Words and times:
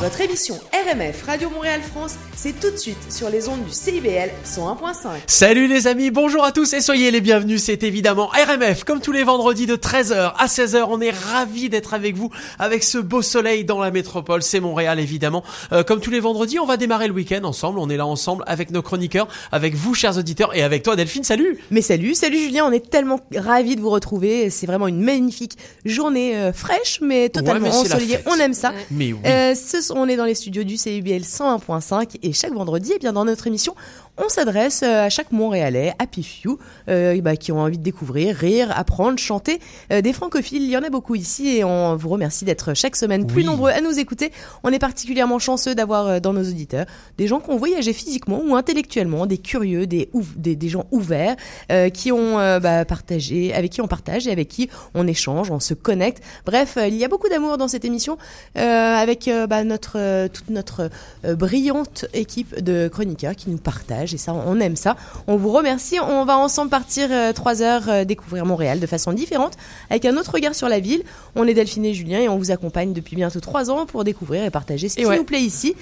Votre 0.00 0.22
émission 0.22 0.54
RMF 0.72 1.24
Radio 1.26 1.50
Montréal 1.50 1.82
France, 1.82 2.14
c'est 2.34 2.58
tout 2.58 2.70
de 2.70 2.76
suite 2.78 3.12
sur 3.12 3.28
les 3.28 3.50
ondes 3.50 3.62
du 3.66 3.70
CIBL 3.70 4.30
101.5. 4.46 5.08
Salut 5.26 5.66
les 5.66 5.88
amis, 5.88 6.10
bonjour 6.10 6.42
à 6.42 6.52
tous 6.52 6.72
et 6.72 6.80
soyez 6.80 7.10
les 7.10 7.20
bienvenus. 7.20 7.62
C'est 7.62 7.82
évidemment 7.82 8.28
RMF, 8.28 8.84
comme 8.84 9.02
tous 9.02 9.12
les 9.12 9.24
vendredis 9.24 9.66
de 9.66 9.76
13h 9.76 10.32
à 10.38 10.46
16h. 10.46 10.86
On 10.88 11.02
est 11.02 11.10
ravis 11.10 11.68
d'être 11.68 11.92
avec 11.92 12.16
vous 12.16 12.30
avec 12.58 12.82
ce 12.82 12.96
beau 12.96 13.20
soleil 13.20 13.66
dans 13.66 13.78
la 13.78 13.90
métropole. 13.90 14.42
C'est 14.42 14.60
Montréal 14.60 14.98
évidemment. 15.00 15.44
Euh, 15.72 15.82
comme 15.82 16.00
tous 16.00 16.10
les 16.10 16.20
vendredis, 16.20 16.58
on 16.58 16.64
va 16.64 16.78
démarrer 16.78 17.06
le 17.06 17.12
week-end 17.12 17.44
ensemble. 17.44 17.78
On 17.78 17.90
est 17.90 17.98
là 17.98 18.06
ensemble 18.06 18.42
avec 18.46 18.70
nos 18.70 18.80
chroniqueurs, 18.80 19.28
avec 19.52 19.74
vous 19.74 19.92
chers 19.92 20.16
auditeurs 20.16 20.56
et 20.56 20.62
avec 20.62 20.82
toi 20.82 20.96
Delphine. 20.96 21.24
Salut 21.24 21.58
Mais 21.70 21.82
salut, 21.82 22.14
salut 22.14 22.38
Julien, 22.38 22.64
on 22.64 22.72
est 22.72 22.88
tellement 22.88 23.20
ravis 23.36 23.76
de 23.76 23.82
vous 23.82 23.90
retrouver. 23.90 24.48
C'est 24.48 24.66
vraiment 24.66 24.88
une 24.88 25.02
magnifique 25.02 25.58
journée 25.84 26.38
euh, 26.38 26.54
fraîche, 26.54 27.00
mais 27.02 27.28
totalement 27.28 27.68
mais 27.68 27.76
ensoleillée. 27.76 28.20
On 28.24 28.36
aime 28.36 28.54
ça. 28.54 28.72
Mais 28.90 29.12
oui. 29.12 29.20
Euh, 29.26 29.54
ce 29.54 29.89
on 29.98 30.08
est 30.08 30.16
dans 30.16 30.24
les 30.24 30.34
studios 30.34 30.64
du 30.64 30.76
CUBL 30.76 31.22
101.5 31.22 32.18
et 32.22 32.32
chaque 32.32 32.52
vendredi, 32.52 32.92
eh 32.94 32.98
bien 32.98 33.12
dans 33.12 33.24
notre 33.24 33.46
émission, 33.46 33.74
on 34.24 34.28
s'adresse 34.28 34.82
euh, 34.82 35.06
à 35.06 35.08
chaque 35.08 35.32
Montréalais, 35.32 35.92
happy 35.98 36.22
few, 36.22 36.58
euh, 36.88 37.20
bah, 37.20 37.36
qui 37.36 37.52
ont 37.52 37.60
envie 37.60 37.78
de 37.78 37.82
découvrir, 37.82 38.36
rire, 38.36 38.72
apprendre, 38.76 39.18
chanter. 39.18 39.60
Euh, 39.92 40.00
des 40.02 40.12
francophiles, 40.12 40.62
il 40.62 40.70
y 40.70 40.76
en 40.76 40.82
a 40.82 40.90
beaucoup 40.90 41.14
ici 41.14 41.56
et 41.56 41.64
on 41.64 41.96
vous 41.96 42.08
remercie 42.08 42.44
d'être 42.44 42.74
chaque 42.74 42.96
semaine 42.96 43.26
plus 43.26 43.38
Oui. 43.42 43.44
nombreux 43.44 43.70
à 43.70 43.80
nous 43.80 43.98
écouter. 43.98 44.32
On 44.62 44.70
est 44.72 44.78
particulièrement 44.78 45.38
chanceux 45.38 45.74
d'avoir 45.74 46.20
dans 46.20 46.32
nos 46.32 46.42
auditeurs 46.42 46.86
des 47.18 47.26
gens 47.26 47.40
qui 47.40 47.50
ont 47.50 47.56
voyagé 47.56 47.92
physiquement 47.92 48.40
ou 48.46 48.54
intellectuellement, 48.56 49.26
des 49.26 49.38
curieux, 49.38 49.86
des, 49.86 50.08
ouv- 50.14 50.36
des, 50.36 50.56
des 50.56 50.68
gens 50.68 50.86
ouverts, 50.90 51.36
euh, 51.72 51.88
qui 51.88 52.12
ont 52.12 52.36
bah, 52.60 52.84
partagé, 52.84 53.52
avec 53.54 53.72
qui 53.72 53.80
on 53.80 53.88
partage 53.88 54.26
et 54.26 54.32
avec 54.32 54.48
qui 54.48 54.68
on 54.94 55.06
échange, 55.06 55.50
on 55.50 55.60
se 55.60 55.74
connecte. 55.74 56.22
Bref, 56.46 56.76
il 56.86 56.96
y 56.96 57.04
a 57.04 57.08
beaucoup 57.08 57.28
d'amour 57.28 57.56
dans 57.58 57.68
cette 57.68 57.84
émission 57.84 58.18
avec 58.54 59.30
bah, 59.48 59.64
notre 59.64 60.28
toute 60.28 60.50
notre 60.50 60.90
brillante 61.24 62.04
équipe 62.14 62.62
de 62.62 62.88
chroniqueurs 62.88 63.36
qui 63.36 63.50
nous 63.50 63.58
partagent 63.58 64.09
et 64.14 64.18
ça 64.18 64.34
on 64.34 64.58
aime 64.60 64.76
ça. 64.76 64.96
On 65.26 65.36
vous 65.36 65.52
remercie. 65.52 65.98
On 66.00 66.24
va 66.24 66.38
ensemble 66.38 66.70
partir 66.70 67.08
euh, 67.10 67.32
trois 67.32 67.62
heures 67.62 67.88
euh, 67.88 68.04
découvrir 68.04 68.44
Montréal 68.44 68.80
de 68.80 68.86
façon 68.86 69.12
différente 69.12 69.54
avec 69.90 70.04
un 70.04 70.16
autre 70.16 70.32
regard 70.32 70.54
sur 70.54 70.68
la 70.68 70.80
ville. 70.80 71.02
On 71.36 71.46
est 71.46 71.54
Delphine 71.54 71.84
et 71.84 71.94
Julien 71.94 72.20
et 72.20 72.28
on 72.28 72.38
vous 72.38 72.50
accompagne 72.50 72.92
depuis 72.92 73.16
bientôt 73.16 73.40
trois 73.40 73.70
ans 73.70 73.86
pour 73.86 74.04
découvrir 74.04 74.44
et 74.44 74.50
partager 74.50 74.88
ce 74.88 74.98
Et 74.98 75.02
qui 75.02 75.08
ouais. 75.08 75.16
nous 75.16 75.24
plaît 75.24 75.40
ici. 75.40 75.74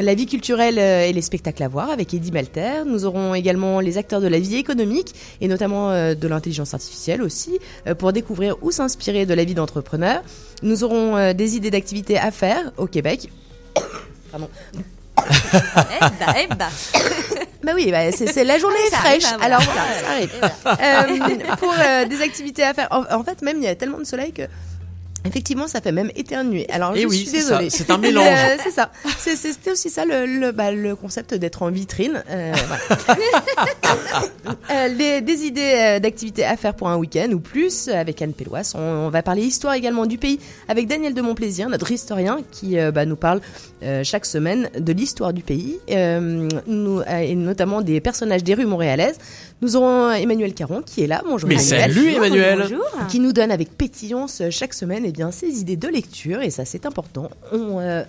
La 0.00 0.14
vie 0.14 0.26
culturelle 0.26 0.78
euh, 0.78 1.06
et 1.06 1.12
les 1.12 1.22
spectacles 1.22 1.62
à 1.62 1.68
voir 1.68 1.90
avec 1.90 2.12
Eddie 2.14 2.32
Malter. 2.32 2.84
Nous 2.86 3.04
aurons 3.04 3.34
également 3.34 3.80
les 3.80 3.98
acteurs 3.98 4.20
de 4.20 4.28
la 4.28 4.38
vie 4.38 4.56
économique 4.56 5.14
et 5.40 5.48
notamment 5.48 5.90
de 5.90 6.28
l'intelligence 6.28 6.74
artificielle 6.74 7.22
aussi 7.22 7.58
pour 7.98 8.12
découvrir 8.12 8.56
ou 8.62 8.70
s'inspirer 8.70 9.26
de 9.26 9.34
la 9.34 9.44
vie 9.44 9.54
d'entrepreneur. 9.54 10.22
Nous 10.62 10.84
aurons 10.84 11.32
des 11.32 11.56
idées 11.56 11.70
d'activités 11.70 12.18
à 12.18 12.30
faire 12.30 12.72
au 12.76 12.86
Québec. 12.86 13.30
Pardon. 14.30 14.48
Eh 17.62 17.66
bah, 17.66 17.72
eh 17.72 17.74
oui, 17.74 17.90
bah, 17.90 18.10
c'est 18.12 18.44
la 18.44 18.58
journée 18.58 18.76
Ouais, 18.76 18.86
est 18.86 18.94
fraîche. 18.96 19.24
arrive, 19.26 19.42
Alors 19.44 19.60
voilà. 19.60 19.82
ça 20.00 20.10
arrive. 20.10 20.30
Euh, 21.50 21.56
pour 21.56 21.74
euh, 21.78 22.04
des 22.06 22.22
activités 22.22 22.62
à 22.62 22.72
faire. 22.74 22.88
En, 22.90 23.02
en 23.14 23.22
fait, 23.24 23.42
même 23.42 23.58
il 23.58 23.64
y 23.64 23.68
a 23.68 23.74
tellement 23.74 23.98
de 23.98 24.04
soleil 24.04 24.32
que. 24.32 24.42
Effectivement, 25.24 25.68
ça 25.68 25.80
fait 25.80 25.92
même 25.92 26.10
éternuer. 26.16 26.66
Alors, 26.70 26.92
Eh 26.96 27.02
je 27.02 27.06
oui, 27.06 27.18
suis 27.18 27.30
désolée. 27.32 27.68
c'est 27.70 27.90
un 27.90 27.98
mélange. 27.98 28.26
Euh, 28.26 28.56
c'est 28.64 28.70
ça. 28.70 28.90
C'était 29.18 29.70
aussi 29.72 29.90
ça 29.90 30.04
le, 30.04 30.24
le, 30.26 30.52
bah, 30.52 30.72
le 30.72 30.96
concept 30.96 31.34
d'être 31.34 31.62
en 31.62 31.70
vitrine. 31.70 32.22
Euh, 32.30 32.52
voilà. 32.66 33.18
Euh, 34.70 34.88
les, 34.88 35.20
des 35.20 35.44
idées 35.44 35.74
euh, 35.76 35.98
d'activités 35.98 36.44
à 36.44 36.56
faire 36.56 36.74
pour 36.74 36.88
un 36.88 36.96
week-end 36.96 37.28
ou 37.32 37.40
plus 37.40 37.88
avec 37.88 38.22
Anne 38.22 38.32
Péloise. 38.32 38.74
On, 38.76 38.80
on 38.80 39.10
va 39.10 39.22
parler 39.22 39.42
histoire 39.42 39.74
également 39.74 40.06
du 40.06 40.16
pays 40.16 40.38
avec 40.68 40.86
Daniel 40.86 41.12
de 41.12 41.20
Montplaisir, 41.20 41.68
notre 41.68 41.90
historien 41.90 42.38
qui 42.50 42.78
euh, 42.78 42.90
bah, 42.92 43.04
nous 43.04 43.16
parle 43.16 43.40
euh, 43.82 44.02
chaque 44.04 44.24
semaine 44.24 44.70
de 44.78 44.92
l'histoire 44.92 45.32
du 45.32 45.42
pays 45.42 45.78
nous, 46.66 47.02
et 47.02 47.34
notamment 47.34 47.82
des 47.82 48.00
personnages 48.00 48.44
des 48.44 48.54
rues 48.54 48.66
montréalaises. 48.66 49.16
Nous 49.62 49.76
aurons 49.76 50.10
Emmanuel 50.12 50.54
Caron 50.54 50.82
qui 50.82 51.02
est 51.02 51.06
là. 51.06 51.22
Bonjour 51.28 51.48
Mais 51.48 51.56
Emmanuel. 51.56 51.80
salut 51.92 52.08
Emmanuel 52.12 52.58
Bonjour. 52.62 52.84
Qui 53.08 53.20
nous 53.20 53.32
donne 53.32 53.50
avec 53.50 53.76
pétillance 53.76 54.40
chaque 54.50 54.72
semaine 54.74 55.04
eh 55.10 55.12
bien, 55.12 55.30
ses 55.30 55.60
idées 55.60 55.76
de 55.76 55.88
lecture 55.88 56.40
et 56.40 56.50
ça 56.50 56.64
c'est 56.64 56.86
important. 56.86 57.28
On, 57.52 57.78
euh, 57.78 58.02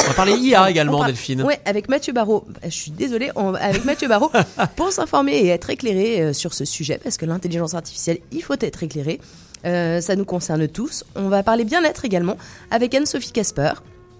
On 0.00 0.08
va 0.08 0.14
parler 0.14 0.32
IA 0.34 0.68
également 0.70 0.98
par- 0.98 1.06
Delphine. 1.06 1.42
Ouais, 1.42 1.60
avec 1.64 1.88
Mathieu 1.88 2.12
Barraud. 2.12 2.44
Je 2.64 2.68
suis 2.70 2.90
désolée, 2.90 3.30
on- 3.36 3.54
avec 3.54 3.84
Mathieu 3.84 4.08
Barraud 4.08 4.30
pour 4.76 4.92
s'informer 4.92 5.32
et 5.36 5.48
être 5.48 5.70
éclairé 5.70 6.20
euh, 6.20 6.32
sur 6.32 6.52
ce 6.54 6.64
sujet 6.64 7.00
parce 7.02 7.16
que 7.16 7.24
l'intelligence 7.26 7.74
artificielle, 7.74 8.18
il 8.32 8.42
faut 8.42 8.56
être 8.60 8.82
éclairé. 8.82 9.20
Euh, 9.64 10.00
ça 10.02 10.14
nous 10.14 10.26
concerne 10.26 10.68
tous. 10.68 11.04
On 11.16 11.28
va 11.28 11.42
parler 11.42 11.64
bien-être 11.64 12.04
également 12.04 12.36
avec 12.70 12.94
Anne-Sophie 12.94 13.32
Casper. 13.32 13.72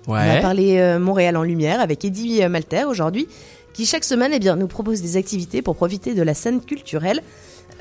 On 0.06 0.12
va 0.12 0.40
parler 0.40 0.78
euh, 0.78 0.98
Montréal 0.98 1.36
en 1.36 1.42
lumière 1.42 1.80
avec 1.80 2.04
Eddie 2.04 2.46
Malter 2.48 2.84
aujourd'hui, 2.84 3.26
qui 3.74 3.84
chaque 3.86 4.04
semaine 4.04 4.32
eh 4.34 4.38
bien, 4.38 4.54
nous 4.56 4.68
propose 4.68 5.02
des 5.02 5.16
activités 5.16 5.60
pour 5.62 5.76
profiter 5.76 6.14
de 6.14 6.22
la 6.22 6.32
scène 6.34 6.60
culturelle. 6.60 7.20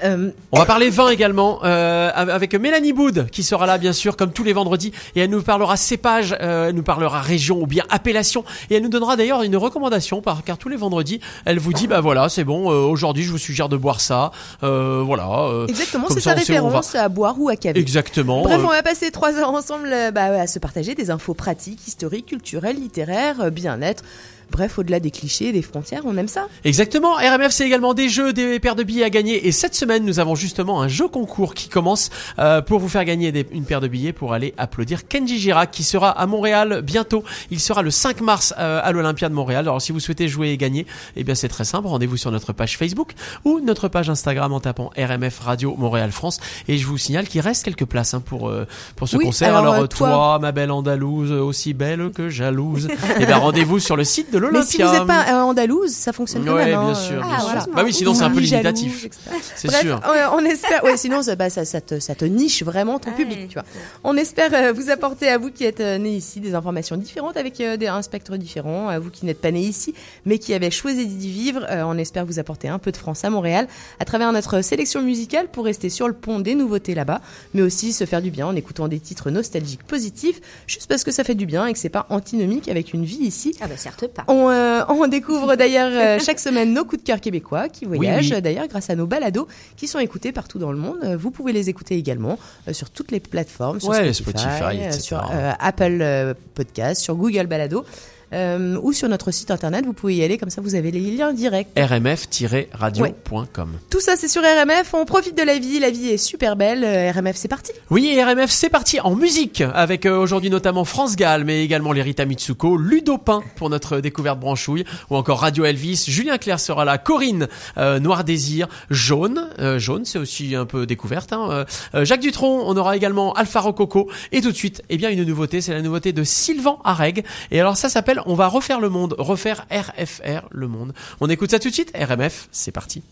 Euh, 0.03 0.31
On 0.51 0.59
va 0.59 0.65
parler 0.65 0.89
vin 0.89 1.09
également 1.09 1.59
euh, 1.63 2.11
avec 2.13 2.55
Mélanie 2.55 2.93
Boud 2.93 3.27
qui 3.31 3.43
sera 3.43 3.65
là 3.65 3.77
bien 3.77 3.93
sûr 3.93 4.17
comme 4.17 4.31
tous 4.31 4.43
les 4.43 4.53
vendredis 4.53 4.91
et 5.15 5.21
elle 5.21 5.29
nous 5.29 5.41
parlera 5.41 5.77
cépage, 5.77 6.35
euh, 6.41 6.69
elle 6.69 6.75
nous 6.75 6.83
parlera 6.83 7.21
région 7.21 7.61
ou 7.61 7.67
bien 7.67 7.83
appellation 7.89 8.43
et 8.69 8.75
elle 8.75 8.83
nous 8.83 8.89
donnera 8.89 9.15
d'ailleurs 9.15 9.43
une 9.43 9.55
recommandation 9.55 10.21
par, 10.21 10.43
car 10.43 10.57
tous 10.57 10.69
les 10.69 10.77
vendredis 10.77 11.19
elle 11.45 11.59
vous 11.59 11.73
dit 11.73 11.87
bah 11.87 12.01
voilà 12.01 12.29
c'est 12.29 12.43
bon 12.43 12.67
aujourd'hui 12.67 13.23
je 13.23 13.31
vous 13.31 13.37
suggère 13.37 13.69
de 13.69 13.77
boire 13.77 14.01
ça 14.01 14.31
voilà 14.61 15.65
exactement, 15.67 16.07
c'est 16.09 16.15
sa 16.15 16.21
sait 16.21 16.29
va. 16.29 16.39
référence 16.39 16.95
à 16.95 17.07
boire 17.09 17.35
ou 17.39 17.49
à 17.49 17.55
caver. 17.55 17.79
exactement 17.79 18.41
Bref, 18.43 18.61
on 18.63 18.69
va 18.69 18.83
passer 18.83 19.11
trois 19.11 19.35
heures 19.35 19.51
ensemble 19.51 19.89
bah, 20.13 20.41
à 20.41 20.47
se 20.47 20.59
partager 20.59 20.95
des 20.95 21.11
infos 21.11 21.33
pratiques, 21.33 21.87
historiques, 21.87 22.27
culturelles, 22.27 22.77
littéraires, 22.77 23.51
bien-être. 23.51 24.03
Bref, 24.51 24.77
au-delà 24.79 24.99
des 24.99 25.11
clichés, 25.11 25.51
des 25.51 25.61
frontières, 25.61 26.01
on 26.05 26.15
aime 26.17 26.27
ça. 26.27 26.47
Exactement, 26.63 27.13
RMF 27.15 27.51
c'est 27.51 27.65
également 27.65 27.93
des 27.93 28.09
jeux, 28.09 28.33
des 28.33 28.59
paires 28.59 28.75
de 28.75 28.83
billets 28.83 29.03
à 29.03 29.09
gagner 29.09 29.47
et 29.47 29.51
cette 29.51 29.75
semaine 29.75 30.05
nous 30.05 30.19
avons 30.19 30.35
justement 30.35 30.81
un 30.81 30.87
jeu 30.87 31.07
concours 31.07 31.53
qui 31.53 31.69
commence 31.69 32.09
euh, 32.39 32.61
pour 32.61 32.79
vous 32.79 32.89
faire 32.89 33.05
gagner 33.05 33.31
des- 33.31 33.47
une 33.51 33.65
paire 33.65 33.81
de 33.81 33.87
billets 33.87 34.13
pour 34.13 34.33
aller 34.33 34.53
applaudir 34.57 35.07
Kenji 35.07 35.39
Girac 35.39 35.71
qui 35.71 35.83
sera 35.83 36.09
à 36.11 36.25
Montréal 36.27 36.81
bientôt. 36.83 37.23
Il 37.51 37.59
sera 37.59 37.81
le 37.81 37.91
5 37.91 38.21
mars 38.21 38.53
euh, 38.59 38.79
à 38.83 38.91
l'Olympia 38.91 39.29
de 39.29 39.33
Montréal. 39.33 39.61
Alors 39.65 39.81
si 39.81 39.91
vous 39.91 39.99
souhaitez 39.99 40.27
jouer 40.27 40.49
et 40.49 40.57
gagner, 40.57 40.85
eh 41.15 41.23
bien 41.23 41.35
c'est 41.35 41.47
très 41.49 41.65
simple, 41.65 41.87
rendez-vous 41.87 42.17
sur 42.17 42.31
notre 42.31 42.53
page 42.53 42.77
Facebook 42.77 43.13
ou 43.45 43.59
notre 43.59 43.87
page 43.87 44.09
Instagram 44.09 44.53
en 44.53 44.59
tapant 44.59 44.91
RMF 44.97 45.39
Radio 45.39 45.75
Montréal 45.77 46.11
France 46.11 46.39
et 46.67 46.77
je 46.77 46.85
vous 46.85 46.97
signale 46.97 47.27
qu'il 47.27 47.41
reste 47.41 47.63
quelques 47.65 47.85
places 47.85 48.13
hein, 48.13 48.21
pour 48.25 48.49
euh, 48.49 48.65
pour 48.95 49.07
ce 49.07 49.17
Oui, 49.17 49.25
concert. 49.25 49.55
alors, 49.55 49.73
Alors, 49.75 49.89
toi, 49.89 50.09
toi- 50.09 50.39
ma 50.39 50.51
belle 50.51 50.71
andalouse, 50.71 51.31
aussi 51.31 51.73
belle 51.73 52.11
que 52.11 52.29
jalouse. 52.29 52.87
et 53.19 53.25
bien 53.25 53.37
rendez-vous 53.37 53.79
sur 53.79 53.95
le 53.95 54.03
site 54.03 54.31
de 54.33 54.37
l'Olympia. 54.39 54.59
Mais 54.59 54.65
si 54.65 54.81
vous 54.81 54.91
n'êtes 54.91 55.07
pas 55.07 55.25
euh, 55.29 55.41
andalouse, 55.43 55.91
ça 55.91 56.11
fonctionne 56.11 56.43
quand 56.45 56.53
Ouais, 56.55 56.65
même. 56.65 56.79
bien 56.79 56.89
hein, 56.89 56.93
sûr, 56.95 57.15
bien 57.21 57.27
Ah, 57.31 57.39
sûr. 57.39 57.45
voilà. 57.49 57.65
Bah 57.75 57.81
oui, 57.85 57.93
sinon 57.93 58.13
c'est 58.13 58.23
un 58.23 58.29
peu 58.31 58.39
limitatif. 58.39 59.07
C'est 59.55 59.67
Bref, 59.67 59.81
sûr. 59.81 60.01
on, 60.33 60.39
espère. 60.45 60.83
Ouais, 60.83 60.97
sinon 60.97 61.21
ça, 61.21 61.35
bah, 61.35 61.49
ça, 61.49 61.63
ça 61.65 61.79
te, 61.81 61.99
ça 61.99 62.15
te 62.15 62.25
niche 62.25 62.63
vraiment 62.63 62.99
ton 62.99 63.11
Ouais. 63.11 63.15
public, 63.15 63.47
tu 63.49 63.53
vois. 63.53 63.63
On 64.03 64.17
espère 64.17 64.49
euh, 64.53 64.73
vous 64.73 64.89
apporter 64.89 65.29
à 65.29 65.37
vous 65.37 65.51
qui 65.51 65.63
êtes 65.65 65.79
euh, 65.79 65.97
nés 65.97 66.15
ici 66.15 66.39
des 66.39 66.55
informations 66.55 66.97
différentes 66.97 67.37
avec 67.37 67.59
euh, 67.61 67.77
des, 67.77 67.87
un 67.87 68.01
spectre 68.01 68.35
différent. 68.37 68.87
À 68.89 68.99
vous 68.99 69.09
qui 69.11 69.25
n'êtes 69.25 69.39
pas 69.41 69.51
nés 69.51 69.61
ici, 69.61 69.93
mais 70.25 70.39
qui 70.39 70.53
avez 70.53 70.71
choisi 70.71 71.05
d'y 71.07 71.29
vivre, 71.29 71.65
euh, 71.69 71.83
on 71.85 71.97
espère 71.97 72.25
vous 72.25 72.39
apporter 72.39 72.67
un 72.69 72.79
peu 72.79 72.91
de 72.91 72.97
France 72.97 73.23
à 73.23 73.29
Montréal 73.29 73.67
à 73.99 74.05
travers 74.05 74.31
notre 74.31 74.61
sélection 74.61 75.01
musicale 75.01 75.47
pour 75.51 75.65
rester 75.65 75.89
sur 75.89 76.07
le 76.07 76.13
pont 76.13 76.39
des 76.39 76.55
nouveautés 76.55 76.95
là-bas, 76.95 77.21
mais 77.53 77.61
aussi 77.61 77.93
se 77.93 78.05
faire 78.05 78.21
du 78.21 78.31
bien 78.31 78.47
en 78.47 78.55
écoutant 78.55 78.87
des 78.87 78.99
titres 78.99 79.29
nostalgiques 79.29 79.83
positifs, 79.83 80.39
juste 80.67 80.87
parce 80.87 81.03
que 81.03 81.11
ça 81.11 81.23
fait 81.23 81.35
du 81.35 81.45
bien 81.45 81.65
et 81.67 81.73
que 81.73 81.79
c'est 81.79 81.89
pas 81.89 82.05
antinomique 82.09 82.69
avec 82.69 82.93
une 82.93 83.05
vie 83.05 83.17
ici. 83.21 83.55
Ah 83.61 83.67
bah 83.67 83.75
certes 83.77 84.07
pas. 84.07 84.22
On, 84.27 84.49
euh, 84.49 84.81
on 84.89 85.07
découvre 85.07 85.55
d'ailleurs 85.57 85.89
euh, 85.91 86.19
chaque 86.23 86.39
semaine 86.39 86.73
nos 86.73 86.85
coups 86.85 87.01
de 87.01 87.07
cœur 87.07 87.19
québécois 87.19 87.69
qui 87.69 87.85
voyagent 87.85 88.31
oui. 88.31 88.41
d'ailleurs 88.41 88.67
grâce 88.67 88.89
à 88.89 88.95
nos 88.95 89.05
balados 89.05 89.47
qui 89.77 89.87
sont 89.87 89.99
écoutés 89.99 90.31
partout 90.31 90.59
dans 90.59 90.71
le 90.71 90.77
monde. 90.77 90.97
Euh, 91.03 91.17
Vous 91.17 91.31
pouvez 91.31 91.53
les 91.53 91.69
écouter 91.69 91.95
également 91.97 92.37
sur 92.71 92.89
toutes 92.89 93.11
les 93.11 93.19
plateformes, 93.19 93.79
sur 93.79 93.89
Ouais, 93.89 94.13
Spotify, 94.13 94.91
sur 94.91 95.31
Apple 95.59 96.35
Podcast, 96.55 97.01
sur 97.01 97.15
Google 97.15 97.47
Balado. 97.47 97.85
Euh, 98.33 98.77
ou 98.81 98.91
sur 98.93 99.07
notre 99.09 99.31
site 99.31 99.51
internet, 99.51 99.85
vous 99.85 99.93
pouvez 99.93 100.15
y 100.15 100.23
aller, 100.23 100.37
comme 100.37 100.49
ça 100.49 100.61
vous 100.61 100.75
avez 100.75 100.91
les 100.91 100.99
liens 100.99 101.33
directs. 101.33 101.67
rmf-radio.com. 101.77 103.69
Tout 103.89 103.99
ça 103.99 104.15
c'est 104.17 104.27
sur 104.27 104.41
RMF, 104.41 104.93
on 104.93 105.05
profite 105.05 105.37
de 105.37 105.43
la 105.43 105.57
vie, 105.57 105.79
la 105.79 105.89
vie 105.91 106.09
est 106.09 106.17
super 106.17 106.55
belle, 106.55 106.83
Euh, 106.83 107.11
RMF 107.11 107.35
c'est 107.35 107.47
parti 107.47 107.71
Oui, 107.89 108.07
et 108.15 108.23
RMF, 108.23 108.49
c'est 108.49 108.69
parti 108.69 108.99
en 108.99 109.15
musique 109.15 109.61
avec 109.73 110.05
euh, 110.05 110.17
aujourd'hui 110.17 110.49
notamment 110.49 110.83
France 110.85 111.15
Gall, 111.15 111.43
mais 111.43 111.63
également 111.63 111.91
les 111.93 112.01
Rita 112.01 112.25
Mitsuko, 112.25 112.77
Ludo 112.77 113.17
Pain 113.17 113.41
pour 113.55 113.69
notre 113.69 113.99
découverte 113.99 114.39
branchouille, 114.39 114.83
ou 115.09 115.15
encore 115.15 115.39
Radio 115.39 115.65
Elvis. 115.65 116.05
Julien 116.07 116.37
Clerc 116.37 116.59
sera 116.59 116.85
là, 116.85 116.97
Corinne, 116.97 117.47
euh, 117.77 117.99
Noir 117.99 118.23
Désir, 118.23 118.67
Jaune, 118.89 119.49
Jaune, 119.77 120.05
c'est 120.05 120.19
aussi 120.19 120.55
un 120.55 120.65
peu 120.65 120.85
découverte. 120.85 121.33
Hein, 121.33 121.65
Jacques 122.03 122.21
Dutronc, 122.21 122.63
on 122.65 122.75
aura 122.77 122.95
également 122.95 123.33
Alpha 123.33 123.59
Rococo, 123.59 124.09
et 124.31 124.41
tout 124.41 124.51
de 124.51 124.55
suite, 124.55 124.81
eh 124.89 124.97
bien 124.97 125.09
une 125.09 125.23
nouveauté, 125.23 125.61
c'est 125.61 125.73
la 125.73 125.81
nouveauté 125.81 126.13
de 126.13 126.23
Sylvain 126.23 126.77
Areg. 126.83 127.23
Et 127.51 127.59
alors 127.59 127.77
ça 127.77 127.89
s'appelle 127.89 128.21
On 128.25 128.35
va 128.35 128.47
refaire 128.47 128.79
le 128.79 128.89
monde, 128.89 129.15
refaire 129.17 129.65
RFR 129.71 130.47
le 130.51 130.67
monde. 130.67 130.93
On 131.21 131.29
écoute 131.29 131.51
ça 131.51 131.59
tout 131.59 131.69
de 131.69 131.73
suite. 131.73 131.91
RMF, 131.95 132.47
c'est 132.51 132.71
parti. 132.71 133.03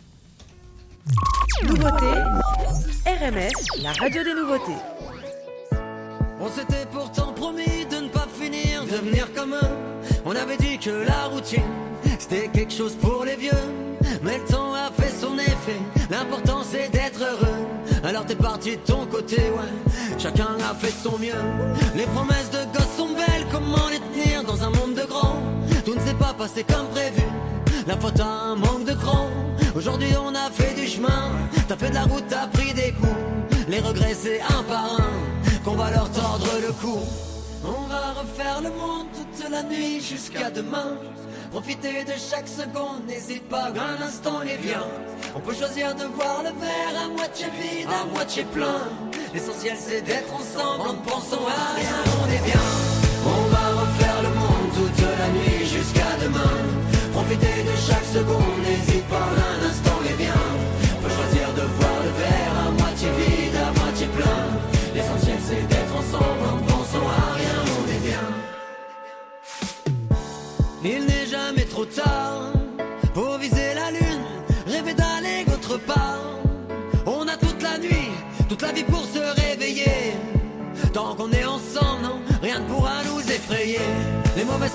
Nouveauté, 1.64 2.06
RMF, 3.06 3.52
la 3.82 3.92
radio 3.94 4.24
des 4.24 4.34
nouveautés. 4.34 4.78
On 6.40 6.50
s'était 6.50 6.86
pourtant 6.92 7.34
promis 7.34 7.86
de 7.90 7.98
ne 7.98 8.10
pas 8.10 8.28
finir 8.40 8.84
devenir 8.86 9.32
comme 9.34 9.54
eux. 9.54 9.70
On 10.26 10.36
avait 10.36 10.58
dit 10.58 10.78
que 10.78 10.90
la 10.90 11.26
routine, 11.26 11.62
c'était 12.18 12.48
quelque 12.48 12.74
chose 12.74 12.96
pour 12.96 13.26
les 13.26 13.36
vieux. 13.36 13.52
Mais 14.24 14.38
le 14.38 14.46
temps 14.46 14.74
a 14.74 14.92
fait 14.92 15.12
son 15.12 15.38
effet, 15.38 15.80
l'important 16.10 16.64
c'est 16.64 16.90
d'être 16.90 17.22
heureux. 17.22 17.68
Alors 18.04 18.26
t'es 18.26 18.36
parti 18.36 18.72
de 18.72 18.82
ton 18.82 19.06
côté, 19.06 19.38
ouais. 19.38 19.92
Chacun 20.18 20.58
a 20.70 20.74
fait 20.76 20.92
de 20.92 21.10
son 21.10 21.18
mieux. 21.18 21.32
Les 21.96 22.06
promesses 22.06 22.50
de 22.52 22.71
comment 23.52 23.88
les 23.90 24.00
tenir 24.00 24.44
dans 24.44 24.64
un 24.64 24.70
monde 24.70 24.96
de 24.96 25.06
grands? 25.06 25.42
Tout 25.86 25.96
ne 25.96 26.00
s'est 26.00 26.14
pas 26.14 26.34
passé 26.34 26.64
comme 26.64 26.88
prévu. 26.88 27.24
La 27.88 27.98
faute 27.98 28.20
a 28.20 28.26
un 28.26 28.56
manque 28.56 28.86
de 28.86 28.94
cran. 28.94 29.28
Aujourd'hui 29.76 30.14
on 30.24 30.34
a 30.34 30.50
fait 30.52 30.74
du 30.74 30.88
chemin. 30.88 31.32
T'as 31.68 31.78
fait 31.78 31.90
de 31.90 31.96
la 31.96 32.04
route, 32.04 32.24
t'as 32.30 32.48
pris 32.48 32.74
des 32.74 32.94
coups. 32.94 33.68
Les 33.68 33.80
regrets 33.80 34.14
c'est 34.14 34.42
un 34.42 34.64
par 34.64 34.86
un 35.00 35.62
qu'on 35.64 35.76
va 35.76 35.92
leur 35.92 36.10
tordre 36.12 36.48
le 36.62 36.72
cou. 36.74 37.00
On 37.64 37.88
va 37.88 38.14
refaire 38.22 38.62
le 38.62 38.70
monde 38.70 39.08
toute 39.14 39.50
la 39.52 39.64
nuit 39.64 40.02
jusqu'à 40.02 40.50
demain. 40.50 40.98
Profiter 41.52 42.04
de 42.06 42.14
chaque 42.14 42.48
seconde, 42.48 43.06
n'hésite 43.08 43.48
pas, 43.50 43.68
un 43.68 44.02
instant 44.02 44.40
les 44.40 44.56
vient. 44.56 44.88
On 45.36 45.40
peut 45.42 45.54
choisir 45.54 45.94
de 45.94 46.06
voir 46.06 46.44
le 46.44 46.52
verre 46.60 47.04
à 47.06 47.10
moitié 47.10 47.48
vide, 47.60 47.90
à 48.02 48.06
moitié 48.06 48.44
plein. 48.46 48.88
L'essentiel 49.34 49.76
c'est 49.78 50.02
d'être 50.02 50.34
ensemble, 50.34 50.90
en 50.90 50.96
pensant 50.96 51.46
à 51.48 51.76
rien, 51.76 51.98
on 52.24 52.32
est 52.32 52.46
bien. 52.46 52.91
La 55.22 55.30
nuit 55.38 55.66
jusqu'à 55.78 56.12
demain. 56.24 56.56
Profiter 57.14 57.58
de 57.70 57.76
chaque 57.88 58.08
seconde, 58.18 58.58
n'hésite 58.66 59.08
pas, 59.14 59.30
un 59.52 59.60
instant 59.70 60.00
les 60.06 60.16
vient. 60.24 60.50
On 61.04 61.10
choisir 61.18 61.48
de 61.60 61.66
voir 61.78 61.98
le 62.06 62.12
verre 62.22 62.56
à 62.66 62.68
moitié 62.82 63.10
vide, 63.20 63.58
à 63.68 63.70
moitié 63.82 64.08
plein. 64.18 64.44
L'essentiel 64.96 65.40
c'est 65.48 65.66
d'être 65.72 65.96
ensemble, 66.02 66.44
en 66.54 66.60
pensant 66.72 67.08
à 67.22 67.24
rien, 67.40 67.58
on 67.80 67.84
est 67.96 68.04
bien. 68.10 68.26
Il 70.94 71.02
n'est 71.10 71.28
jamais 71.38 71.66
trop 71.74 71.86
tard 71.86 72.42
pour 73.14 73.38
viser 73.38 73.70
la 73.82 73.88
lune, 73.98 74.26
rêver 74.74 74.96
d'aller 75.02 75.40
autre 75.56 75.78
part. 75.92 76.26
On 77.06 77.28
a 77.34 77.36
toute 77.46 77.62
la 77.62 77.78
nuit, 77.78 78.12
toute 78.50 78.62
la 78.62 78.72
vie 78.72 78.88
pour 78.94 79.06
se 79.16 79.24
réveiller. 79.42 79.98
Tant 80.94 81.16
qu'on 81.16 81.32
est 81.32 81.46
ensemble, 81.46 82.02
non, 82.04 82.18
rien 82.42 82.60
ne 82.60 82.66
pourra 82.72 82.98
nous 83.10 83.22
effrayer. 83.38 83.88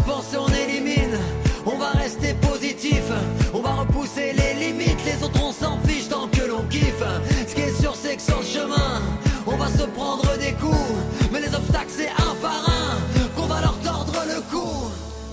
Pensées, 0.05 0.37
on 0.37 0.49
élimine. 0.49 1.19
On 1.65 1.77
va 1.79 1.91
rester 1.91 2.35
positif, 2.35 3.03
on 3.53 3.61
va 3.61 3.71
repousser 3.71 4.33
les 4.33 4.55
limites. 4.67 5.05
Les 5.05 5.23
autres, 5.25 5.41
on 5.43 5.53
s'en 5.53 5.79
fiche 5.81 6.09
tant 6.09 6.29
que 6.29 6.43
l'on 6.43 6.63
kiffe. 6.69 7.03
Ce 7.49 7.55
qui 7.55 7.63
est 7.63 7.81
sûr, 7.81 7.95
c'est 7.95 8.17
que 8.17 8.23
sur 8.23 8.39
le 8.39 8.45
chemin, 8.45 9.03
on 9.47 9.57
va 9.57 9.67
se 9.69 9.85
prendre 9.85 10.37
des 10.39 10.53
coups. 10.53 10.77
Mais 11.33 11.41
les 11.41 11.55
obstacles, 11.55 11.91
c'est 11.91 12.09
un 12.09 12.35
par 12.41 12.69
un 12.69 13.29
qu'on 13.37 13.47
va 13.47 13.61
leur 13.61 13.79
tordre 13.81 14.23
le 14.27 14.41
cou. 14.51 14.69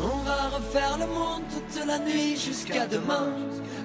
On 0.01 0.23
va 0.23 0.57
refaire 0.57 0.97
le 0.97 1.05
monde 1.07 1.43
toute 1.51 1.85
la 1.85 1.99
nuit 1.99 2.35
jusqu'à 2.37 2.87
demain. 2.87 3.33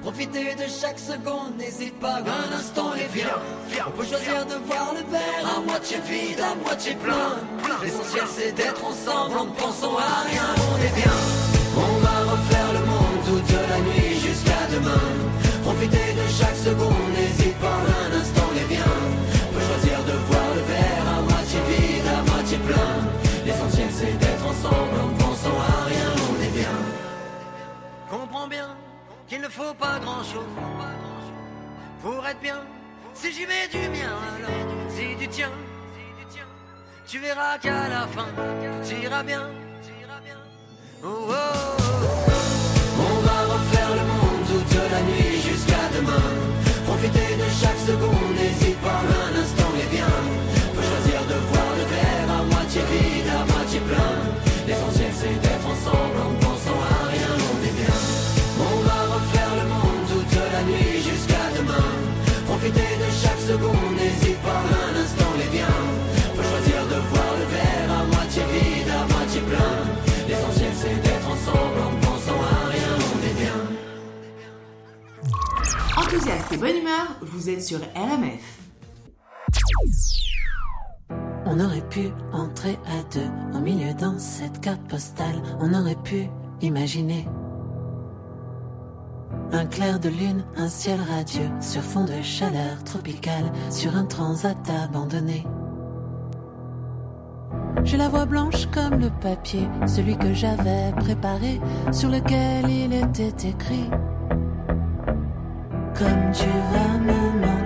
Profiter 0.09 0.55
de 0.55 0.65
chaque 0.67 0.99
seconde, 0.99 1.59
n'hésite 1.59 1.93
pas, 2.01 2.17
un 2.17 2.57
instant 2.59 2.95
et 2.95 3.07
viens. 3.13 3.39
On 3.87 3.91
peut 3.91 4.07
choisir 4.07 4.47
de 4.47 4.55
voir 4.67 4.95
le 4.95 5.03
verre 5.13 5.45
à 5.55 5.61
moitié 5.61 5.99
vide, 6.09 6.41
à 6.41 6.55
moitié 6.55 6.95
plein. 6.95 7.37
L'essentiel 7.83 8.25
c'est 8.35 8.53
d'être 8.53 8.83
ensemble, 8.83 9.37
en 9.37 9.45
ne 9.45 9.51
pensant 9.51 9.99
à 9.99 10.23
rien, 10.31 10.49
on 10.73 10.77
est 10.83 10.95
bien. 10.97 11.13
On 11.77 11.99
va 11.99 12.33
refaire 12.33 12.73
le 12.73 12.87
monde 12.87 13.21
toute 13.27 13.53
la 13.53 13.81
nuit 13.81 14.19
jusqu'à 14.19 14.67
demain. 14.73 15.09
Profiter 15.63 16.15
de 16.17 16.27
chaque 16.41 16.57
seconde, 16.57 17.13
n'hésite 17.15 17.59
pas, 17.59 17.79
un 18.07 18.19
instant 18.19 18.49
et 18.57 18.73
viens. 18.73 19.08
Faut 29.59 29.75
pas 29.75 29.99
grand 29.99 30.23
chose 30.23 30.55
pour 32.01 32.25
être 32.25 32.41
bien. 32.41 32.61
Si 33.13 33.33
j'y 33.33 33.45
mets 33.45 33.69
du 33.77 33.85
mien, 33.97 34.15
alors 34.37 34.69
si 34.89 35.17
du 35.17 35.27
tien, 35.27 35.51
tu 37.09 37.19
verras 37.19 37.59
qu'à 37.59 37.89
la 37.89 38.07
fin, 38.07 38.29
tu 38.89 38.95
bien. 39.31 39.45
Oh, 41.03 41.09
oh, 41.09 41.33
oh. 41.33 41.85
On 43.09 43.17
va 43.27 43.39
refaire 43.55 43.93
le 44.01 44.05
monde 44.13 44.43
toute 44.51 44.75
la 44.95 45.03
nuit 45.09 45.35
jusqu'à 45.49 45.85
demain. 45.97 46.29
Profiter 46.87 47.31
de 47.43 47.49
chaque 47.61 47.83
seconde, 47.91 48.35
n'hésite 48.39 48.81
pas 48.81 49.03
seconde, 63.49 63.93
n'hésite 63.97 64.41
pas 64.43 64.61
un 64.83 64.93
instant 65.03 65.33
et 65.43 65.49
viens. 65.57 65.81
On 66.31 66.37
peut 66.37 66.49
choisir 66.53 66.81
de 66.93 66.99
voir 67.11 67.31
le 67.41 67.47
verre 67.55 67.91
à 67.99 68.05
moitié 68.05 68.43
vide, 68.53 68.91
à 68.91 69.03
moitié 69.15 69.41
plein. 69.41 69.75
L'essentiel 70.29 70.73
c'est 70.75 70.99
d'être 71.05 71.29
ensemble, 71.35 71.79
en 71.89 71.95
pensant 72.07 72.41
à 72.43 72.69
rien, 72.75 72.93
on 73.15 73.19
est 73.31 73.37
bien. 73.45 73.59
Enthousiaste 75.97 76.53
et 76.53 76.59
bonne 76.59 76.77
humeur, 76.77 77.07
vous 77.23 77.49
êtes 77.49 77.63
sur 77.63 77.79
RMF. 77.79 78.45
On 81.47 81.59
aurait 81.61 81.89
pu 81.89 82.11
entrer 82.33 82.79
à 82.85 83.03
deux 83.15 83.31
au 83.57 83.61
milieu 83.61 83.95
dans 83.95 84.19
cette 84.19 84.61
carte 84.61 84.87
postale. 84.89 85.41
On 85.61 85.73
aurait 85.73 86.03
pu 86.05 86.29
imaginer 86.61 87.27
un 89.53 89.67
clair 89.67 89.99
de 89.99 90.09
lune, 90.09 90.45
un 90.57 90.69
ciel 90.69 90.99
radieux 91.01 91.51
sur 91.61 91.83
fond 91.83 92.05
de 92.05 92.21
chaleur 92.23 92.83
tropicale, 92.85 93.53
sur 93.71 93.97
un 93.97 94.05
transat 94.05 94.57
abandonné. 94.85 95.45
J'ai 97.85 97.97
la 97.97 98.09
voix 98.09 98.27
blanche 98.27 98.67
comme 98.67 98.99
le 99.01 99.11
papier, 99.21 99.69
celui 99.87 100.17
que 100.17 100.35
j'avais 100.35 100.93
préparé, 100.99 101.61
sur 101.93 102.11
lequel 102.11 102.69
il 102.69 102.93
était 102.93 103.49
écrit. 103.49 103.89
Comme 105.95 106.33
tu 106.33 106.47
vas 106.73 106.99
me 106.99 107.58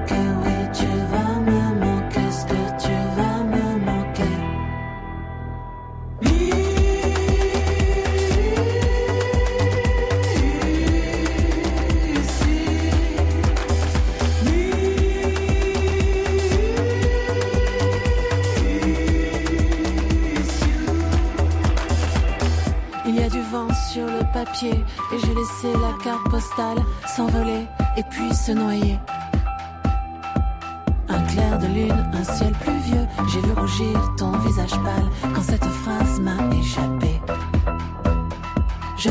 sur 23.92 24.06
le 24.06 24.20
papier 24.32 24.72
et 25.12 25.18
j'ai 25.18 25.34
laissé 25.34 25.70
la 25.72 25.92
carte 26.02 26.26
postale 26.30 26.78
s'envoler 27.06 27.66
et 27.98 28.02
puis 28.10 28.34
se 28.34 28.52
noyer. 28.52 28.98
Un 31.08 31.22
clair 31.24 31.58
de 31.58 31.66
lune, 31.66 32.10
un 32.14 32.24
ciel 32.24 32.52
pluvieux, 32.52 33.06
j'ai 33.28 33.40
vu 33.40 33.52
rougir 33.52 34.14
ton 34.16 34.32
visage 34.38 34.70
pâle 34.70 35.10
quand 35.34 35.42
cette 35.42 35.64
phrase 35.64 36.20
m'a 36.20 36.38
échappé. 36.56 37.20
Je 38.96 39.10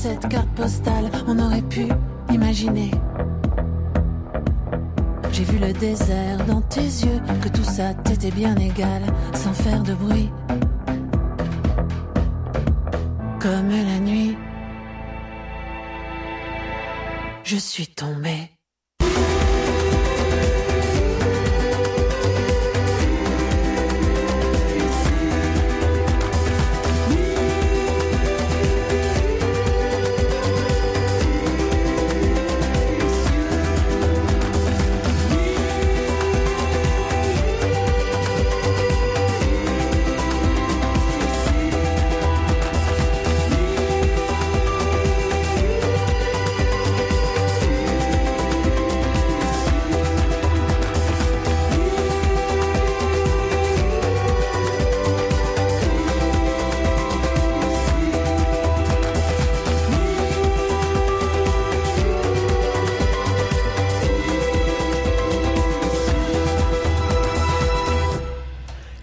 cette 0.00 0.28
carte 0.28 0.48
postale. 0.54 1.10
On 1.26 1.38
aurait 1.38 1.60
pu 1.60 1.86
imaginer. 2.32 2.90
J'ai 5.30 5.44
vu 5.44 5.58
le 5.58 5.72
désert 5.74 6.38
dans 6.46 6.62
tes 6.62 6.80
yeux, 6.80 7.20
que 7.42 7.48
tout 7.48 7.64
ça 7.64 7.92
t'était 7.92 8.30
bien 8.30 8.56
égal, 8.56 9.02
sans 9.34 9.52
faire 9.52 9.82
de 9.82 9.92
bruit. 9.92 10.30
Comme 13.40 13.68
la 13.68 13.98
nuit, 14.00 14.36
je 17.44 17.56
suis 17.56 17.86
tombée. 17.86 18.59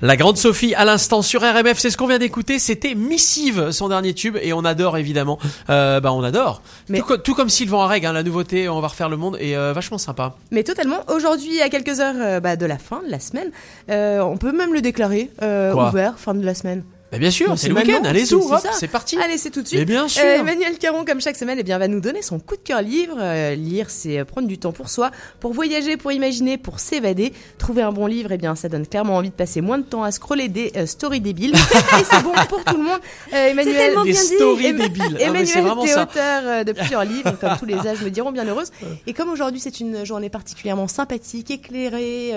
La 0.08 0.16
grande 0.16 0.38
Sophie 0.38 0.74
à 0.74 0.86
l'instant 0.86 1.22
sur 1.22 1.42
RMF, 1.42 1.78
c'est 1.78 1.90
ce 1.90 1.98
qu'on 1.98 2.08
vient 2.08 2.18
d'écouter. 2.18 2.60
C'était 2.60 2.96
Missive, 2.96 3.72
son 3.72 3.90
dernier 3.90 4.14
tube, 4.14 4.38
et 4.42 4.54
on 4.54 4.64
adore 4.64 4.98
évidemment. 4.98 5.38
Euh, 5.70 6.00
bah 6.00 6.14
on 6.14 6.24
adore. 6.24 6.62
Mais- 6.88 7.00
Tout, 7.00 7.06
co- 7.08 7.18
tout 7.18 7.34
comme 7.36 7.50
Sylvain 7.50 7.80
Arreg, 7.80 8.06
hein, 8.06 8.14
la 8.14 8.24
nouveauté, 8.24 8.70
on 8.70 8.80
va 8.80 8.88
refaire 8.88 9.10
le 9.10 9.18
monde, 9.18 9.36
et 9.42 9.58
euh, 9.58 9.74
vachement 9.74 9.98
sympa. 9.98 10.36
Mais 10.50 10.64
totalement. 10.64 11.00
Aujourd'hui, 11.14 11.62
à 11.62 11.68
quelques 11.68 12.00
heures 12.00 12.16
euh, 12.22 12.40
bah, 12.40 12.56
de 12.56 12.66
la 12.66 12.78
fin 12.78 13.02
de 13.06 13.12
la 13.12 13.20
semaine, 13.20 13.52
euh, 13.92 14.22
on 14.22 14.38
peut 14.38 14.54
même 14.54 14.74
le 14.74 14.80
déclarer 14.80 15.30
euh, 15.42 15.74
ouvert, 15.74 16.14
fin 16.18 16.34
de 16.34 16.46
la 16.46 16.56
semaine. 16.56 16.86
Mais 17.12 17.20
bien 17.20 17.32
sûr, 17.32 17.58
c'est 17.58 17.70
le 17.70 17.76
week-end. 17.76 18.04
Allez-y, 18.04 18.36
c'est- 18.74 18.88
parti. 18.88 19.18
Allez, 19.24 19.38
c'est 19.38 19.50
tout 19.50 19.62
de 19.62 19.68
suite. 19.68 19.80
Mais 19.80 19.86
bien 19.86 20.08
sûr. 20.10 20.22
Euh, 20.26 20.40
Emmanuel 20.40 20.78
Caron, 20.78 21.06
comme 21.06 21.22
chaque 21.22 21.38
semaine, 21.38 21.58
eh 21.60 21.64
bien, 21.64 21.78
va 21.78 21.88
nous 21.88 22.02
donner 22.02 22.22
son 22.22 22.38
coup 22.40 22.56
de 22.58 22.62
cœur 22.62 22.82
livre. 22.82 23.16
Euh, 23.20 23.56
lire, 23.56 23.90
c'est 23.90 24.20
euh, 24.20 24.26
prendre 24.26 24.48
du 24.48 24.58
temps 24.58 24.74
pour 24.74 24.90
soi, 24.90 25.12
pour 25.40 25.54
voyager, 25.54 25.96
pour 25.96 26.12
imaginer, 26.12 26.58
pour 26.58 26.80
s'évader. 26.82 27.32
Trouver 27.58 27.82
un 27.82 27.94
bon 27.94 28.08
livre, 28.08 28.32
eh 28.34 28.38
bien, 28.38 28.56
ça 28.56 28.68
donne 28.68 28.86
clairement 28.86 29.16
envie 29.16 29.30
de 29.30 29.36
passer 29.36 29.62
moins 29.62 29.78
de 29.78 29.84
temps 29.84 30.04
à 30.04 30.12
scroller 30.12 30.50
des 30.50 30.72
euh, 30.76 30.86
stories 30.86 31.22
débiles. 31.22 31.56
Et 32.00 32.04
c'est 32.10 32.24
bon 32.24 32.34
pour 32.50 32.64
tout 32.66 32.76
le 32.76 32.84
monde. 32.84 33.00
Emmanuel, 33.32 33.76
tellement 33.76 34.04
Des 34.04 34.12
bien 34.12 34.22
dit. 34.22 34.36
stories 34.36 34.74
débiles. 34.74 35.18
Ah, 35.20 35.24
Emmanuel, 35.24 35.62
vraiment 35.62 35.84
t'es 35.86 35.92
ça. 35.92 36.04
auteur 36.04 36.66
de 36.66 36.72
plusieurs 36.74 37.06
livres, 37.06 37.32
comme 37.40 37.56
tous 37.58 37.66
les 37.66 37.76
âges 37.88 38.02
me 38.02 38.10
diront 38.10 38.32
bien 38.34 38.46
heureuse. 38.46 38.72
Et 39.06 39.14
comme 39.14 39.30
aujourd'hui 39.30 39.60
c'est 39.62 39.80
une 39.80 40.06
journée 40.06 40.30
particulièrement 40.30 40.88
sympathique, 40.88 41.52
éclairée, 41.52 42.34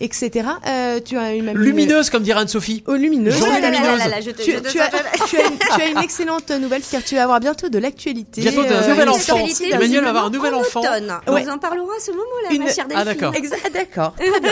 etc. 0.00 0.46
tu 1.04 1.16
as 1.16 1.34
une 1.34 1.44
même 1.44 1.58
Lumineuse, 1.58 2.10
comme 2.10 2.22
dirait 2.22 2.40
Anne-Sophie. 2.40 2.84
Oh, 2.86 2.94
lumineuse. 2.94 3.36
Journée 3.38 3.60
là 3.60 3.70
lumineuse. 3.70 4.11
Je 4.20 4.30
te- 4.30 4.42
Tu, 4.42 4.52
je 4.52 4.58
te 4.58 4.68
tu 4.68 4.80
as, 4.80 4.90
sens- 4.90 5.00
tu 5.28 5.36
as 5.38 5.46
une, 5.46 5.58
tu 5.58 5.80
as 5.82 5.86
une 5.88 5.98
excellente 5.98 6.50
nouvelle 6.50 6.82
car 6.90 7.02
tu 7.02 7.14
vas 7.14 7.24
avoir 7.24 7.40
bientôt 7.40 7.68
de 7.68 7.78
l'actualité. 7.78 8.40
Bientôt 8.42 8.62
euh, 8.62 8.88
nouvel 8.88 9.08
enfant. 9.08 9.38
Emmanuel 9.70 10.02
va 10.04 10.08
avoir 10.10 10.26
un 10.26 10.30
nouvel 10.30 10.54
en 10.54 10.60
enfant. 10.60 10.80
automne. 10.80 11.12
Ouais. 11.28 11.44
On 11.48 11.52
en 11.52 11.58
parlera 11.58 11.86
à 11.96 12.00
ce 12.00 12.10
moment-là, 12.10 12.54
Une- 12.54 12.64
ma 12.64 12.72
chère 12.72 12.86
Ah, 12.94 13.04
Delphine. 13.04 13.20
d'accord. 13.20 13.34
Exact, 13.34 13.70
d'accord. 13.72 14.14
Très 14.16 14.40
bien. 14.40 14.50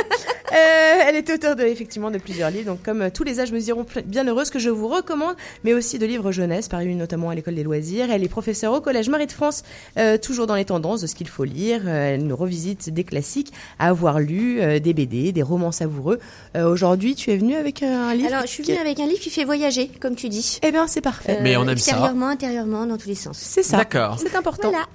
Euh, 0.52 1.02
elle 1.06 1.16
est 1.16 1.30
auteure 1.30 1.54
de, 1.56 1.62
effectivement 1.64 2.10
de 2.10 2.18
plusieurs 2.18 2.50
livres, 2.50 2.66
donc 2.72 2.82
comme 2.82 3.02
euh, 3.02 3.10
tous 3.12 3.22
les 3.22 3.38
âges 3.40 3.52
me 3.52 3.60
diront 3.60 3.86
bien 4.04 4.26
heureuse 4.26 4.50
que 4.50 4.58
je 4.58 4.68
vous 4.70 4.88
recommande, 4.88 5.36
mais 5.64 5.74
aussi 5.74 5.98
de 5.98 6.06
livres 6.06 6.32
jeunesse, 6.32 6.66
parus 6.68 6.96
notamment 6.96 7.30
à 7.30 7.34
l'école 7.34 7.54
des 7.54 7.62
loisirs. 7.62 8.10
Elle 8.10 8.24
est 8.24 8.28
professeure 8.28 8.72
au 8.72 8.80
Collège 8.80 9.08
Marie 9.08 9.26
de 9.26 9.32
France, 9.32 9.62
euh, 9.98 10.18
toujours 10.18 10.46
dans 10.46 10.56
les 10.56 10.64
tendances 10.64 11.00
de 11.02 11.06
ce 11.06 11.14
qu'il 11.14 11.28
faut 11.28 11.44
lire. 11.44 11.82
Euh, 11.86 12.14
elle 12.14 12.26
nous 12.26 12.36
revisite 12.36 12.90
des 12.90 13.04
classiques 13.04 13.52
à 13.78 13.88
avoir 13.88 14.18
lu, 14.18 14.60
euh, 14.60 14.80
des 14.80 14.92
BD, 14.92 15.30
des 15.32 15.42
romans 15.42 15.72
savoureux. 15.72 16.18
Euh, 16.56 16.68
Aujourd'hui, 16.70 17.14
tu 17.14 17.30
es 17.30 17.36
venue 17.36 17.54
avec 17.56 17.82
un 17.82 18.12
livre. 18.14 18.28
Alors, 18.32 18.42
je 18.42 18.48
suis 18.48 18.62
qui- 18.64 18.72
venue 18.72 18.80
avec 18.80 18.98
un 19.00 19.06
livre 19.06 19.20
qui 19.20 19.30
fait 19.30 19.44
voyager, 19.50 19.90
comme 20.00 20.14
tu 20.14 20.28
dis. 20.28 20.60
Eh 20.62 20.70
bien, 20.70 20.86
c'est 20.86 21.00
parfait. 21.00 21.40
Mais 21.42 21.56
on 21.56 21.62
aime 21.62 21.76
ça. 21.76 21.92
Extérieurement, 21.92 22.28
intérieurement, 22.28 22.86
dans 22.86 22.96
tous 22.96 23.08
les 23.08 23.14
sens. 23.16 23.36
c'est 23.36 23.64
ça. 23.64 23.78
D'accord. 23.78 24.16
C'est 24.20 24.36
important. 24.36 24.70
Voilà. 24.70 24.86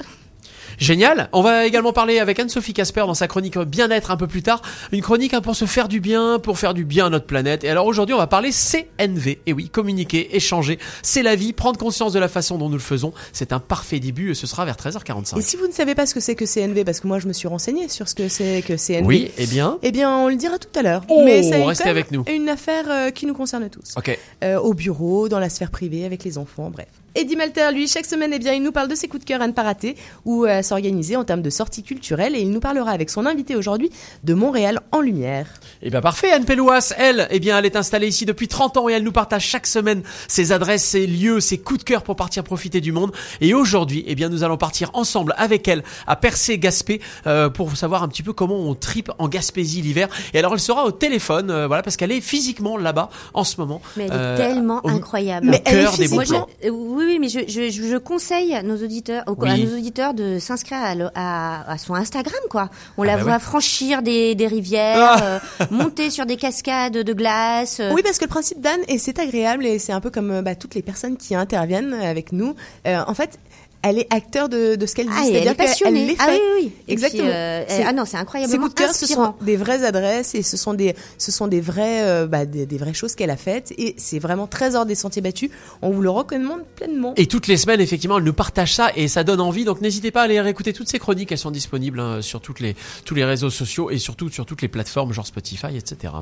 Génial. 0.78 1.30
On 1.34 1.42
va 1.42 1.66
également 1.66 1.94
parler 1.94 2.20
avec 2.20 2.40
Anne-Sophie 2.40 2.74
Casper 2.74 3.02
dans 3.02 3.14
sa 3.14 3.28
chronique 3.28 3.58
bien-être 3.58 4.12
un 4.12 4.18
peu 4.18 4.28
plus 4.28 4.44
tard. 4.44 4.62
Une 4.92 5.02
chronique 5.02 5.34
hein, 5.34 5.42
pour 5.42 5.56
se 5.56 5.66
faire 5.66 5.88
du 5.88 6.00
bien, 6.00 6.40
pour 6.40 6.58
faire 6.58 6.74
du 6.74 6.86
bien 6.86 7.08
à 7.08 7.10
notre 7.10 7.26
planète. 7.26 7.64
Et 7.64 7.70
alors 7.70 7.86
aujourd'hui, 7.86 8.14
on 8.14 8.18
va 8.18 8.28
parler 8.28 8.52
CNV. 8.52 9.40
Et 9.46 9.54
oui, 9.54 9.70
communiquer, 9.70 10.36
échanger, 10.36 10.80
c'est 11.02 11.24
la 11.24 11.36
vie. 11.36 11.54
Prendre 11.54 11.80
conscience 11.80 12.14
de 12.14 12.20
la 12.20 12.28
façon 12.28 12.58
dont 12.58 12.70
nous 12.70 12.76
le 12.76 12.80
faisons, 12.80 13.14
c'est 13.34 13.54
un 13.54 13.60
parfait 13.60 14.00
début. 14.00 14.32
Et 14.32 14.34
ce 14.34 14.48
sera 14.48 14.66
vers 14.66 14.76
13h45. 14.76 15.38
Et 15.40 15.42
si 15.42 15.58
vous 15.58 15.68
ne 15.68 15.74
savez 15.74 15.96
pas 15.96 16.06
ce 16.06 16.14
que 16.14 16.20
c'est 16.20 16.36
que 16.36 16.46
CNV, 16.46 16.84
parce 16.84 17.00
que 17.00 17.08
moi 17.08 17.20
je 17.20 17.28
me 17.28 17.34
suis 17.34 17.48
renseignée 17.48 17.88
sur 17.90 18.08
ce 18.08 18.16
que 18.16 18.28
c'est 18.28 18.64
que 18.66 18.74
CNV. 18.76 19.06
Oui, 19.06 19.32
eh 19.38 19.48
bien. 19.48 19.78
Eh 19.82 19.92
bien, 19.92 20.16
on 20.18 20.28
le 20.30 20.36
dira 20.36 20.58
tout 20.58 20.80
à 20.80 20.82
l'heure. 20.82 21.04
Oh, 21.10 21.22
Mais 21.26 21.44
ça 21.44 21.58
est 21.58 21.64
restez 21.64 21.90
avec 21.90 22.12
nous. 22.12 22.24
Une 22.34 22.50
affaire 22.50 22.86
euh, 22.90 23.10
qui 23.12 23.26
nous 23.26 23.34
concerne 23.34 23.70
tous. 23.70 23.96
Ok. 23.98 24.18
Euh, 24.44 24.60
au 24.60 24.74
bureau, 24.74 25.30
dans 25.30 25.40
la 25.40 25.50
sphère 25.50 25.72
privée, 25.72 26.06
avec 26.06 26.24
les 26.24 26.38
enfants, 26.38 26.70
bref. 26.70 26.88
Eddie 27.16 27.36
Malter, 27.38 27.70
lui, 27.74 27.88
chaque 27.88 28.06
semaine, 28.06 28.32
eh 28.34 28.40
bien, 28.40 28.54
il 28.54 28.62
nous 28.62 28.72
parle 28.74 28.88
de 28.90 28.96
ses 28.96 29.08
coups 29.08 29.24
de 29.24 29.28
cœur 29.28 29.42
à 29.42 29.48
ne 29.48 29.54
pas 29.54 29.64
rater 29.64 29.96
ou 30.26 30.44
à 30.44 30.62
s'organiser 30.64 31.16
en 31.16 31.24
termes 31.24 31.42
de 31.42 31.50
sorties 31.50 31.82
culturelles 31.82 32.36
et 32.36 32.40
il 32.42 32.52
nous 32.52 32.60
parlera 32.60 32.92
avec 32.92 33.10
son 33.10 33.26
invité 33.26 33.56
aujourd'hui 33.56 33.90
de 34.24 34.34
Montréal 34.34 34.82
en 34.92 35.00
lumière. 35.00 35.48
Eh 35.82 35.90
bien 35.90 36.02
parfait, 36.02 36.32
Anne 36.32 36.44
Pélouas, 36.46 36.94
elle, 36.98 37.28
eh 37.32 37.40
bien 37.40 37.58
elle 37.58 37.66
est 37.66 37.76
installée 37.78 38.08
ici 38.08 38.26
depuis 38.26 38.48
30 38.50 38.78
ans 38.78 38.90
et 38.90 38.94
elle 38.94 39.04
nous 39.04 39.12
partage 39.14 39.44
chaque 39.46 39.66
semaine 39.68 40.04
ses 40.28 40.52
adresses, 40.52 40.84
ses 40.84 41.08
lieux, 41.08 41.40
ses 41.40 41.58
coups 41.58 41.80
de 41.80 41.84
cœur 41.86 42.04
pour 42.04 42.16
partir 42.18 42.44
profiter 42.44 42.82
du 42.82 42.92
monde. 42.92 43.12
Et 43.40 43.54
aujourd'hui, 43.54 44.04
eh 44.08 44.16
bien 44.16 44.28
nous 44.30 44.44
allons 44.44 44.58
partir 44.58 44.92
ensemble 44.94 45.34
avec 45.38 45.68
elle 45.70 45.84
à 46.08 46.16
Percé-Gaspé 46.18 47.02
euh, 47.28 47.50
pour 47.50 47.76
savoir 47.78 48.04
un 48.04 48.08
petit 48.10 48.24
peu 48.24 48.34
comment 48.34 48.58
on 48.60 48.76
tripe 48.76 49.12
en 49.20 49.28
Gaspésie 49.30 49.82
l'hiver. 49.82 50.10
Et 50.34 50.40
alors 50.40 50.54
elle 50.54 50.60
sera 50.60 50.86
au 50.86 50.92
téléphone, 50.92 51.50
euh, 51.50 51.68
voilà, 51.68 51.82
parce 51.82 51.96
qu'elle 51.96 52.12
est 52.12 52.22
physiquement 52.22 52.78
là-bas 52.78 53.10
en 53.34 53.44
ce 53.46 53.56
moment. 53.62 53.82
Mais 53.96 54.06
elle 54.06 54.12
est 54.12 54.16
euh, 54.16 54.38
tellement 54.38 54.82
au- 54.84 54.90
incroyable. 54.90 55.48
Mais 55.50 55.60
au 55.60 55.62
elle 55.66 55.78
est 55.80 55.82
cœur 55.84 55.98
des 55.98 56.08
bons 56.10 56.24
plans. 56.24 56.48
Euh, 56.66 56.70
oui, 56.70 57.05
oui, 57.06 57.18
mais 57.20 57.30
je, 57.30 57.40
je, 57.48 57.70
je, 57.70 57.84
je 57.84 57.98
conseille 57.98 58.54
à 58.56 58.64
nos 58.64 58.76
auditeurs, 58.76 59.24
au- 59.28 59.42
à 59.46 59.58
nos 59.58 59.78
auditeurs 59.78 60.14
de 60.14 60.40
s'inscrire 60.40 60.80
à, 60.84 60.96
le- 60.96 61.10
à, 61.16 61.72
à 61.72 61.78
son 61.78 61.94
Instagram, 61.96 62.40
quoi. 62.50 62.70
On 62.98 63.04
Ah 63.04 63.08
la 63.08 63.18
bah 63.18 63.24
voit 63.24 63.34
ouais. 63.34 63.40
franchir 63.40 64.02
des, 64.02 64.36
des 64.36 64.48
rivières, 64.48 64.98
Ah. 65.00 65.24
euh, 65.62 65.66
monter 65.72 66.10
sur 66.10 66.26
des 66.26 66.38
cascades 66.38 66.94
de 66.98 67.14
glace. 67.14 67.80
euh, 67.80 67.92
Oui, 67.94 68.02
parce 68.04 68.18
que 68.18 68.26
le 68.26 68.30
principe 68.30 68.62
d'Anne, 68.62 68.82
et 68.88 68.98
c'est 68.98 69.20
agréable, 69.20 69.66
et 69.66 69.80
c'est 69.80 69.94
un 69.94 70.02
peu 70.02 70.10
comme 70.10 70.32
euh, 70.32 70.42
bah, 70.42 70.56
toutes 70.56 70.76
les 70.76 70.82
personnes 70.82 71.18
qui 71.18 71.36
interviennent 71.36 71.94
avec 71.94 72.32
nous, 72.32 72.56
euh, 72.88 73.02
en 73.08 73.14
fait, 73.14 73.40
elle 73.86 74.00
est 74.00 74.08
acteur 74.14 74.50
de, 74.50 74.76
de 74.76 74.86
ce 74.86 74.96
qu'elle 74.96 75.08
dit. 75.08 75.14
Ah, 75.16 75.24
c'est-à-dire 75.26 75.52
est 75.52 75.56
passionnée. 75.56 76.00
qu'elle 76.00 76.08
les 76.10 76.16
Ah 76.20 76.26
fait. 76.26 76.32
oui, 76.58 76.62
oui, 76.64 76.72
Exactement. 76.88 77.24
puis, 77.24 77.32
euh, 77.32 77.64
C'est- 77.68 77.84
ah 77.84 77.94
non, 77.94 78.04
c'est 78.06 78.12
Ces 78.12 78.18
incroyablement 78.18 78.64
coups 78.64 78.76
de 78.76 78.80
cœur, 78.82 78.94
ce 78.94 79.06
sont 79.08 79.34
des 79.42 79.56
vraies 79.56 79.84
adresses 79.86 80.36
et 80.36 80.42
ce 80.44 80.58
sont 80.58 80.74
des, 80.74 80.96
ce 81.18 81.32
sont 81.32 81.48
des 81.48 81.62
vraies, 81.62 82.02
euh, 82.04 82.28
bah, 82.28 82.46
des, 82.46 82.66
des 82.66 82.78
vraies 82.78 82.94
choses 82.94 83.16
qu'elle 83.16 83.30
a 83.30 83.38
faites 83.38 83.74
et 83.78 83.94
c'est 83.98 84.20
vraiment 84.20 84.48
très 84.48 84.76
hors 84.76 84.86
des 84.86 84.96
sentiers 84.96 85.22
battus. 85.22 85.50
On 85.82 85.92
vous 85.92 86.02
le 86.02 86.10
recommande 86.10 86.62
pleinement. 86.76 87.14
Et 87.18 87.28
toutes 87.28 87.48
les 87.48 87.58
semaines, 87.58 87.82
effectivement, 87.82 88.18
elle 88.18 88.24
nous 88.24 88.34
partage 88.34 88.74
ça 88.74 88.92
et 88.96 89.08
ça 89.08 89.24
donne 89.24 89.42
envie. 89.42 89.66
Donc 89.66 89.82
n'hésitez 89.82 90.12
pas 90.12 90.22
à 90.22 90.24
aller 90.26 90.40
réécouter 90.42 90.74
toutes 90.74 90.90
ces 90.90 91.00
chroniques. 91.00 91.32
Elles 91.32 91.38
sont 91.38 91.52
disponibles 91.52 92.00
hein, 92.00 92.22
sur 92.22 92.42
toutes 92.42 92.60
les, 92.60 92.76
tous 93.06 93.16
les 93.16 93.24
réseaux 93.26 93.50
sociaux 93.50 93.92
et 93.92 93.98
surtout 93.98 94.30
sur 94.30 94.46
toutes 94.46 94.62
les 94.62 94.68
plateformes, 94.68 95.14
genre 95.14 95.28
Spotify, 95.28 95.78
etc. 95.78 96.14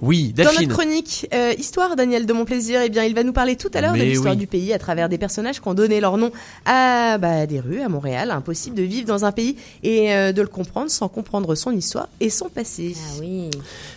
Oui, 0.00 0.32
Dans 0.32 0.44
Delphine. 0.44 0.68
notre 0.68 0.74
chronique 0.80 1.26
euh, 1.34 1.54
Histoire, 1.58 1.96
Daniel 1.96 2.24
de 2.26 2.32
mon 2.32 2.44
plaisir, 2.44 2.80
eh 2.84 2.88
bien, 2.88 3.04
il 3.04 3.14
va 3.14 3.24
nous 3.24 3.32
parler 3.32 3.56
tout 3.56 3.70
à 3.74 3.80
l'heure 3.80 3.92
de 3.92 3.98
Mais 3.98 4.04
l'histoire 4.04 4.34
oui. 4.34 4.38
du 4.38 4.46
pays 4.46 4.72
à 4.72 4.78
travers 4.78 5.08
des 5.08 5.18
personnages 5.18 5.60
qui 5.60 5.66
ont 5.68 5.74
donné 5.74 6.00
leur 6.00 6.16
nom 6.16 6.30
à 6.64 7.18
bah, 7.18 7.46
des 7.46 7.58
rues 7.60 7.80
à 7.80 7.88
Montréal. 7.88 8.30
Impossible 8.30 8.76
de 8.76 8.82
vivre 8.82 9.06
dans 9.06 9.24
un 9.24 9.32
pays 9.32 9.56
et 9.82 10.12
euh, 10.14 10.32
de 10.32 10.42
le 10.42 10.48
comprendre 10.48 10.90
sans 10.90 11.08
comprendre 11.08 11.54
son 11.54 11.72
histoire 11.72 12.08
et 12.20 12.30
son 12.30 12.48
passé. 12.48 12.94
Ah 12.96 13.20
oui. 13.20 13.50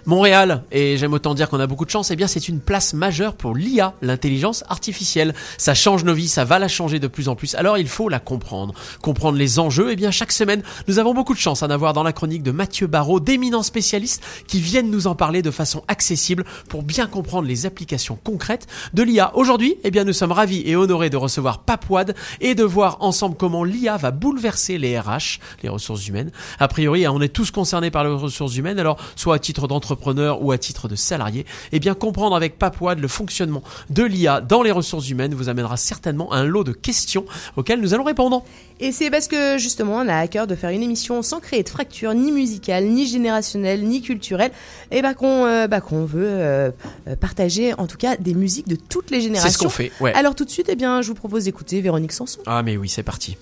Montréal, 0.05 0.63
et 0.72 0.98
j'aime 0.98 1.13
autant 1.13 1.36
dire 1.36 1.50
qu'on 1.50 1.60
a 1.60 1.67
beaucoup 1.67 1.86
de 1.86 1.91
chance, 1.91 2.10
eh 2.12 2.15
bien 2.15 2.27
c'est 2.27 2.48
une 2.48 2.60
place 2.60 2.93
majeure 2.93 3.34
pour 3.34 3.55
l'IA, 3.55 3.93
l'intelligence 4.01 4.63
artificielle. 4.70 5.36
Ça 5.58 5.74
change 5.75 6.03
nos 6.03 6.13
vies, 6.13 6.27
ça 6.27 6.46
va 6.46 6.58
la 6.58 6.67
changer 6.67 7.00
de 7.00 7.08
plus 7.08 7.29
en 7.29 7.36
plus, 7.36 7.53
alors 7.55 7.77
il 7.77 7.88
faut 7.88 8.10
la 8.10 8.20
comprendre. 8.20 8.74
Comprendre 9.01 9.38
les 9.38 9.60
enjeux, 9.60 9.89
eh 9.91 9.96
bien 9.96 10.12
chaque 10.12 10.31
semaine, 10.31 10.63
nous 10.88 10.98
avons 10.98 11.13
beaucoup 11.13 11.34
de 11.34 11.39
chance 11.39 11.62
à 11.62 11.67
en 11.67 11.70
avoir 11.70 11.93
dans 11.93 12.03
la 12.03 12.13
chronique 12.13 12.43
de 12.43 12.51
Mathieu 12.51 12.88
Barraud, 12.88 13.20
d'éminents 13.20 13.63
spécialistes 13.63 14.24
qui 14.48 14.60
viennent 14.60 14.89
nous 14.89 15.05
en 15.08 15.15
parler 15.15 15.41
de 15.41 15.51
façon 15.51 15.84
accessible 15.91 16.45
pour 16.69 16.83
bien 16.83 17.05
comprendre 17.05 17.48
les 17.48 17.65
applications 17.65 18.17
concrètes 18.24 18.65
de 18.93 19.03
l'IA. 19.03 19.31
Aujourd'hui, 19.36 19.75
eh 19.83 19.91
bien 19.91 20.05
nous 20.05 20.13
sommes 20.13 20.31
ravis 20.31 20.63
et 20.65 20.75
honorés 20.75 21.10
de 21.10 21.17
recevoir 21.17 21.60
Papouad 21.60 22.15
et 22.39 22.55
de 22.55 22.63
voir 22.63 22.98
ensemble 23.01 23.36
comment 23.38 23.63
l'IA 23.63 23.98
va 23.98 24.12
bouleverser 24.12 24.77
les 24.77 24.98
RH, 24.98 25.39
les 25.62 25.69
ressources 25.69 26.07
humaines. 26.07 26.31
A 26.60 26.67
priori, 26.67 27.05
hein, 27.05 27.12
on 27.13 27.21
est 27.21 27.33
tous 27.33 27.51
concernés 27.51 27.91
par 27.91 28.03
les 28.03 28.10
ressources 28.10 28.55
humaines, 28.55 28.79
alors 28.79 28.98
soit 29.15 29.36
à 29.36 29.39
titre 29.39 29.67
d'entrepreneur 29.67 30.41
ou 30.41 30.51
à 30.51 30.57
titre 30.57 30.88
de 30.88 30.95
salarié, 30.95 31.45
eh 31.71 31.79
bien 31.79 31.93
comprendre 31.93 32.36
avec 32.36 32.57
Papouad 32.57 33.00
le 33.00 33.07
fonctionnement 33.07 33.63
de 33.89 34.03
l'IA 34.03 34.41
dans 34.41 34.63
les 34.63 34.71
ressources 34.71 35.10
humaines 35.10 35.36
vous 35.36 35.50
amènera 35.50 35.77
certainement 35.77 36.31
à 36.31 36.38
un 36.38 36.45
lot 36.45 36.63
de 36.63 36.71
questions 36.71 37.25
auxquelles 37.57 37.81
nous 37.81 37.93
allons 37.93 38.05
répondre. 38.05 38.43
Et 38.83 38.91
c'est 38.91 39.11
parce 39.11 39.27
que 39.27 39.59
justement, 39.59 39.97
on 39.97 40.07
a 40.07 40.17
à 40.17 40.27
cœur 40.27 40.47
de 40.47 40.55
faire 40.55 40.71
une 40.71 40.81
émission 40.81 41.21
sans 41.21 41.39
créer 41.39 41.61
de 41.61 41.69
fracture, 41.69 42.15
ni 42.15 42.31
musicale, 42.31 42.85
ni 42.85 43.05
générationnelle, 43.05 43.83
ni 43.83 44.01
culturelle, 44.01 44.51
et 44.89 45.03
bah 45.03 45.13
qu'on 45.13 45.45
euh, 45.45 45.67
bah, 45.67 45.81
qu'on 45.81 46.03
veut 46.03 46.25
euh, 46.27 46.71
partager 47.19 47.73
en 47.75 47.85
tout 47.85 47.97
cas 47.97 48.17
des 48.17 48.33
musiques 48.33 48.67
de 48.67 48.75
toutes 48.75 49.11
les 49.11 49.17
C'est 49.17 49.23
générations. 49.27 49.51
ce 49.51 49.57
qu'on 49.59 49.69
fait, 49.69 49.91
ouais. 50.00 50.13
Alors 50.15 50.33
tout 50.33 50.45
de 50.45 50.50
suite, 50.50 50.65
eh 50.69 50.75
bien, 50.75 51.03
je 51.03 51.07
vous 51.09 51.15
propose 51.15 51.43
d'écouter 51.45 51.79
Véronique 51.79 52.11
Sanson. 52.11 52.39
Ah 52.47 52.63
mais 52.63 52.75
oui, 52.75 52.89
c'est 52.89 53.03
parti. 53.03 53.38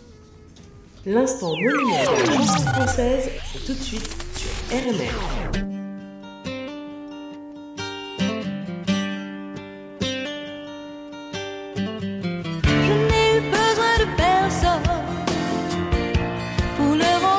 L'instant 1.06 1.54
monument 1.56 2.02
de 2.02 2.30
la 2.30 2.36
chanson 2.36 2.60
française, 2.66 3.30
c'est 3.54 3.66
tout 3.66 3.74
de 3.74 3.82
suite 3.84 4.10
sur 4.36 4.78
RMR. 4.78 5.69
Pour 17.00 17.34
le 17.34 17.39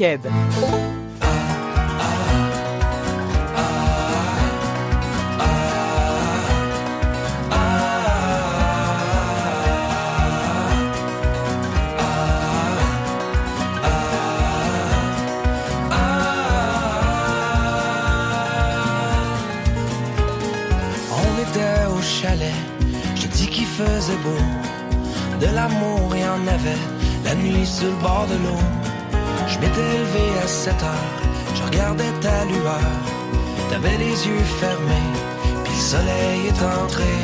coups 0.00 0.49
soleil 36.60 37.19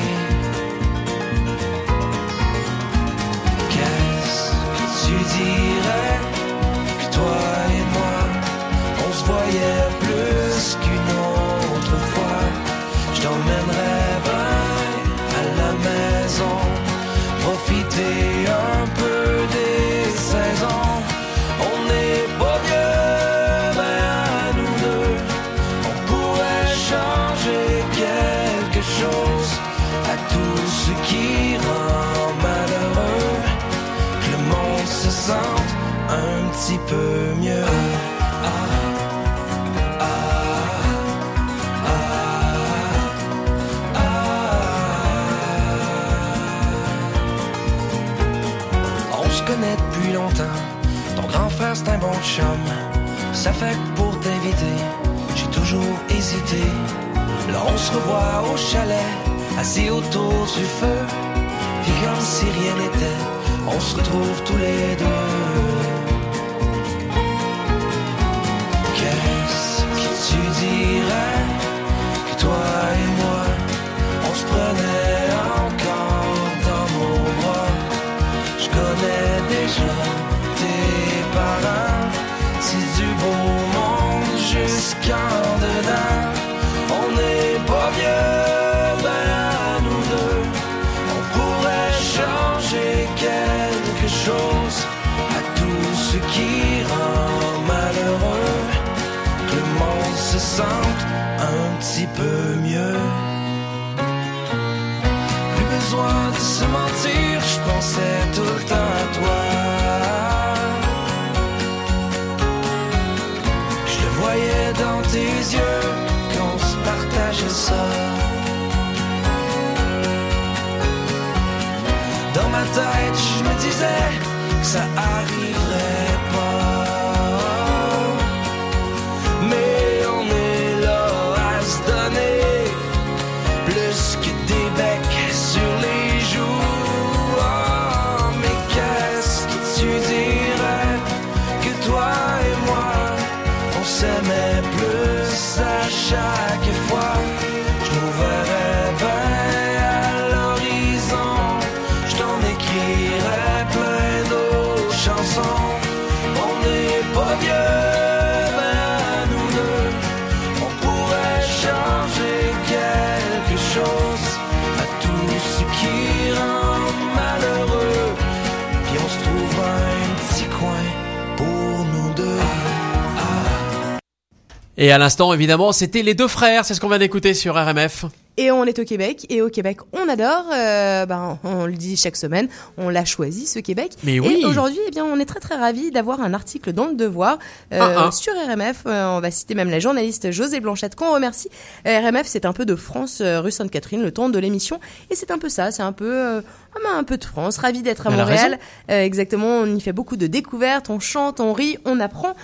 Et 174.79 174.93
à 174.93 174.99
l'instant, 174.99 175.33
évidemment, 175.33 175.73
c'était 175.73 176.03
les 176.03 176.15
deux 176.15 176.29
frères, 176.29 176.65
c'est 176.65 176.75
ce 176.75 176.81
qu'on 176.81 176.89
vient 176.89 176.99
d'écouter 176.99 177.33
sur 177.33 177.55
RMF. 177.55 178.05
Et 178.39 178.51
on 178.51 178.65
est 178.65 178.79
au 178.79 178.85
Québec, 178.85 179.25
et 179.31 179.41
au 179.41 179.49
Québec, 179.49 179.79
on 179.95 180.07
adore. 180.11 180.45
euh, 180.53 181.07
ben, 181.07 181.39
on 181.43 181.65
le 181.65 181.73
dit 181.73 181.97
chaque 181.97 182.17
semaine, 182.17 182.49
on 182.77 182.91
l'a 182.91 183.07
choisi 183.07 183.47
ce 183.47 183.59
Québec. 183.61 183.93
Mais 184.05 184.21
oui. 184.21 184.41
Et 184.43 184.45
aujourd'hui, 184.45 184.79
eh 184.87 184.91
bien, 184.91 185.07
on 185.07 185.19
est 185.19 185.25
très 185.25 185.41
très 185.41 185.57
ravis 185.57 185.91
d'avoir 185.91 186.21
un 186.21 186.35
article 186.35 186.75
dans 186.75 186.85
le 186.89 186.95
Devoir 186.95 187.39
euh, 187.73 187.79
Ah, 187.81 188.09
ah. 188.09 188.13
sur 188.13 188.35
RMF. 188.35 188.83
Euh, 188.87 189.07
on 189.17 189.21
va 189.21 189.31
citer 189.31 189.55
même 189.55 189.71
la 189.71 189.81
journaliste 189.81 190.31
José 190.31 190.61
Blanchette 190.61 190.97
qu'on 190.97 191.15
remercie. 191.15 191.49
Euh, 191.87 191.99
RMF, 192.07 192.27
c'est 192.27 192.45
un 192.45 192.53
peu 192.53 192.67
de 192.67 192.77
France 192.77 193.23
euh, 193.23 193.41
rue 193.41 193.51
Sainte-Catherine, 193.51 194.03
le 194.03 194.11
temps 194.13 194.29
de 194.29 194.39
l'émission, 194.39 194.81
et 195.11 195.15
c'est 195.15 195.31
un 195.31 195.39
peu 195.39 195.49
ça. 195.49 195.71
C'est 195.71 195.83
un 195.83 195.93
peu 195.93 196.43
ah 196.77 196.79
ben, 196.83 196.99
un 196.99 197.05
peu 197.05 197.17
de 197.17 197.25
France. 197.25 197.57
Ravi 197.59 197.83
d'être 197.83 198.07
à 198.07 198.11
Elle 198.11 198.19
Montréal. 198.19 198.59
Euh, 198.91 199.03
exactement. 199.03 199.47
On 199.47 199.67
y 199.77 199.81
fait 199.81 199.93
beaucoup 199.93 200.17
de 200.17 200.27
découvertes. 200.27 200.91
On 200.91 201.01
chante, 201.01 201.41
on 201.41 201.53
rit, 201.53 201.79
on 201.87 202.01
apprend. 202.01 202.35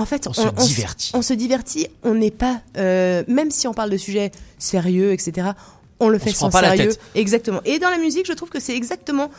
En 0.00 0.06
fait, 0.06 0.26
On 0.26 0.32
se 0.32 0.66
divertit. 0.66 1.10
On 1.14 1.22
se 1.22 1.34
divertit. 1.34 1.88
On 2.02 2.14
n'est 2.14 2.30
pas, 2.30 2.60
euh, 2.78 3.22
même 3.28 3.50
si 3.50 3.68
on 3.68 3.74
parle 3.74 3.90
de 3.90 3.98
sujets 3.98 4.32
sérieux, 4.58 5.12
etc. 5.12 5.48
On 6.00 6.08
le 6.08 6.18
fait 6.18 6.30
sans 6.30 6.50
sérieux. 6.50 6.92
Exactement. 7.14 7.60
Et 7.66 7.78
dans 7.78 7.90
la 7.90 7.98
musique, 7.98 8.26
je 8.26 8.32
trouve 8.32 8.48
que 8.48 8.60
c'est 8.60 8.74
exactement, 8.74 9.30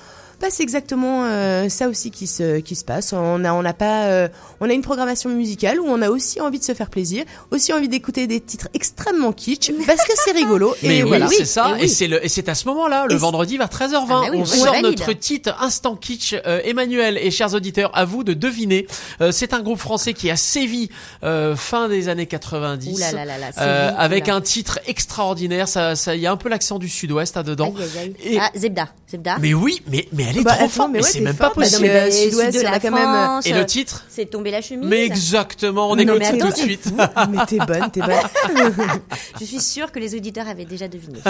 bah, 0.42 0.48
c'est 0.50 0.64
exactement 0.64 1.26
euh, 1.26 1.70
ça 1.70 1.88
aussi 1.88 2.12
qui 2.12 2.28
se 2.28 2.60
qui 2.60 2.76
se 2.76 2.84
passe. 2.84 3.14
On 3.14 3.44
a 3.46 3.54
on 3.54 3.62
n'a 3.62 3.74
pas, 3.74 4.06
euh, 4.06 4.28
on 4.60 4.70
a 4.70 4.74
une 4.74 4.82
programmation 4.82 5.30
musicale 5.30 5.80
où 5.80 5.86
on 5.88 6.02
a 6.02 6.10
aussi 6.10 6.42
envie 6.42 6.60
de 6.60 6.64
se 6.64 6.74
faire 6.74 6.90
plaisir, 6.90 7.24
aussi 7.52 7.72
envie 7.74 7.88
d'écouter 7.90 8.28
des 8.28 8.40
titres 8.42 8.68
extrêmement 8.74 9.32
kitsch 9.32 9.72
parce 9.88 10.04
que 10.06 10.14
c'est 10.16 10.32
rigolo. 10.32 10.76
Mais 10.84 10.98
et 11.00 11.04
oui, 11.04 11.10
voilà. 11.10 11.28
c'est 11.28 11.46
ça. 11.46 11.76
et 11.78 11.84
oui. 11.84 11.90
c'est 11.90 12.08
le, 12.08 12.24
et 12.26 12.30
c'est 12.30 12.50
à 12.50 12.56
ce 12.56 12.68
moment-là, 12.68 13.06
le 13.08 13.14
Et 13.16 13.18
vendredi 13.18 13.58
vers 13.58 13.68
13h20, 13.68 13.94
Ah 13.94 14.06
bah 14.08 14.22
oui, 14.32 14.38
on 14.40 14.46
sort 14.46 14.74
valide. 14.74 14.86
notre 14.86 15.14
titre 15.14 15.56
Instant 15.62 15.96
Kitsch. 15.96 16.34
Euh, 16.46 16.60
Emmanuel 16.64 17.18
et 17.18 17.30
chers 17.32 17.54
auditeurs, 17.54 17.92
à 17.96 18.06
vous 18.06 18.24
de 18.24 18.34
deviner. 18.34 18.88
Euh, 19.22 19.32
c'est 19.32 19.54
un 19.54 19.62
groupe 19.62 19.80
français 19.80 20.14
qui 20.14 20.30
a 20.32 20.36
sévi 20.36 20.90
euh, 21.24 21.56
fin 21.56 21.88
des 21.88 22.10
années 22.10 22.26
90. 22.26 22.96
Ouh 22.96 22.98
là 23.00 23.12
là 23.12 23.26
là 23.26 23.38
là, 23.38 23.52
sévi, 23.52 23.66
euh, 23.66 23.92
avec 23.98 24.30
un 24.30 24.42
titre 24.42 24.80
extraordinaire. 24.88 25.68
Ça, 25.68 25.96
ça, 25.96 26.16
il 26.16 26.22
y 26.22 26.28
a 26.28 26.32
un 26.32 26.38
peu 26.38 26.50
l'accent 26.50 26.80
du 26.80 26.90
Sud-Ouest 26.90 27.36
là 27.36 27.44
dedans. 27.44 27.74
Aïe, 27.78 27.84
aïe, 27.84 28.00
aïe. 28.26 28.34
Et- 28.36 28.40
Ah, 28.40 28.50
Zebda. 28.56 28.88
Zebda. 29.10 29.38
Mais 29.40 29.54
oui, 29.54 29.82
mais 29.92 30.08
mais 30.14 30.24
elle 30.32 30.38
est 30.40 30.44
Bah, 30.44 30.56
trop 30.56 30.68
forte. 30.68 30.90
mais 30.92 31.00
Mais, 31.00 31.04
ouais, 31.06 31.12
c'est 31.12 31.20
même 31.22 31.36
pas 31.36 31.46
forte, 31.46 31.58
madame, 31.58 31.82
possible. 31.82 32.12
Sud-Ouest, 32.12 32.58
sud 32.58 32.66
a 32.68 32.72
la 32.72 32.80
quand 32.80 32.92
même, 32.92 33.04
France. 33.04 33.46
Et 33.46 33.54
le 33.54 33.66
titre? 33.66 34.06
C'est 34.10 34.26
tombé 34.26 34.52
la 34.52 34.62
chemise. 34.62 34.88
Mais 34.90 35.06
exactement. 35.06 35.92
On 35.92 35.96
Non, 35.96 36.02
écoute 36.16 36.22
attends, 36.24 36.38
tout 36.48 36.52
de 36.54 36.58
suite. 36.58 36.92
Mais 37.32 37.46
t'es 37.48 37.58
bonne, 37.58 37.92
t'es 37.92 38.02
bonne. 38.02 38.16
Je 39.40 39.46
suis 39.46 39.60
sûre 39.60 39.92
que 39.92 40.00
les 40.00 40.16
auditeurs 40.16 40.48
avaient 40.48 40.66
déjà 40.66 40.88
deviné. 40.88 41.20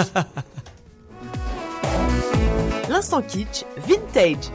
L'instant 2.88 3.22
kitsch 3.22 3.64
vintage. 3.86 4.50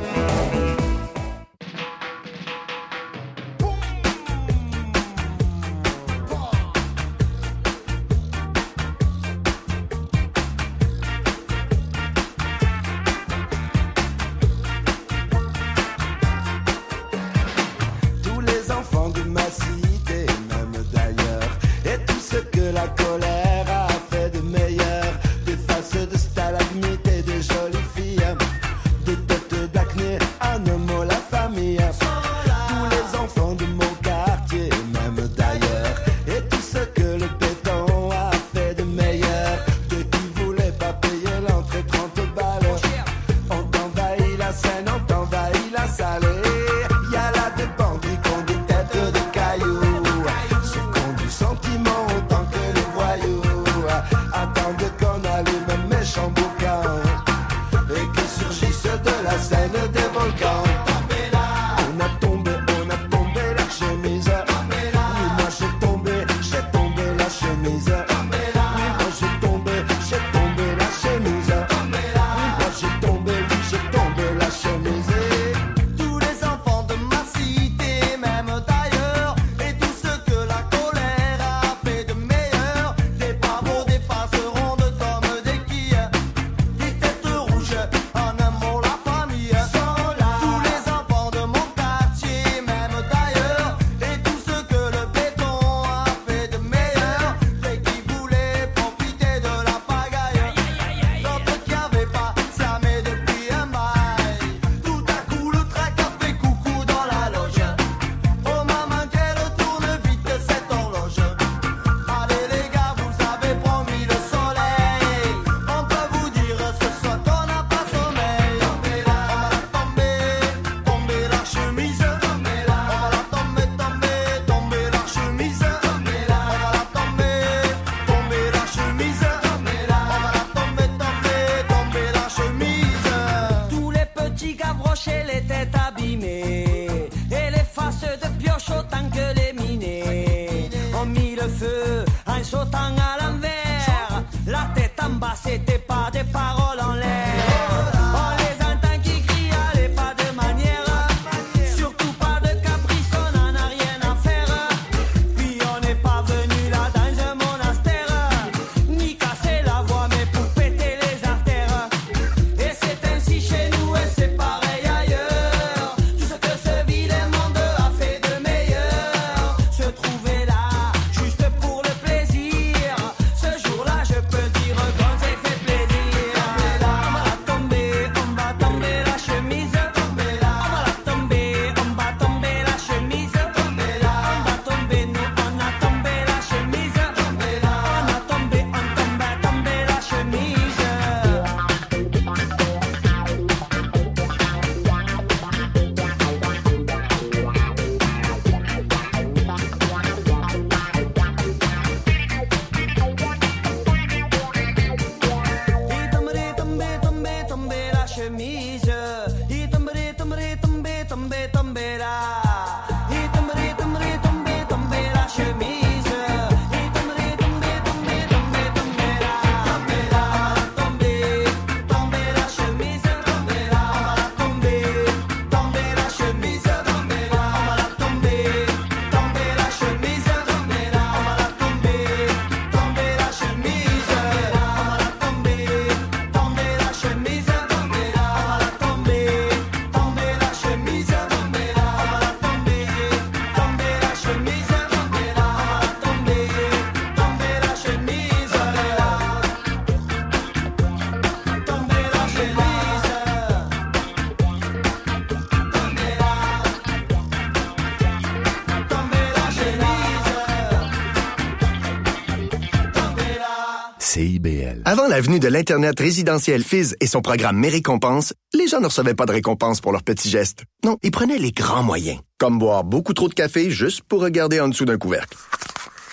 Avant 265.17 265.23
la 265.23 265.29
venue 265.29 265.39
de 265.39 265.47
l'Internet 265.47 265.99
résidentiel 265.99 266.63
Fizz 266.63 266.95
et 267.01 267.07
son 267.07 267.23
programme 267.23 267.57
Mes 267.57 267.69
récompenses, 267.69 268.33
les 268.53 268.67
gens 268.67 268.79
ne 268.79 268.85
recevaient 268.85 269.15
pas 269.15 269.25
de 269.25 269.31
récompenses 269.31 269.81
pour 269.81 269.91
leurs 269.91 270.03
petits 270.03 270.29
gestes. 270.29 270.61
Non, 270.85 270.97
ils 271.01 271.09
prenaient 271.09 271.39
les 271.39 271.51
grands 271.51 271.81
moyens, 271.81 272.19
comme 272.37 272.59
boire 272.59 272.83
beaucoup 272.83 273.13
trop 273.13 273.27
de 273.27 273.33
café 273.33 273.71
juste 273.71 274.03
pour 274.03 274.21
regarder 274.21 274.59
en 274.59 274.67
dessous 274.67 274.85
d'un 274.85 274.99
couvercle. 274.99 275.35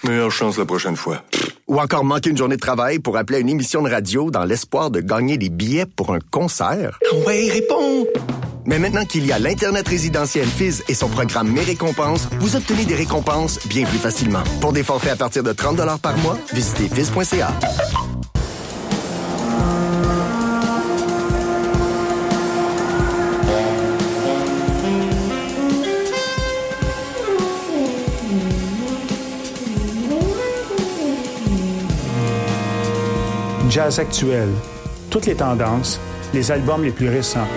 Meilleure 0.05 0.33
chance 0.33 0.57
la 0.57 0.65
prochaine 0.65 0.97
fois. 0.97 1.23
Ou 1.69 1.81
encore 1.81 2.03
manquer 2.03 2.31
une 2.31 2.39
journée 2.39 2.57
de 2.57 2.61
travail 2.63 2.99
pour 2.99 3.19
appeler 3.19 3.37
à 3.37 3.41
une 3.43 3.51
émission 3.51 3.83
de 3.83 3.91
radio 3.91 4.31
dans 4.31 4.47
l'espoir 4.47 4.91
de 4.91 5.01
gagner 5.01 5.37
des 5.37 5.51
billets 5.51 5.85
pour 5.85 6.15
un 6.15 6.21
concert. 6.31 6.99
Ouais, 7.27 7.51
réponds! 7.53 8.07
Mais 8.65 8.79
maintenant 8.79 9.05
qu'il 9.05 9.27
y 9.27 9.33
a 9.33 9.39
l'Internet 9.39 9.87
résidentiel 9.87 10.47
Fizz 10.49 10.85
et 10.89 10.95
son 10.95 11.11
programme 11.11 11.53
Mes 11.53 11.65
récompenses, 11.65 12.27
vous 12.41 12.57
obtenez 12.57 12.87
des 12.87 12.95
récompenses 12.95 13.59
bien 13.67 13.85
plus 13.85 13.99
facilement. 13.99 14.45
Pour 14.63 14.73
des 14.73 14.83
forfaits 14.83 15.13
à 15.13 15.17
partir 15.17 15.43
de 15.43 15.53
30 15.53 16.01
par 16.01 16.17
mois, 16.17 16.39
visitez 16.55 16.89
fizz.ca. 16.89 17.53
Jazz 33.75 33.99
actuel, 33.99 34.49
toutes 35.11 35.27
les 35.27 35.35
tendances, 35.35 35.99
les 36.33 36.53
albums 36.53 36.85
les 36.85 36.93
plus 36.93 37.09
récents. 37.09 37.49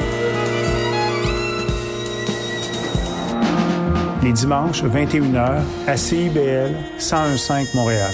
Les 4.23 4.31
dimanches, 4.31 4.81
21h, 4.83 5.59
à 5.85 5.95
CIBL 5.95 6.73
1015 6.97 7.75
Montréal. 7.75 8.11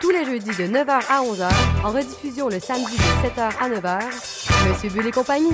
Tous 0.00 0.10
les 0.10 0.24
jeudis 0.24 0.56
de 0.56 0.64
9h 0.64 1.02
à 1.10 1.20
11h, 1.20 1.50
en 1.84 1.90
rediffusion 1.90 2.48
le 2.48 2.58
samedi 2.58 2.96
de 2.96 3.28
7h 3.28 3.50
à 3.60 3.68
9h, 3.68 4.00
Monsieur 4.66 4.88
Bull 4.88 5.08
et 5.08 5.12
compagnie. 5.12 5.52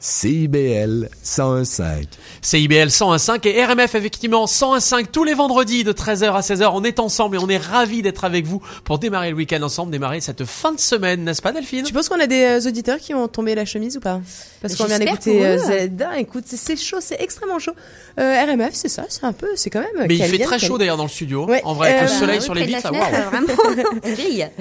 CIBL 0.00 1.08
101.5. 1.24 2.04
CIBL 2.40 2.86
101.5 2.88 3.48
et 3.48 3.64
RMF 3.64 3.96
effectivement 3.96 4.44
101.5 4.44 5.06
tous 5.10 5.24
les 5.24 5.34
vendredis 5.34 5.82
de 5.82 5.92
13h 5.92 6.32
à 6.34 6.40
16h. 6.40 6.70
On 6.72 6.84
est 6.84 7.00
ensemble 7.00 7.34
et 7.34 7.38
on 7.40 7.48
est 7.48 7.56
ravis 7.58 8.00
d'être 8.02 8.24
avec 8.24 8.46
vous 8.46 8.62
pour 8.84 9.00
démarrer 9.00 9.30
le 9.30 9.36
week-end 9.36 9.60
ensemble, 9.62 9.90
démarrer 9.90 10.20
cette 10.20 10.44
fin 10.44 10.70
de 10.72 10.78
semaine, 10.78 11.24
n'est-ce 11.24 11.42
pas 11.42 11.50
Delphine? 11.50 11.82
Tu 11.84 11.92
penses 11.92 12.08
qu'on 12.08 12.20
a 12.20 12.28
des 12.28 12.44
euh, 12.44 12.68
auditeurs 12.68 12.98
qui 12.98 13.12
ont 13.12 13.26
tombé 13.26 13.56
la 13.56 13.64
chemise 13.64 13.96
ou 13.96 14.00
pas? 14.00 14.20
Parce 14.62 14.76
qu'on 14.76 14.84
vient 14.84 15.00
d'écouter 15.00 15.44
euh. 15.44 15.58
Zelda. 15.58 16.16
Écoute, 16.18 16.44
c'est- 16.46 16.76
chaud, 16.76 16.98
c'est 17.00 17.20
extrêmement 17.20 17.58
chaud. 17.58 17.72
Euh, 18.20 18.44
RMF, 18.44 18.70
c'est 18.74 18.88
ça, 18.88 19.04
c'est 19.08 19.24
un 19.24 19.32
peu, 19.32 19.48
c'est 19.56 19.70
quand 19.70 19.80
même. 19.80 20.06
Mais 20.08 20.14
il 20.16 20.22
fait 20.22 20.38
très 20.38 20.60
chaud 20.60 20.78
d'ailleurs 20.78 20.96
dans 20.96 21.02
le 21.04 21.08
studio. 21.08 21.44
Ouais. 21.46 21.60
En 21.64 21.74
vrai, 21.74 21.88
avec 21.94 22.02
Euh, 22.08 22.12
le 22.12 22.20
soleil 22.20 22.38
oui, 22.38 22.44
sur 22.44 22.54
les 22.54 22.66
vitres. 22.66 22.92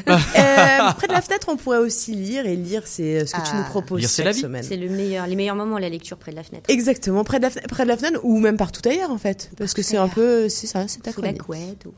Euh, 0.08 0.92
près 0.98 1.08
de 1.08 1.14
la 1.14 1.22
fenêtre, 1.22 1.48
on 1.50 1.58
pourrait 1.58 1.78
aussi 1.78 2.14
lire 2.14 2.46
et 2.46 2.56
lire, 2.56 2.82
c'est 2.86 3.26
ce 3.26 3.34
que 3.34 3.42
tu 3.42 3.50
Ah. 3.54 3.58
nous 3.58 3.64
proposes 3.66 4.00
Lire, 4.00 4.10
c'est 4.10 4.18
chaque 4.24 4.26
la 4.26 4.32
vie. 4.32 4.40
semaine. 4.42 4.64
C'est 4.68 4.78
le 4.78 4.90
meilleur, 4.90 5.27
les 5.28 5.36
meilleurs 5.36 5.56
moments, 5.56 5.78
la 5.78 5.90
lecture 5.90 6.18
près 6.18 6.32
de 6.32 6.36
la 6.38 6.44
fenêtre. 6.44 6.66
Exactement, 6.70 7.24
près 7.24 7.38
de 7.40 7.44
la, 7.44 7.50
fenêtre- 7.50 7.68
près 7.70 7.84
de 7.84 7.88
la 7.90 7.98
fenêtre 7.98 8.20
ou 8.24 8.40
même 8.40 8.58
partout 8.58 8.82
ailleurs 8.88 9.12
en 9.12 9.18
fait, 9.18 9.52
parce 9.58 9.74
que 9.74 9.82
c'est 9.82 9.98
un 9.98 10.08
peu, 10.08 10.50
c'est 10.50 10.68
ça, 10.68 10.88
c'est 10.88 11.04
ta 11.04 11.12
Sous 11.12 11.22
la 11.22 11.34
couette. 11.34 11.86
ou- 11.86 11.94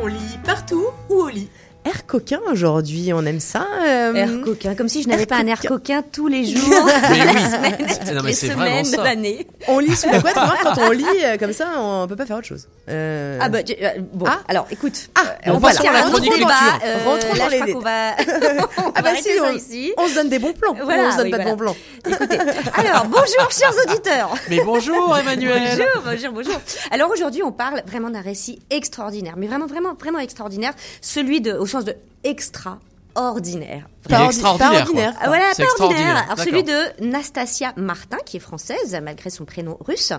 On 0.00 0.06
lit 0.06 0.38
partout 0.44 0.86
ou 1.10 1.14
au 1.14 1.28
lit? 1.28 1.48
Air 1.86 2.04
coquin 2.06 2.40
aujourd'hui, 2.50 3.12
on 3.14 3.24
aime 3.24 3.38
ça. 3.38 3.64
euh, 3.86 4.12
Air 4.14 4.40
coquin, 4.44 4.74
comme 4.74 4.88
si 4.88 5.04
je 5.04 5.08
n'avais 5.08 5.22
air 5.22 5.28
pas 5.28 5.36
un 5.36 5.46
air 5.46 5.60
coquin. 5.60 6.02
tous 6.02 6.26
les 6.26 6.44
jours, 6.56 6.64
Mais 6.84 7.20
oui. 7.20 7.20
les 7.32 7.38
semaines, 7.40 7.76
C'est- 7.88 8.12
non, 8.12 8.22
mais 8.24 8.32
toutes 8.32 8.42
les 8.42 8.48
semaines 8.48 8.82
de 8.90 8.96
ça. 8.96 9.04
l'année. 9.04 9.46
On 9.68 9.78
lit 9.78 9.94
sous 9.94 10.10
la 10.10 10.20
couette, 10.20 10.34
moi, 10.34 10.56
quand 10.64 10.74
on 10.78 10.90
lit 10.90 11.04
euh, 11.24 11.36
comme 11.38 11.52
ça, 11.52 11.66
on 11.78 12.08
peut 12.08 12.16
pas 12.16 12.26
faire 12.26 12.38
autre 12.38 12.46
chose. 12.48 12.66
Euh, 12.88 13.38
Ah 13.40 13.48
bah 13.48 13.62
tu- 13.62 13.74
euh, 13.80 13.90
bon, 14.12 14.26
Ah. 14.28 14.40
alors 14.48 14.66
écoute, 14.72 15.10
Ah, 15.14 15.22
on 15.46 15.58
voilà. 15.58 15.76
va 15.76 15.80
faire 15.82 15.92
la 15.92 15.98
un 16.00 16.02
autre 16.08 16.12
chronique 16.16 16.38
débat. 16.38 16.54
euh, 16.84 16.96
Rentrons 17.04 17.28
dans 17.38 17.44
je 17.44 17.50
les 17.50 17.58
crois 17.60 17.72
qu'on 17.74 17.80
va, 17.80 18.10
on 18.18 18.22
Ah 18.26 18.92
va 18.96 19.02
bah 19.02 19.08
arrêter 19.10 19.30
si, 19.30 19.38
ça 19.38 19.44
on, 19.52 19.56
ici. 19.56 19.92
on 19.96 20.08
se 20.08 20.14
donne 20.16 20.28
des 20.28 20.38
bons 20.40 20.52
plans, 20.54 20.74
Voilà, 20.82 21.04
on 21.04 21.10
se 21.12 21.16
donne 21.18 21.26
oui, 21.26 21.30
pas 21.30 21.36
voilà. 21.36 21.50
de 21.52 21.56
bons 21.56 21.62
plans. 21.64 21.76
Écoutez, 22.04 22.38
alors 22.74 23.04
bonjour 23.06 23.50
chers 23.50 23.72
auditeurs. 23.86 24.34
Mais 24.50 24.60
bonjour 24.64 25.16
Emmanuel. 25.16 25.62
Bonjour, 25.76 26.02
bonjour, 26.04 26.32
bonjour. 26.32 26.60
Alors 26.90 27.10
aujourd'hui, 27.12 27.44
on 27.44 27.52
parle 27.52 27.82
vraiment 27.86 28.10
d'un 28.10 28.22
récit 28.22 28.58
extraordinaire, 28.70 29.34
mais 29.36 29.46
vraiment, 29.46 29.66
vraiment, 29.66 29.94
vraiment 29.94 30.18
extraordinaire, 30.18 30.72
celui 31.00 31.40
de, 31.40 31.52
au 31.52 31.66
de 31.84 31.96
extraordinaire. 32.22 32.95
Est 33.16 34.08
Pas 34.08 34.18
ordi- 34.20 34.26
extraordinaire. 34.26 34.70
pas 34.70 34.80
ordinaire. 34.82 35.12
quoi. 35.14 35.20
Ah, 35.22 35.26
voilà, 35.28 35.44
pas 35.56 35.84
ordinaire. 35.84 36.24
Alors 36.30 36.38
celui 36.38 36.62
de 36.62 37.04
Nastasia 37.10 37.72
Martin, 37.76 38.18
qui 38.24 38.36
est 38.36 38.40
française 38.40 38.96
malgré 39.02 39.30
son 39.30 39.44
prénom 39.44 39.76
russe, 39.80 40.12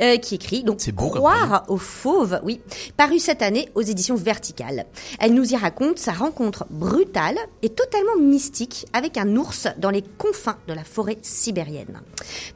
euh, 0.00 0.16
qui 0.16 0.36
écrit 0.36 0.64
donc 0.64 0.88
beau 0.90 1.10
Croire 1.10 1.64
aux 1.68 1.76
fauves, 1.76 2.40
oui, 2.42 2.60
paru 2.96 3.18
cette 3.18 3.42
année 3.42 3.68
aux 3.74 3.82
éditions 3.82 4.14
Verticales. 4.14 4.86
Elle 5.20 5.34
nous 5.34 5.52
y 5.52 5.56
raconte 5.56 5.98
sa 5.98 6.12
rencontre 6.12 6.64
brutale 6.70 7.36
et 7.62 7.68
totalement 7.68 8.16
mystique 8.18 8.86
avec 8.94 9.18
un 9.18 9.36
ours 9.36 9.66
dans 9.78 9.90
les 9.90 10.02
confins 10.16 10.56
de 10.66 10.72
la 10.72 10.84
forêt 10.84 11.18
sibérienne. 11.20 12.00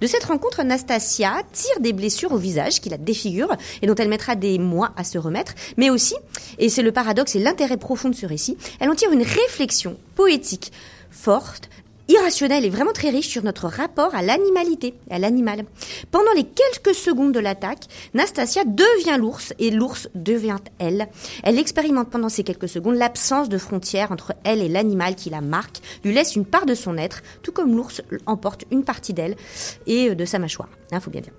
De 0.01 0.07
cette 0.07 0.25
rencontre, 0.25 0.63
Nastasia 0.63 1.43
tire 1.53 1.81
des 1.81 1.93
blessures 1.93 2.33
au 2.33 2.39
visage 2.39 2.81
qui 2.81 2.89
la 2.89 2.97
défigurent 2.99 3.57
et 3.83 3.87
dont 3.87 3.95
elle 3.97 4.09
mettra 4.09 4.37
des 4.37 4.59
mois 4.59 4.93
à 4.97 5.05
se 5.05 5.19
remettre, 5.19 5.53
mais 5.77 5.91
aussi, 5.91 6.15
et 6.59 6.69
c'est 6.71 6.83
le 6.83 6.93
paradoxe 6.93 7.35
et 7.37 7.41
l'intérêt 7.41 7.77
profond 7.77 8.09
de 8.09 8.15
ce 8.15 8.25
récit, 8.27 8.57
elle 8.81 8.89
en 8.91 8.95
tire 8.95 9.13
une 9.13 9.23
réflexion 9.23 9.88
poétique 10.15 10.73
forte, 11.11 11.69
irrationnelle 12.09 12.65
et 12.65 12.71
vraiment 12.71 12.93
très 12.93 13.11
riche 13.11 13.29
sur 13.29 13.45
notre 13.45 13.69
rapport 13.69 14.15
à 14.15 14.23
l'animalité, 14.23 14.95
à 15.11 15.19
l'animal. 15.19 15.65
Pendant 16.11 16.33
les 16.35 16.45
quelques 16.45 16.95
secondes 16.95 17.33
de 17.33 17.39
l'attaque, 17.39 17.85
Nastasia 18.15 18.65
devient 18.65 19.19
l'ours 19.19 19.53
et 19.59 19.71
l'ours 19.71 20.09
devient 20.15 20.59
elle. 20.79 21.09
Elle 21.43 21.59
expérimente 21.59 22.11
pendant 22.11 22.31
ces 22.31 22.45
quelques 22.45 22.69
secondes 22.69 22.97
l'absence 22.97 23.49
de 23.49 23.59
frontières 23.59 24.13
entre 24.13 24.35
elle 24.45 24.63
et 24.63 24.69
l'animal 24.69 25.15
qui 25.15 25.31
la 25.31 25.41
marque, 25.41 25.81
lui 26.05 26.15
laisse 26.15 26.35
une 26.35 26.47
part 26.47 26.67
de 26.67 26.75
son 26.75 26.97
être, 26.97 27.23
tout 27.43 27.53
comme 27.53 27.77
l'ours 27.77 28.03
emporte 28.27 28.65
une 28.71 28.85
partie 28.85 29.13
d'elle 29.13 29.37
et 29.87 30.15
de 30.15 30.25
sa 30.25 30.39
mâchoire. 30.39 30.71
Hein, 30.93 31.01
faut 31.01 31.11
bien 31.11 31.21
dire. 31.21 31.33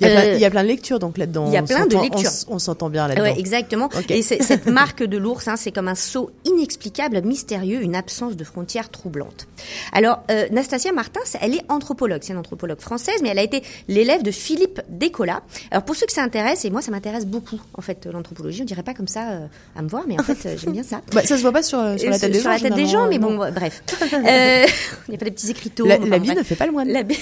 Il 0.00 0.06
y, 0.06 0.10
a 0.10 0.12
plein, 0.14 0.30
Euh, 0.30 0.34
il 0.34 0.40
y 0.40 0.44
a 0.44 0.50
plein 0.50 0.62
de 0.62 0.68
lectures 0.68 0.98
donc 0.98 1.18
là-dedans. 1.18 1.46
il 1.48 1.52
y 1.52 1.56
a 1.56 1.62
plein 1.62 1.86
de 1.86 1.96
on 1.96 2.02
lectures. 2.02 2.30
On 2.48 2.58
s'entend 2.58 2.88
bien 2.88 3.08
là-dedans. 3.08 3.24
Ouais, 3.24 3.38
exactement. 3.38 3.88
Et 4.08 4.22
cette 4.22 4.66
marque 4.70 5.02
de 5.02 5.16
l'ours, 5.18 5.48
hein, 5.48 5.56
c'est 5.56 5.72
comme 5.72 5.88
un 5.88 5.94
saut 5.94 6.30
inexplicable, 6.44 7.20
mystérieux, 7.22 7.82
une 7.82 7.94
absence 7.96 8.36
de 8.36 8.44
frontières 8.44 8.90
troublante. 8.90 9.46
Alors, 9.92 10.22
euh, 10.30 10.46
Nastasia 10.50 10.92
Martin, 10.92 11.20
c'est- 11.24 11.38
elle 11.42 11.54
est 11.54 11.64
anthropologue. 11.68 12.20
C'est 12.22 12.32
une 12.32 12.38
anthropologue 12.38 12.80
française, 12.80 13.16
mais 13.22 13.28
elle 13.30 13.38
a 13.38 13.42
été 13.42 13.62
l'élève 13.88 14.22
de 14.22 14.30
Philippe 14.30 14.80
Descola. 14.88 15.42
Alors, 15.70 15.84
pour 15.84 15.96
ceux 15.96 16.06
que 16.06 16.12
ça 16.12 16.22
intéresse, 16.22 16.64
et 16.64 16.70
moi, 16.70 16.80
ça 16.82 16.90
m'intéresse 16.90 17.26
beaucoup, 17.26 17.60
en 17.74 17.82
fait, 17.82 18.06
l'anthropologie. 18.06 18.62
On 18.62 18.66
dirait 18.66 18.82
pas 18.82 18.94
comme 18.94 19.08
ça 19.08 19.30
euh, 19.30 19.46
à 19.76 19.82
me 19.82 19.88
voir, 19.88 20.04
mais 20.06 20.18
en 20.18 20.22
fait, 20.22 20.46
euh, 20.46 20.56
j'aime 20.56 20.72
bien 20.72 20.82
ça. 20.82 21.00
Bah, 21.12 21.22
ça 21.24 21.36
se 21.36 21.42
voit 21.42 21.52
pas 21.52 21.62
sur, 21.62 21.78
sur 21.98 22.10
la 22.10 22.18
tête 22.18 22.30
des 22.30 22.38
gens. 22.38 22.42
sur 22.42 22.50
la 22.50 22.58
tête 22.60 22.74
des 22.74 22.86
gens, 22.86 23.08
mais 23.08 23.18
bon, 23.18 23.36
bref. 23.36 23.82
Il 24.12 25.10
n'y 25.10 25.14
a 25.14 25.18
pas 25.18 25.24
des 25.24 25.30
petits 25.30 25.50
écriteaux. 25.50 25.86
La- 25.86 25.96
enfin, 25.98 26.06
L'habit 26.06 26.28
bref. 26.28 26.38
ne 26.38 26.42
fait 26.44 26.54
pas 26.54 26.66
le 26.66 26.72
moine. 26.72 26.88
L'habit- 26.88 27.18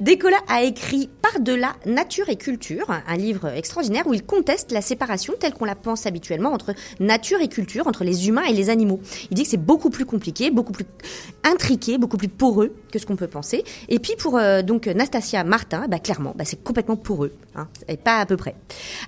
Descola 0.00 0.36
a 0.48 0.62
écrit 0.62 1.08
Par-delà 1.22 1.73
nature 1.86 2.28
et 2.28 2.36
culture, 2.36 2.86
un 3.06 3.16
livre 3.16 3.48
extraordinaire 3.48 4.06
où 4.06 4.14
il 4.14 4.24
conteste 4.24 4.72
la 4.72 4.80
séparation 4.80 5.34
telle 5.38 5.54
qu'on 5.54 5.64
la 5.64 5.74
pense 5.74 6.06
habituellement 6.06 6.52
entre 6.52 6.74
nature 7.00 7.40
et 7.40 7.48
culture, 7.48 7.86
entre 7.86 8.04
les 8.04 8.28
humains 8.28 8.44
et 8.44 8.52
les 8.52 8.70
animaux. 8.70 9.00
Il 9.30 9.34
dit 9.34 9.44
que 9.44 9.48
c'est 9.48 9.56
beaucoup 9.56 9.90
plus 9.90 10.04
compliqué, 10.04 10.50
beaucoup 10.50 10.72
plus 10.72 10.86
intriqué, 11.42 11.98
beaucoup 11.98 12.16
plus 12.16 12.28
poreux 12.28 12.74
que 12.92 12.98
ce 12.98 13.06
qu'on 13.06 13.16
peut 13.16 13.26
penser. 13.28 13.64
Et 13.88 13.98
puis 13.98 14.14
pour 14.18 14.36
euh, 14.38 14.62
donc 14.62 14.86
Nastasia 14.86 15.44
Martin, 15.44 15.86
bah, 15.88 15.98
clairement, 15.98 16.32
bah, 16.36 16.44
c'est 16.44 16.62
complètement 16.62 16.96
poreux, 16.96 17.32
hein, 17.56 17.68
et 17.88 17.96
pas 17.96 18.18
à 18.18 18.26
peu 18.26 18.36
près. 18.36 18.54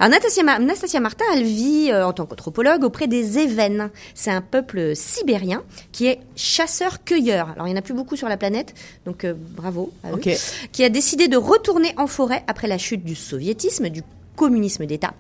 Alors 0.01 0.11
Nastasia, 0.11 0.43
Ma- 0.43 0.59
Nastasia 0.59 1.01
Martin, 1.01 1.25
elle 1.35 1.45
vit 1.45 1.91
euh, 1.93 2.07
en 2.07 2.13
tant 2.13 2.27
qu'anthropologue 2.27 2.85
auprès 2.85 3.07
des 3.07 3.39
Évènes. 3.39 3.91
C'est 4.15 4.31
un 4.31 4.41
peuple 4.41 4.97
sibérien 4.97 5.63
qui 5.93 6.07
est 6.07 6.21
chasseur-cueilleur. 6.35 7.51
Alors 7.51 7.69
il 7.69 7.71
y 7.71 7.75
en 7.75 7.79
a 7.79 7.83
plus 7.83 7.95
beaucoup 7.95 8.17
sur 8.17 8.29
la 8.29 8.37
planète, 8.37 8.75
donc 9.05 9.25
euh, 9.25 9.35
bravo 9.37 9.93
à 10.03 10.13
eux. 10.13 10.21
Qui 10.73 10.85
a 10.85 10.89
décidé 10.89 11.29
de 11.29 11.37
retourner 11.37 11.93
en 11.99 12.07
forêt 12.07 12.43
après 12.47 12.56
la 12.65 12.79
chute 12.79 13.05
du 13.05 13.15
soviétisme, 13.15 13.91
du 13.91 14.03
communisme 14.37 14.87
d'État. 14.87 15.15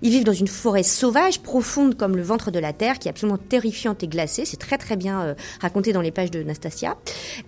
Ils 0.00 0.10
vivent 0.10 0.24
dans 0.24 0.32
une 0.32 0.48
forêt 0.48 0.84
sauvage, 0.84 1.40
profonde 1.40 1.96
comme 1.96 2.16
le 2.16 2.22
ventre 2.22 2.50
de 2.50 2.58
la 2.58 2.72
terre, 2.72 2.98
qui 2.98 3.08
est 3.08 3.10
absolument 3.10 3.36
terrifiante 3.38 4.02
et 4.02 4.08
glacée. 4.08 4.44
C'est 4.46 4.56
très 4.56 4.78
très 4.78 4.96
bien 4.96 5.20
euh, 5.20 5.34
raconté 5.60 5.92
dans 5.92 6.00
les 6.00 6.12
pages 6.12 6.30
de 6.30 6.42
Nastasia. 6.42 6.96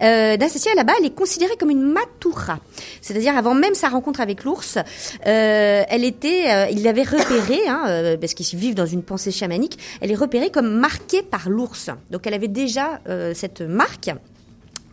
Euh, 0.02 0.36
Nastasia, 0.36 0.74
là-bas, 0.74 0.92
elle 0.98 1.06
est 1.06 1.14
considérée 1.14 1.56
comme 1.58 1.70
une 1.70 1.84
matura. 1.84 2.58
C'est-à-dire, 3.00 3.36
avant 3.36 3.54
même 3.54 3.74
sa 3.74 3.88
rencontre 3.88 4.20
avec 4.20 4.44
l'ours, 4.44 4.76
euh, 4.76 5.82
elle 5.88 6.04
était, 6.04 6.50
euh, 6.50 6.66
il 6.70 6.82
l'avait 6.82 7.04
repérée, 7.04 7.66
hein, 7.68 8.16
parce 8.20 8.34
qu'ils 8.34 8.58
vivent 8.58 8.74
dans 8.74 8.86
une 8.86 9.02
pensée 9.02 9.30
chamanique, 9.30 9.78
elle 10.00 10.10
est 10.10 10.16
repérée 10.16 10.50
comme 10.50 10.78
marquée 10.78 11.22
par 11.22 11.48
l'ours. 11.48 11.90
Donc 12.10 12.26
elle 12.26 12.34
avait 12.34 12.48
déjà 12.48 13.00
cette 13.34 13.60
marque 13.60 14.10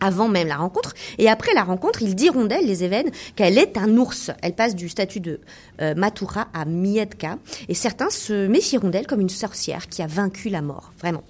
avant 0.02 0.28
même 0.28 0.48
la 0.48 0.56
rencontre. 0.56 0.92
Et 1.18 1.28
après 1.28 1.54
la 1.54 1.62
rencontre, 1.62 2.02
ils 2.02 2.14
diront 2.14 2.44
d'elle, 2.44 2.66
les 2.66 2.84
Évènes, 2.84 3.10
qu'elle 3.36 3.56
est 3.56 3.78
un 3.78 3.96
ours. 3.96 4.30
Elle 4.42 4.54
passe 4.54 4.74
du 4.74 4.88
statut 4.88 5.20
de 5.20 5.40
euh, 5.80 5.94
Matura 5.94 6.48
à 6.52 6.64
Mietka. 6.64 7.38
Et 7.68 7.74
certains 7.74 8.10
se 8.10 8.46
méfieront 8.46 8.90
d'elle 8.90 9.06
comme 9.06 9.20
une 9.20 9.28
sorcière 9.28 9.88
qui 9.88 10.02
a 10.02 10.06
vaincu 10.06 10.48
la 10.48 10.60
mort. 10.60 10.92
Vraiment. 10.98 11.22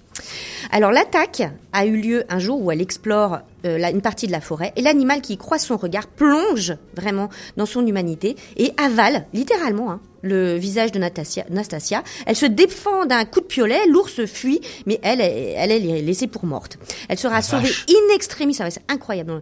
Alors 0.71 0.91
l'attaque 0.91 1.43
a 1.71 1.85
eu 1.85 1.97
lieu 1.97 2.23
un 2.29 2.39
jour 2.39 2.61
où 2.61 2.71
elle 2.71 2.81
explore 2.81 3.39
euh, 3.65 3.77
la- 3.77 3.91
une 3.91 4.01
partie 4.01 4.27
de 4.27 4.31
la 4.31 4.41
forêt 4.41 4.73
et 4.75 4.81
l'animal 4.81 5.21
qui 5.21 5.33
y 5.33 5.37
croise 5.37 5.61
son 5.63 5.77
regard 5.77 6.07
plonge 6.07 6.73
vraiment 6.95 7.29
dans 7.57 7.65
son 7.65 7.85
humanité 7.85 8.35
et 8.57 8.73
avale 8.77 9.25
littéralement 9.33 9.91
hein, 9.91 10.01
le 10.25 10.55
visage 10.55 10.93
de 10.93 10.99
Nastasia, 10.99 11.43
Nastasia. 11.49 12.01
Elle 12.25 12.37
se 12.37 12.45
défend 12.45 13.05
d'un 13.05 13.25
coup 13.25 13.41
de 13.41 13.45
piolet, 13.45 13.85
l'ours 13.87 14.23
fuit, 14.25 14.61
mais 14.85 14.97
elle, 15.03 15.19
elle, 15.19 15.69
elle 15.69 15.85
est 15.89 16.01
laissée 16.01 16.27
pour 16.27 16.45
morte. 16.45 16.77
Elle 17.09 17.19
sera 17.19 17.41
sauvée 17.41 17.67
in 17.89 18.15
extremis, 18.15 18.53
ça 18.53 18.63
va, 18.63 18.71
c'est 18.71 18.83
incroyable. 18.89 19.41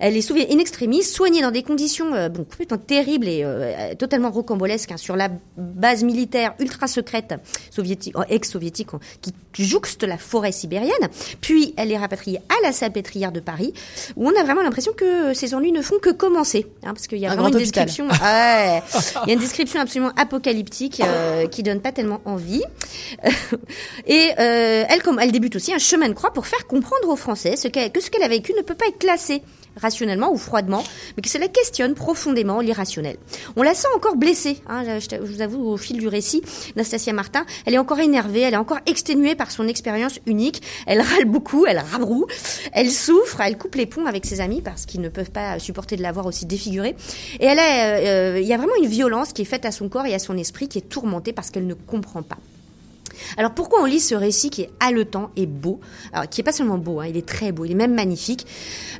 Elle 0.00 0.16
est 0.16 0.22
sauvée 0.22 0.46
in 0.50 0.58
extremis, 0.58 1.02
soignée 1.02 1.42
dans 1.42 1.50
des 1.50 1.62
conditions 1.62 2.14
euh, 2.14 2.30
bon, 2.30 2.44
complètement 2.44 2.78
terribles 2.78 3.28
et 3.28 3.42
euh, 3.44 3.94
totalement 3.98 4.30
rocambolesques 4.30 4.92
hein, 4.92 4.96
sur 4.96 5.16
la 5.16 5.28
base 5.58 6.02
militaire 6.02 6.54
ultra 6.60 6.86
secrète 6.86 7.34
soviétique, 7.70 8.16
euh, 8.16 8.22
ex-soviétique 8.30 8.88
hein, 8.94 9.00
qui 9.20 9.34
jouxte 9.62 10.02
la 10.02 10.16
forêt 10.16 10.50
sibérienne. 10.52 11.08
Puis 11.42 11.74
elle 11.76 11.92
est 11.92 11.98
rapatriée 11.98 12.38
à 12.48 12.54
la 12.66 12.72
salpêtrière 12.72 13.32
de 13.32 13.40
Paris, 13.40 13.61
où 14.16 14.26
on 14.28 14.40
a 14.40 14.42
vraiment 14.44 14.62
l'impression 14.62 14.92
que 14.92 15.34
ses 15.34 15.54
ennuis 15.54 15.72
ne 15.72 15.82
font 15.82 15.98
que 16.00 16.10
commencer, 16.10 16.66
hein, 16.84 16.92
parce 16.94 17.06
qu'il 17.06 17.18
y 17.18 17.26
a 17.26 17.30
Un 17.30 17.34
vraiment 17.34 17.48
une 17.48 17.56
hôpital. 17.56 17.84
description. 17.86 18.08
Ouais, 18.24 18.82
il 19.24 19.28
y 19.28 19.30
a 19.30 19.34
une 19.34 19.40
description 19.40 19.80
absolument 19.80 20.12
apocalyptique 20.16 21.00
euh, 21.04 21.46
qui 21.46 21.62
donne 21.62 21.80
pas 21.80 21.92
tellement 21.92 22.20
envie. 22.24 22.62
Et 24.06 24.30
euh, 24.38 24.84
elle, 24.88 25.02
comme 25.02 25.18
elle 25.20 25.32
débute 25.32 25.56
aussi 25.56 25.72
un 25.72 25.78
chemin 25.78 26.08
de 26.08 26.14
croix 26.14 26.32
pour 26.32 26.46
faire 26.46 26.66
comprendre 26.66 27.08
aux 27.08 27.16
Français 27.16 27.56
ce 27.56 27.68
que 27.68 28.00
ce 28.00 28.10
qu'elle 28.10 28.22
a 28.22 28.28
vécu 28.28 28.52
ne 28.56 28.62
peut 28.62 28.74
pas 28.74 28.86
être 28.86 28.98
classé 28.98 29.42
rationnellement 29.76 30.32
ou 30.32 30.36
froidement, 30.36 30.84
mais 31.16 31.22
que 31.22 31.28
cela 31.28 31.48
questionne 31.48 31.94
profondément 31.94 32.60
l'irrationnel. 32.60 33.16
On 33.56 33.62
la 33.62 33.74
sent 33.74 33.88
encore 33.96 34.16
blessée, 34.16 34.58
hein, 34.68 34.98
je, 34.98 35.16
vous 35.16 35.40
avoue, 35.40 35.68
au 35.68 35.76
fil 35.76 35.98
du 35.98 36.08
récit, 36.08 36.42
Nastasia 36.76 37.12
Martin, 37.12 37.44
elle 37.66 37.74
est 37.74 37.78
encore 37.78 38.00
énervée, 38.00 38.40
elle 38.40 38.54
est 38.54 38.58
encore 38.58 38.80
exténuée 38.86 39.34
par 39.34 39.50
son 39.50 39.68
expérience 39.68 40.18
unique, 40.26 40.62
elle 40.86 41.00
râle 41.00 41.24
beaucoup, 41.24 41.66
elle 41.66 41.78
rabroue, 41.78 42.26
elle 42.72 42.90
souffre, 42.90 43.40
elle 43.40 43.56
coupe 43.56 43.74
les 43.74 43.86
ponts 43.86 44.06
avec 44.06 44.26
ses 44.26 44.40
amis 44.40 44.60
parce 44.60 44.86
qu'ils 44.86 45.00
ne 45.00 45.08
peuvent 45.08 45.30
pas 45.30 45.58
supporter 45.58 45.96
de 45.96 46.02
la 46.02 46.12
voir 46.12 46.26
aussi 46.26 46.46
défigurée, 46.46 46.96
et 47.40 47.46
elle 47.46 47.58
est, 47.58 48.06
euh, 48.06 48.40
il 48.40 48.46
y 48.46 48.52
a 48.52 48.56
vraiment 48.56 48.76
une 48.80 48.88
violence 48.88 49.32
qui 49.32 49.42
est 49.42 49.46
faite 49.46 49.64
à 49.64 49.72
son 49.72 49.88
corps 49.88 50.06
et 50.06 50.14
à 50.14 50.18
son 50.18 50.36
esprit 50.36 50.68
qui 50.68 50.78
est 50.78 50.88
tourmentée 50.88 51.32
parce 51.32 51.50
qu'elle 51.50 51.66
ne 51.66 51.74
comprend 51.74 52.22
pas. 52.22 52.38
Alors 53.36 53.52
pourquoi 53.52 53.82
on 53.82 53.84
lit 53.84 54.00
ce 54.00 54.14
récit 54.14 54.50
qui 54.50 54.62
est 54.62 54.70
haletant 54.80 55.30
et 55.36 55.46
beau, 55.46 55.80
qui 56.30 56.40
est 56.40 56.44
pas 56.44 56.52
seulement 56.52 56.78
beau, 56.78 57.00
hein, 57.00 57.06
il 57.08 57.16
est 57.16 57.26
très 57.26 57.52
beau, 57.52 57.64
il 57.64 57.72
est 57.72 57.76
même 57.76 57.94
magnifique. 57.94 58.46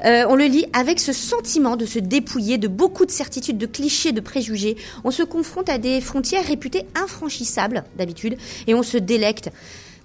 Euh, 0.04 0.24
on 0.28 0.34
le 0.34 0.44
lit 0.44 0.66
avec 0.72 1.00
ce 1.00 1.12
sentiment 1.12 1.76
de 1.76 1.86
se 1.86 1.98
dépouiller 1.98 2.58
de 2.58 2.68
beaucoup 2.68 3.06
de 3.06 3.10
certitudes, 3.10 3.58
de 3.58 3.66
clichés, 3.66 4.12
de 4.12 4.20
préjugés. 4.20 4.76
On 5.04 5.10
se 5.10 5.22
confronte 5.22 5.68
à 5.68 5.78
des 5.78 6.00
frontières 6.00 6.46
réputées 6.46 6.86
infranchissables 6.94 7.84
d'habitude 7.96 8.36
et 8.66 8.74
on 8.74 8.82
se 8.82 8.98
délecte. 8.98 9.50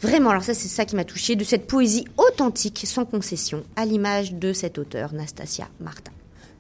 Vraiment, 0.02 0.30
alors 0.30 0.44
ça 0.44 0.54
c'est 0.54 0.68
ça 0.68 0.86
qui 0.86 0.96
m'a 0.96 1.06
touché 1.06 1.36
de 1.36 1.44
cette 1.44 1.66
poésie 1.66 2.06
authentique, 2.18 2.84
sans 2.86 3.06
concession, 3.06 3.64
à 3.76 3.86
l'image 3.86 4.34
de 4.34 4.54
cet 4.54 4.78
auteur, 4.78 5.14
Nastasia 5.14 5.68
Martin. 5.80 6.12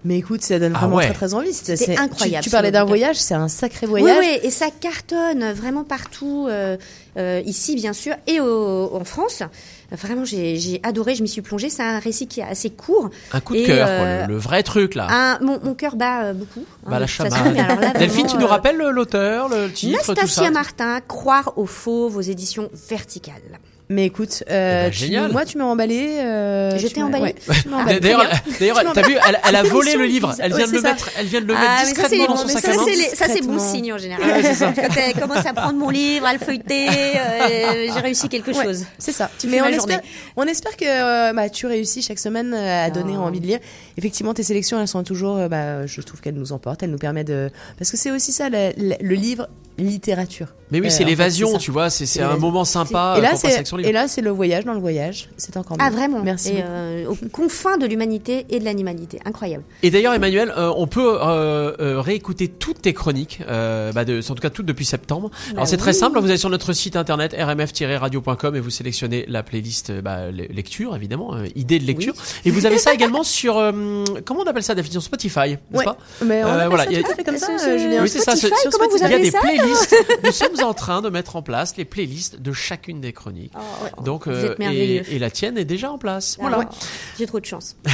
Mais 0.07 0.19
écoute, 0.19 0.41
ça 0.41 0.57
donne 0.57 0.71
Ah 0.73 0.79
vraiment 0.79 0.95
ouais. 0.95 1.05
très 1.05 1.13
très 1.13 1.33
envie. 1.33 1.51
C'est- 1.53 1.97
incroyable, 1.97 2.41
Tu, 2.43 2.49
tu 2.49 2.53
parlais 2.53 2.71
d'un 2.71 2.85
voyage, 2.85 3.17
c'est 3.17 3.33
un 3.33 3.49
sacré 3.49 3.85
voyage. 3.87 4.17
Oui, 4.21 4.25
oui, 4.25 4.39
et 4.41 4.49
ça 4.49 4.67
cartonne 4.71 5.51
vraiment 5.51 5.83
partout, 5.83 6.47
euh, 6.49 6.77
euh, 7.17 7.41
ici 7.45 7.75
bien 7.75 7.91
sûr, 7.91 8.15
et 8.25 8.39
au- 8.39 8.89
en 8.95 9.03
France. 9.03 9.43
Vraiment, 9.91 10.23
j'ai 10.25 10.79
adoré, 10.83 11.15
je 11.15 11.23
m'y 11.23 11.27
suis 11.29 11.41
plongée. 11.41 11.69
C'est 11.69 11.83
un 11.83 11.99
récit 11.99 12.27
qui 12.27 12.39
est 12.39 12.43
assez 12.43 12.69
court. 12.69 13.09
Un 13.33 13.39
coup 13.41 13.53
de 13.55 13.65
cœur, 13.65 13.87
euh, 13.89 14.27
le, 14.27 14.33
le 14.33 14.39
vrai 14.39 14.63
truc 14.63 14.95
là. 14.95 15.07
Un- 15.09 15.39
mon, 15.43 15.59
mon 15.63 15.73
cœur 15.75 15.95
bat 15.97 16.23
euh, 16.23 16.33
beaucoup. 16.33 16.61
hein, 16.85 16.89
Bah, 16.89 16.95
de 16.97 17.01
la 17.01 17.07
façon, 17.07 17.35
alors 17.57 17.79
là, 17.81 17.91
Delphine, 17.93 18.23
vraiment, 18.25 18.29
tu 18.31 18.37
nous 18.37 18.47
rappelles 18.47 18.77
l'auteur, 18.77 19.49
le 19.49 19.69
titre, 19.71 20.01
tout 20.05 20.11
Nastasia 20.13 20.43
ça 20.45 20.51
Martin, 20.51 20.99
Croire 21.07 21.53
aux 21.57 21.65
fauves 21.65 22.15
aux 22.17 22.21
éditions 22.21 22.69
Verticales. 22.89 23.59
Mais 23.89 24.05
écoute, 24.05 24.43
euh, 24.49 24.89
Eh 24.91 25.09
ben, 25.09 25.27
tu- 25.27 25.31
moi 25.31 25.45
tu 25.45 25.57
m'as 25.57 25.63
emballé. 25.63 26.17
Euh, 26.19 26.77
Je 26.77 26.87
t'ai 26.87 27.01
emballé 27.01 27.23
ouais, 27.23 27.35
Ah, 27.49 27.53
emballé. 27.81 27.99
D'ailleurs, 28.01 28.25
d'ailleurs, 28.59 28.83
t'as 28.93 29.01
vu, 29.07 29.15
elle, 29.27 29.39
elle 29.47 29.55
a 29.55 29.63
volé 29.63 29.95
le 29.95 30.03
livre. 30.03 30.33
Elle 30.39 30.49
vient 30.53 30.65
Ouais, 30.65 30.67
de 30.67 30.71
le 30.75 30.81
ça. 30.81 30.89
mettre. 30.91 31.09
Elle 31.17 31.27
vient 31.27 31.39
de 31.39 31.45
le 31.45 31.53
Ah, 31.55 31.61
mettre 31.61 31.71
mais 31.71 31.77
ça, 31.77 31.85
c'est 32.09 32.17
discrètement 32.17 32.21
les 32.21 32.27
dans 32.27 32.35
son 32.35 32.47
mais 32.47 32.53
sac 32.53 32.63
ça, 32.65 32.71
à 32.71 32.75
main. 32.75 33.15
ça, 33.15 33.25
c'est 33.33 33.41
bon 33.47 33.59
signe 33.59 33.93
en 33.93 33.97
général. 33.97 34.25
Ouais, 34.29 34.53
ça. 34.53 34.73
Quand 34.75 34.81
elle 34.97 35.13
commence 35.21 35.45
à 35.45 35.53
prendre 35.53 35.75
mon 35.79 35.89
livre, 35.89 36.25
à 36.25 36.33
le 36.33 36.39
feuilleter, 36.39 36.87
euh, 36.89 37.87
j'ai 37.93 37.99
réussi 38.01 38.27
quelque 38.27 38.51
Ouais, 38.51 38.61
chose. 38.65 38.83
c'est 38.97 39.13
ça. 39.13 39.29
Tu 39.39 39.47
Mais 39.47 39.53
fais 39.57 39.61
on 39.61 39.65
ma 39.65 39.69
espère, 39.71 39.95
journée. 39.95 40.09
on 40.35 40.43
espère 40.43 40.75
que 40.75 40.85
euh, 40.85 41.31
bah, 41.33 41.49
tu 41.49 41.65
réussis 41.65 42.01
chaque 42.01 42.19
semaine 42.19 42.53
à 42.53 42.89
donner 42.89 43.13
Ah. 43.15 43.21
envie 43.21 43.39
de 43.39 43.47
lire. 43.47 43.59
Effectivement, 43.97 44.33
tes 44.33 44.43
sélections, 44.43 44.79
elles 44.79 44.87
sont 44.87 45.03
toujours, 45.03 45.37
euh, 45.37 45.47
bah, 45.47 45.85
je 45.85 46.01
trouve 46.01 46.21
qu'elles 46.21 46.35
nous 46.35 46.51
emportent, 46.51 46.83
elles 46.83 46.91
nous 46.91 46.97
permettent 46.97 47.27
de, 47.27 47.49
parce 47.77 47.91
que 47.91 47.97
c'est 47.97 48.11
aussi 48.11 48.31
ça, 48.31 48.49
le, 48.49 48.71
le- 48.77 48.95
le 49.01 49.15
livre, 49.15 49.47
littérature. 49.79 50.47
Mais 50.71 50.79
oui, 50.81 50.87
Euh, 50.87 50.89
c'est 50.89 50.95
en 50.95 51.05
fait, 51.05 51.11
l'évasion, 51.11 51.57
tu 51.59 51.71
vois. 51.71 51.89
C'est 51.89 52.21
un 52.21 52.35
moment 52.37 52.65
sympa 52.65 53.15
Et 53.17 53.21
là, 53.21 54.07
c'est, 54.07 54.21
le 54.21 54.29
voyage 54.31 54.65
dans 54.65 54.73
le 54.73 54.79
voyage. 54.79 55.29
C'est 55.37 55.55
encore 55.55 55.77
mieux. 55.77 55.83
Ah 55.85 55.89
vraiment 55.91 56.21
Merci. 56.23 56.49
Et 56.55 56.63
euh, 56.63 57.05
aux 57.07 57.15
confins 57.31 57.77
de 57.77 57.85
l'humanité 57.85 58.45
et 58.49 58.59
de 58.59 58.65
l'animalité, 58.65 59.19
incroyable. 59.23 59.63
Et 59.83 59.91
d'ailleurs, 59.91 60.13
Emmanuel, 60.13 60.51
euh, 60.57 60.73
on 60.75 60.87
peut 60.87 61.19
euh, 61.21 61.73
euh, 61.79 62.01
réécouter 62.01 62.47
toutes 62.49 62.81
tes 62.81 62.93
chroniques, 62.93 63.39
euh, 63.47 63.91
bah 63.93 64.03
de, 64.03 64.19
en 64.19 64.35
tout 64.35 64.41
cas 64.41 64.49
toutes 64.49 64.65
depuis 64.65 64.83
septembre. 64.83 65.29
Alors 65.53 65.67
c'est 65.67 65.77
très 65.77 65.93
simple, 65.93 66.19
vous 66.19 66.27
allez 66.27 66.37
sur 66.37 66.49
notre 66.49 66.73
site 66.73 66.95
internet 66.95 67.33
rmf-radio.com 67.37 68.55
et 68.55 68.59
vous 68.59 68.69
sélectionnez 68.69 69.25
la 69.27 69.43
playlist 69.43 69.91
bah, 70.01 70.31
le- 70.31 70.47
lecture, 70.47 70.95
évidemment, 70.95 71.35
euh, 71.35 71.45
idée 71.55 71.79
de 71.79 71.85
lecture. 71.85 72.13
Et 72.45 72.51
vous 72.51 72.65
avez 72.65 72.77
ça 72.77 72.93
également 72.93 73.23
sur, 73.23 73.57
euh, 73.87 74.21
comment 74.25 74.41
on 74.41 74.45
appelle 74.47 74.63
ça, 74.63 74.75
définition 74.75 75.01
Spotify, 75.01 75.39
n'est-ce 75.51 75.77
Ouais. 75.77 75.83
pas 75.85 75.97
Mais 76.23 76.43
on 76.43 76.47
Euh, 76.47 76.67
voilà, 76.67 76.83
ça 76.85 76.91
il 76.91 76.97
y 76.97 76.99
a- 76.99 77.03
tout 77.03 77.11
à 77.11 77.15
fait 77.15 77.23
comme 77.23 77.37
ça, 77.37 77.51
euh, 77.51 77.77
Julien. 77.77 78.01
Oui, 78.03 78.09
c'est 78.09 78.19
ça, 78.19 78.35
Spotify, 78.35 78.59
c'est- 78.63 78.69
comment 78.71 78.89
vous 78.89 78.97
Il 78.97 79.01
y 79.09 79.13
a 79.13 79.19
des 79.19 79.31
ça 79.31 79.39
playlists. 79.39 79.95
Nous 80.23 80.31
sommes 80.31 80.63
en 80.63 80.73
train 80.73 81.01
de 81.01 81.09
mettre 81.09 81.35
en 81.35 81.41
place 81.41 81.75
les 81.77 81.85
playlists 81.85 82.41
de 82.41 82.51
chacune 82.53 83.01
des 83.01 83.13
chroniques. 83.13 83.53
Donc, 84.03 84.27
Vous 84.27 84.33
euh, 84.33 84.51
êtes 84.51 84.59
merveilleux. 84.59 85.03
et, 85.09 85.15
et 85.15 85.19
la 85.19 85.29
tienne 85.31 85.57
est 85.57 85.65
déjà 85.65 85.91
en 85.91 85.97
place. 85.97 86.37
Alors, 86.39 86.55
Voilà. 86.61 86.69
J'ai 87.17 87.25
trop 87.27 87.39
de 87.39 87.45
chance. 87.45 87.75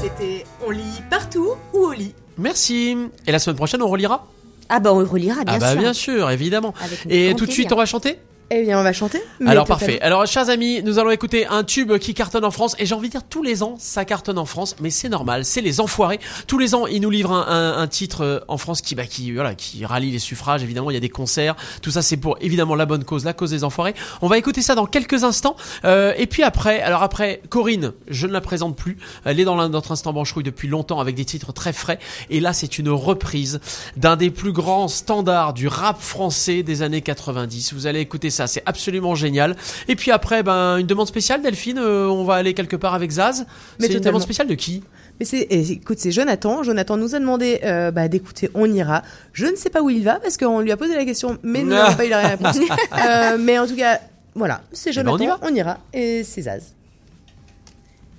C'était 0.00 0.44
On 0.66 0.70
lit 0.70 1.02
partout 1.10 1.50
ou 1.74 1.78
au 1.78 1.92
lit 1.92 2.14
Merci. 2.36 2.96
Et 3.26 3.32
la 3.32 3.38
semaine 3.38 3.56
prochaine, 3.56 3.82
on 3.82 3.88
relira 3.88 4.26
Ah 4.68 4.78
bah 4.80 4.92
on 4.92 5.04
relira 5.04 5.44
bien 5.44 5.54
Ah 5.54 5.58
bah 5.58 5.72
sûr. 5.72 5.80
bien 5.80 5.92
sûr, 5.92 6.30
évidemment. 6.30 6.72
Avec 6.82 7.00
Et 7.08 7.34
tout 7.36 7.46
de 7.46 7.50
suite, 7.50 7.72
on 7.72 7.76
va 7.76 7.86
chanter? 7.86 8.18
Eh 8.50 8.62
bien, 8.62 8.80
on 8.80 8.82
va 8.82 8.94
chanter. 8.94 9.20
Alors 9.46 9.66
parfait. 9.66 10.00
Alors 10.00 10.26
chers 10.26 10.48
amis, 10.48 10.82
nous 10.82 10.98
allons 10.98 11.10
écouter 11.10 11.46
un 11.46 11.64
tube 11.64 11.98
qui 11.98 12.14
cartonne 12.14 12.46
en 12.46 12.50
France 12.50 12.74
et 12.78 12.86
j'ai 12.86 12.94
envie 12.94 13.08
de 13.08 13.12
dire 13.12 13.22
tous 13.28 13.42
les 13.42 13.62
ans 13.62 13.74
ça 13.78 14.06
cartonne 14.06 14.38
en 14.38 14.46
France, 14.46 14.74
mais 14.80 14.88
c'est 14.88 15.10
normal, 15.10 15.44
c'est 15.44 15.60
les 15.60 15.80
enfoirés. 15.80 16.18
Tous 16.46 16.56
les 16.58 16.74
ans 16.74 16.86
ils 16.86 17.00
nous 17.02 17.10
livrent 17.10 17.32
un, 17.34 17.46
un- 17.46 17.78
un 17.82 17.86
titre 17.88 18.24
euh, 18.24 18.40
en 18.48 18.56
France 18.56 18.80
qui 18.80 18.94
bah 18.94 19.04
qui 19.04 19.32
voilà 19.32 19.54
qui 19.54 19.84
rallie 19.84 20.10
les 20.10 20.18
suffrages. 20.18 20.62
Évidemment 20.62 20.90
il 20.90 20.94
y 20.94 20.96
a 20.96 21.00
des 21.00 21.10
concerts, 21.10 21.56
tout 21.82 21.90
ça 21.90 22.00
c'est 22.00 22.16
pour 22.16 22.38
évidemment 22.40 22.74
la 22.74 22.86
bonne 22.86 23.04
cause, 23.04 23.26
la 23.26 23.34
cause 23.34 23.50
des 23.50 23.64
enfoirés. 23.64 23.94
On 24.22 24.28
va 24.28 24.38
écouter 24.38 24.62
ça 24.62 24.74
dans 24.74 24.86
quelques 24.86 25.24
instants 25.24 25.54
Euh, 25.84 26.14
et 26.16 26.26
puis 26.26 26.42
après, 26.42 26.80
alors 26.80 27.02
après 27.02 27.42
Corinne, 27.50 27.92
je 28.08 28.26
ne 28.26 28.32
la 28.32 28.40
présente 28.40 28.76
plus. 28.76 28.96
Elle 29.26 29.40
est 29.40 29.44
dans 29.44 29.56
l'un- 29.56 29.68
notre 29.68 29.92
instant 29.92 30.14
branchouille 30.14 30.42
depuis 30.44 30.68
longtemps 30.68 31.00
avec 31.00 31.14
des 31.16 31.26
titres 31.26 31.52
très 31.52 31.74
frais 31.74 31.98
et 32.30 32.40
là 32.40 32.54
c'est 32.54 32.78
une 32.78 32.88
reprise 32.88 33.60
d'un 33.98 34.16
des 34.16 34.30
plus 34.30 34.52
grands 34.52 34.88
standards 34.88 35.52
du 35.52 35.68
rap 35.68 36.00
français 36.00 36.62
des 36.62 36.80
années 36.80 37.02
90. 37.02 37.74
Vous 37.74 37.86
allez 37.86 38.00
écouter 38.00 38.30
ça, 38.30 38.37
c'est 38.46 38.62
absolument 38.66 39.14
génial. 39.14 39.56
Et 39.88 39.96
puis 39.96 40.10
après, 40.10 40.42
ben 40.42 40.76
une 40.78 40.86
demande 40.86 41.08
spéciale, 41.08 41.42
Delphine. 41.42 41.78
euh, 41.78 42.06
on 42.08 42.24
va 42.24 42.34
aller 42.34 42.54
quelque 42.54 42.76
part 42.76 42.94
avec 42.94 43.10
Zaz. 43.10 43.46
Mais 43.80 43.86
C'est 43.88 43.94
une 43.94 44.00
demande 44.00 44.22
spéciale 44.22 44.46
de 44.46 44.54
qui? 44.54 44.82
Mais 45.18 45.24
c'est, 45.26 45.40
et 45.40 45.72
écoute, 45.72 45.98
c'est 45.98 46.12
Jonathan. 46.12 46.62
Jonathan 46.62 46.96
nous 46.96 47.14
a 47.14 47.18
demandé 47.18 47.58
euh, 47.64 47.90
bah, 47.90 48.06
d'écouter 48.08 48.50
On 48.54 48.72
ira. 48.72 49.02
Je 49.32 49.46
ne 49.46 49.56
sais 49.56 49.68
pas 49.70 49.82
où 49.82 49.90
il 49.90 50.04
va 50.04 50.20
parce 50.20 50.36
qu'on 50.36 50.60
lui 50.60 50.70
a 50.70 50.76
posé 50.76 50.94
la 50.94 51.04
question, 51.04 51.38
mais 51.42 51.62
nous 51.64 51.70
n'avons 51.74 51.96
pas 51.96 52.06
eu 52.06 52.10
la 52.10 52.28
réponse. 52.28 52.56
Euh, 52.98 53.36
mais 53.38 53.58
en 53.58 53.66
tout 53.66 53.76
cas, 53.76 54.00
voilà, 54.34 54.60
c'est 54.72 54.90
Eh 54.90 55.02
ben, 55.02 55.08
on 55.08 55.18
Jonathan. 55.18 55.48
y 55.48 55.52
va. 55.54 55.56
ira 55.58 55.78
et 55.92 56.22
c'est 56.24 56.42
Zaz. 56.42 56.74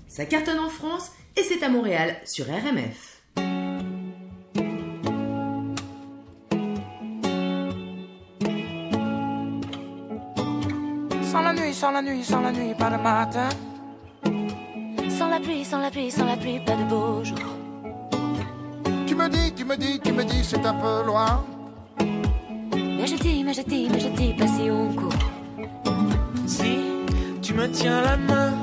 Ça 0.08 0.26
cartonne 0.26 0.60
en 0.60 0.70
France 0.70 1.12
et 1.38 1.44
c'est 1.44 1.64
à 1.64 1.70
Montréal 1.70 2.16
sur 2.26 2.46
RMF. 2.46 3.22
Sans 11.32 11.42
la 11.42 11.54
nuit, 11.54 11.76
sans 11.76 11.92
la 11.92 12.02
nuit, 12.02 12.24
sans 12.24 12.42
la 12.42 12.52
nuit, 12.52 12.74
pas 12.74 12.90
le 12.90 12.98
matin. 12.98 13.50
Sans 15.10 15.28
la 15.28 15.40
pluie, 15.40 15.64
sans 15.64 15.78
la 15.78 15.92
pluie, 15.92 16.10
sans 16.10 16.26
la 16.26 16.36
pluie, 16.36 16.60
pas 16.60 16.76
de 16.76 16.84
beau 16.90 17.24
jour. 17.24 17.38
Tu 19.06 19.14
me 19.14 19.30
dis, 19.30 19.54
tu 19.54 19.64
me 19.64 19.78
dis, 19.78 20.00
tu 20.00 20.12
me 20.12 20.24
dis, 20.24 20.44
c'est 20.44 20.66
un 20.66 20.74
peu 20.74 21.06
loin. 21.06 21.46
Mais 22.74 23.06
je 23.06 23.16
dis, 23.16 23.44
mais 23.44 23.54
je 23.54 23.62
dis, 23.62 23.88
mais 23.92 24.00
je 24.00 24.08
dis 24.08 24.34
pas 24.34 24.48
si 24.48 24.72
on 24.72 24.92
court. 24.96 25.24
Si 26.48 26.80
tu 27.44 27.54
me 27.54 27.70
tiens 27.70 28.02
la 28.02 28.18
main, 28.18 28.54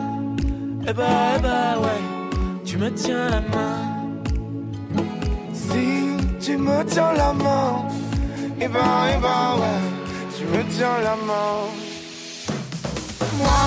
eh 0.89 0.93
bah, 0.93 1.37
eh 1.37 1.41
bah 1.41 1.79
ouais, 1.83 2.03
tu 2.65 2.79
me 2.79 2.91
tiens 2.93 3.29
la 3.31 3.43
main. 3.43 3.79
Si 5.53 6.17
tu 6.41 6.57
me 6.57 6.83
tiens 6.85 7.13
la 7.13 7.33
main, 7.33 7.87
et 8.61 8.67
ben, 8.67 9.07
et 9.15 9.21
ben, 9.23 9.55
ouais, 9.61 9.83
tu 10.37 10.45
me 10.47 10.65
tiens 10.69 10.99
la 11.05 11.15
main. 11.15 11.86
Moi, 13.39 13.63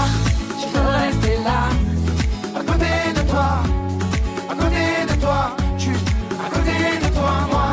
je 0.61 0.67
veux 0.73 0.87
rester 0.87 1.37
là, 1.43 1.69
à 2.55 2.61
côté 2.63 2.93
de 3.15 3.21
toi, 3.29 3.49
à 4.49 4.55
côté 4.55 4.85
de 5.09 5.21
toi, 5.21 5.55
juste 5.77 6.07
à 6.45 6.49
côté 6.49 6.77
de 7.03 7.13
toi. 7.13 7.31
Moi, 7.51 7.69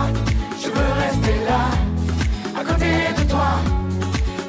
je 0.63 0.69
veux 0.69 0.93
rester 1.05 1.37
là, 1.49 1.63
à 2.59 2.65
côté 2.65 2.93
de 3.19 3.29
toi, 3.29 3.49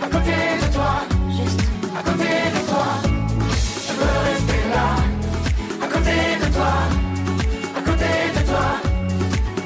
à 0.02 0.08
côté 0.08 0.38
de 0.62 0.74
toi, 0.74 0.92
juste 1.38 1.62
à 1.98 2.02
côté 2.04 2.32
de 2.56 2.62
toi. 2.70 2.88
Je 3.88 3.94
veux 4.00 4.18
rester 4.30 4.62
là, 4.74 4.88
à 5.84 5.88
côté 5.88 6.18
de 6.44 6.48
toi, 6.54 6.74
à 7.78 7.82
côté 7.82 8.12
de 8.36 8.42
toi, 8.50 8.68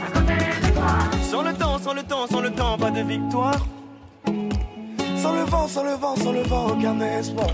à 0.06 0.12
côté 0.16 0.38
de 0.64 0.70
toi. 0.74 0.92
Sans 1.32 1.44
le 1.44 1.54
temps, 1.54 1.80
sans 1.80 1.94
le 1.94 2.04
temps, 2.04 2.28
sans 2.28 2.42
le 2.42 2.52
temps, 2.52 2.78
pas 2.78 2.92
de 2.92 3.02
victoire. 3.02 3.60
Sans 5.22 5.34
le 5.34 5.44
vent, 5.44 5.68
sans 5.68 5.84
le 5.84 5.94
vent, 5.94 6.16
sans 6.16 6.32
le 6.32 6.42
vent, 6.42 6.68
aucun 6.72 7.00
espoir. 7.00 7.54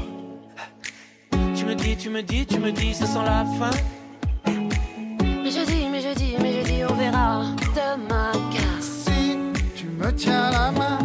Tu 1.53 1.65
me 1.65 1.75
dis, 1.75 1.97
tu 1.97 2.09
me 2.09 2.21
dis, 2.23 2.45
tu 2.45 2.59
me 2.59 2.71
dis, 2.71 2.93
ça 2.93 3.05
sent 3.05 3.25
la 3.25 3.43
fin. 3.59 3.75
Mais 4.45 5.51
je 5.51 5.65
dis, 5.65 5.85
mais 5.91 5.99
je 5.99 6.13
dis, 6.15 6.35
mais 6.41 6.53
je 6.53 6.63
dis, 6.65 6.85
on 6.89 6.93
verra 6.93 7.43
demain. 7.75 8.31
Car 8.53 8.79
si 8.79 9.37
tu 9.75 9.85
me 9.87 10.09
tiens 10.13 10.49
la 10.51 10.71
main, 10.71 10.99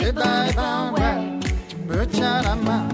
eh 0.00 0.10
ben, 0.10 0.46
eh 0.48 0.54
ben, 0.54 0.92
ouais, 0.96 1.38
tu 1.68 1.76
me 1.88 2.04
tiens 2.06 2.42
la 2.42 2.56
main. 2.56 2.88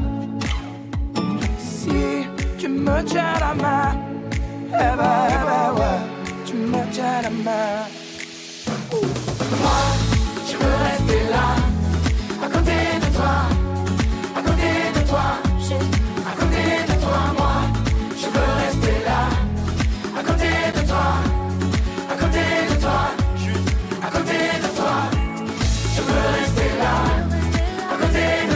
Si 1.59 2.27
tu 2.59 2.69
me 2.69 3.03
tiens 3.05 3.39
la 3.41 3.55
main, 3.55 3.97
eh 4.69 4.97
ben, 4.99 5.29
eh 5.31 5.41
ben, 5.49 5.73
ouais, 5.79 6.01
tu 6.45 6.55
me 6.57 6.93
tiens 6.93 7.23
la 7.23 7.31
main. 7.31 7.89
Moi, 9.63 9.83
je 10.47 10.57
veux 10.59 10.77
rester 10.85 11.31
là, 11.31 11.47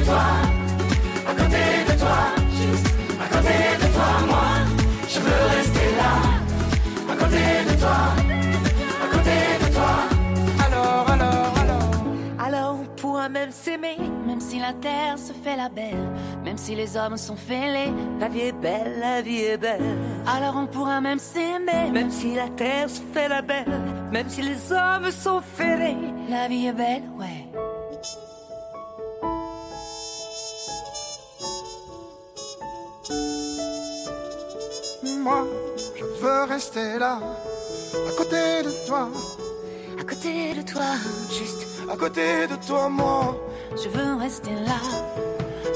toi, 0.04 0.24
à 1.28 1.34
côté 1.34 1.62
de 1.88 1.98
toi, 1.98 2.18
juste 2.58 2.88
à 3.20 3.26
côté 3.34 3.58
de 3.80 3.86
toi, 3.92 4.10
moi, 4.26 4.48
je 5.08 5.20
veux 5.20 5.40
rester 5.56 5.90
là, 5.96 6.12
à 7.10 7.16
côté 7.16 7.64
de 7.68 7.80
toi, 7.80 8.29
Pourra 13.20 13.28
même 13.28 13.52
s'aimer, 13.52 13.98
même 14.26 14.40
si 14.40 14.58
la 14.58 14.72
terre 14.72 15.18
se 15.18 15.34
fait 15.34 15.54
la 15.54 15.68
belle, 15.68 16.08
même 16.42 16.56
si 16.56 16.74
les 16.74 16.96
hommes 16.96 17.18
sont 17.18 17.36
fêlés, 17.36 17.92
la 18.18 18.28
vie 18.28 18.40
est 18.40 18.52
belle, 18.52 18.98
la 18.98 19.20
vie 19.20 19.42
est 19.42 19.58
belle. 19.58 19.82
Alors 20.26 20.56
on 20.56 20.66
pourra 20.66 21.02
même 21.02 21.18
s'aimer, 21.18 21.90
même 21.92 22.10
si 22.10 22.34
la 22.34 22.48
terre 22.48 22.88
se 22.88 23.02
fait 23.12 23.28
la 23.28 23.42
belle, 23.42 23.66
même 24.10 24.26
si 24.26 24.40
les 24.40 24.72
hommes 24.72 25.10
sont 25.10 25.42
fêlés, 25.42 25.98
la 26.30 26.48
vie 26.48 26.68
est 26.68 26.72
belle, 26.72 27.02
ouais. 27.18 27.46
Moi, 35.18 35.46
je 35.94 36.04
veux 36.22 36.44
rester 36.44 36.98
là, 36.98 37.18
à 37.18 38.12
côté 38.16 38.62
de 38.62 38.86
toi, 38.86 39.10
côté 40.10 40.54
de 40.54 40.62
toi, 40.62 40.90
juste 41.30 41.66
à 41.88 41.96
côté 41.96 42.46
de 42.48 42.56
toi, 42.66 42.88
moi, 42.88 43.36
je 43.76 43.88
veux 43.88 44.16
rester 44.16 44.54
là, 44.66 44.80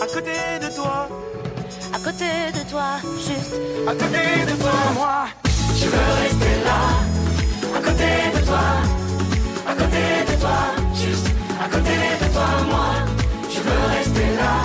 à 0.02 0.06
côté 0.06 0.36
de 0.60 0.74
toi, 0.74 1.08
à 1.92 1.98
côté 1.98 2.30
de 2.52 2.62
toi, 2.68 2.88
juste 3.26 3.54
à 3.86 3.92
côté 3.92 4.24
de 4.50 4.54
toi, 4.60 4.72
moi. 4.94 5.26
Je 5.76 5.86
veux 5.86 6.12
rester 6.22 6.54
là, 6.68 6.80
à 7.76 7.80
côté 7.86 8.10
de 8.34 8.40
toi, 8.44 8.66
à 9.68 9.74
côté 9.80 10.04
de 10.28 10.34
toi, 10.40 10.58
juste 10.94 11.28
à 11.64 11.68
côté 11.68 11.96
de 12.22 12.26
toi, 12.34 12.48
moi. 12.70 12.90
Je 13.54 13.60
veux 13.66 13.84
rester 13.96 14.28
là, 14.42 14.56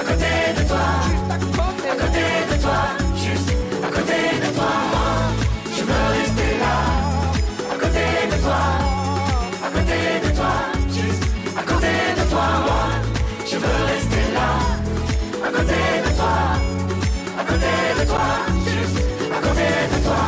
à 0.00 0.02
côté 0.08 0.32
de 0.58 0.62
toi, 0.68 0.86
à 1.30 1.94
côté 2.02 2.24
de 2.50 2.56
toi, 2.62 2.80
juste 3.24 3.50
à 3.86 3.88
côté 3.96 4.18
de 4.42 4.46
toi, 4.46 4.51
de 18.02 18.08
toi, 18.08 18.20
juste 18.64 18.98
à 19.32 19.40
côté 19.40 19.68
de 19.92 20.04
toi. 20.04 20.22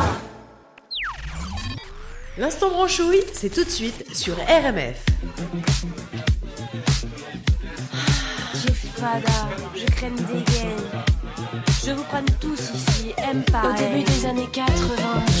L'instant 2.37 2.69
branchouille, 2.69 3.23
c'est 3.33 3.49
tout 3.49 3.63
de 3.63 3.69
suite 3.69 4.15
sur 4.15 4.35
RMF. 4.35 5.05
J'ai 8.53 8.73
fada, 8.73 9.49
je 9.75 9.85
crème 9.85 10.15
des 10.15 10.51
gaines. 10.51 10.84
Je 11.85 11.91
vous 11.91 12.03
prenne 12.03 12.25
tous 12.39 12.71
ici, 12.73 13.13
aime 13.17 13.43
pas. 13.43 13.61
Au 13.69 13.77
début 13.77 14.03
des 14.03 14.25
années 14.25 14.49
80, 14.51 14.65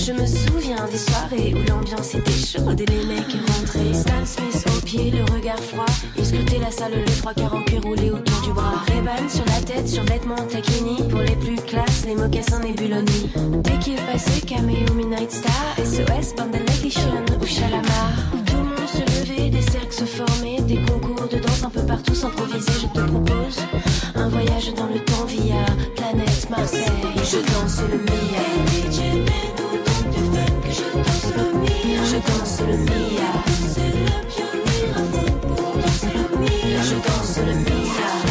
je 0.05 0.11
me 0.11 0.27
souviens 0.27 0.85
des 0.91 0.97
soirées 0.99 1.55
où 1.55 1.67
l'ambiance 1.67 2.13
était 2.13 2.31
chaude 2.31 2.79
et 2.79 2.85
les 2.85 3.03
mecs 3.03 3.35
rentraient. 3.47 3.93
Stan 3.93 4.23
Smith 4.23 4.63
au 4.67 4.85
pied, 4.85 5.09
le 5.09 5.23
regard 5.33 5.57
froid. 5.57 5.85
Ils 6.15 6.25
scrutaient 6.25 6.59
la 6.59 6.69
salle, 6.69 6.91
les 7.03 7.13
trois 7.13 7.33
quarts 7.33 7.55
en 7.55 7.63
cuir 7.63 7.81
roulé 7.81 8.11
autour 8.11 8.41
du 8.41 8.53
bras. 8.53 8.83
Ray-Ban 8.87 9.27
sur 9.27 9.45
la 9.45 9.59
tête, 9.61 9.87
sur 9.87 10.03
vêtements 10.03 10.35
taquini. 10.35 11.07
Pour 11.09 11.21
les 11.21 11.35
plus 11.35 11.55
classes, 11.55 12.05
les 12.05 12.13
mocassins 12.13 12.59
Nebuloni. 12.59 13.31
Dès 13.63 13.79
qu'il 13.79 13.95
passait, 13.95 14.41
caméo, 14.41 14.93
Midnight 14.93 15.31
Star, 15.31 15.75
SOS, 15.77 16.35
Band 16.35 16.51
Edition 16.53 17.25
ou 17.41 17.45
Chalamar. 17.47 18.11
Tout 18.45 18.57
le 18.57 18.63
monde 18.65 18.87
se 18.93 19.01
levait, 19.01 19.49
des 19.49 19.63
cercles 19.63 19.93
se 19.93 20.05
formaient, 20.05 20.61
des 20.61 20.77
concours 20.77 21.27
de 21.27 21.37
un 21.65 21.69
peu 21.69 21.81
partout 21.81 22.13
s'improviser. 22.13 22.71
Je 22.81 22.87
te 22.87 23.05
propose 23.07 23.57
un 24.13 24.29
voyage 24.29 24.73
dans 24.75 24.85
le 24.85 24.99
temps 24.99 25.25
via 25.25 25.65
planète 25.95 26.49
Marseille. 26.49 26.81
Je 27.23 27.37
danse 27.37 27.81
le 27.89 27.97
Mia. 27.97 28.45
Je. 28.91 29.15
Je 36.83 36.95
danse 36.95 37.37
le 37.39 37.53
Mia. 37.53 38.24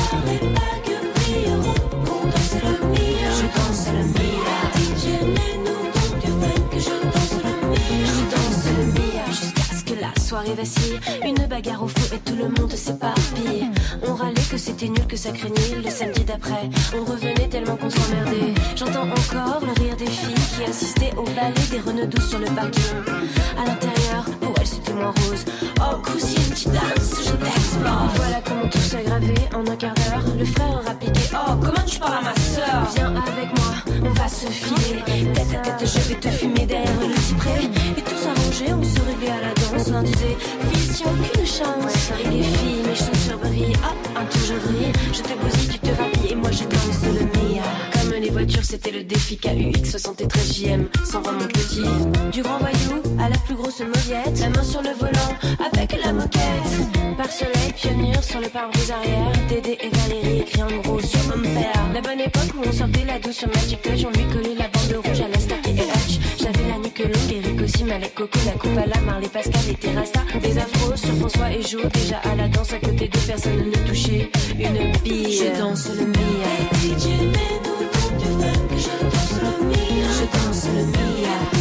Une 11.25 11.47
bagarre 11.47 11.85
au 11.85 11.87
feu 11.87 12.17
et 12.17 12.19
tout 12.19 12.35
le 12.35 12.49
monde 12.49 12.73
s'éparpille. 12.73 13.71
On 14.05 14.15
râlait 14.15 14.35
que 14.51 14.59
c'était 14.59 14.89
nul, 14.89 15.07
que 15.07 15.17
ça 15.17 15.31
craignait. 15.31 15.81
Le 15.83 15.89
samedi 15.89 16.25
d'après, 16.25 16.69
on 16.93 17.05
revenait 17.05 17.49
tellement 17.49 17.77
qu'on 17.77 17.89
s'emmerdait. 17.89 18.53
J'entends 18.75 19.09
encore 19.09 19.61
le 19.63 19.81
rire 19.81 19.97
des 19.97 20.07
filles 20.07 20.35
qui 20.57 20.65
assistaient 20.69 21.13
au 21.17 21.23
ballet 21.23 21.55
des 21.71 21.79
renauds 21.79 22.21
sur 22.29 22.41
le 22.41 22.47
parking. 22.47 22.83
À 23.57 23.65
l'intérieur, 23.65 24.25
pour 24.41 24.53
elles 24.61 24.67
c'était 24.67 24.93
moins 24.95 25.15
rose. 25.29 25.45
Oh 25.79 26.03
cousine, 26.03 26.53
tu 26.57 26.67
danses, 26.67 27.23
je 27.25 27.37
t'explose. 27.37 28.15
Voilà 28.17 28.41
comment 28.45 28.69
tout 28.69 28.79
s'est 28.79 28.97
aggravé 28.97 29.35
en 29.55 29.71
un 29.71 29.77
quart 29.77 29.95
d'heure. 29.95 30.25
Le 30.37 30.45
frère 30.45 30.81
a 30.85 30.95
piqué. 30.95 31.31
Oh, 31.33 31.53
comment 31.63 31.87
tu 31.87 32.01
parles 32.01 32.15
à 32.15 32.23
ma 32.23 32.35
soeur 32.35 32.91
Viens 32.97 33.15
avec 33.15 33.57
moi, 33.57 33.75
on 34.03 34.13
va 34.13 34.29
se 34.29 34.47
filer. 34.47 35.05
Tête 35.33 35.55
à 35.55 35.71
tête, 35.71 35.89
je 35.89 36.09
vais 36.09 36.17
te 36.17 36.29
fumer 36.29 36.67
derrière 36.67 37.01
le 37.01 37.15
cyprès. 37.23 37.71
Et 37.97 38.03
tout 38.03 38.17
s'arrangeait, 38.17 38.73
on 38.73 38.83
se 38.83 39.01
réveillait 39.01 39.31
à 39.31 39.41
la 39.41 39.55
danse. 39.55 39.89
L'un 39.89 40.03
fils, 40.73 41.01
y'a 41.01 41.07
aucune 41.07 41.47
chance. 41.47 42.11
Et 42.25 42.29
les 42.29 42.43
filles, 42.43 42.83
mes 42.87 42.95
chaussures 42.95 43.39
brillent. 43.39 43.77
Hop, 43.85 44.09
un 44.17 44.25
toujours 44.27 44.59
brille. 44.65 44.93
Je 45.13 45.23
te 45.23 45.35
bousille, 45.39 45.69
tu 45.69 45.79
te 45.79 45.91
rhabilles 45.91 46.33
et 46.33 46.35
moi 46.35 46.51
je 46.51 46.65
danse 46.65 47.05
le 47.05 47.25
Mia. 47.25 47.63
Comme 47.93 48.21
les 48.21 48.31
voitures, 48.31 48.65
c'était 48.65 48.91
le 48.91 49.05
défi 49.05 49.37
KUX 49.37 49.91
73 49.91 50.55
JM, 50.57 50.89
sans 51.05 51.21
vraiment 51.21 51.47
petit. 51.47 51.85
Du 52.33 52.43
grand 52.43 52.59
voyou 52.59 53.03
à 53.19 53.29
la 53.29 53.37
plus 53.39 53.55
grosse 53.55 53.81
mauviette, 53.81 54.39
la 54.41 54.51
main 54.51 54.63
sur 54.63 54.83
le 54.83 54.91
volant 54.99 55.35
avec 55.73 55.97
la 56.03 56.13
moquette. 56.13 56.95
Par 57.17 57.31
soleil, 57.31 57.73
pionnière 57.77 58.23
sur 58.23 58.41
le 58.41 58.49
pare-brise 58.49 58.91
arrière. 58.91 59.33
Dédé 59.49 59.79
et 59.81 59.89
Valérie 59.89 60.41
écrit 60.41 60.63
en 60.63 60.77
gros 60.83 61.01
sur 61.01 61.21
mon 61.29 61.43
père. 61.43 61.81
La 61.93 62.01
bonne 62.01 62.21
époque 62.21 62.51
où 62.57 62.69
on 62.69 62.73
sortait 62.73 63.05
la 63.07 63.19
douce 63.19 63.37
sur 63.37 63.49
Magic 63.49 63.81
Touch, 63.83 64.05
on 64.05 64.11
lui 64.11 64.27
collait 64.35 64.57
la 64.57 64.69
bande 64.69 65.05
rouge 65.07 65.21
à 65.21 65.29
la 65.29 65.39
Stark 65.39 65.67
et 65.69 65.73
Hutch. 65.73 66.19
J'avais 66.39 66.64
Eric 67.31 67.61
aussi, 67.63 67.85
Malek 67.85 68.15
Coco, 68.15 68.39
la 68.47 68.53
coupe 68.53 68.79
à 68.79 68.87
la 68.87 69.01
Marley 69.01 69.29
Pascal 69.29 69.61
et 69.71 69.75
Terrasta. 69.75 70.21
Des 70.43 70.57
afros 70.59 70.97
sur 70.97 71.15
François 71.17 71.51
et 71.53 71.63
Jo, 71.63 71.81
déjà 71.93 72.19
à 72.19 72.35
la 72.35 72.49
danse 72.49 72.73
à 72.73 72.79
côté 72.79 73.09
de 73.09 73.19
personne 73.27 73.71
ne 73.71 73.89
touchait 73.89 74.31
une 74.59 74.93
bille. 75.03 75.37
Je 75.37 75.59
danse 75.59 75.89
le 75.91 76.07
Mia. 76.07 76.53
Je 76.83 77.15
danse 79.01 79.33
le 79.43 79.67
Mia. 79.67 80.07
Je 80.13 80.47
danse 80.47 80.65
le 80.67 80.85
Mia. 80.85 81.54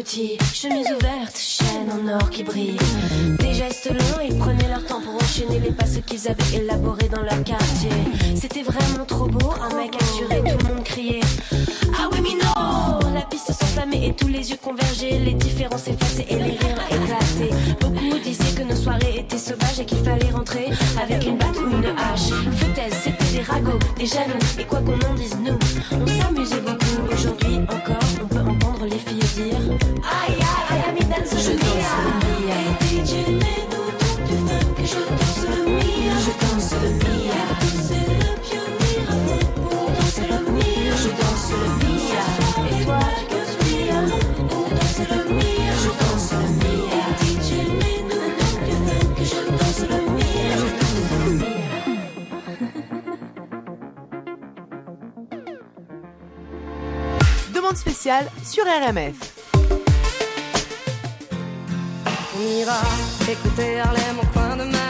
Coquille, 0.00 0.38
chemise 0.54 0.86
ouverte, 0.86 1.36
chaîne 1.36 1.90
en 1.92 2.14
or 2.14 2.30
qui 2.30 2.42
brille. 2.42 2.78
Des 3.38 3.52
gestes 3.52 3.90
longs, 3.90 4.24
ils 4.24 4.36
prenaient 4.38 4.68
leur 4.68 4.84
temps 4.86 5.00
pour 5.00 5.14
enchaîner 5.14 5.60
les 5.60 5.72
passes 5.72 5.98
qu'ils 6.06 6.26
avaient 6.26 6.56
élaborés 6.56 7.08
dans 7.08 7.22
leur 7.22 7.42
quartier. 7.44 7.90
C'était 8.34 8.62
vraiment 8.62 9.04
trop 9.04 9.26
beau, 9.26 9.52
un 9.60 9.76
mec 9.76 9.94
assuré, 10.00 10.42
tout 10.42 10.66
le 10.66 10.74
monde 10.74 10.84
criait. 10.84 11.20
Ah 11.98 12.08
oui, 12.12 12.18
mais 12.22 13.12
La 13.14 13.22
piste 13.22 13.52
s'enflammait 13.52 14.08
et 14.08 14.14
tous 14.14 14.28
les 14.28 14.50
yeux 14.50 14.58
convergeaient, 14.62 15.18
les 15.18 15.34
différences 15.34 15.88
effacées 15.88 16.26
et 16.30 16.36
les 16.36 16.56
rires 16.56 16.84
éclatés. 16.90 17.54
Beaucoup 17.80 18.18
disaient 18.22 18.54
que 18.56 18.62
nos 18.62 18.76
soirées 18.76 19.18
étaient 19.18 19.38
sauvages 19.38 19.80
et 19.80 19.84
qu'il 19.84 19.98
fallait 19.98 20.30
rentrer 20.30 20.70
avec 21.02 21.26
une 21.26 21.36
batte 21.36 21.56
ou 21.58 21.68
une 21.68 21.94
hache. 21.98 22.30
Foutaise, 22.56 22.94
c'était 23.04 23.36
des 23.36 23.42
ragots, 23.42 23.78
des 23.98 24.06
jaloux, 24.06 24.38
et 24.58 24.64
quoi 24.64 24.80
qu'on 24.80 24.94
en 24.94 25.14
dise, 25.14 25.36
nous, 25.44 25.58
on 25.92 26.06
s'amusait 26.06 26.60
beaucoup. 26.60 26.79
Spéciale 57.76 58.26
sur 58.42 58.64
RMF. 58.64 59.14
On 62.36 62.58
ira 62.58 62.80
écouter 63.30 63.80
Harlem 63.80 64.18
au 64.20 64.26
coin 64.32 64.56
de 64.56 64.64
Manhattan. 64.64 64.89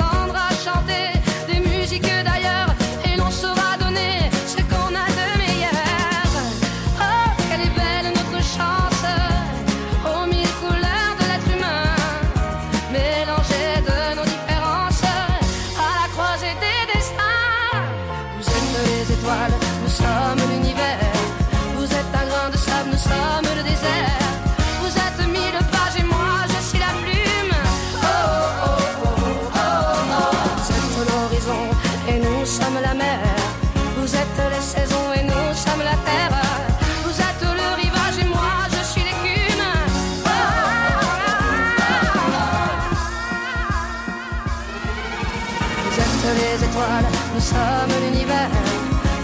Sommes 47.51 47.95
l'univers. 48.03 48.51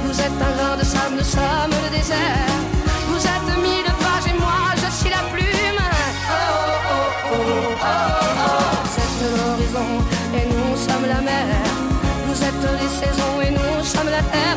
Vous 0.03 0.17
êtes 0.25 0.39
un 0.47 0.53
grain 0.57 0.75
de 0.81 0.85
sable, 0.93 1.15
nous 1.19 1.29
sommes 1.37 1.75
le 1.85 1.89
désert. 1.97 2.53
Vous 3.09 3.23
êtes 3.33 3.51
mille 3.65 3.91
pages 4.03 4.27
et 4.31 4.37
moi 4.45 4.61
je 4.81 4.89
suis 4.99 5.11
la 5.17 5.23
plume. 5.33 5.83
Oh, 6.31 6.39
oh, 7.31 7.37
oh, 7.37 7.95
oh. 8.43 8.67
Vous 8.83 8.95
êtes 9.05 9.21
l'horizon 9.37 9.89
et 10.37 10.45
nous 10.53 10.71
sommes 10.85 11.07
la 11.13 11.21
mer. 11.29 11.47
Vous 12.27 12.39
êtes 12.49 12.65
les 12.81 12.91
saisons 13.01 13.35
et 13.45 13.51
nous 13.59 13.75
sommes 13.93 14.11
la 14.17 14.23
terre. 14.33 14.56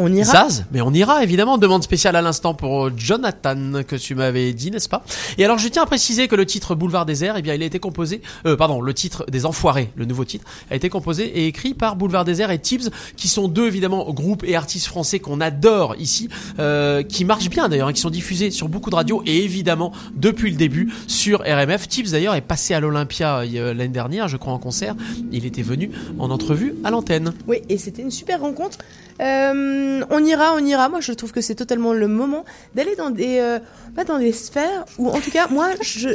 On 0.00 0.12
ira. 0.12 0.32
Zaz, 0.32 0.64
mais 0.72 0.80
on 0.80 0.92
ira 0.92 1.22
évidemment. 1.22 1.58
Demande 1.58 1.82
spéciale 1.82 2.16
à 2.16 2.22
l'instant 2.22 2.54
pour 2.54 2.86
euh, 2.86 2.92
Jonathan 2.96 3.82
que 3.86 3.96
tu 3.96 4.14
m'avais 4.14 4.52
dit, 4.52 4.70
n'est-ce 4.70 4.88
pas? 4.88 5.04
Et 5.36 5.44
alors 5.44 5.58
je 5.58 5.68
tiens 5.68 5.82
à 5.82 5.86
préciser 5.86 6.26
que 6.26 6.34
le 6.34 6.46
titre 6.46 6.74
Boulevard 6.74 7.04
Désert, 7.04 7.34
eh 7.36 7.42
bien 7.42 7.54
il 7.54 7.62
a 7.62 7.66
été 7.66 7.78
composé, 7.78 8.22
euh, 8.46 8.56
pardon, 8.56 8.80
le 8.80 8.94
titre 8.94 9.26
des 9.30 9.44
Enfoirés, 9.44 9.90
le 9.96 10.06
nouveau 10.06 10.24
titre, 10.24 10.44
a 10.70 10.76
été 10.76 10.88
composé 10.88 11.24
et 11.24 11.46
écrit 11.46 11.74
par 11.74 11.96
Boulevard 11.96 12.24
Désert 12.24 12.50
et 12.50 12.58
Tibbs, 12.58 12.90
qui 13.16 13.28
sont 13.28 13.48
deux 13.48 13.66
évidemment 13.66 14.10
groupes 14.12 14.44
et 14.44 14.56
artistes 14.56 14.86
français 14.86 15.18
qu'on 15.18 15.40
adore 15.40 15.96
ici, 15.98 16.28
euh, 16.58 17.02
qui 17.02 17.24
marchent 17.24 17.50
bien 17.50 17.68
d'ailleurs, 17.68 17.88
hein, 17.88 17.92
qui 17.92 18.00
sont 18.00 18.10
diffusés 18.10 18.50
sur 18.50 18.68
beaucoup 18.68 18.90
de 18.90 18.96
radios 18.96 19.22
et 19.26 19.44
évidemment 19.44 19.92
depuis 20.14 20.50
le 20.50 20.56
début 20.56 20.92
sur 21.06 21.40
RMF. 21.40 21.88
Tibbs 21.88 22.10
d'ailleurs 22.12 22.34
est 22.34 22.40
passé 22.40 22.74
à 22.74 22.80
l'Olympia 22.80 23.40
euh, 23.40 23.74
l'année 23.74 23.88
dernière, 23.88 24.28
je 24.28 24.36
crois 24.36 24.52
en 24.52 24.58
concert. 24.58 24.94
Il 25.32 25.44
était 25.44 25.62
venu 25.62 25.90
en 26.18 26.30
entrevue 26.30 26.74
à 26.84 26.90
l'antenne. 26.90 27.32
Oui, 27.46 27.58
et 27.68 27.78
c'était 27.78 28.02
une 28.02 28.10
super 28.10 28.40
rencontre. 28.40 28.78
Euh, 29.20 29.89
on 30.10 30.24
ira, 30.24 30.54
on 30.54 30.64
ira. 30.64 30.88
Moi, 30.88 31.00
je 31.00 31.12
trouve 31.12 31.32
que 31.32 31.40
c'est 31.40 31.54
totalement 31.54 31.92
le 31.92 32.08
moment 32.08 32.44
d'aller 32.74 32.96
dans 32.96 33.10
des, 33.10 33.38
euh, 33.38 33.58
pas 33.96 34.04
dans 34.04 34.18
des 34.18 34.32
sphères 34.32 34.84
où, 34.98 35.08
en 35.08 35.20
tout 35.20 35.30
cas, 35.30 35.48
moi, 35.48 35.68
je, 35.82 36.08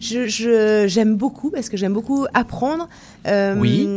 je, 0.00 0.26
je- 0.26 0.84
j'aime 0.88 1.14
beaucoup 1.16 1.50
parce 1.50 1.68
que 1.68 1.76
j'aime 1.76 1.92
beaucoup 1.92 2.26
apprendre. 2.34 2.88
Euh, 3.26 3.54
Oui. 3.56 3.88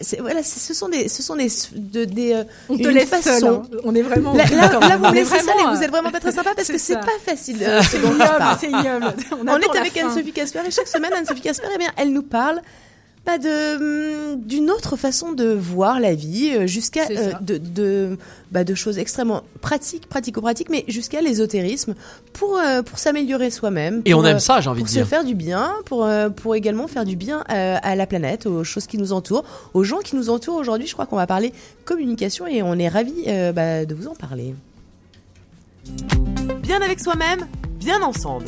c'est- 0.00 0.20
Voilà, 0.20 0.42
c'est- 0.42 0.60
ce 0.60 0.74
sont 0.74 0.88
des, 0.88 1.08
ce 1.08 1.22
sont 1.22 1.36
des, 1.36 1.48
de, 1.74 2.04
des. 2.04 2.32
euh, 2.34 2.44
On 2.68 2.76
te 2.76 2.82
une 2.82 2.90
laisse 2.90 3.08
façon. 3.08 3.30
seul, 3.40 3.44
hein. 3.46 3.62
On 3.84 3.94
est 3.94 4.02
vraiment- 4.02 4.34
Là, 4.34 4.44
là, 4.50 4.68
là, 4.80 4.96
vous 4.98 5.06
me 5.06 5.14
laissez 5.14 5.38
seul 5.38 5.54
et 5.60 5.76
vous 5.76 5.82
êtes 5.82 5.90
vraiment 5.90 6.10
pas 6.10 6.20
très 6.20 6.32
sympa 6.32 6.50
parce 6.54 6.68
que 6.68 6.78
c'est 6.78 6.94
ça. 6.94 6.98
pas 7.00 7.18
facile. 7.24 7.56
C'est- 7.58 7.68
euh, 7.68 7.80
ignoble, 8.04 8.44
c'est 8.60 8.68
ignoble. 8.68 9.06
On 9.32 9.48
On 9.48 9.58
est 9.58 9.78
avec 9.78 9.92
fin. 9.92 10.06
Anne-Sophie 10.08 10.32
Casper 10.32 10.60
et 10.66 10.70
chaque 10.70 10.88
semaine, 10.88 11.12
Anne-Sophie 11.16 11.40
Casper, 11.40 11.68
eh 11.74 11.78
bien, 11.78 11.88
elle 11.96 12.12
nous 12.12 12.22
parle 12.22 12.60
Pas 13.24 13.38
de 13.38 14.32
hum, 14.34 14.40
d'une 14.40 14.70
autre 14.70 14.96
façon 14.96 15.32
de 15.32 15.46
voir 15.46 15.98
la 15.98 16.14
vie 16.14 16.50
euh, 16.54 16.66
jusqu'à 16.66 17.06
euh, 17.10 17.30
ça. 17.30 17.38
de 17.40 17.56
de, 17.56 18.18
bah, 18.52 18.64
de 18.64 18.74
choses 18.74 18.98
extrêmement 18.98 19.42
pratiques, 19.62 20.08
pratico-pratiques, 20.08 20.68
mais 20.68 20.84
jusqu'à 20.88 21.22
l'ésotérisme 21.22 21.94
pour 22.34 22.58
euh, 22.58 22.82
pour 22.82 22.98
s'améliorer 22.98 23.50
soi-même. 23.50 24.02
Et 24.04 24.12
pour, 24.12 24.20
on 24.20 24.24
aime 24.26 24.40
ça, 24.40 24.60
j'ai 24.60 24.68
envie 24.68 24.80
pour 24.80 24.88
de 24.88 24.92
dire. 24.92 25.04
se 25.04 25.08
faire 25.08 25.24
du 25.24 25.34
bien, 25.34 25.72
pour 25.86 26.04
euh, 26.04 26.28
pour 26.28 26.54
également 26.54 26.86
faire 26.86 27.06
du 27.06 27.16
bien 27.16 27.44
euh, 27.50 27.76
à 27.82 27.96
la 27.96 28.06
planète, 28.06 28.44
aux 28.44 28.62
choses 28.62 28.86
qui 28.86 28.98
nous 28.98 29.12
entourent, 29.12 29.44
aux 29.72 29.84
gens 29.84 30.00
qui 30.00 30.16
nous 30.16 30.28
entourent. 30.28 30.56
Aujourd'hui, 30.56 30.86
je 30.86 30.92
crois 30.92 31.06
qu'on 31.06 31.16
va 31.16 31.26
parler 31.26 31.52
communication 31.86 32.46
et 32.46 32.62
on 32.62 32.78
est 32.78 32.88
ravis 32.88 33.24
euh, 33.26 33.52
bah, 33.52 33.86
de 33.86 33.94
vous 33.94 34.06
en 34.06 34.14
parler. 34.14 34.54
Bien 36.62 36.80
avec 36.82 37.00
soi-même, 37.00 37.46
bien 37.78 38.02
ensemble. 38.02 38.46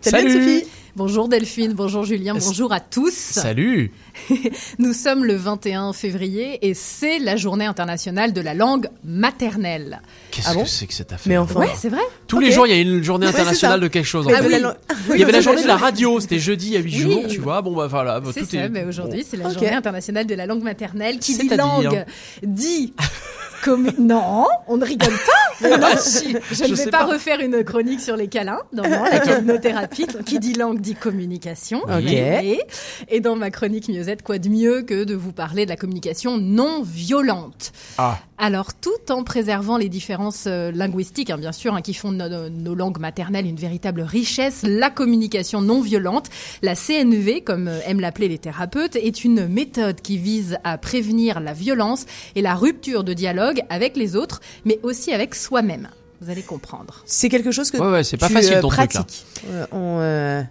Salut, 0.00 0.30
Sophie. 0.30 0.64
Bonjour 0.96 1.28
Delphine, 1.28 1.72
bonjour 1.72 2.04
Julien, 2.04 2.34
bonjour 2.34 2.72
à 2.72 2.80
tous. 2.80 3.12
Salut 3.14 3.92
Nous 4.78 4.92
sommes 4.92 5.24
le 5.24 5.34
21 5.36 5.92
février 5.92 6.58
et 6.68 6.74
c'est 6.74 7.20
la 7.20 7.36
journée 7.36 7.64
internationale 7.64 8.32
de 8.32 8.40
la 8.40 8.54
langue 8.54 8.88
maternelle. 9.04 10.00
Qu'est-ce 10.32 10.48
Ah 10.50 10.54
bon 10.54 10.64
que 10.64 10.68
c'est 10.68 10.86
que 10.86 10.94
cette 10.94 11.12
affaire 11.12 11.28
Mais 11.30 11.38
enfin, 11.38 11.60
Ouais, 11.60 11.68
c'est 11.76 11.90
vrai. 11.90 12.00
Tous 12.26 12.40
les 12.40 12.50
jours, 12.50 12.66
il 12.66 12.70
y 12.70 12.76
a 12.76 12.80
une 12.80 13.04
journée 13.04 13.26
internationale 13.26 13.80
de 13.80 13.86
quelque 13.88 14.04
chose. 14.04 14.26
en 14.26 14.30
fait. 14.30 14.44
oui. 14.46 15.14
Il 15.14 15.20
y 15.20 15.22
avait 15.22 15.32
la 15.32 15.40
journée 15.40 15.62
de 15.62 15.68
la 15.68 15.76
radio, 15.76 16.18
c'était 16.18 16.40
jeudi 16.40 16.66
il 16.68 16.72
y 16.72 16.76
a 16.76 16.80
8 16.80 16.92
Oui. 16.92 17.00
jours, 17.00 17.22
tu 17.28 17.38
vois. 17.40 17.62
Bon, 17.62 17.74
bah 17.74 17.86
voilà, 17.86 18.18
bah, 18.20 18.30
C'est 18.34 18.40
tout 18.40 18.46
ça, 18.46 18.56
est. 18.58 18.68
mais 18.68 18.84
aujourd'hui 18.84 19.24
c'est 19.28 19.36
la 19.36 19.48
journée 19.50 19.72
internationale 19.72 20.26
de 20.26 20.34
la 20.34 20.46
langue 20.46 20.62
maternelle 20.62 21.18
qui 21.20 21.36
dit 21.38 21.48
langue, 21.50 22.04
dit 22.42 22.94
comme... 23.62 23.90
Non, 23.98 24.46
on 24.66 24.76
ne 24.76 24.84
rigole 24.84 25.08
pas 25.14 25.40
Mais 25.62 25.76
non, 25.76 25.88
je, 25.90 26.38
je 26.54 26.64
ne 26.70 26.74
vais 26.74 26.90
pas, 26.90 27.00
pas. 27.00 27.04
refaire 27.04 27.40
une 27.40 27.62
chronique 27.64 28.00
sur 28.00 28.16
les 28.16 28.28
câlins, 28.28 28.60
non, 28.72 28.82
non, 28.82 29.04
la 29.04 29.18
calinothérapie, 29.20 30.06
donc 30.06 30.24
qui 30.24 30.38
dit 30.38 30.54
langue 30.54 30.80
dit 30.80 30.94
communication. 30.94 31.82
Ok. 31.82 32.10
Et, 32.10 32.60
et 33.08 33.20
dans 33.20 33.36
ma 33.36 33.50
chronique 33.50 33.88
Mieux-être, 33.88 34.22
quoi 34.22 34.38
de 34.38 34.48
mieux 34.48 34.82
que 34.82 35.04
de 35.04 35.14
vous 35.14 35.32
parler 35.32 35.64
de 35.64 35.70
la 35.70 35.76
communication 35.76 36.38
non 36.38 36.82
violente? 36.82 37.72
Ah. 37.98 38.18
Alors, 38.40 38.72
tout 38.72 39.10
en 39.12 39.22
préservant 39.22 39.76
les 39.76 39.90
différences 39.90 40.44
euh, 40.46 40.72
linguistiques, 40.72 41.28
hein, 41.28 41.36
bien 41.36 41.52
sûr, 41.52 41.74
hein, 41.74 41.82
qui 41.82 41.92
font 41.92 42.10
de 42.10 42.16
nos, 42.16 42.48
nos 42.48 42.74
langues 42.74 42.98
maternelles 42.98 43.46
une 43.46 43.56
véritable 43.56 44.00
richesse, 44.00 44.62
la 44.66 44.88
communication 44.88 45.60
non 45.60 45.82
violente, 45.82 46.30
la 46.62 46.74
CNV, 46.74 47.42
comme 47.42 47.68
euh, 47.68 47.80
aiment 47.84 48.00
l'appeler 48.00 48.28
les 48.28 48.38
thérapeutes, 48.38 48.96
est 48.96 49.24
une 49.24 49.46
méthode 49.46 50.00
qui 50.00 50.16
vise 50.16 50.58
à 50.64 50.78
prévenir 50.78 51.40
la 51.40 51.52
violence 51.52 52.06
et 52.34 52.40
la 52.40 52.54
rupture 52.54 53.04
de 53.04 53.12
dialogue 53.12 53.60
avec 53.68 53.96
les 53.96 54.16
autres, 54.16 54.40
mais 54.64 54.80
aussi 54.82 55.12
avec 55.12 55.34
soi-même. 55.34 55.88
Vous 56.22 56.30
allez 56.30 56.42
comprendre. 56.42 57.02
C'est 57.06 57.30
quelque 57.30 57.50
chose 57.50 57.70
que 57.70 57.78
Ouais, 57.78 57.90
ouais, 57.90 58.04
c'est 58.04 58.18
pas 58.18 58.26
tu, 58.28 58.34
facile 58.34 58.54
euh, 58.54 58.60
ton 58.60 58.68
truc, 58.68 58.92
là. 58.94 59.00
pratiques. 59.00 59.24
Euh, 59.48 59.66
on, 59.72 59.98
euh, 60.00 60.42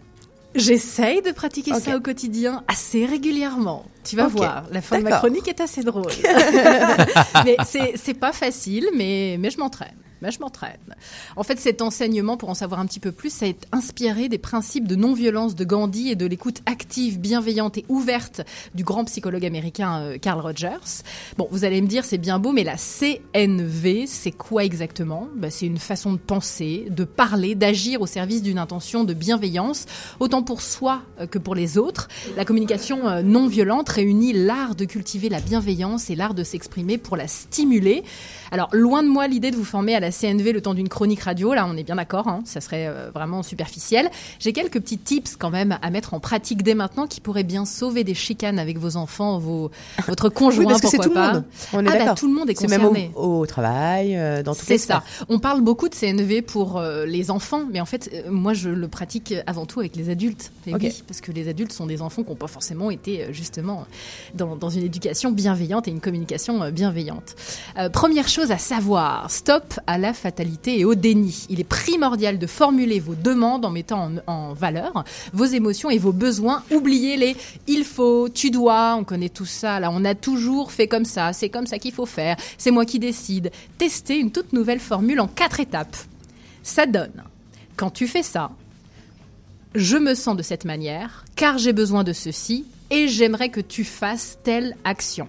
J'essaye 0.56 1.22
de 1.22 1.32
pratiquer 1.32 1.74
ça 1.74 1.95
au 1.95 2.00
quotidien 2.00 2.64
assez 2.68 3.06
régulièrement. 3.06 3.86
Tu 4.04 4.16
vas 4.16 4.28
voir, 4.28 4.64
la 4.72 4.82
fin 4.82 4.97
de 4.97 5.04
ma 5.04 5.18
chronique 5.18 5.47
est 5.47 5.62
assez 5.62 5.84
drôle. 5.84 6.12
mais 7.45 7.56
c'est 7.66 7.93
c'est 7.95 8.14
pas 8.14 8.32
facile, 8.32 8.88
mais, 8.95 9.38
mais 9.39 9.52
je 9.52 9.60
m'entraîne. 9.60 9.95
Mais 10.22 10.32
je 10.32 10.39
m'entraîne. 10.39 10.95
En 11.36 11.43
fait, 11.43 11.59
cet 11.59 11.82
enseignement, 11.82 12.38
pour 12.38 12.49
en 12.49 12.53
savoir 12.53 12.80
un 12.80 12.86
petit 12.86 12.99
peu 12.99 13.11
plus, 13.11 13.32
ça 13.32 13.47
est 13.47 13.67
inspiré 13.72 14.30
des 14.30 14.38
principes 14.38 14.88
de 14.88 14.95
non-violence 14.95 15.55
de 15.55 15.63
Gandhi 15.63 16.09
et 16.09 16.15
de 16.15 16.26
l'écoute 16.26 16.61
active, 16.65 17.20
bienveillante 17.20 17.78
et 17.78 17.86
ouverte 17.89 18.41
du 18.76 18.84
grand 18.84 19.05
psychologue 19.05 19.45
américain 19.45 20.01
euh, 20.01 20.17
Carl 20.17 20.39
Rogers. 20.39 21.03
Bon, 21.38 21.47
vous 21.51 21.63
allez 21.63 21.82
me 21.82 21.88
dire, 21.88 22.05
c'est 22.05 22.17
bien 22.17 22.39
beau, 22.39 22.51
mais 22.51 22.63
la 22.63 22.76
CNV, 22.76 24.05
c'est 24.07 24.32
quoi 24.32 24.63
exactement? 24.63 25.28
Bah, 25.36 25.49
C'est 25.49 25.65
une 25.65 25.78
façon 25.78 26.13
de 26.13 26.17
penser, 26.17 26.88
de 26.89 27.03
parler, 27.03 27.55
d'agir 27.55 28.01
au 28.01 28.07
service 28.07 28.41
d'une 28.41 28.59
intention 28.59 29.03
de 29.03 29.13
bienveillance, 29.13 29.86
autant 30.20 30.43
pour 30.43 30.61
soi 30.61 31.01
euh, 31.20 31.28
que 31.28 31.38
pour 31.38 31.55
les 31.55 31.78
autres. 31.78 32.09
La 32.36 32.45
communication 32.45 33.07
euh, 33.07 33.22
non 33.22 33.47
violente 33.47 33.89
réunit 33.89 34.34
l'art 34.34 34.76
de 34.76 34.86
cultiver 34.86 35.30
la 35.30 35.39
bienveillance 35.39 36.09
et 36.09 36.15
l'art 36.15 36.34
de 36.34 36.43
s'exprimer 36.43 36.97
pour 36.97 37.17
la 37.17 37.28
stimuler. 37.28 38.03
Alors, 38.51 38.70
loin 38.72 39.03
de 39.03 39.07
moi 39.07 39.28
l'idée 39.28 39.51
de 39.51 39.55
vous 39.55 39.63
former 39.63 39.95
à 39.95 39.99
la 39.99 40.09
CNV 40.12 40.51
le 40.53 40.62
temps 40.62 40.74
d'une 40.74 40.89
chronique 40.89 41.22
radio, 41.22 41.53
là 41.53 41.66
on 41.68 41.76
est 41.78 41.84
bien 41.84 41.95
d'accord, 41.95 42.28
hein, 42.28 42.41
ça 42.45 42.62
serait 42.62 42.88
euh, 42.88 43.10
vraiment 43.14 43.43
superficiel. 43.43 44.10
J'ai 44.39 44.53
quelques 44.53 44.80
petits 44.80 44.97
tips 44.97 45.36
quand 45.36 45.49
même 45.49 45.78
à 45.82 45.89
mettre 45.89 46.14
en 46.14 46.20
pratique 46.20 46.64
dès 46.64 46.76
maintenant 46.76 47.07
qui 47.07 47.22
pourraient 47.22 47.43
bien 47.43 47.66
sauver 47.66 48.03
des 48.03 48.14
chicanes 48.14 48.60
avec 48.60 48.78
vos 48.78 48.97
enfants, 48.97 49.38
vos, 49.39 49.72
votre 50.07 50.30
conjoint, 50.30 50.66
Oui, 50.66 50.70
parce 50.70 50.82
que 50.82 50.88
c'est 50.88 50.97
pourquoi 50.97 51.12
tout 51.12 51.28
le 51.28 51.34
monde. 51.34 51.43
On 51.74 51.86
est 51.86 51.89
ah 52.01 52.05
bah, 52.05 52.16
tout 52.16 52.28
le 52.28 52.34
monde 52.34 52.49
est 52.49 52.55
C'est 52.60 52.68
même 52.68 52.86
au, 52.86 52.89
concerné. 52.89 53.12
au 53.16 53.45
travail, 53.45 54.18
euh, 54.18 54.41
dans 54.43 54.55
toutes 54.55 54.64
C'est 54.66 54.74
les 54.74 54.78
ça. 54.80 55.03
On 55.30 55.39
parle 55.39 55.62
beaucoup 55.62 55.89
de 55.89 55.95
CNV 55.95 56.41
pour 56.41 56.78
euh, 56.78 57.05
les 57.05 57.30
enfants, 57.32 57.64
mais 57.72 57.80
en 57.80 57.86
fait, 57.86 58.26
moi, 58.30 58.53
je 58.53 58.70
le 58.70 58.88
pratique 58.88 59.34
avant 59.45 59.66
tout 59.66 59.80
avec 59.80 59.95
les 59.95 60.10
adultes. 60.10 60.51
Et 60.66 60.74
Ok. 60.74 60.82
oui, 60.82 61.03
parce 61.07 61.22
que 61.22 61.32
les 61.32 61.47
adultes 61.47 61.72
sont 61.74 61.86
des 61.86 62.01
enfants 62.01 62.24
qui 62.24 62.30
n'ont 62.30 62.36
pas 62.36 62.47
forcément 62.47 62.89
été 62.91 63.28
justement 63.32 63.86
dans, 64.34 64.55
dans 64.55 64.70
une 64.70 64.84
éducation 64.84 65.32
bienveillante 65.32 65.88
et 65.88 65.91
une 65.91 65.99
communication 66.01 66.70
bienveillante. 66.72 67.36
Première 67.93 68.28
chose 68.28 68.51
à 68.51 68.57
savoir, 68.57 69.30
stop 69.30 69.74
à 69.88 69.97
la 70.00 70.14
fatalité 70.14 70.80
et 70.80 70.86
au 70.86 70.95
déni. 70.95 71.45
Il 71.50 71.60
est 71.60 71.66
primordial 71.66 72.39
de 72.39 72.47
formuler 72.47 73.00
vos 73.00 73.16
demandes 73.16 73.66
en 73.66 73.70
mettant 73.70 74.12
en, 74.28 74.54
valeur 74.54 75.04
vos 75.34 75.45
émotions 75.45 75.89
et 75.89 75.97
vos 75.97 76.12
besoins. 76.12 76.64
Oubliez 76.72 77.18
les 77.18 77.36
il 77.68 77.84
faut, 77.84 78.30
tu 78.30 78.50
dois, 78.50 78.95
on 78.95 79.04
connaît 79.04 79.30
tout 79.30 79.45
ça. 79.45 79.80
Là, 79.80 79.91
on 79.91 80.04
a 80.06 80.16
toujours 80.16 80.72
fait 80.72 80.88
comme 80.88 81.06
ça, 81.06 81.34
c'est 81.34 81.50
comme 81.50 81.68
ça 81.68 81.78
qu'il 81.78 81.91
faut 81.93 82.06
faire, 82.06 82.36
c'est 82.58 82.72
moi 82.72 82.86
qui 82.86 83.00
décide. 83.00 83.52
Testez 83.78 84.18
une 84.18 84.32
toute 84.32 84.54
nouvelle 84.54 84.80
formule 84.80 85.20
en 85.20 85.28
quatre 85.28 85.60
étapes. 85.60 85.97
Ça 86.64 86.86
donne, 86.86 87.24
quand 87.76 87.91
tu 87.91 88.08
fais 88.08 88.24
ça, 88.24 88.52
je 89.76 89.97
me 89.97 90.16
sens 90.16 90.36
de 90.36 90.43
cette 90.43 90.66
manière, 90.66 91.26
car 91.36 91.58
j'ai 91.58 91.74
besoin 91.74 92.04
de 92.04 92.14
ceci, 92.14 92.66
et 92.89 93.08
j'aimerais 93.08 93.50
que 93.50 93.62
tu 93.62 93.84
fasses 93.84 94.39
telle 94.43 94.76
action. 94.84 95.28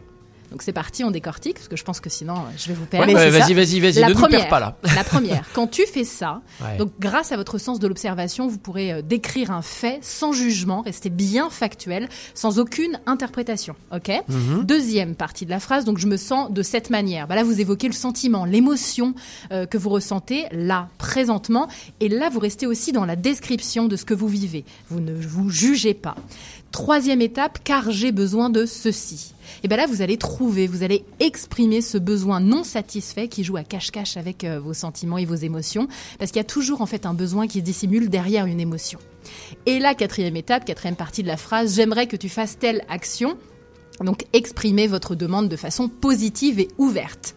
Donc 0.51 0.63
c'est 0.63 0.73
parti, 0.73 1.05
on 1.05 1.11
décortique, 1.11 1.55
parce 1.57 1.69
que 1.69 1.77
je 1.77 1.85
pense 1.85 2.01
que 2.01 2.11
sinon, 2.11 2.35
euh, 2.35 2.51
je 2.59 2.69
vais 2.69 2.75
vous 2.75 2.85
perdre. 2.87 3.07
Ouais, 3.07 3.15
ouais, 3.15 3.31
vas-y, 3.31 3.55
vas-y, 3.55 3.81
vas-y, 3.81 4.01
La 4.01 4.09
ne 4.09 4.13
nous 4.15 4.19
première, 4.19 4.41
perds 4.41 4.49
pas 4.49 4.61
là. 4.61 4.77
La 4.97 5.05
première, 5.05 5.45
quand 5.55 5.67
tu 5.69 5.87
fais 5.87 6.05
ça, 6.05 6.41
Ouais. 6.61 6.77
donc 6.77 6.91
grâce 6.99 7.33
à 7.33 7.37
votre 7.37 7.59
sens 7.59 7.79
de 7.79 7.87
l'observation, 7.87 8.49
vous 8.49 8.59
pourrez 8.59 8.93
euh, 8.93 9.03
décrire 9.03 9.51
un 9.53 9.63
fait 9.63 9.99
sans 10.03 10.33
jugement, 10.33 10.83
rester 10.83 11.09
bien 11.09 11.51
factuel, 11.51 12.09
sans 12.35 12.59
aucune 12.59 13.01
interprétation. 13.07 13.75
Ok? 13.95 14.11
Mhm. 14.29 14.65
Deuxième 14.65 15.15
partie 15.15 15.45
de 15.47 15.51
la 15.51 15.61
phrase, 15.61 15.85
donc 15.85 15.99
je 15.99 16.07
me 16.07 16.17
sens 16.17 16.51
de 16.51 16.63
cette 16.63 16.91
manière. 16.91 17.27
Bah 17.29 17.35
là, 17.37 17.45
vous 17.45 17.61
évoquez 17.61 17.87
le 17.87 17.93
sentiment, 17.95 18.45
l'émotion 18.45 19.15
euh, 19.53 19.67
que 19.67 19.79
vous 19.79 19.91
ressentez 19.91 20.47
là, 20.53 20.89
présentement, 20.99 21.69
et 22.01 22.09
là, 22.09 22.29
vous 22.29 22.41
restez 22.41 22.67
aussi 22.67 22.93
dans 22.93 23.05
la 23.05 23.17
description 23.17 23.87
de 23.87 23.97
ce 23.97 24.05
que 24.05 24.15
vous 24.15 24.29
vivez. 24.29 24.65
Vous 24.89 25.01
ne 25.01 25.13
vous 25.15 25.49
jugez 25.51 25.95
pas. 25.95 26.17
Troisième 26.73 27.21
étape, 27.21 27.59
car 27.65 27.91
j'ai 27.91 28.13
besoin 28.13 28.49
de 28.49 28.65
ceci. 28.65 29.35
Et 29.65 29.69
bien 29.69 29.77
là, 29.77 29.87
vous 29.87 30.03
allez 30.03 30.17
trouver, 30.17 30.69
vous 30.69 30.85
allez 30.85 31.05
exprimer 31.19 31.81
ce 31.81 31.99
besoin 31.99 32.39
non 32.39 32.63
satisfait 32.63 33.27
qui 33.27 33.43
joue 33.43 33.57
à 33.57 33.65
cache-cache 33.65 34.17
avec 34.17 34.45
euh, 34.45 34.61
vos 34.61 34.73
sentiments 34.73 35.19
et 35.19 35.25
vos 35.25 35.35
émotions, 35.35 35.89
parce 36.19 36.31
qu'il 36.31 36.39
y 36.39 36.41
a 36.41 36.45
toujours 36.45 36.81
en 36.81 36.87
fait 36.87 37.07
un 37.07 37.15
besoin 37.15 37.49
qui 37.49 37.59
se 37.59 37.65
dissimule 37.65 38.09
derrière 38.09 38.47
une 38.47 38.61
émotion. 38.61 39.01
Et 39.67 39.81
la 39.81 39.95
quatrième 39.95 40.37
étape, 40.37 40.65
quatrième 40.65 40.97
partie 40.97 41.23
de 41.23 41.29
la 41.29 41.37
phrase, 41.37 41.75
j'aimerais 41.75 42.07
que 42.07 42.17
tu 42.17 42.29
fasses 42.29 42.57
telle 42.57 42.85
action. 42.89 43.37
Donc 44.01 44.25
exprimez 44.33 44.87
votre 44.87 45.17
demande 45.17 45.49
de 45.49 45.57
façon 45.57 45.89
positive 45.89 46.61
et 46.61 46.69
ouverte. 46.79 47.35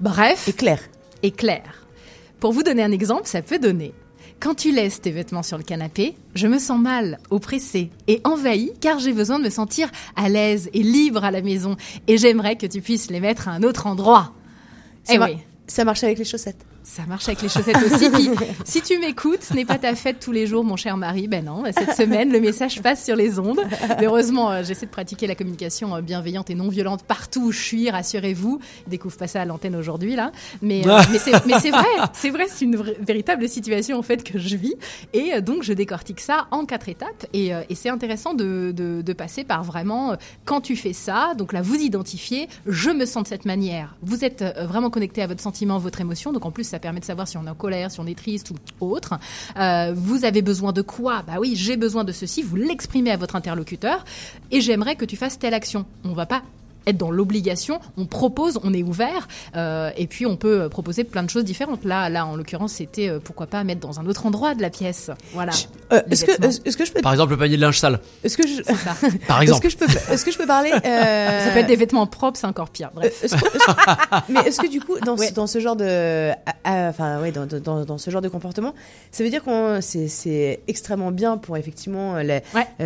Bref. 0.00 0.48
Et 0.48 0.52
clair. 0.52 0.80
Et 1.22 1.30
clair. 1.30 1.86
Pour 2.40 2.52
vous 2.52 2.64
donner 2.64 2.82
un 2.82 2.90
exemple, 2.90 3.28
ça 3.28 3.42
peut 3.42 3.60
donner. 3.60 3.94
Quand 4.42 4.56
tu 4.56 4.72
laisses 4.72 5.00
tes 5.00 5.12
vêtements 5.12 5.44
sur 5.44 5.56
le 5.56 5.62
canapé, 5.62 6.16
je 6.34 6.48
me 6.48 6.58
sens 6.58 6.80
mal, 6.80 7.20
oppressée 7.30 7.90
et 8.08 8.20
envahie 8.24 8.72
car 8.80 8.98
j'ai 8.98 9.12
besoin 9.12 9.38
de 9.38 9.44
me 9.44 9.50
sentir 9.50 9.88
à 10.16 10.28
l'aise 10.28 10.68
et 10.74 10.82
libre 10.82 11.22
à 11.22 11.30
la 11.30 11.42
maison 11.42 11.76
et 12.08 12.18
j'aimerais 12.18 12.56
que 12.56 12.66
tu 12.66 12.80
puisses 12.80 13.08
les 13.08 13.20
mettre 13.20 13.46
à 13.46 13.52
un 13.52 13.62
autre 13.62 13.86
endroit. 13.86 14.32
Ça, 15.04 15.12
Eh 15.14 15.18
oui. 15.20 15.36
ça 15.68 15.84
marche 15.84 16.02
avec 16.02 16.18
les 16.18 16.24
chaussettes. 16.24 16.66
Ça 16.84 17.04
marche 17.06 17.28
avec 17.28 17.42
les 17.42 17.48
chaussettes 17.48 17.76
aussi. 17.76 18.10
Puis, 18.10 18.30
si 18.64 18.82
tu 18.82 18.98
m'écoutes, 18.98 19.42
ce 19.44 19.54
n'est 19.54 19.64
pas 19.64 19.78
ta 19.78 19.94
fête 19.94 20.18
tous 20.18 20.32
les 20.32 20.48
jours, 20.48 20.64
mon 20.64 20.74
cher 20.76 20.96
mari. 20.96 21.28
Ben 21.28 21.44
non, 21.44 21.62
cette 21.72 21.94
semaine, 21.94 22.32
le 22.32 22.40
message 22.40 22.82
passe 22.82 23.04
sur 23.04 23.14
les 23.14 23.38
ondes. 23.38 23.60
Mais 24.00 24.06
heureusement, 24.06 24.50
euh, 24.50 24.62
j'essaie 24.64 24.86
de 24.86 24.90
pratiquer 24.90 25.28
la 25.28 25.36
communication 25.36 25.94
euh, 25.94 26.00
bienveillante 26.00 26.50
et 26.50 26.56
non 26.56 26.68
violente 26.68 27.04
partout 27.04 27.44
où 27.46 27.52
je 27.52 27.60
suis, 27.62 27.88
rassurez-vous. 27.88 28.58
Découvre 28.88 29.16
pas 29.16 29.28
ça 29.28 29.42
à 29.42 29.44
l'antenne 29.44 29.76
aujourd'hui, 29.76 30.16
là. 30.16 30.32
Mais, 30.60 30.82
euh, 30.86 30.98
mais 31.12 31.18
c'est 31.60 31.70
vrai, 31.70 31.84
c'est 32.14 32.30
vrai, 32.30 32.46
c'est 32.48 32.64
une 32.64 32.76
vraie- 32.76 32.96
véritable 33.00 33.48
situation, 33.48 33.96
en 33.96 34.02
fait, 34.02 34.24
que 34.24 34.38
je 34.40 34.56
vis. 34.56 34.74
Et 35.12 35.40
donc, 35.40 35.62
je 35.62 35.72
décortique 35.72 36.18
ça 36.20 36.48
en 36.50 36.64
quatre 36.66 36.88
étapes. 36.88 37.26
Et, 37.32 37.50
et 37.68 37.74
c'est 37.76 37.90
intéressant 37.90 38.34
de, 38.34 38.72
de, 38.74 39.02
de 39.02 39.12
passer 39.12 39.44
par 39.44 39.62
vraiment, 39.62 40.16
quand 40.44 40.60
tu 40.60 40.74
fais 40.74 40.92
ça, 40.92 41.34
donc 41.38 41.52
là, 41.52 41.62
vous 41.62 41.76
identifiez, 41.76 42.48
je 42.66 42.90
me 42.90 43.06
sens 43.06 43.22
de 43.22 43.28
cette 43.28 43.44
manière. 43.44 43.94
Vous 44.02 44.24
êtes 44.24 44.42
vraiment 44.66 44.90
connecté 44.90 45.22
à 45.22 45.28
votre 45.28 45.40
sentiment, 45.42 45.78
votre 45.78 46.00
émotion. 46.00 46.32
Donc, 46.32 46.44
en 46.44 46.50
plus, 46.50 46.71
ça 46.72 46.78
permet 46.78 47.00
de 47.00 47.04
savoir 47.04 47.28
si 47.28 47.36
on 47.36 47.46
est 47.46 47.50
en 47.50 47.54
colère, 47.54 47.90
si 47.90 48.00
on 48.00 48.06
est 48.06 48.18
triste 48.18 48.50
ou 48.50 48.56
autre. 48.86 49.18
Euh, 49.58 49.92
vous 49.94 50.24
avez 50.24 50.40
besoin 50.40 50.72
de 50.72 50.80
quoi? 50.80 51.22
Bah 51.26 51.34
oui, 51.38 51.52
j'ai 51.54 51.76
besoin 51.76 52.02
de 52.02 52.12
ceci. 52.12 52.42
Vous 52.42 52.56
l'exprimez 52.56 53.10
à 53.10 53.18
votre 53.18 53.36
interlocuteur 53.36 54.04
et 54.50 54.62
j'aimerais 54.62 54.96
que 54.96 55.04
tu 55.04 55.16
fasses 55.16 55.38
telle 55.38 55.54
action. 55.54 55.84
On 56.04 56.14
va 56.14 56.24
pas 56.24 56.42
être 56.86 56.96
dans 56.98 57.10
l'obligation. 57.10 57.80
On 57.96 58.06
propose, 58.06 58.58
on 58.64 58.72
est 58.74 58.82
ouvert, 58.82 59.28
euh, 59.56 59.90
et 59.96 60.06
puis 60.06 60.26
on 60.26 60.36
peut 60.36 60.68
proposer 60.68 61.04
plein 61.04 61.22
de 61.22 61.30
choses 61.30 61.44
différentes. 61.44 61.84
Là, 61.84 62.08
là, 62.08 62.26
en 62.26 62.36
l'occurrence, 62.36 62.72
c'était 62.74 63.08
euh, 63.08 63.18
pourquoi 63.22 63.46
pas 63.46 63.64
mettre 63.64 63.80
dans 63.80 64.00
un 64.00 64.06
autre 64.06 64.26
endroit 64.26 64.54
de 64.54 64.62
la 64.62 64.70
pièce. 64.70 65.10
Voilà. 65.32 65.52
Euh, 65.92 66.00
Les 66.06 66.12
est-ce 66.14 66.24
que, 66.24 66.44
est-ce 66.46 66.60
est-ce 66.64 66.76
que 66.76 66.84
je 66.84 66.92
peux, 66.92 67.00
Par 67.00 67.12
exemple, 67.12 67.32
le 67.32 67.38
panier 67.38 67.56
de 67.56 67.60
linge 67.62 67.78
sale. 67.78 68.00
est-ce 68.24 68.36
que 68.36 68.46
je, 68.46 68.62
Par 69.26 69.42
est-ce 69.42 69.42
exemple. 69.42 69.62
que 69.62 69.68
je 69.70 69.76
peux, 69.76 69.86
est-ce 70.12 70.24
que 70.24 70.30
je 70.32 70.38
peux 70.38 70.46
parler, 70.46 70.70
euh, 70.72 71.44
Ça 71.44 71.50
peut 71.52 71.58
être 71.58 71.66
des 71.66 71.76
vêtements 71.76 72.06
propres, 72.06 72.38
c'est 72.38 72.46
encore 72.46 72.70
pire. 72.70 72.90
Bref. 72.94 73.22
est-ce 73.24 73.34
que- 73.36 73.46
est-ce 73.46 73.66
que- 73.66 74.32
mais 74.32 74.40
est-ce 74.40 74.60
que 74.60 74.68
du 74.68 74.80
coup, 74.80 74.98
dans, 75.04 75.16
ce, 75.16 75.32
dans 75.32 75.46
ce 75.46 75.58
genre 75.60 75.76
de, 75.76 76.30
enfin, 76.64 77.20
ouais, 77.20 77.32
dans, 77.32 77.46
dans, 77.46 77.84
dans 77.84 77.98
ce 77.98 78.10
genre 78.10 78.22
de 78.22 78.28
comportement, 78.28 78.74
ça 79.10 79.22
veut 79.24 79.30
dire 79.30 79.42
qu'on, 79.44 79.80
c'est, 79.80 80.08
c'est 80.08 80.60
extrêmement 80.68 81.10
bien 81.12 81.36
pour 81.36 81.56
effectivement 81.56 82.16
euh, 82.16 82.40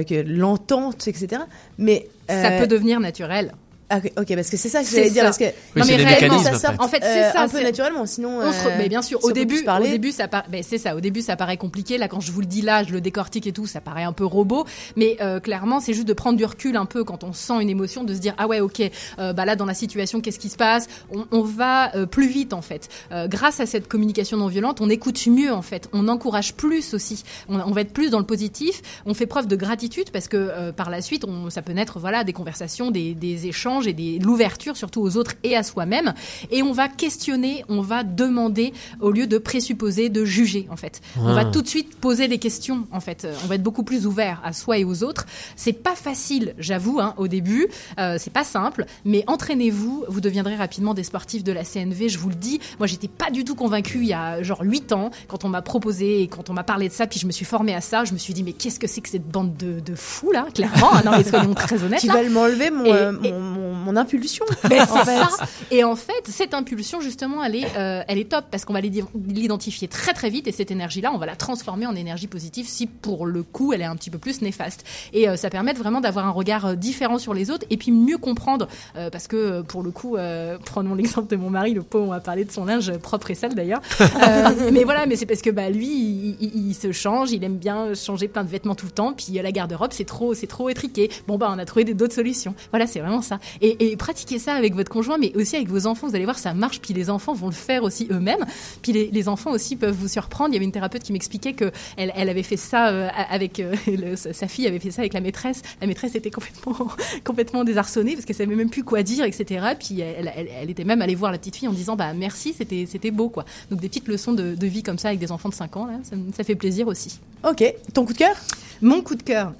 que 0.06 0.14
l'entente, 0.26 1.06
etc. 1.08 1.42
Mais 1.78 2.08
Ça 2.28 2.50
peut 2.58 2.66
devenir 2.66 3.00
naturel. 3.00 3.52
Ah, 3.88 3.98
ok, 4.18 4.34
parce 4.34 4.50
que 4.50 4.56
c'est 4.56 4.68
ça 4.68 4.80
que 4.80 4.86
C'est 4.86 4.96
j'allais 4.96 5.10
dire, 5.10 5.22
ça. 5.22 5.26
parce 5.28 5.38
que 5.38 5.44
Oui, 5.44 5.82
c'est 5.84 5.96
des 5.96 6.04
réellement, 6.04 6.38
ça 6.42 6.50
en 6.50 6.52
fait. 6.54 6.58
sort, 6.58 6.74
En 6.80 6.88
fait, 6.88 6.98
c'est 7.02 7.24
euh, 7.24 7.32
ça, 7.32 7.42
un 7.42 7.48
peu 7.48 7.58
c'est- 7.58 7.64
naturellement, 7.64 8.04
sinon. 8.06 8.40
On 8.40 8.52
se 8.52 8.58
re- 8.64 8.66
euh, 8.68 8.74
mais 8.78 8.88
bien 8.88 9.02
sûr, 9.02 9.20
si 9.20 9.26
au 9.26 9.32
début, 9.32 9.64
au 9.66 9.82
début, 9.82 10.12
ça 10.12 10.26
par- 10.28 10.48
ben, 10.48 10.62
c'est 10.62 10.78
ça. 10.78 10.96
Au 10.96 11.00
début, 11.00 11.20
ça 11.22 11.36
paraît 11.36 11.56
compliqué. 11.56 11.96
Là, 11.98 12.08
quand 12.08 12.20
je 12.20 12.32
vous 12.32 12.40
le 12.40 12.46
dis 12.46 12.62
là, 12.62 12.82
je 12.84 12.92
le 12.92 13.00
décortique 13.00 13.46
et 13.46 13.52
tout, 13.52 13.66
ça 13.66 13.80
paraît 13.80 14.02
un 14.04 14.12
peu 14.12 14.24
robot. 14.24 14.66
Mais 14.96 15.16
euh, 15.20 15.38
clairement, 15.40 15.78
c'est 15.80 15.92
juste 15.94 16.08
de 16.08 16.12
prendre 16.12 16.36
du 16.36 16.44
recul 16.44 16.76
un 16.76 16.86
peu 16.86 17.04
quand 17.04 17.22
on 17.24 17.32
sent 17.32 17.54
une 17.60 17.70
émotion, 17.70 18.02
de 18.04 18.12
se 18.14 18.18
dire 18.18 18.34
ah 18.38 18.46
ouais, 18.48 18.60
ok, 18.60 18.82
euh, 19.18 19.32
bah 19.32 19.44
là 19.44 19.54
dans 19.56 19.66
la 19.66 19.74
situation, 19.74 20.20
qu'est-ce 20.20 20.38
qui 20.40 20.48
se 20.48 20.56
passe? 20.56 20.88
On, 21.14 21.24
on 21.30 21.42
va 21.42 21.94
euh, 21.96 22.06
plus 22.06 22.26
vite 22.28 22.52
en 22.54 22.62
fait. 22.62 22.88
Euh, 23.12 23.28
grâce 23.28 23.60
à 23.60 23.66
cette 23.66 23.86
communication 23.88 24.36
non 24.36 24.48
violente, 24.48 24.80
on 24.80 24.90
écoute 24.90 25.24
mieux 25.28 25.52
en 25.52 25.62
fait. 25.62 25.88
On 25.92 26.08
encourage 26.08 26.54
plus 26.54 26.92
aussi. 26.94 27.22
On, 27.48 27.60
on 27.60 27.70
va 27.70 27.82
être 27.82 27.92
plus 27.92 28.10
dans 28.10 28.18
le 28.18 28.26
positif. 28.26 28.82
On 29.06 29.14
fait 29.14 29.26
preuve 29.26 29.46
de 29.46 29.54
gratitude 29.56 30.10
parce 30.10 30.26
que 30.28 30.36
euh, 30.36 30.72
par 30.72 30.90
la 30.90 31.00
suite, 31.02 31.24
on, 31.24 31.50
ça 31.50 31.62
peut 31.62 31.72
naître 31.72 31.98
voilà 31.98 32.24
des 32.24 32.32
conversations, 32.32 32.90
des, 32.90 33.14
des 33.14 33.46
échanges 33.46 33.75
et 33.84 33.92
des 33.92 34.18
l'ouverture 34.18 34.76
surtout 34.76 35.02
aux 35.02 35.16
autres 35.16 35.32
et 35.42 35.56
à 35.56 35.62
soi-même. 35.62 36.14
Et 36.50 36.62
on 36.62 36.72
va 36.72 36.88
questionner, 36.88 37.64
on 37.68 37.80
va 37.82 38.02
demander 38.04 38.72
au 39.00 39.10
lieu 39.10 39.26
de 39.26 39.38
présupposer, 39.38 40.08
de 40.08 40.24
juger 40.24 40.66
en 40.70 40.76
fait. 40.76 41.00
On 41.20 41.34
va 41.34 41.40
Ah. 41.40 41.44
tout 41.46 41.62
de 41.62 41.68
suite 41.68 41.96
poser 41.96 42.28
des 42.28 42.38
questions 42.38 42.86
en 42.92 43.00
fait. 43.00 43.24
Euh, 43.24 43.34
On 43.44 43.48
va 43.48 43.56
être 43.56 43.62
beaucoup 43.62 43.82
plus 43.82 44.06
ouvert 44.06 44.40
à 44.44 44.52
soi 44.52 44.78
et 44.78 44.84
aux 44.84 45.02
autres. 45.02 45.26
C'est 45.56 45.72
pas 45.72 45.94
facile, 45.94 46.54
j'avoue, 46.58 47.00
hein, 47.00 47.14
au 47.18 47.28
début. 47.28 47.66
Euh, 47.98 48.16
c'est 48.18 48.32
pas 48.32 48.44
simple, 48.44 48.86
mais 49.04 49.24
entraînez-vous. 49.26 50.04
Vous 50.08 50.20
deviendrez 50.20 50.54
rapidement 50.56 50.94
des 50.94 51.04
sportifs 51.04 51.44
de 51.44 51.52
la 51.52 51.64
CNV. 51.64 52.08
Je 52.08 52.18
vous 52.18 52.28
le 52.28 52.34
dis. 52.34 52.60
Moi, 52.78 52.86
j'étais 52.86 53.08
pas 53.08 53.30
du 53.30 53.44
tout 53.44 53.54
convaincue 53.54 53.98
il 53.98 54.06
y 54.08 54.12
a 54.12 54.42
genre 54.42 54.60
8 54.62 54.92
ans 54.92 55.10
quand 55.28 55.44
on 55.44 55.48
m'a 55.48 55.62
proposé 55.62 56.22
et 56.22 56.28
quand 56.28 56.50
on 56.50 56.52
m'a 56.52 56.64
parlé 56.64 56.88
de 56.88 56.92
ça. 56.94 57.06
Puis 57.06 57.18
je 57.20 57.26
me 57.26 57.32
suis 57.32 57.44
formée 57.44 57.74
à 57.74 57.80
ça. 57.80 58.04
Je 58.04 58.12
me 58.12 58.18
suis 58.18 58.32
dit 58.34 58.42
mais 58.42 58.52
qu'est-ce 58.52 58.78
que 58.78 58.86
c'est 58.86 59.00
que 59.00 59.08
cette 59.08 59.26
bande 59.28 59.56
de, 59.56 59.80
de 59.80 59.94
fous 59.94 60.32
là 60.32 60.46
Clairement, 60.54 60.94
hein, 60.94 61.02
non 61.04 61.12
mais 61.16 61.24
soyons 61.24 61.54
très 61.54 61.82
honnêtes. 61.82 62.00
Tu 62.00 62.06
là. 62.06 62.14
vas 62.22 62.28
m'enlever 62.28 62.70
mon, 62.70 62.84
Et- 62.84 62.92
euh, 62.92 63.12
et- 63.24 63.32
mon, 63.32 63.65
mon, 63.66 63.74
mon 63.74 63.96
impulsion. 63.96 64.44
En 64.64 65.04
c'est 65.04 65.04
fait. 65.04 65.16
ça. 65.30 65.46
Et 65.70 65.84
en 65.84 65.96
fait, 65.96 66.12
cette 66.28 66.54
impulsion, 66.54 67.00
justement, 67.00 67.42
elle 67.42 67.56
est, 67.56 67.66
euh, 67.76 68.02
elle 68.08 68.18
est 68.18 68.30
top 68.30 68.44
parce 68.50 68.64
qu'on 68.64 68.72
va 68.72 68.80
l'identifier 68.80 69.88
très 69.88 70.12
très 70.12 70.30
vite 70.30 70.46
et 70.46 70.52
cette 70.52 70.70
énergie-là, 70.70 71.10
on 71.14 71.18
va 71.18 71.26
la 71.26 71.36
transformer 71.36 71.86
en 71.86 71.94
énergie 71.94 72.26
positive 72.26 72.66
si 72.68 72.86
pour 72.86 73.26
le 73.26 73.42
coup, 73.42 73.72
elle 73.72 73.80
est 73.82 73.84
un 73.86 73.96
petit 73.96 74.10
peu 74.10 74.18
plus 74.18 74.42
néfaste. 74.42 74.84
Et 75.12 75.28
euh, 75.28 75.36
ça 75.36 75.50
permet 75.50 75.72
vraiment 75.72 76.00
d'avoir 76.00 76.26
un 76.26 76.30
regard 76.30 76.66
euh, 76.66 76.74
différent 76.74 77.18
sur 77.18 77.34
les 77.34 77.50
autres 77.50 77.66
et 77.70 77.76
puis 77.76 77.92
mieux 77.92 78.18
comprendre 78.18 78.68
euh, 78.96 79.10
parce 79.10 79.26
que 79.28 79.62
pour 79.62 79.82
le 79.82 79.90
coup, 79.90 80.16
prenons 80.64 80.94
l'exemple 80.94 81.28
de 81.28 81.36
mon 81.36 81.50
mari, 81.50 81.72
le 81.74 81.82
pauvre, 81.82 82.06
on 82.06 82.10
va 82.10 82.20
parler 82.20 82.44
de 82.44 82.52
son 82.52 82.64
linge 82.64 82.92
propre 82.98 83.30
et 83.30 83.34
sale 83.34 83.54
d'ailleurs. 83.54 83.80
Mais 84.72 84.84
voilà, 84.84 85.06
mais 85.06 85.16
c'est 85.16 85.26
parce 85.26 85.42
que 85.42 85.50
bah 85.50 85.70
lui, 85.70 85.86
il, 85.86 86.36
il- 86.40 86.68
il 86.70 86.74
se 86.74 86.92
change, 86.92 87.32
il 87.32 87.42
aime 87.44 87.56
bien 87.56 87.94
changer 87.94 88.28
plein 88.28 88.44
de 88.44 88.48
vêtements 88.48 88.74
tout 88.74 88.86
le 88.86 88.92
temps. 88.92 89.12
Puis 89.12 89.32
la 89.40 89.52
garde-robe, 89.52 89.92
c'est 89.92 90.04
trop, 90.04 90.34
c'est 90.34 90.46
trop 90.46 90.68
étriqué. 90.68 91.10
Bon 91.26 91.36
bah, 91.38 91.50
on 91.54 91.58
a 91.58 91.64
trouvé 91.64 91.84
d'autres 91.84 92.14
solutions. 92.14 92.54
Voilà, 92.70 92.86
c'est 92.86 93.00
vraiment 93.00 93.22
ça. 93.22 93.38
Et, 93.60 93.92
et 93.92 93.96
pratiquez 93.96 94.38
ça 94.38 94.54
avec 94.54 94.74
votre 94.74 94.90
conjoint, 94.90 95.18
mais 95.18 95.32
aussi 95.36 95.56
avec 95.56 95.68
vos 95.68 95.86
enfants. 95.86 96.08
Vous 96.08 96.14
allez 96.14 96.24
voir, 96.24 96.38
ça 96.38 96.54
marche. 96.54 96.80
Puis 96.80 96.94
les 96.94 97.10
enfants 97.10 97.32
vont 97.34 97.46
le 97.46 97.52
faire 97.52 97.82
aussi 97.82 98.06
eux-mêmes. 98.10 98.44
Puis 98.82 98.92
les, 98.92 99.08
les 99.12 99.28
enfants 99.28 99.50
aussi 99.50 99.76
peuvent 99.76 99.94
vous 99.98 100.08
surprendre. 100.08 100.50
Il 100.50 100.54
y 100.54 100.56
avait 100.56 100.64
une 100.64 100.72
thérapeute 100.72 101.02
qui 101.02 101.12
m'expliquait 101.12 101.52
que 101.54 101.70
elle, 101.96 102.12
elle 102.16 102.28
avait 102.28 102.42
fait 102.42 102.56
ça 102.56 102.88
euh, 102.88 103.08
avec 103.30 103.60
euh, 103.60 103.74
le- 103.86 104.16
sa 104.16 104.48
fille 104.48 104.66
avait 104.66 104.78
fait 104.78 104.90
ça 104.90 105.02
avec 105.02 105.12
la 105.14 105.20
maîtresse. 105.20 105.62
La 105.80 105.86
maîtresse 105.86 106.14
était 106.14 106.30
complètement 106.30 106.88
complètement 107.24 107.64
désarçonnée 107.64 108.14
parce 108.14 108.24
qu'elle 108.24 108.36
savait 108.36 108.54
même 108.54 108.70
plus 108.70 108.84
quoi 108.84 109.02
dire, 109.02 109.24
etc. 109.24 109.64
Puis 109.78 110.00
elle, 110.00 110.32
elle, 110.36 110.48
elle 110.62 110.70
était 110.70 110.84
même 110.84 111.02
allée 111.02 111.14
voir 111.14 111.32
la 111.32 111.38
petite 111.38 111.56
fille 111.56 111.68
en 111.68 111.72
disant 111.72 111.96
bah 111.96 112.12
merci, 112.14 112.54
c'était 112.56 112.86
c'était 112.90 113.10
beau 113.10 113.28
quoi. 113.28 113.44
Donc 113.70 113.80
des 113.80 113.88
petites 113.88 114.08
leçons 114.08 114.32
de, 114.32 114.54
de 114.54 114.66
vie 114.66 114.82
comme 114.82 114.98
ça 114.98 115.08
avec 115.08 115.20
des 115.20 115.32
enfants 115.32 115.48
de 115.48 115.54
5 115.54 115.76
ans 115.76 115.86
là, 115.86 115.94
ça, 116.02 116.16
me- 116.16 116.32
ça 116.32 116.44
fait 116.44 116.54
plaisir 116.54 116.86
aussi. 116.88 117.20
Ok, 117.48 117.62
ton 117.94 118.04
coup 118.04 118.12
de 118.12 118.18
cœur? 118.18 118.34
Mon 118.82 119.00
coup 119.02 119.14
de 119.14 119.22
cœur. 119.22 119.52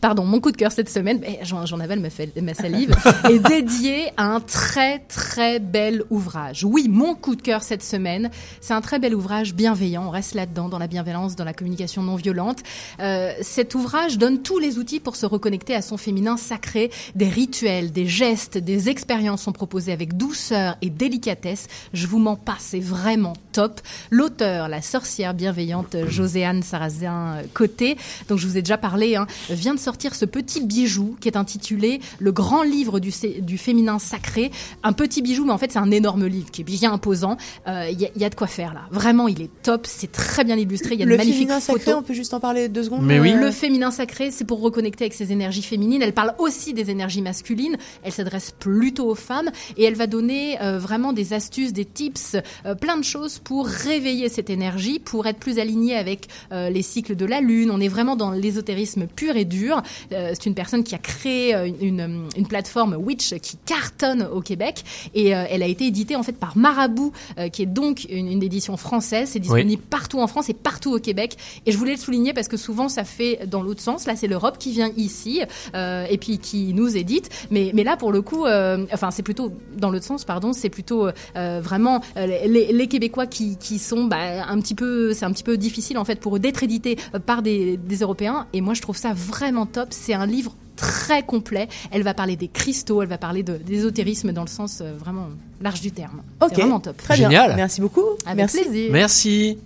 Pardon, 0.00 0.24
mon 0.24 0.40
coup 0.40 0.52
de 0.52 0.56
cœur 0.56 0.72
cette 0.72 0.88
semaine, 0.88 1.20
j'en 1.42 1.80
avale 1.80 2.00
ma, 2.00 2.54
salive, 2.54 2.94
est 3.28 3.38
dédié 3.38 4.12
à 4.16 4.24
un 4.24 4.40
très 4.40 5.00
très 5.00 5.58
bel 5.58 6.04
ouvrage. 6.10 6.64
Oui, 6.64 6.86
mon 6.88 7.14
coup 7.14 7.34
de 7.34 7.42
cœur 7.42 7.62
cette 7.62 7.82
semaine, 7.82 8.30
c'est 8.60 8.72
un 8.72 8.80
très 8.80 8.98
bel 8.98 9.14
ouvrage 9.14 9.52
bienveillant. 9.52 10.06
On 10.06 10.10
reste 10.10 10.34
là-dedans, 10.34 10.68
dans 10.68 10.78
la 10.78 10.86
bienveillance, 10.86 11.34
dans 11.34 11.44
la 11.44 11.52
communication 11.52 12.02
non 12.02 12.14
violente. 12.14 12.60
Euh, 13.00 13.32
cet 13.42 13.74
ouvrage 13.74 14.16
donne 14.16 14.42
tous 14.42 14.58
les 14.58 14.78
outils 14.78 15.00
pour 15.00 15.16
se 15.16 15.26
reconnecter 15.26 15.74
à 15.74 15.82
son 15.82 15.96
féminin 15.96 16.36
sacré. 16.36 16.90
Des 17.16 17.28
rituels, 17.28 17.90
des 17.90 18.06
gestes, 18.06 18.58
des 18.58 18.88
expériences 18.88 19.42
sont 19.42 19.52
proposés 19.52 19.92
avec 19.92 20.16
douceur 20.16 20.76
et 20.82 20.90
délicatesse. 20.90 21.66
Je 21.92 22.06
vous 22.06 22.18
mens 22.18 22.36
pas, 22.36 22.56
c'est 22.58 22.80
vraiment 22.80 23.34
top. 23.52 23.80
L'auteur, 24.10 24.68
la 24.68 24.82
sorcière 24.82 25.34
bienveillante 25.34 25.96
Joséanne 26.08 26.62
Sarrazin 26.62 27.38
Côté, 27.54 27.96
dont 28.28 28.36
je 28.36 28.46
vous 28.46 28.56
ai 28.56 28.62
déjà 28.62 28.78
parlé, 28.78 29.16
hein, 29.16 29.26
vient 29.50 29.74
de 29.74 29.79
sortir 29.80 30.14
ce 30.14 30.24
petit 30.24 30.64
bijou 30.64 31.16
qui 31.20 31.28
est 31.28 31.36
intitulé 31.36 32.00
Le 32.18 32.32
grand 32.32 32.62
livre 32.62 33.00
du, 33.00 33.10
féminin 33.58 33.98
sacré. 33.98 34.50
Un 34.82 34.92
petit 34.92 35.22
bijou, 35.22 35.44
mais 35.44 35.52
en 35.52 35.58
fait 35.58 35.72
c'est 35.72 35.78
un 35.78 35.90
énorme 35.90 36.26
livre 36.26 36.50
qui 36.50 36.60
est 36.60 36.64
bien 36.64 36.92
imposant. 36.92 37.36
Euh, 37.66 37.88
Il 37.90 38.00
y, 38.00 38.04
a- 38.06 38.10
il 38.14 38.20
y 38.22 38.24
a 38.24 38.30
de 38.30 38.34
quoi 38.34 38.46
faire 38.46 38.74
là. 38.74 38.82
Vraiment, 38.90 39.26
il 39.28 39.40
est 39.42 39.50
top, 39.62 39.86
c'est 39.86 40.12
très 40.12 40.44
bien 40.44 40.56
illustré. 40.56 40.94
Il 40.94 41.00
y 41.00 41.02
a 41.02 41.06
de 41.06 41.10
Le 41.10 41.16
magnifiques 41.16 41.40
féminin 41.48 41.60
photos. 41.60 41.80
sacré, 41.84 41.94
on 41.94 42.02
peut 42.02 42.14
juste 42.14 42.34
en 42.34 42.40
parler 42.40 42.68
deux 42.68 42.84
secondes 42.84 43.10
euh, 43.10 43.34
Le 43.40 43.50
féminin 43.50 43.90
sacré, 43.90 44.30
c'est 44.30 44.44
pour 44.44 44.60
reconnecter 44.60 45.04
avec 45.04 45.14
ses 45.14 45.32
énergies 45.32 45.62
féminines. 45.62 46.02
Elle 46.02 46.12
parle 46.14 46.34
aussi 46.38 46.74
des 46.74 46.90
énergies 46.90 47.22
masculines. 47.22 47.76
Elle 48.02 48.12
s'adresse 48.12 48.52
plutôt 48.58 49.08
aux 49.08 49.14
femmes 49.14 49.50
et 49.76 49.84
elle 49.84 49.94
va 49.94 50.06
donner 50.06 50.60
euh, 50.60 50.78
vraiment 50.78 51.12
des 51.12 51.32
astuces, 51.32 51.72
des 51.72 51.84
tips, 51.84 52.36
euh, 52.66 52.74
plein 52.74 52.96
de 52.96 53.04
choses 53.04 53.38
pour 53.38 53.66
réveiller 53.66 54.28
cette 54.28 54.50
énergie, 54.50 54.98
pour 54.98 55.26
être 55.26 55.38
plus 55.38 55.58
aligné 55.58 55.96
avec 55.96 56.28
euh, 56.52 56.68
les 56.70 56.82
cycles 56.82 57.16
de 57.16 57.24
la 57.26 57.40
lune. 57.40 57.70
On 57.70 57.80
est 57.80 57.88
vraiment 57.88 58.16
dans 58.16 58.30
l'ésotérisme 58.30 59.06
pur 59.06 59.36
et 59.36 59.44
dur. 59.44 59.69
Euh, 60.12 60.30
c'est 60.34 60.46
une 60.46 60.54
personne 60.54 60.84
qui 60.84 60.94
a 60.94 60.98
créé 60.98 61.54
euh, 61.54 61.68
une, 61.80 62.20
plateforme 62.48 62.94
Witch 62.94 63.34
qui 63.34 63.56
cartonne 63.64 64.28
au 64.32 64.40
Québec 64.40 64.82
et 65.14 65.36
euh, 65.36 65.44
elle 65.48 65.62
a 65.62 65.66
été 65.66 65.86
éditée 65.86 66.16
en 66.16 66.22
fait 66.22 66.32
par 66.32 66.56
Marabout, 66.56 67.12
qui 67.52 67.62
est 67.62 67.66
donc 67.66 68.06
une, 68.10 68.26
une 68.26 68.42
édition 68.42 68.76
française. 68.76 69.30
C'est 69.32 69.38
disponible 69.38 69.82
partout 69.82 70.20
en 70.20 70.26
France 70.26 70.48
et 70.48 70.54
partout 70.54 70.92
au 70.92 70.98
Québec. 70.98 71.36
Et 71.66 71.72
je 71.72 71.78
voulais 71.78 71.92
le 71.92 71.98
souligner 71.98 72.32
parce 72.32 72.48
que 72.48 72.56
souvent 72.56 72.88
ça 72.88 73.04
fait 73.04 73.46
dans 73.46 73.62
l'autre 73.62 73.80
sens. 73.80 74.06
Là, 74.06 74.16
c'est 74.16 74.26
l'Europe 74.26 74.58
qui 74.58 74.72
vient 74.72 74.90
ici 74.96 75.42
et 75.74 76.18
puis 76.18 76.38
qui 76.38 76.74
nous 76.74 76.96
édite. 76.96 77.30
Mais, 77.50 77.70
mais 77.74 77.84
là, 77.84 77.96
pour 77.96 78.10
le 78.10 78.22
coup, 78.22 78.46
enfin, 78.92 79.10
c'est 79.10 79.22
plutôt 79.22 79.52
dans 79.76 79.90
l'autre 79.90 80.06
sens, 80.06 80.24
pardon. 80.24 80.52
C'est 80.52 80.70
plutôt 80.70 81.08
vraiment 81.34 82.00
les, 82.16 82.72
les 82.72 82.86
Québécois 82.88 83.26
qui, 83.26 83.56
qui 83.58 83.78
sont 83.78 84.04
bah, 84.04 84.46
un 84.48 84.60
petit 84.60 84.74
peu, 84.74 85.12
c'est 85.14 85.24
un 85.24 85.32
petit 85.32 85.44
peu 85.44 85.56
difficile 85.56 85.98
en 85.98 86.04
fait 86.04 86.18
pour 86.20 86.36
eux 86.36 86.40
d'être 86.40 86.62
édités 86.62 86.96
par 87.26 87.42
des, 87.42 87.76
des 87.76 87.96
Européens. 87.98 88.46
Et 88.52 88.60
moi, 88.60 88.74
je 88.74 88.82
trouve 88.82 88.96
ça 88.96 89.12
vraiment 89.12 89.59
top. 89.66 89.88
C'est 89.90 90.14
un 90.14 90.26
livre 90.26 90.54
très 90.76 91.22
complet. 91.22 91.68
Elle 91.90 92.02
va 92.02 92.14
parler 92.14 92.36
des 92.36 92.48
cristaux, 92.48 93.02
elle 93.02 93.08
va 93.08 93.18
parler 93.18 93.42
de- 93.42 93.56
d'ésotérisme 93.58 94.32
dans 94.32 94.42
le 94.42 94.48
sens 94.48 94.80
euh, 94.80 94.92
vraiment 94.98 95.28
large 95.60 95.80
du 95.82 95.92
terme. 95.92 96.22
Ok, 96.40 96.50
C'est 96.54 96.60
vraiment 96.62 96.80
top. 96.80 96.96
très 96.96 97.16
Génial. 97.16 97.48
bien. 97.48 97.56
Merci 97.56 97.80
beaucoup. 97.80 98.04
Avec 98.24 98.36
Merci. 98.36 98.60
plaisir. 98.62 98.92
Merci. 98.92 99.58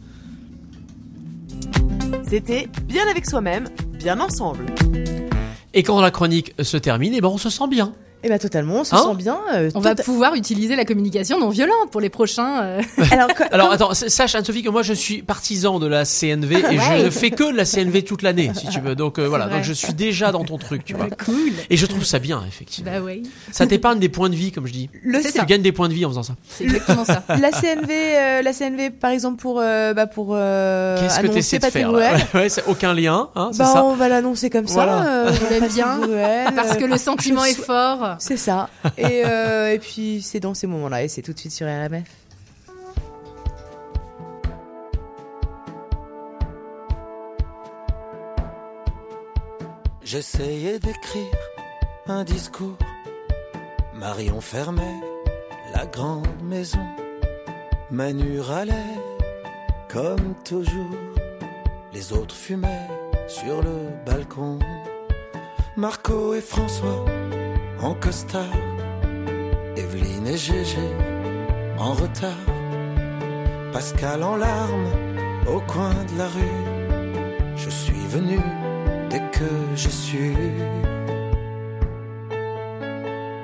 C'était 2.29 2.69
Bien 2.87 3.07
avec 3.09 3.27
soi-même, 3.27 3.69
bien 3.99 4.19
ensemble. 4.21 4.67
Et 5.73 5.83
quand 5.83 6.01
la 6.01 6.11
chronique 6.11 6.55
se 6.63 6.77
termine, 6.77 7.15
eh 7.15 7.21
ben 7.21 7.29
on 7.29 7.39
se 7.39 7.51
sent 7.51 7.69
bien. 7.69 7.93
Eh 8.27 8.29
ben 8.31 8.39
totalement, 8.39 8.77
on 8.81 8.85
se 8.85 8.95
Hein 8.95 9.05
sent 9.11 9.17
bien. 9.17 9.39
euh, 9.53 9.71
On 9.75 9.81
va 9.81 9.91
tota- 9.95 10.03
pouvoir 10.03 10.35
utiliser 10.35 10.77
la 10.77 10.87
communication 10.87 11.39
non 11.39 11.51
violente 11.51 11.91
pour 11.91 12.01
les 12.01 12.09
prochains. 12.09 12.63
euh, 12.63 12.81
Alors, 13.11 13.29
Alors 13.53 13.73
attends, 13.73 13.93
sache 13.95 14.35
Anne-Sophie 14.35 14.63
que 14.63 14.71
moi 14.71 14.83
je 14.83 14.95
suis 14.95 15.21
partisan 15.23 15.79
de 15.79 15.87
la 15.87 16.05
CNV 16.07 16.57
et 16.71 16.79
je 16.79 17.05
ne 17.05 17.11
fais 17.11 17.31
que 17.31 17.53
de 17.53 17.57
la 17.57 17.67
CNV 17.67 18.03
toute 18.03 18.23
l'année, 18.23 18.51
si 18.55 18.67
tu 18.69 18.81
veux. 18.81 18.95
Donc 18.95 19.19
euh, 19.19 19.27
voilà, 19.29 19.47
vrai. 19.47 19.57
donc 19.57 19.65
je 19.65 19.73
suis 19.75 19.93
déjà 19.93 20.33
dans 20.33 20.43
ton 20.45 20.57
truc, 20.57 20.85
tu 20.87 20.95
vois. 20.95 21.09
Cool. 21.25 21.53
Et 21.69 21.77
je 21.77 21.85
trouve 21.87 22.05
ça 22.05 22.19
bien, 22.19 22.43
effectivement. 22.49 22.91
Bah 22.91 22.99
oui. 23.05 23.23
Ça 23.53 23.67
t'épargne 23.67 23.99
des 23.99 24.09
points 24.09 24.31
de 24.31 24.35
vie, 24.37 24.53
comme 24.53 24.67
je 24.67 24.73
dis. 24.73 24.89
Le 25.03 25.21
tu 25.23 25.29
ça. 25.31 25.45
gagnes 25.45 25.61
des 25.63 25.73
points 25.73 25.89
de 25.89 25.95
vie 25.95 26.07
en 26.07 26.09
faisant 26.09 26.23
ça. 26.23 26.35
C'est 26.49 26.65
exactement 26.65 27.05
ça. 27.05 27.23
la 27.29 27.51
CNV, 27.51 27.91
euh, 27.91 28.43
la 28.43 28.53
CNV 28.55 28.91
par 28.91 29.11
exemple 29.11 29.37
pour 29.37 29.61
euh, 29.61 29.93
bah 29.93 30.07
pour 30.07 30.29
euh, 30.33 30.99
Qu'est-ce 30.99 31.21
que 31.21 31.27
t'essaies 31.27 31.59
de 31.59 31.63
Patrick 31.63 31.83
faire 31.85 32.25
Ouais, 32.35 32.49
c'est 32.49 32.65
aucun 32.67 32.95
lien, 32.95 33.29
hein, 33.37 33.51
c'est 33.53 33.59
Bah, 33.59 33.67
ça. 33.75 33.85
on 33.85 33.95
va 33.95 34.09
l'annoncer 34.09 34.49
comme 34.49 34.65
Voilà. 34.65 35.03
ça. 35.03 35.09
euh, 35.09 35.31
Je 35.45 35.55
l'aime 35.55 35.69
bien, 35.69 36.01
parce 36.57 36.77
que 36.77 36.85
le 36.85 36.97
sentiment 36.97 37.45
est 37.45 37.53
sou- 37.55 37.63
C'est 38.19 38.37
ça. 38.37 38.69
Et, 38.97 39.25
euh, 39.25 39.73
et 39.73 39.79
puis 39.79 40.23
c'est 40.23 40.41
dans 40.41 40.55
ces 40.55 40.67
moments-là 40.67 41.05
et 41.05 41.09
c'est 41.09 41.23
tout 41.23 41.33
de 41.33 41.39
suite 41.39 41.53
sur 41.53 41.67
RMF. 41.67 42.05
J'essayais 50.03 50.79
d'écrire 50.79 51.25
un 52.07 52.23
discours, 52.23 52.77
Marion 53.95 54.41
fermait 54.41 55.01
la 55.75 55.87
grande 55.87 56.43
maison. 56.43 56.87
Manu 57.91 58.39
râlait 58.41 58.73
comme 59.89 60.35
toujours. 60.45 60.99
Les 61.93 62.13
autres 62.13 62.35
fumaient 62.35 62.89
sur 63.29 63.63
le 63.63 63.89
balcon. 64.05 64.59
Marco 65.77 66.35
et 66.35 66.41
François 66.41 67.05
en 67.85 67.95
costard. 67.95 68.57
Evelyne 69.77 70.27
et 70.27 70.39
Gégé 70.39 70.89
en 71.79 71.93
retard. 71.93 72.47
Pascal 73.73 74.23
en 74.23 74.37
larmes 74.37 74.91
au 75.47 75.61
coin 75.61 75.95
de 76.11 76.19
la 76.19 76.29
rue. 76.29 76.61
Je 77.57 77.69
suis 77.69 78.07
venu 78.09 78.39
dès 79.11 79.23
que 79.37 79.51
j'ai 79.77 79.91
su. 79.91 80.35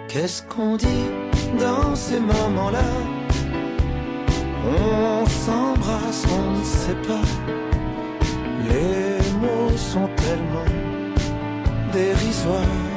Qu'est-ce 0.08 0.42
qu'on 0.42 0.76
dit 0.76 1.06
dans 1.58 1.94
ces 1.94 2.20
moments-là? 2.20 2.90
On 4.66 5.26
s'embrasse, 5.26 6.24
on 6.38 6.58
ne 6.58 6.64
sait 6.64 7.02
pas. 7.10 7.28
Les 8.70 9.18
mots 9.42 9.76
sont 9.76 10.08
tellement 10.16 10.70
dérisoires. 11.92 12.89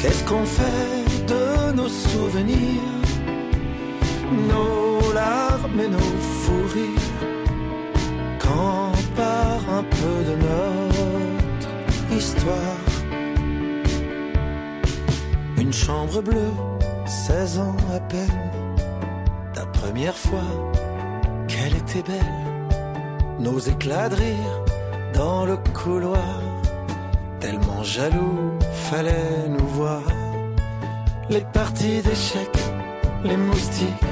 Qu'est-ce 0.00 0.24
qu'on 0.24 0.46
fait 0.46 1.26
de 1.26 1.72
nos 1.72 1.88
souvenirs? 1.88 2.80
Nos 4.48 5.12
larmes 5.12 5.80
et 5.80 5.88
nos 5.88 6.12
fous 6.40 6.66
rires. 6.74 7.20
Quand 8.38 8.92
part 9.14 9.64
un 9.78 9.82
peu 9.82 10.16
de 10.30 10.36
notre 10.46 12.16
histoire. 12.16 12.84
Une 15.58 15.72
chambre 15.72 16.22
bleue, 16.22 16.54
16 17.04 17.58
ans 17.58 17.76
à 17.94 18.00
peine. 18.00 18.50
Ta 19.52 19.66
première 19.66 20.16
fois, 20.16 20.50
qu'elle 21.46 21.76
était 21.76 22.02
belle. 22.10 22.40
Nos 23.38 23.58
éclats 23.58 24.08
de 24.08 24.14
rire 24.14 24.64
dans 25.12 25.44
le 25.44 25.58
couloir 25.74 26.49
Tellement 27.40 27.82
jaloux, 27.82 28.58
fallait 28.90 29.48
nous 29.48 29.66
voir. 29.68 30.02
Les 31.30 31.40
parties 31.40 32.02
d'échecs, 32.02 32.62
les 33.24 33.36
moustiques, 33.36 34.10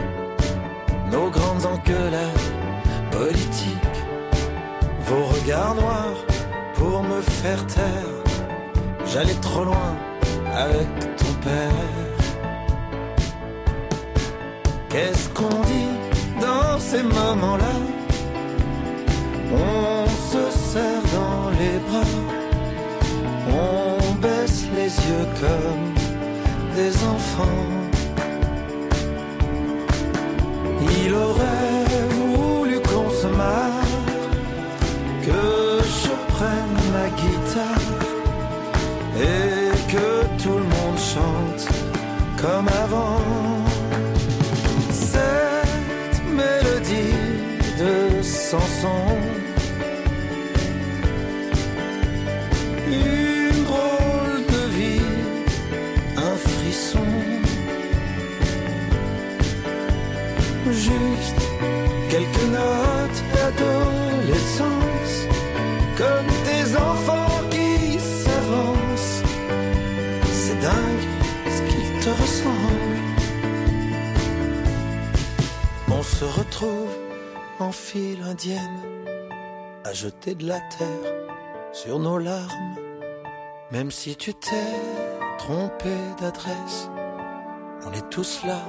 nos 1.12 1.28
grandes 1.28 1.66
engueulades 1.66 2.48
politiques, 3.10 3.98
vos 5.06 5.24
regards 5.26 5.74
noirs 5.74 6.20
pour 6.74 7.02
me 7.02 7.20
faire 7.20 7.66
taire. 7.66 8.14
J'allais 9.12 9.40
trop 9.42 9.64
loin 9.64 9.90
avec 10.54 10.88
ton 11.16 11.32
père. 11.44 11.86
Qu'est-ce 14.88 15.28
qu'on 15.30 15.60
dit 15.72 15.94
dans 16.40 16.78
ces 16.78 17.02
moments-là? 17.02 17.76
On 19.52 20.06
se 20.30 20.50
serre 20.50 21.02
dans 21.14 21.50
les 21.50 21.78
bras. 21.90 22.37
On 23.50 24.14
baisse 24.14 24.64
les 24.76 24.90
yeux 25.08 25.26
comme 25.40 25.94
des 26.76 26.94
enfants. 27.04 27.66
Il 31.00 31.14
aurait 31.14 32.06
voulu 32.10 32.80
qu'on 32.80 33.10
se 33.10 33.26
marre, 33.26 33.92
que 35.22 35.80
je 35.82 36.12
prenne 36.34 36.78
ma 36.94 37.08
guitare 37.20 37.98
et 39.16 39.92
que 39.92 40.42
tout 40.42 40.58
le 40.64 40.68
monde 40.76 40.98
chante 40.98 41.68
comme 42.40 42.68
avant. 42.68 42.77
Quelques 62.18 62.50
notes 62.50 63.22
d'adolescence, 63.34 65.16
comme 65.96 66.30
des 66.50 66.76
enfants 66.76 67.40
qui 67.50 67.98
s'avancent. 67.98 69.22
C'est 70.32 70.60
dingue 70.60 71.06
ce 71.46 71.60
qu'ils 71.68 72.00
te 72.00 72.10
ressemblent. 72.22 73.04
On 75.90 76.02
se 76.02 76.24
retrouve 76.24 76.94
en 77.60 77.72
file 77.72 78.22
indienne, 78.22 78.80
à 79.84 79.92
jeter 79.92 80.34
de 80.34 80.46
la 80.46 80.60
terre 80.76 81.12
sur 81.72 81.98
nos 81.98 82.18
larmes. 82.18 82.74
Même 83.70 83.90
si 83.90 84.16
tu 84.16 84.34
t'es 84.34 84.74
trompé 85.38 85.94
d'adresse, 86.20 86.88
on 87.86 87.92
est 87.92 88.08
tous 88.10 88.42
là 88.44 88.62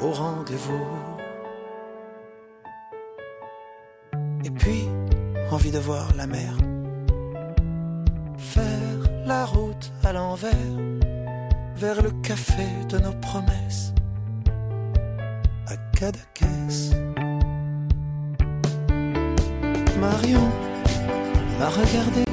au 0.00 0.12
rendez-vous. 0.12 1.07
Et 4.44 4.50
puis, 4.50 4.88
envie 5.50 5.70
de 5.70 5.78
voir 5.78 6.08
la 6.16 6.26
mer, 6.26 6.52
faire 8.36 9.10
la 9.26 9.44
route 9.44 9.92
à 10.04 10.12
l'envers, 10.12 10.54
vers 11.76 12.02
le 12.02 12.10
café 12.22 12.66
de 12.88 12.98
nos 12.98 13.12
promesses, 13.12 13.92
à 15.66 15.76
Cadaquès. 15.96 16.92
Marion 20.00 20.48
a 21.60 21.68
regardé. 21.68 22.24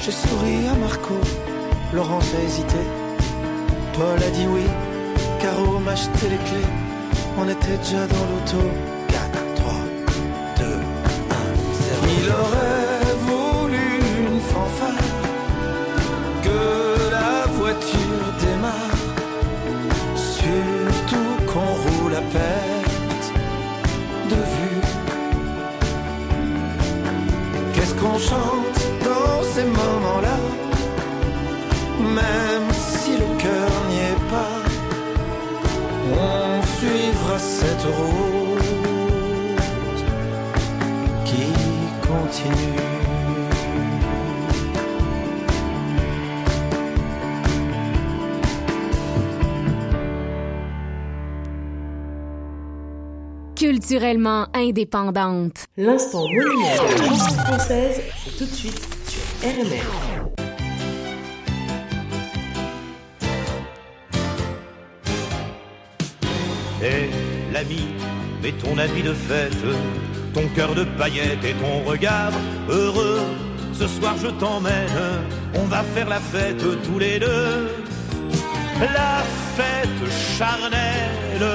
J'ai 0.00 0.10
souri 0.10 0.66
à 0.66 0.74
Marco. 0.74 1.14
Laurence 1.94 2.34
a 2.34 2.42
hésité. 2.42 2.82
Paul 3.94 4.20
a 4.20 4.30
dit 4.30 4.46
oui. 4.48 4.64
Caro 5.40 5.78
m'a 5.78 5.92
acheté 5.92 6.28
les 6.28 6.38
clés. 6.38 6.72
On 7.38 7.48
était 7.48 7.76
déjà 7.78 8.06
dans 8.08 8.24
l'auto. 8.30 9.01
Il 12.18 12.28
aurait 12.28 13.14
voulu 13.28 13.86
une 14.18 14.40
fanfare. 14.40 15.08
Que 16.46 17.10
la 17.16 17.46
voiture 17.58 18.26
démarre. 18.44 19.00
Surtout 20.16 21.32
qu'on 21.50 21.72
roule 21.84 22.14
à 22.14 22.24
perte 22.38 23.26
de 24.30 24.40
vue. 24.56 24.80
Qu'est-ce 27.74 27.94
qu'on 27.94 28.18
chante 28.18 28.80
dans 29.08 29.42
ces 29.54 29.64
moments-là 29.64 30.38
Même 32.20 32.68
si 32.72 33.12
le 33.12 33.28
cœur 33.42 33.70
n'y 33.88 34.00
est 34.12 34.24
pas, 34.34 34.58
on 36.12 36.62
suivra 36.76 37.38
cette 37.38 37.86
route 37.96 38.31
continue. 42.42 42.72
Culturellement 53.56 54.46
indépendante. 54.54 55.66
L'instant 55.76 56.24
monument 56.26 56.74
de 56.74 57.00
la 57.00 57.06
chanson 57.06 57.34
française, 57.34 58.00
c'est 58.24 58.36
tout 58.36 58.44
de 58.44 58.50
suite 58.50 58.80
sur 59.06 59.48
RMR. 59.48 60.32
Hé 66.82 67.10
l'ami, 67.52 67.86
mets 68.42 68.52
ton 68.52 68.76
habit 68.78 69.02
de 69.02 69.12
fête, 69.12 69.52
ton 70.34 70.46
cœur 70.48 70.74
de 70.74 70.84
paillettes 70.84 71.44
et 71.44 71.54
ton 71.54 71.88
regard 71.88 72.32
heureux. 72.68 73.20
Ce 73.72 73.86
soir 73.86 74.14
je 74.22 74.28
t'emmène, 74.28 74.98
on 75.54 75.64
va 75.64 75.82
faire 75.94 76.08
la 76.08 76.20
fête 76.20 76.64
tous 76.84 76.98
les 76.98 77.18
deux. 77.18 77.68
La 78.80 79.22
fête 79.56 80.10
charnelle 80.38 81.48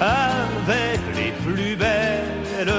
avec 0.00 1.00
les 1.16 1.32
plus 1.44 1.76
belles. 1.76 2.74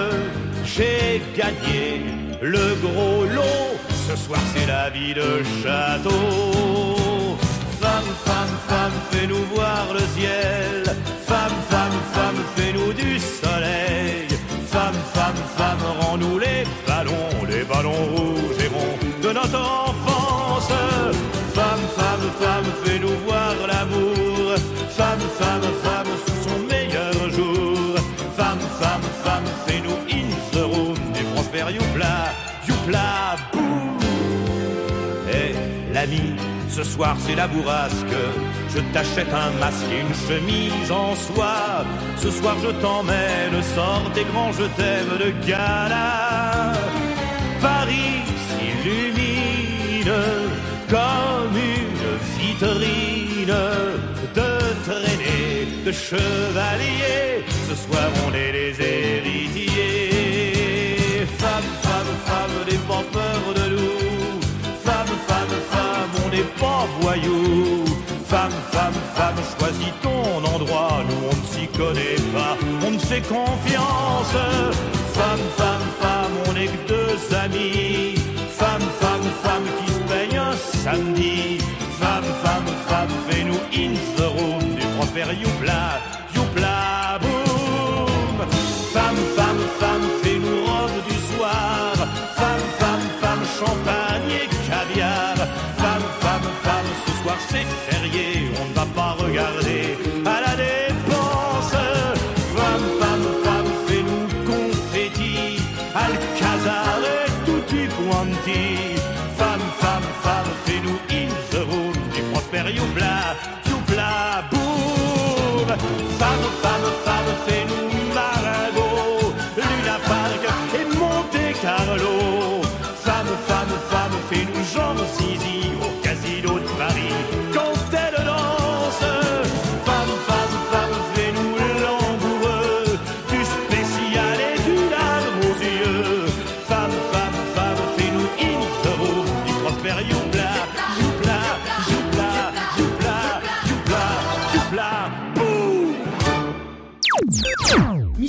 J'ai 0.63 1.21
gagné 1.35 2.01
le 2.41 2.75
gros 2.81 3.25
lot, 3.25 3.77
ce 4.07 4.15
soir 4.15 4.39
c'est 4.53 4.67
la 4.67 4.89
vie 4.89 5.13
de 5.13 5.43
château. 5.61 7.37
Femme, 7.81 8.11
femme, 8.25 8.55
femme, 8.67 8.91
fais-nous 9.11 9.45
voir 9.53 9.87
le 9.93 9.99
ciel. 10.17 10.83
Femme, 11.25 11.57
femme, 11.69 11.99
femme, 12.13 12.39
fais-nous 12.55 12.93
du 12.93 13.19
soleil. 13.19 14.34
Femme, 15.15 15.33
femme, 15.33 15.79
femme, 15.79 15.83
rends-nous 16.01 16.39
les 16.39 16.65
ballons, 16.85 17.45
les 17.47 17.63
ballons 17.63 18.03
rouges 18.15 18.59
et 18.59 18.67
ronds 18.67 18.97
de 19.23 19.31
notre 19.33 19.57
enfance. 19.57 20.69
Femme, 21.53 21.85
femme, 21.95 22.65
fais-nous 22.83 23.15
voir 23.25 23.55
l'amour. 23.65 24.55
Femme, 24.89 25.19
femme, 25.39 25.67
femme, 25.83 26.11
sous 26.25 26.49
son 26.49 26.59
meilleur 26.67 27.13
jour. 27.31 27.95
Femme, 28.35 28.59
femme, 28.81 29.05
femme, 29.23 29.45
fais-nous 29.65 29.97
in 30.11 30.27
the 30.51 30.63
room. 30.63 30.95
Et 31.17 31.23
Prosper, 31.33 31.71
youpla, 31.73 32.33
youpla, 32.67 33.37
boum. 33.53 33.97
Eh, 35.31 35.93
l'ami, 35.93 36.35
ce 36.75 36.83
soir 36.83 37.15
c'est 37.19 37.35
la 37.35 37.47
bourrasque. 37.47 38.17
Je 38.73 38.79
t'achète 38.93 39.33
un 39.33 39.51
masque 39.59 39.89
et 39.95 40.01
une 40.05 40.15
chemise 40.27 40.91
en 40.91 41.15
soie. 41.15 41.85
Ce 42.17 42.29
soir 42.31 42.55
je 42.61 42.71
t'emmène, 42.81 43.63
sors 43.75 44.11
tes 44.13 44.25
grands 44.31 44.51
je 44.51 44.65
t'aime 44.77 45.13
de 45.23 45.29
gala. 45.47 46.73
Paris 47.61 48.23
s'illumine 48.45 50.17
comme 50.95 51.55
une 51.77 52.07
vitrine 52.35 53.61
de 54.39 54.51
traînée 54.85 55.67
de 55.85 55.91
chevaliers. 55.91 57.45
Ce 57.69 57.75
soir 57.83 58.09
on 58.27 58.31
est 58.33 58.51
les 58.51 58.73
héritiers. 58.81 59.85
Femme, 61.37 61.69
femme, 61.85 62.13
femme, 62.27 62.57
n'est 62.67 62.85
pas 62.91 63.03
peur 63.17 63.43
de 63.59 63.65
nous. 63.75 64.04
On 66.23 66.29
n'est 66.29 66.49
pas 66.59 66.85
voyous. 67.01 67.85
Femme, 68.27 68.51
femme, 68.71 68.99
femme, 69.15 69.35
choisis 69.57 69.93
ton 70.01 70.43
endroit. 70.55 71.03
Nous 71.07 71.21
on 71.31 71.35
ne 71.35 71.45
s'y 71.51 71.67
connaît 71.67 72.21
pas, 72.33 72.57
on 72.85 72.91
ne 72.91 72.99
fait 72.99 73.21
confiance. 73.21 74.35
Femme, 75.13 75.45
femme, 75.57 75.87
femme, 76.01 76.33
on 76.47 76.53
n'est 76.53 76.67
que 76.67 76.87
deux 76.87 77.35
amis. 77.35 78.15
Femme, 78.49 78.87
femme, 78.99 79.27
femme 79.43 79.63
qui 79.79 79.91
se 79.93 79.99
paye 80.09 80.37
un 80.37 80.55
samedi. 80.83 81.59
Femme, 81.99 82.23
femme, 82.43 82.69
femme, 82.87 83.09
fais-nous 83.27 83.61
in 83.73 83.93
the 84.17 84.27
room 84.37 84.75
du 84.75 84.85
Prosper 84.97 85.25
Youpla, 85.41 86.01
Youpla, 86.35 87.19
boum. 115.77 116.04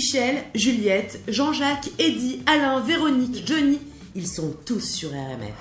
Michel, 0.06 0.36
Juliette, 0.54 1.18
Jean-Jacques, 1.26 1.90
Eddy, 1.98 2.40
Alain, 2.46 2.78
Véronique, 2.78 3.42
Johnny, 3.44 3.80
ils 4.14 4.28
sont 4.28 4.54
tous 4.64 4.78
sur 4.78 5.10
RMF. 5.10 5.52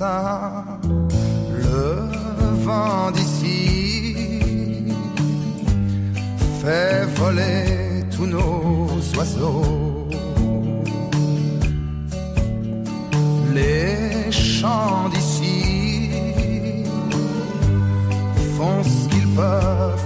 Le 0.00 0.14
vent 2.64 3.10
d'ici 3.10 4.14
fait 6.62 7.04
voler 7.16 8.04
tous 8.10 8.24
nos 8.24 8.88
oiseaux. 9.18 10.08
Les 13.52 14.32
chants 14.32 15.10
d'ici 15.10 16.10
font 18.56 18.82
ce 18.82 19.08
qu'ils 19.10 19.28
peuvent 19.34 19.99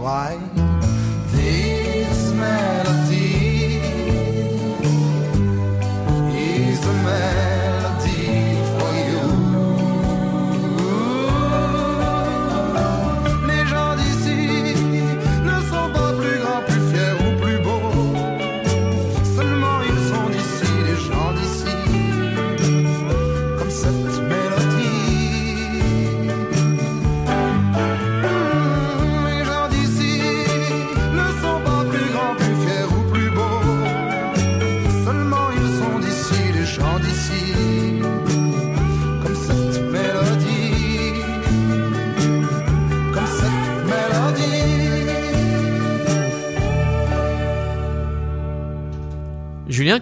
Why? 0.00 0.49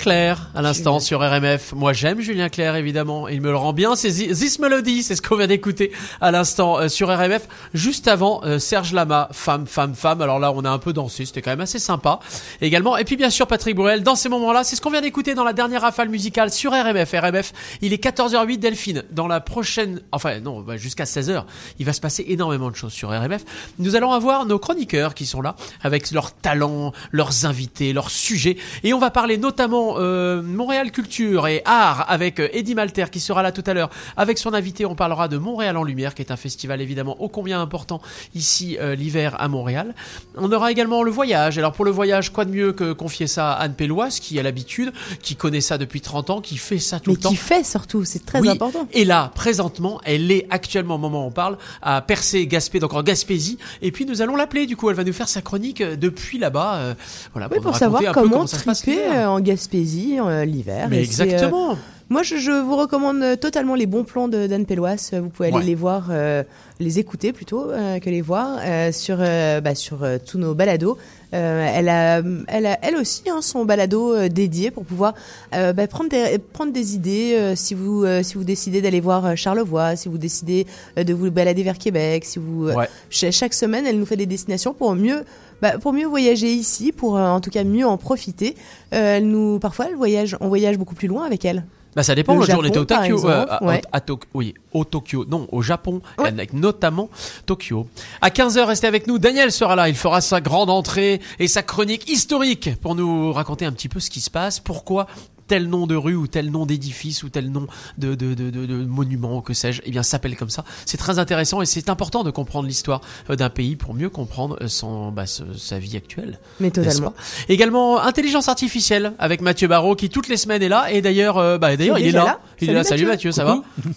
Clerc, 0.08 0.37
à 0.58 0.62
l'instant 0.62 0.98
sur 0.98 1.20
RMF. 1.20 1.72
Moi, 1.72 1.92
j'aime 1.92 2.20
Julien 2.20 2.48
Clerc, 2.48 2.74
évidemment. 2.74 3.28
Il 3.28 3.40
me 3.40 3.50
le 3.50 3.56
rend 3.56 3.72
bien. 3.72 3.94
C'est 3.94 4.10
Thi- 4.10 4.26
This 4.34 4.58
Melody, 4.58 5.04
c'est 5.04 5.14
ce 5.14 5.22
qu'on 5.22 5.36
vient 5.36 5.46
d'écouter 5.46 5.92
à 6.20 6.32
l'instant 6.32 6.78
euh, 6.80 6.88
sur 6.88 7.06
RMF. 7.16 7.46
Juste 7.74 8.08
avant, 8.08 8.40
euh, 8.42 8.58
Serge 8.58 8.92
Lama, 8.92 9.28
femme, 9.30 9.68
femme, 9.68 9.94
femme. 9.94 10.20
Alors 10.20 10.40
là, 10.40 10.50
on 10.52 10.64
a 10.64 10.68
un 10.70 10.78
peu 10.78 10.92
dansé. 10.92 11.26
C'était 11.26 11.42
quand 11.42 11.50
même 11.52 11.60
assez 11.60 11.78
sympa. 11.78 12.18
Également. 12.60 12.96
Et 12.96 13.04
puis, 13.04 13.14
bien 13.14 13.30
sûr, 13.30 13.46
Patrick 13.46 13.76
Bruel. 13.76 14.02
Dans 14.02 14.16
ces 14.16 14.28
moments-là, 14.28 14.64
c'est 14.64 14.74
ce 14.74 14.80
qu'on 14.80 14.90
vient 14.90 15.00
d'écouter 15.00 15.36
dans 15.36 15.44
la 15.44 15.52
dernière 15.52 15.82
rafale 15.82 16.08
musicale 16.08 16.50
sur 16.50 16.72
RMF. 16.72 17.12
RMF, 17.14 17.52
il 17.80 17.92
est 17.92 18.02
14h08, 18.02 18.58
Delphine. 18.58 19.04
Dans 19.12 19.28
la 19.28 19.38
prochaine, 19.40 20.00
enfin, 20.10 20.40
non, 20.40 20.62
bah, 20.62 20.76
jusqu'à 20.76 21.04
16h, 21.04 21.44
il 21.78 21.86
va 21.86 21.92
se 21.92 22.00
passer 22.00 22.24
énormément 22.30 22.68
de 22.68 22.74
choses 22.74 22.92
sur 22.92 23.10
RMF. 23.10 23.44
Nous 23.78 23.94
allons 23.94 24.10
avoir 24.10 24.44
nos 24.44 24.58
chroniqueurs 24.58 25.14
qui 25.14 25.24
sont 25.24 25.40
là 25.40 25.54
avec 25.84 26.10
leurs 26.10 26.32
talents, 26.34 26.92
leurs 27.12 27.46
invités, 27.46 27.92
leurs 27.92 28.10
sujets. 28.10 28.56
Et 28.82 28.92
on 28.92 28.98
va 28.98 29.10
parler 29.12 29.38
notamment 29.38 29.94
euh, 29.98 30.42
Montréal 30.54 30.90
Culture 30.92 31.46
et 31.46 31.62
Art 31.64 32.04
avec 32.08 32.40
euh, 32.40 32.48
Eddie 32.52 32.74
Malter 32.74 33.06
qui 33.10 33.20
sera 33.20 33.42
là 33.42 33.52
tout 33.52 33.64
à 33.66 33.74
l'heure. 33.74 33.90
Avec 34.16 34.38
son 34.38 34.54
invité, 34.54 34.86
on 34.86 34.94
parlera 34.94 35.28
de 35.28 35.36
Montréal 35.38 35.76
en 35.76 35.84
Lumière, 35.84 36.14
qui 36.14 36.22
est 36.22 36.30
un 36.32 36.36
festival 36.36 36.80
évidemment 36.80 37.16
ô 37.22 37.28
combien 37.28 37.60
important 37.60 38.00
ici 38.34 38.76
euh, 38.80 38.94
l'hiver 38.94 39.36
à 39.38 39.48
Montréal. 39.48 39.94
On 40.36 40.50
aura 40.52 40.70
également 40.70 41.02
le 41.02 41.10
voyage. 41.10 41.58
Alors 41.58 41.72
pour 41.72 41.84
le 41.84 41.90
voyage, 41.90 42.32
quoi 42.32 42.44
de 42.44 42.50
mieux 42.50 42.72
que 42.72 42.92
confier 42.92 43.26
ça 43.26 43.52
à 43.52 43.62
Anne 43.62 43.74
Péloise, 43.74 44.20
qui 44.20 44.38
a 44.38 44.42
l'habitude, 44.42 44.92
qui 45.22 45.36
connaît 45.36 45.60
ça 45.60 45.78
depuis 45.78 46.00
30 46.00 46.30
ans, 46.30 46.40
qui 46.40 46.56
fait 46.56 46.78
ça 46.78 47.00
tout 47.00 47.10
Mais 47.10 47.16
le 47.16 47.20
temps? 47.22 47.30
qui 47.30 47.36
fait 47.36 47.64
surtout, 47.64 48.04
c'est 48.04 48.24
très 48.24 48.40
Oui. 48.40 48.48
important. 48.48 48.86
Et 48.92 49.04
là, 49.04 49.30
présentement, 49.34 50.00
elle 50.04 50.30
est 50.30 50.46
actuellement 50.50 50.94
au 50.96 50.98
moment 50.98 51.24
où 51.24 51.28
on 51.28 51.30
parle 51.32 51.58
à 51.82 52.00
Percé, 52.00 52.46
Gaspé, 52.46 52.78
donc 52.80 52.94
en 52.94 53.02
Gaspésie. 53.02 53.58
Et 53.82 53.92
puis 53.92 54.06
nous 54.06 54.22
allons 54.22 54.36
l'appeler. 54.36 54.66
Du 54.66 54.76
coup, 54.76 54.88
elle 54.90 54.96
va 54.96 55.04
nous 55.04 55.12
faire 55.12 55.28
sa 55.28 55.42
chronique 55.42 55.80
euh, 55.80 55.96
depuis 55.96 56.38
là-bas. 56.38 56.74
euh, 56.76 56.94
voilà, 57.32 57.48
Oui, 57.50 57.58
pour 57.60 57.76
savoir 57.76 58.12
comment, 58.12 58.46
ça 58.46 58.58
se 58.58 58.64
passe 58.64 58.82
triper 58.82 59.24
en 59.24 59.40
Gaspésie 59.40 60.18
euh, 60.20 60.37
l'hiver. 60.44 60.88
Mais 60.90 60.98
euh, 60.98 61.00
exactement. 61.00 61.76
moi, 62.08 62.22
je, 62.22 62.36
je 62.36 62.50
vous 62.50 62.76
recommande 62.76 63.22
euh, 63.22 63.36
totalement 63.36 63.74
les 63.74 63.86
bons 63.86 64.04
plans 64.04 64.28
de 64.28 64.46
d'Anne 64.46 64.66
Péloise. 64.66 65.10
Vous 65.12 65.28
pouvez 65.28 65.48
aller 65.48 65.58
Ouais. 65.58 65.64
les 65.64 65.74
voir, 65.74 66.08
euh, 66.10 66.42
les 66.80 66.98
écouter 66.98 67.32
plutôt 67.32 67.70
euh, 67.70 67.98
que 67.98 68.10
les 68.10 68.20
voir 68.22 68.58
euh, 68.64 68.92
sur 68.92 69.16
euh, 69.20 69.60
bah, 69.60 69.74
sur 69.74 70.02
euh, 70.04 70.18
tous 70.24 70.38
nos 70.38 70.54
balados. 70.54 70.96
Euh, 71.34 71.70
elle 71.74 71.88
a, 71.90 72.22
elle 72.48 72.66
a, 72.66 72.78
elle 72.82 72.96
aussi, 72.96 73.22
hein, 73.28 73.42
son 73.42 73.64
balado 73.66 74.14
euh, 74.14 74.28
dédié 74.28 74.70
pour 74.70 74.84
pouvoir 74.84 75.14
euh, 75.54 75.72
bah, 75.74 75.86
prendre 75.86 76.08
des 76.08 76.38
prendre 76.38 76.72
des 76.72 76.94
idées. 76.94 77.34
euh, 77.36 77.54
si 77.54 77.74
vous 77.74 78.04
euh, 78.04 78.22
si 78.22 78.34
vous 78.36 78.44
décidez 78.44 78.80
d'aller 78.80 79.00
voir 79.00 79.36
Charlevoix, 79.36 79.94
si 79.96 80.08
vous 80.08 80.16
décidez 80.18 80.66
de 80.96 81.12
vous 81.14 81.30
balader 81.30 81.62
vers 81.62 81.76
Québec, 81.78 82.24
si 82.24 82.38
vous 82.38 82.68
Ouais. 82.68 82.88
chaque 83.10 83.54
semaine, 83.54 83.86
elle 83.86 83.98
nous 83.98 84.06
fait 84.06 84.16
des 84.16 84.26
destinations 84.26 84.72
pour 84.72 84.94
mieux 84.94 85.24
bah, 85.60 85.78
pour 85.78 85.92
mieux 85.92 86.06
voyager 86.06 86.52
ici, 86.52 86.92
pour 86.92 87.16
euh, 87.16 87.26
en 87.28 87.40
tout 87.40 87.50
cas 87.50 87.64
mieux 87.64 87.86
en 87.86 87.98
profiter. 87.98 88.54
Euh, 88.94 89.16
elle 89.16 89.28
nous 89.28 89.58
parfois 89.58 89.86
elle 89.88 89.96
voyage, 89.96 90.36
on 90.40 90.48
voyage 90.48 90.78
beaucoup 90.78 90.94
plus 90.94 91.08
loin 91.08 91.24
avec 91.24 91.44
elle. 91.44 91.64
Bah 91.98 92.04
ça 92.04 92.14
dépend. 92.14 92.34
Le 92.34 92.38
L'autre 92.38 92.52
jour, 92.52 92.60
on 92.62 92.64
était 92.64 92.78
au 92.78 92.84
Tokyo, 92.84 93.02
exemple, 93.16 93.26
euh, 93.32 93.44
à, 93.48 93.64
ouais. 93.64 93.82
à 93.90 93.98
Tok- 93.98 94.22
oui, 94.32 94.54
au 94.72 94.84
Tokyo, 94.84 95.24
non, 95.28 95.48
au 95.50 95.62
Japon, 95.62 96.00
avec 96.16 96.52
notamment 96.52 97.10
Tokyo. 97.44 97.88
À 98.20 98.28
15h, 98.30 98.66
restez 98.66 98.86
avec 98.86 99.08
nous. 99.08 99.18
Daniel 99.18 99.50
sera 99.50 99.74
là. 99.74 99.88
Il 99.88 99.96
fera 99.96 100.20
sa 100.20 100.40
grande 100.40 100.70
entrée 100.70 101.20
et 101.40 101.48
sa 101.48 101.64
chronique 101.64 102.08
historique 102.08 102.76
pour 102.80 102.94
nous 102.94 103.32
raconter 103.32 103.64
un 103.64 103.72
petit 103.72 103.88
peu 103.88 103.98
ce 103.98 104.10
qui 104.10 104.20
se 104.20 104.30
passe, 104.30 104.60
pourquoi 104.60 105.08
tel 105.48 105.68
nom 105.68 105.86
de 105.88 105.96
rue 105.96 106.14
ou 106.14 106.26
tel 106.28 106.50
nom 106.52 106.64
d'édifice 106.66 107.22
ou 107.24 107.28
tel 107.30 107.50
nom 107.50 107.66
de, 107.98 108.14
de, 108.14 108.34
de, 108.34 108.50
de, 108.50 108.66
de 108.66 108.74
monument, 108.84 109.40
que 109.40 109.54
sais-je, 109.54 109.82
eh 109.84 109.90
bien 109.90 110.02
s'appelle 110.04 110.36
comme 110.36 110.50
ça. 110.50 110.64
C'est 110.86 110.98
très 110.98 111.18
intéressant 111.18 111.60
et 111.62 111.66
c'est 111.66 111.88
important 111.88 112.22
de 112.22 112.30
comprendre 112.30 112.68
l'histoire 112.68 113.00
euh, 113.30 113.36
d'un 113.36 113.50
pays 113.50 113.74
pour 113.74 113.94
mieux 113.94 114.10
comprendre 114.10 114.56
euh, 114.60 114.68
son, 114.68 115.10
bah, 115.10 115.26
ce- 115.26 115.54
sa 115.56 115.78
vie 115.78 115.96
actuelle. 115.96 116.38
Mais 116.60 116.70
totalement. 116.70 117.14
Également 117.48 118.00
intelligence 118.00 118.48
artificielle 118.48 119.14
avec 119.18 119.40
Mathieu 119.40 119.66
Barraud 119.68 119.96
qui 119.96 120.10
toutes 120.10 120.28
les 120.28 120.36
semaines 120.36 120.62
est 120.62 120.68
là 120.68 120.92
et 120.92 121.00
d'ailleurs 121.02 121.38
euh, 121.38 121.58
bah 121.58 121.76
d'ailleurs 121.76 121.98
il 121.98 122.06
est 122.08 122.12
là. 122.12 122.24
là. 122.24 122.40
Il 122.60 122.70
est 122.70 122.72
là. 122.74 122.84
Salut 122.84 123.00
Salut, 123.00 123.10
Mathieu, 123.10 123.32
ça 123.32 123.44
Coucou. 123.44 123.64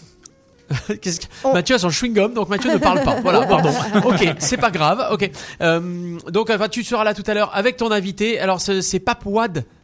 va 0.88 0.96
que... 0.96 1.10
Mathieu 1.54 1.76
a 1.76 1.80
son 1.80 1.90
chewing 1.90 2.14
gum 2.14 2.34
donc 2.34 2.48
Mathieu 2.48 2.72
ne 2.72 2.78
parle 2.78 3.04
pas. 3.04 3.20
Voilà, 3.20 3.42
pardon. 3.48 3.72
OK, 4.06 4.26
c'est 4.40 4.58
pas 4.58 4.72
grave. 4.72 5.06
OK. 5.12 5.30
Euh, 5.62 6.18
donc 6.30 6.50
enfin, 6.50 6.70
tu 6.70 6.84
seras 6.84 7.04
là 7.04 7.14
tout 7.14 7.24
à 7.28 7.34
l'heure 7.34 7.52
avec 7.54 7.76
ton 7.78 7.92
invité. 7.92 8.40
Alors 8.40 8.62
c'est 8.62 8.82
c'est 8.82 9.00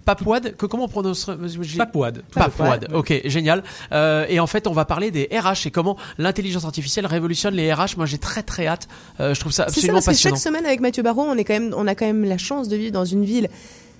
Papouad 0.07 0.41
Papouad, 0.43 0.55
que 0.55 0.65
comment 0.65 0.85
on 0.85 0.87
prononce 0.87 1.29
Papouad. 1.77 2.23
Papouad. 2.33 2.87
Ok, 2.93 3.21
génial. 3.25 3.63
Euh, 3.91 4.25
et 4.29 4.39
en 4.39 4.47
fait, 4.47 4.65
on 4.67 4.71
va 4.73 4.85
parler 4.85 5.11
des 5.11 5.27
RH 5.31 5.67
et 5.67 5.71
comment 5.71 5.97
l'intelligence 6.17 6.63
artificielle 6.65 7.05
révolutionne 7.05 7.53
les 7.53 7.73
RH. 7.73 7.97
Moi, 7.97 8.05
j'ai 8.05 8.17
très 8.17 8.41
très 8.41 8.67
hâte. 8.67 8.87
Euh, 9.19 9.33
je 9.33 9.39
trouve 9.39 9.51
ça 9.51 9.65
C'est 9.67 9.81
ça 9.81 9.87
absolument 9.87 9.93
parce 9.95 10.05
que 10.05 10.11
passionnant. 10.11 10.35
chaque 10.37 10.43
semaine 10.43 10.65
avec 10.65 10.79
Mathieu 10.79 11.03
Barraud, 11.03 11.25
on 11.27 11.37
est 11.37 11.43
quand 11.43 11.53
même, 11.53 11.73
on 11.77 11.87
a 11.87 11.93
quand 11.95 12.05
même 12.05 12.23
la 12.23 12.37
chance 12.37 12.67
de 12.69 12.77
vivre 12.77 12.93
dans 12.93 13.05
une 13.05 13.25
ville. 13.25 13.49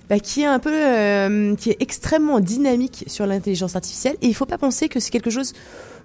bah, 0.08 0.18
qui 0.18 0.40
est 0.40 0.46
un 0.46 0.58
peu, 0.58 0.72
euh, 0.72 1.54
qui 1.56 1.68
est 1.68 1.76
extrêmement 1.80 2.40
dynamique 2.40 3.04
sur 3.08 3.26
l'intelligence 3.26 3.76
artificielle, 3.76 4.16
et 4.22 4.26
il 4.28 4.34
faut 4.34 4.46
pas 4.46 4.56
penser 4.56 4.88
que 4.88 5.00
c'est 5.00 5.10
quelque 5.10 5.28
chose 5.28 5.52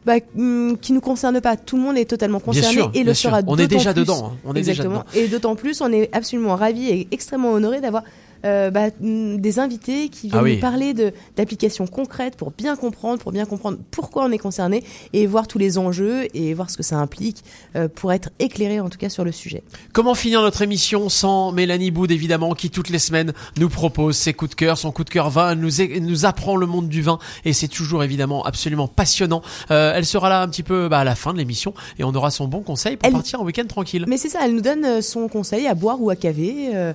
bah, 0.06 0.16
hum, 0.38 0.78
qui 0.82 0.92
nous 0.92 1.00
concerne 1.00 1.40
pas. 1.40 1.56
Tout 1.56 1.78
le 1.78 1.84
monde 1.84 1.98
est 1.98 2.04
totalement 2.04 2.40
Bien 2.40 2.46
concerné 2.46 2.74
sûr, 2.74 2.90
et 2.90 2.92
bien 2.92 3.04
le 3.06 3.14
sûr. 3.14 3.30
sera. 3.30 3.40
On 3.48 3.58
est 3.58 3.68
déjà 3.68 3.94
plus. 3.94 4.02
dedans, 4.02 4.34
hein. 4.34 4.38
On 4.44 4.52
est 4.52 4.56
déjà 4.60 4.72
Exactement. 4.72 5.06
dedans. 5.10 5.26
Et 5.26 5.30
d'autant 5.30 5.56
plus, 5.56 5.80
on 5.80 5.90
est 5.94 6.10
absolument 6.14 6.58
ravis 6.58 6.90
et 6.90 7.08
extrêmement 7.12 7.52
honorés 7.54 7.80
d'avoir 7.80 8.04
euh, 8.46 8.70
bah, 8.72 8.88
hum, 9.02 9.40
des 9.40 9.60
invités 9.60 10.10
qui 10.10 10.28
viennent 10.28 10.40
Ah 10.40 10.44
oui. 10.44 10.56
nous 10.56 10.62
parler 10.62 10.94
d'applications 11.36 11.88
concrètes 11.88 12.36
pour 12.36 12.52
bien 12.52 12.76
comprendre, 12.76 13.20
pour 13.22 13.32
bien 13.32 13.46
comprendre 13.46 13.78
pourquoi 13.92 14.26
on 14.26 14.32
est 14.32 14.38
concerné 14.38 14.84
et 15.14 15.26
voir 15.28 15.48
tous 15.48 15.58
les 15.58 15.78
enjeux 15.78 16.28
et 16.36 16.54
voir 16.54 16.70
ce 16.70 16.78
que 16.78 16.84
ça 16.84 16.98
implique 16.98 17.44
euh, 17.76 17.88
pour 17.88 18.12
être 18.14 18.30
éclairé 18.40 18.80
en 18.80 18.90
tout 18.90 18.98
cas 18.98 19.10
sur 19.10 19.24
le 19.24 19.32
sujet. 19.32 19.64
Comment 19.94 20.16
finir 20.16 20.42
notre 20.42 20.62
émission 20.62 21.10
sans 21.10 21.52
Mélanie 21.52 21.92
Boud, 21.92 22.12
évidemment, 22.12 22.54
qui 22.54 22.70
toutes 22.70 22.90
les 22.90 23.00
semaines 23.00 23.34
nous 23.58 23.70
propose 23.70 24.16
ses 24.18 24.34
coups 24.34 24.52
de 24.52 24.56
cœur, 24.56 24.78
son 24.78 24.92
coup 24.92 25.04
de 25.04 25.10
cœur 25.10 25.30
vin, 25.30 25.52
elle 25.52 25.60
nous, 25.60 25.82
elle 25.82 26.06
nous 26.06 26.26
apprend 26.26 26.56
le 26.56 26.66
monde 26.66 26.90
du 26.90 27.02
vin 27.02 27.20
et 27.46 27.54
c'est 27.54 27.68
toujours 27.68 28.04
évidemment 28.04 28.44
absolument 28.44 28.88
passionnant. 28.88 29.42
Euh, 29.72 29.94
elle 29.96 30.06
sera 30.06 30.30
là 30.30 30.42
un 30.42 30.48
petit 30.48 30.64
peu 30.64 30.88
bah, 30.90 31.00
à 31.00 31.04
la 31.04 31.16
fin 31.16 31.34
de 31.34 31.38
l'émission 31.38 31.74
et 32.00 32.04
on 32.04 32.14
aura 32.14 32.32
son 32.32 32.48
bon 32.48 32.62
conseil 32.62 32.98
pour 32.98 33.08
Elle- 33.08 33.14
partir 33.14 33.42
en 33.42 33.46
week-end 33.46 33.66
tranquille. 33.68 34.06
Mais 34.08 34.18
c'est 34.18 34.30
ça, 34.30 34.40
elle 34.44 34.54
nous 34.56 34.62
donne 34.62 34.86
euh, 34.86 35.02
son 35.02 35.28
conseil 35.28 35.68
à 35.68 35.74
boire 35.76 36.02
ou 36.02 36.10
à 36.10 36.16
caver 36.16 36.72
euh, 36.74 36.94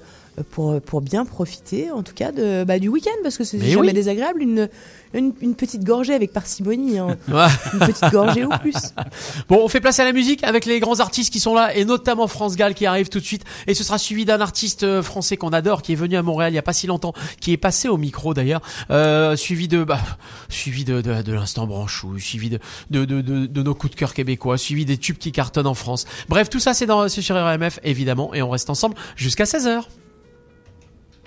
pour, 0.51 0.81
pour 0.81 1.01
bien 1.01 1.25
profiter, 1.25 1.91
en 1.91 2.03
tout 2.03 2.15
cas, 2.15 2.33
de, 2.33 2.65
bah, 2.65 2.79
du 2.79 2.89
week-end, 2.89 3.11
parce 3.23 3.37
que 3.37 3.45
c'est 3.45 3.59
Mais 3.59 3.71
jamais 3.71 3.89
oui. 3.89 3.93
désagréable, 3.93 4.43
une, 4.43 4.69
une, 5.15 5.33
une 5.41 5.55
petite 5.55 5.85
gorgée 5.85 6.15
avec 6.15 6.33
parcimonie, 6.33 6.99
hein. 6.99 7.17
Une 7.73 7.79
petite 7.81 8.11
gorgée 8.13 8.45
ou 8.45 8.51
plus. 8.61 8.75
Bon, 9.49 9.61
on 9.63 9.69
fait 9.69 9.81
place 9.81 9.99
à 10.01 10.05
la 10.05 10.13
musique 10.13 10.45
avec 10.45 10.67
les 10.67 10.81
grands 10.81 11.01
artistes 11.01 11.33
qui 11.33 11.41
sont 11.41 11.55
là 11.55 11.75
et 11.75 11.85
notamment 11.85 12.27
France 12.27 12.57
Gall 12.57 12.75
qui 12.75 12.87
arrive 12.87 13.09
tout 13.09 13.21
de 13.21 13.25
suite 13.25 13.45
et 13.67 13.75
ce 13.75 13.85
sera 13.85 13.99
suivi 13.99 14.25
d'un 14.25 14.41
artiste 14.41 14.83
euh, 14.83 15.03
français 15.03 15.37
qu'on 15.37 15.51
adore 15.51 15.83
qui 15.83 15.93
est 15.93 15.97
venu 15.97 16.17
à 16.17 16.23
Montréal 16.23 16.53
il 16.53 16.57
y 16.57 16.59
a 16.59 16.63
pas 16.63 16.73
si 16.73 16.87
longtemps, 16.87 17.13
qui 17.41 17.53
est 17.53 17.57
passé 17.57 17.89
au 17.89 17.97
micro 17.97 18.35
d'ailleurs, 18.35 18.61
euh, 18.91 19.37
suivi 19.37 19.69
de 19.69 19.85
bah, 19.85 20.01
suivi 20.49 20.85
de 20.85 21.01
de, 21.01 21.23
de 21.23 21.33
l'instant 21.33 21.67
branchouille, 21.67 22.21
suivi 22.21 22.51
de 22.51 22.59
de, 22.91 23.05
de 23.05 23.21
de 23.21 23.47
de 23.47 23.63
nos 23.63 23.75
coups 23.75 23.93
de 23.93 23.97
cœur 23.99 24.15
québécois, 24.15 24.59
suivi 24.59 24.85
des 24.85 24.99
tubes 24.99 25.19
qui 25.19 25.33
cartonnent 25.33 25.67
en 25.67 25.75
France. 25.75 26.07
Bref, 26.29 26.51
tout 26.51 26.61
ça 26.61 26.75
c'est 26.75 26.87
dans 26.87 27.09
c'est 27.09 27.23
sur 27.23 27.37
RMF 27.37 27.81
évidemment 27.83 28.35
et 28.35 28.43
on 28.43 28.51
reste 28.51 28.71
ensemble 28.71 28.95
jusqu'à 29.17 29.45
16h. 29.45 29.85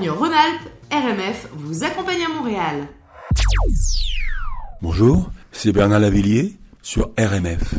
Auvergne-Rhône-Alpes, 0.00 0.70
RMF 0.90 1.48
vous 1.52 1.84
accompagne 1.84 2.22
à 2.24 2.28
Montréal. 2.28 2.88
Bonjour, 4.80 5.30
c'est 5.52 5.72
Bernard 5.72 6.00
Lavillier 6.00 6.56
sur 6.80 7.10
RMF. 7.18 7.74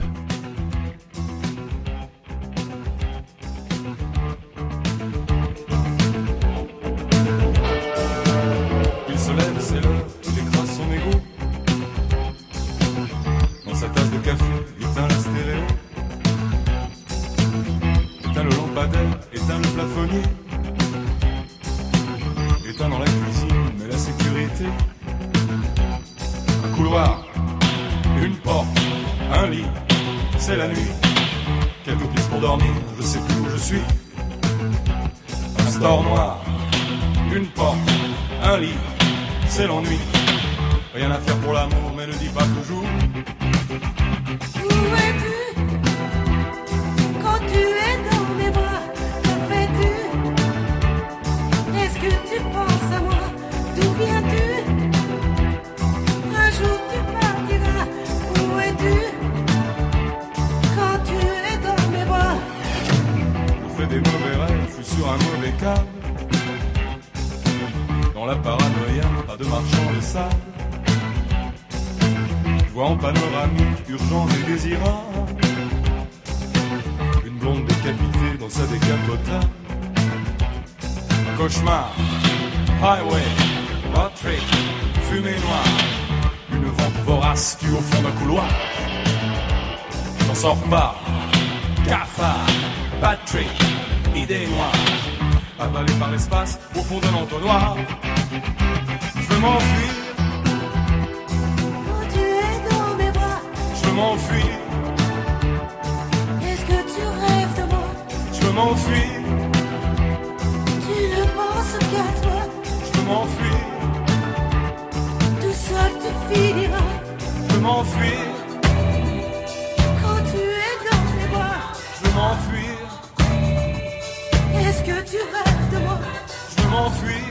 m'enfuir. 126.82 127.26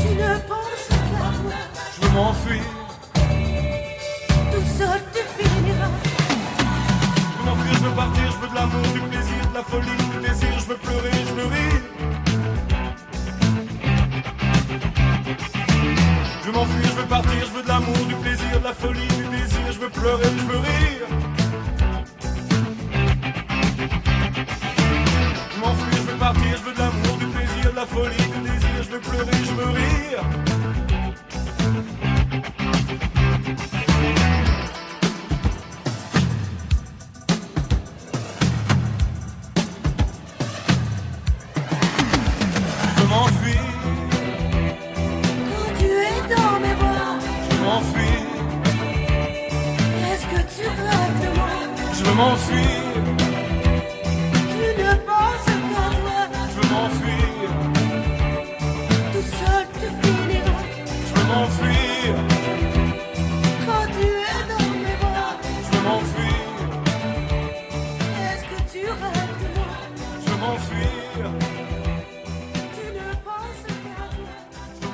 Tu 0.00 0.08
ne 0.22 0.32
penses 0.50 0.84
qu'à 0.88 1.00
toi. 1.08 1.28
Je 1.94 2.00
veux 2.02 2.12
m'enfuir. 2.14 2.64
Tout 4.52 4.66
seul 4.78 5.00
tu 5.14 5.22
finiras. 5.36 5.94
Je 7.30 7.38
veux 7.38 7.44
m'enfuir, 7.48 7.74
je 7.74 7.84
veux 7.86 7.96
partir, 8.02 8.24
je 8.34 8.38
veux 8.42 8.50
de 8.52 8.54
l'amour, 8.54 8.86
du 8.92 9.00
plaisir, 9.10 9.40
de 9.50 9.54
la 9.54 9.64
folie, 9.70 9.96
du 10.12 10.18
désir, 10.28 10.54
je 10.62 10.66
veux 10.70 10.80
pleurer, 10.86 11.16
je 11.28 11.34
veux 11.38 11.48
rire. 11.56 11.82
Je 16.40 16.46
veux 16.46 16.52
m'enfuir, 16.52 16.84
je 16.84 16.96
veux 17.00 17.08
partir, 17.16 17.40
je 17.46 17.52
veux 17.56 17.62
de 17.62 17.68
l'amour, 17.68 18.04
du 18.06 18.16
plaisir, 18.16 18.60
de 18.60 18.64
la 18.64 18.74
folie, 18.74 19.08
du 19.20 19.24
désir, 19.36 19.66
je 19.74 19.78
veux 19.78 19.90
pleurer, 19.90 20.30
je 20.40 20.44
veux 20.50 20.58
rire. 20.58 20.91
pleurer, 29.12 29.44
je 29.44 29.52
me 29.52 29.64
réjouis. 29.64 29.91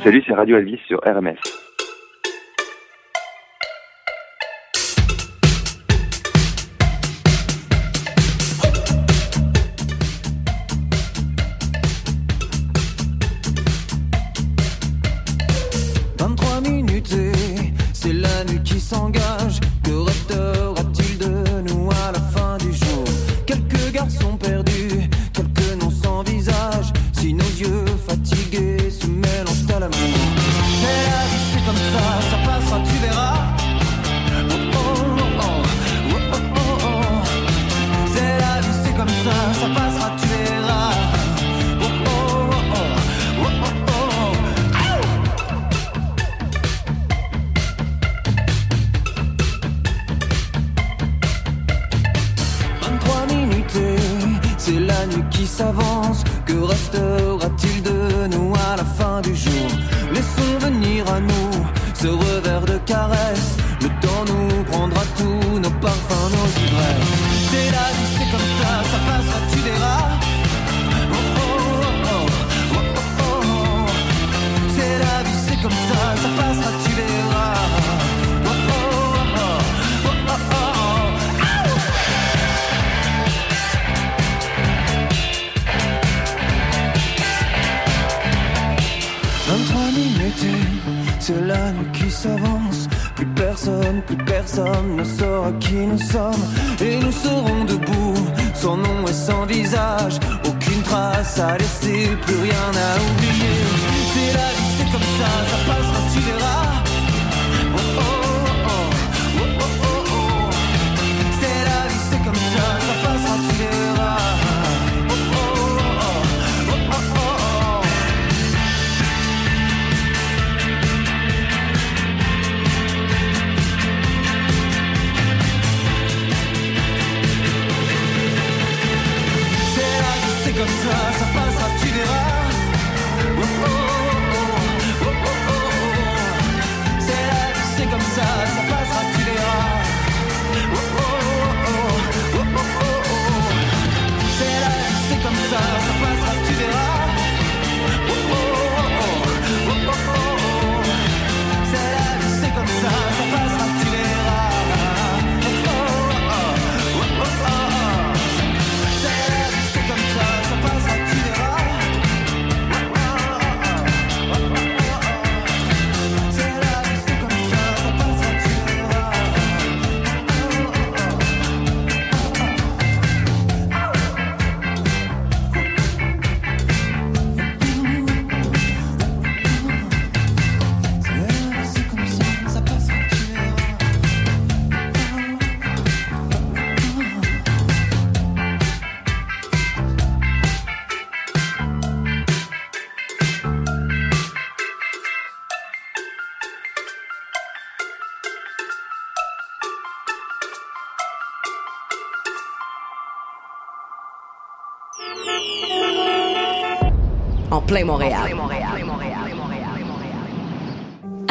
Salut, 0.08 0.24
c'est 0.26 0.32
Radio 0.32 0.56
Elvis 0.56 0.80
sur 0.86 1.00
RMS. 1.04 1.36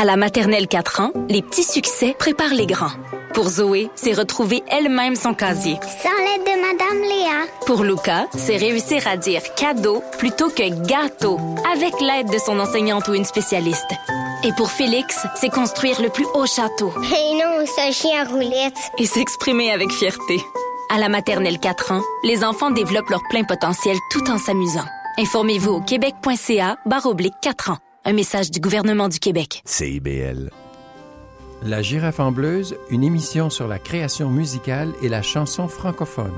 la 0.08 0.16
maternelle 0.16 0.70
4 0.70 1.02
ans, 1.02 1.12
les 1.28 1.42
petits 1.42 1.66
succès 1.66 2.16
préparent 2.18 2.54
les 2.54 2.66
grands. 2.66 2.94
Pour 3.34 3.50
Zoé, 3.50 3.90
c'est 3.96 4.14
retrouver 4.14 4.64
elle-même 4.70 5.18
son 5.18 5.34
casier. 5.34 5.78
Sans 5.82 6.18
l'aide 6.24 6.46
de 6.46 6.62
Madame 6.62 7.02
Léa. 7.02 7.46
Pour 7.66 7.84
Luca, 7.84 8.26
c'est 8.34 8.56
réussir 8.56 9.06
à 9.06 9.18
dire 9.18 9.42
cadeau 9.56 10.02
plutôt 10.18 10.48
que 10.48 10.70
gâteau, 10.88 11.38
avec 11.74 12.00
l'aide 12.00 12.32
de 12.32 12.38
son 12.38 12.58
enseignante 12.58 13.10
ou 13.10 13.16
une 13.16 13.26
spécialiste. 13.26 13.92
Et 14.46 14.54
pour 14.54 14.72
Félix, 14.72 15.26
c'est 15.36 15.50
construire 15.50 16.02
le 16.02 16.08
plus 16.08 16.26
haut 16.36 16.46
château. 16.46 16.94
Et 17.04 17.34
non, 17.34 17.66
ce 17.66 17.92
chien 17.92 18.24
roulette. 18.24 18.80
Et 19.00 19.06
s'exprimer 19.06 19.74
avec 19.74 19.92
fierté. 19.92 20.42
À 20.90 21.00
la 21.00 21.10
maternelle 21.10 21.60
4 21.60 21.92
ans, 21.92 22.02
les 22.24 22.46
enfants 22.46 22.72
développent 22.72 23.10
leur 23.10 23.24
plein 23.30 23.44
potentiel 23.44 23.98
tout 24.10 24.32
en 24.32 24.38
s'amusant. 24.38 24.86
Informez-vous 25.20 25.74
au 25.74 25.82
québec.ca 25.82 26.78
barre 26.86 27.14
4 27.42 27.72
ans. 27.72 27.78
Un 28.10 28.14
message 28.14 28.52
du 28.52 28.62
gouvernement 28.62 29.10
du 29.10 29.20
Québec. 29.20 29.62
CIBL. 29.66 30.50
La 31.62 31.82
girafe 31.82 32.22
en 32.22 32.32
bleuse, 32.32 32.78
une 32.90 33.04
émission 33.04 33.50
sur 33.50 33.68
la 33.68 33.80
création 33.80 34.30
musicale 34.30 34.94
et 35.02 35.10
la 35.10 35.22
chanson 35.22 35.68
francophone. 35.68 36.32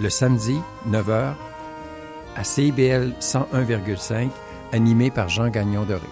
Le 0.00 0.08
samedi, 0.08 0.56
9h, 0.88 1.34
à 2.36 2.42
CIBL 2.42 3.12
101,5, 3.20 4.30
animé 4.72 5.10
par 5.10 5.28
Jean 5.28 5.48
Gagnon-Doré. 5.48 6.08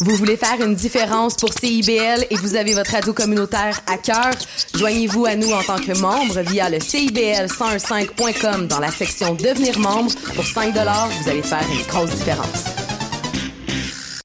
Vous 0.00 0.16
voulez 0.16 0.38
faire 0.38 0.60
une 0.66 0.74
différence 0.74 1.34
pour 1.34 1.52
CIBL 1.52 2.26
et 2.30 2.36
vous 2.36 2.56
avez 2.56 2.72
votre 2.72 2.92
radio 2.92 3.12
communautaire 3.12 3.82
à 3.86 3.98
cœur? 3.98 4.32
Joignez-vous 4.74 5.26
à 5.26 5.36
nous 5.36 5.52
en 5.52 5.62
tant 5.62 5.78
que 5.78 5.92
membre 5.98 6.40
via 6.40 6.70
le 6.70 6.78
CIBL1015.com 6.78 8.66
dans 8.66 8.80
la 8.80 8.90
section 8.90 9.34
Devenir 9.34 9.78
membre. 9.78 10.10
Pour 10.34 10.44
5 10.44 10.72
vous 10.72 11.28
allez 11.28 11.42
faire 11.42 11.66
une 11.70 11.86
grosse 11.86 12.12
différence. 12.12 12.64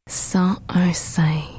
1015 0.08 1.55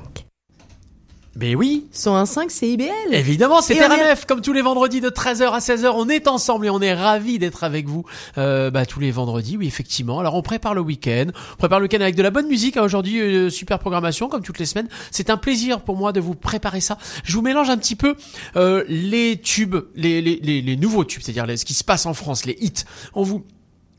mais 1.39 1.55
oui 1.55 1.87
101.5 1.95 2.47
c'est 2.49 2.69
IBL. 2.71 2.89
Évidemment, 3.13 3.61
c'est 3.61 3.75
est- 3.77 3.87
RMF, 3.87 4.25
comme 4.25 4.41
tous 4.41 4.53
les 4.55 4.63
vendredis 4.63 5.01
de 5.01 5.11
13h 5.11 5.51
à 5.53 5.59
16h, 5.59 5.93
on 5.95 6.09
est 6.09 6.29
ensemble 6.29 6.67
et 6.67 6.71
on 6.71 6.81
est 6.81 6.95
ravis 6.95 7.39
d'être 7.39 7.63
avec 7.65 7.87
vous 7.87 8.05
euh, 8.39 8.71
bah, 8.71 8.87
tous 8.87 9.01
les 9.01 9.11
vendredis, 9.11 9.57
oui 9.57 9.67
effectivement. 9.67 10.19
Alors 10.21 10.35
on 10.35 10.43
prépare 10.43 10.75
le 10.75 10.81
week-end, 10.81 11.27
on 11.53 11.57
prépare 11.57 11.79
le 11.81 11.85
week-end 11.85 12.01
avec 12.01 12.15
de 12.15 12.23
la 12.23 12.31
bonne 12.31 12.47
musique. 12.49 12.77
hein. 12.77 12.83
Aujourd'hui, 12.83 13.21
euh, 13.21 13.51
super 13.51 13.79
programmation 13.79 14.29
comme 14.29 14.43
toutes 14.43 14.59
les 14.59 14.67
semaines. 14.67 14.89
C'est 15.11 15.29
un 15.31 15.37
plaisir 15.37 15.81
pour 15.83 15.97
moi 15.97 16.13
de 16.13 16.21
vous 16.21 16.35
préparer 16.35 16.81
ça. 16.81 16.97
Je 17.25 17.33
vous 17.35 17.43
mélange 17.43 17.69
un 17.71 17.77
petit 17.77 17.97
peu 17.97 18.15
euh, 18.57 18.85
les 18.89 19.39
tubes, 19.41 19.77
les, 19.95 20.23
les, 20.23 20.41
les, 20.43 20.63
les 20.63 20.77
nouveaux 20.77 21.05
tubes, 21.05 21.23
c'est-à-dire 21.23 21.47
les- 21.47 21.57
ce 21.59 21.65
qui 21.65 21.75
se 21.75 21.85
passe 21.85 22.07
en 22.07 22.15
France, 22.15 22.45
les 22.47 22.57
hits. 22.61 22.85
On 23.15 23.23
vous 23.23 23.45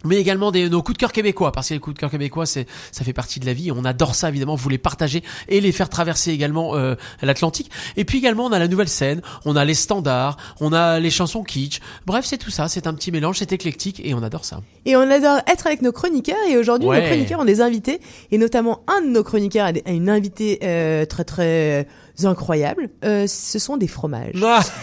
mais 0.07 0.17
également 0.17 0.51
des, 0.51 0.69
nos 0.69 0.81
coups 0.81 0.97
de 0.97 0.99
cœur 0.99 1.11
québécois, 1.11 1.51
parce 1.51 1.69
que 1.69 1.73
les 1.75 1.79
coups 1.79 1.93
de 1.95 1.99
cœur 1.99 2.09
québécois, 2.09 2.45
c'est, 2.45 2.65
ça 2.91 3.03
fait 3.03 3.13
partie 3.13 3.39
de 3.39 3.45
la 3.45 3.53
vie. 3.53 3.71
On 3.71 3.85
adore 3.85 4.15
ça, 4.15 4.29
évidemment, 4.29 4.55
vous 4.55 4.69
les 4.69 4.77
partager 4.77 5.23
et 5.49 5.61
les 5.61 5.71
faire 5.71 5.89
traverser 5.89 6.31
également 6.31 6.75
euh, 6.75 6.95
l'Atlantique. 7.21 7.69
Et 7.95 8.05
puis 8.05 8.17
également, 8.17 8.45
on 8.45 8.51
a 8.51 8.59
la 8.59 8.67
nouvelle 8.67 8.87
scène, 8.89 9.21
on 9.45 9.55
a 9.55 9.65
les 9.65 9.73
standards, 9.73 10.37
on 10.59 10.73
a 10.73 10.99
les 10.99 11.09
chansons 11.09 11.43
kitsch. 11.43 11.79
Bref, 12.05 12.25
c'est 12.25 12.37
tout 12.37 12.51
ça, 12.51 12.67
c'est 12.67 12.87
un 12.87 12.93
petit 12.93 13.11
mélange, 13.11 13.37
c'est 13.39 13.51
éclectique 13.51 14.01
et 14.03 14.13
on 14.13 14.23
adore 14.23 14.45
ça. 14.45 14.61
Et 14.85 14.95
on 14.95 15.01
adore 15.01 15.39
être 15.47 15.67
avec 15.67 15.81
nos 15.81 15.91
chroniqueurs. 15.91 16.37
Et 16.49 16.57
aujourd'hui, 16.57 16.87
Ouais. 16.87 17.01
nos 17.01 17.07
chroniqueurs 17.07 17.39
ont 17.41 17.45
des 17.45 17.61
invités. 17.61 17.99
Et 18.31 18.37
notamment, 18.37 18.81
un 18.87 19.01
de 19.01 19.07
nos 19.07 19.23
chroniqueurs 19.23 19.67
a 19.85 19.91
une 19.91 20.09
invitée 20.09 20.59
euh, 20.63 21.05
très 21.05 21.23
très 21.25 21.87
euh, 22.23 22.29
incroyable. 22.29 22.89
Euh, 23.03 23.27
ce 23.27 23.59
sont 23.59 23.77
des 23.77 23.87
fromages. 23.87 24.33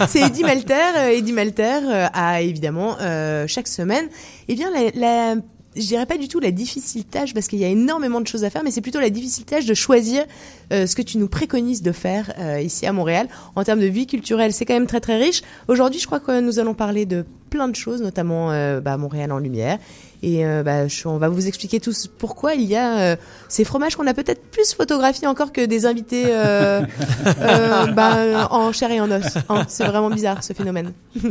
C'est 0.08 0.20
Eddie 0.20 0.42
Malter. 0.42 0.74
Euh, 0.96 1.08
Eddie 1.10 1.32
Malter 1.32 1.80
euh, 1.84 2.06
a 2.12 2.42
évidemment 2.42 2.96
euh, 3.00 3.46
chaque 3.46 3.68
semaine, 3.68 4.08
eh 4.48 4.54
bien 4.54 4.70
la, 4.70 4.90
la 4.94 5.40
je 5.76 5.86
dirais 5.86 6.06
pas 6.06 6.16
du 6.16 6.28
tout 6.28 6.40
la 6.40 6.50
difficile 6.50 7.04
tâche 7.04 7.34
parce 7.34 7.48
qu'il 7.48 7.58
y 7.58 7.64
a 7.64 7.68
énormément 7.68 8.20
de 8.20 8.26
choses 8.26 8.44
à 8.44 8.50
faire, 8.50 8.62
mais 8.62 8.70
c'est 8.70 8.80
plutôt 8.80 9.00
la 9.00 9.10
difficile 9.10 9.44
tâche 9.44 9.66
de 9.66 9.74
choisir 9.74 10.24
euh, 10.72 10.86
ce 10.86 10.94
que 10.94 11.02
tu 11.02 11.18
nous 11.18 11.28
préconises 11.28 11.82
de 11.82 11.92
faire 11.92 12.32
euh, 12.38 12.60
ici 12.60 12.86
à 12.86 12.92
Montréal 12.92 13.28
en 13.56 13.64
termes 13.64 13.80
de 13.80 13.86
vie 13.86 14.06
culturelle. 14.06 14.52
C'est 14.52 14.64
quand 14.64 14.74
même 14.74 14.86
très 14.86 15.00
très 15.00 15.16
riche. 15.16 15.42
Aujourd'hui, 15.68 16.00
je 16.00 16.06
crois 16.06 16.20
que 16.20 16.40
nous 16.40 16.58
allons 16.58 16.74
parler 16.74 17.06
de 17.06 17.24
plein 17.50 17.68
de 17.68 17.76
choses, 17.76 18.02
notamment 18.02 18.50
euh, 18.52 18.80
bah, 18.80 18.96
Montréal 18.96 19.32
en 19.32 19.38
lumière. 19.38 19.78
Et 20.26 20.46
euh, 20.46 20.62
bah, 20.62 20.88
je- 20.88 21.06
on 21.06 21.18
va 21.18 21.28
vous 21.28 21.46
expliquer 21.46 21.80
tous 21.80 22.06
pourquoi 22.06 22.54
il 22.54 22.62
y 22.62 22.76
a 22.76 22.98
euh, 22.98 23.16
ces 23.48 23.64
fromages 23.64 23.94
qu'on 23.96 24.06
a 24.06 24.14
peut-être 24.14 24.42
plus 24.50 24.72
photographiés 24.72 25.26
encore 25.28 25.52
que 25.52 25.64
des 25.66 25.84
invités 25.84 26.24
euh, 26.28 26.80
bah, 27.94 28.48
en 28.50 28.72
chair 28.72 28.90
et 28.90 29.00
en 29.00 29.10
os. 29.10 29.22
hein. 29.48 29.64
C'est 29.68 29.84
vraiment 29.84 30.08
bizarre 30.10 30.42
ce 30.42 30.52
phénomène. 30.54 30.92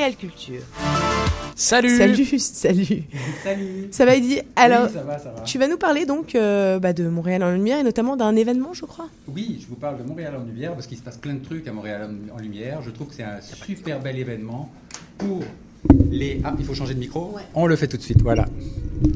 Montréal 0.00 0.16
Culture. 0.16 0.62
Salut 1.54 1.94
Salut, 1.94 2.24
salut. 2.38 3.02
Salut. 3.44 3.88
Ça 3.90 4.06
va 4.06 4.14
Eddie 4.16 4.40
Alors, 4.56 4.86
Oui, 4.86 4.94
ça 4.94 5.02
va, 5.02 5.18
ça 5.18 5.30
va. 5.30 5.42
tu 5.42 5.58
vas 5.58 5.68
nous 5.68 5.76
parler 5.76 6.06
donc 6.06 6.34
euh, 6.34 6.78
bah, 6.78 6.94
de 6.94 7.06
Montréal 7.06 7.42
en 7.42 7.50
lumière 7.52 7.78
et 7.78 7.82
notamment 7.82 8.16
d'un 8.16 8.34
événement, 8.34 8.72
je 8.72 8.86
crois. 8.86 9.08
Oui, 9.28 9.58
je 9.60 9.66
vous 9.66 9.74
parle 9.76 9.98
de 9.98 10.02
Montréal 10.02 10.36
en 10.40 10.44
Lumière 10.44 10.72
parce 10.72 10.86
qu'il 10.86 10.96
se 10.96 11.02
passe 11.02 11.18
plein 11.18 11.34
de 11.34 11.44
trucs 11.44 11.68
à 11.68 11.72
Montréal 11.74 12.08
en 12.34 12.40
Lumière. 12.40 12.80
Je 12.80 12.88
trouve 12.88 13.08
que 13.08 13.14
c'est 13.14 13.24
un 13.24 13.42
super 13.42 14.00
bel 14.00 14.16
événement 14.16 14.72
pour 15.18 15.40
les. 16.10 16.40
Ah, 16.44 16.54
il 16.58 16.64
faut 16.64 16.74
changer 16.74 16.94
de 16.94 16.98
micro 16.98 17.36
On 17.54 17.66
le 17.66 17.76
fait 17.76 17.86
tout 17.86 17.96
de 17.96 18.02
suite, 18.02 18.22
voilà. 18.22 18.46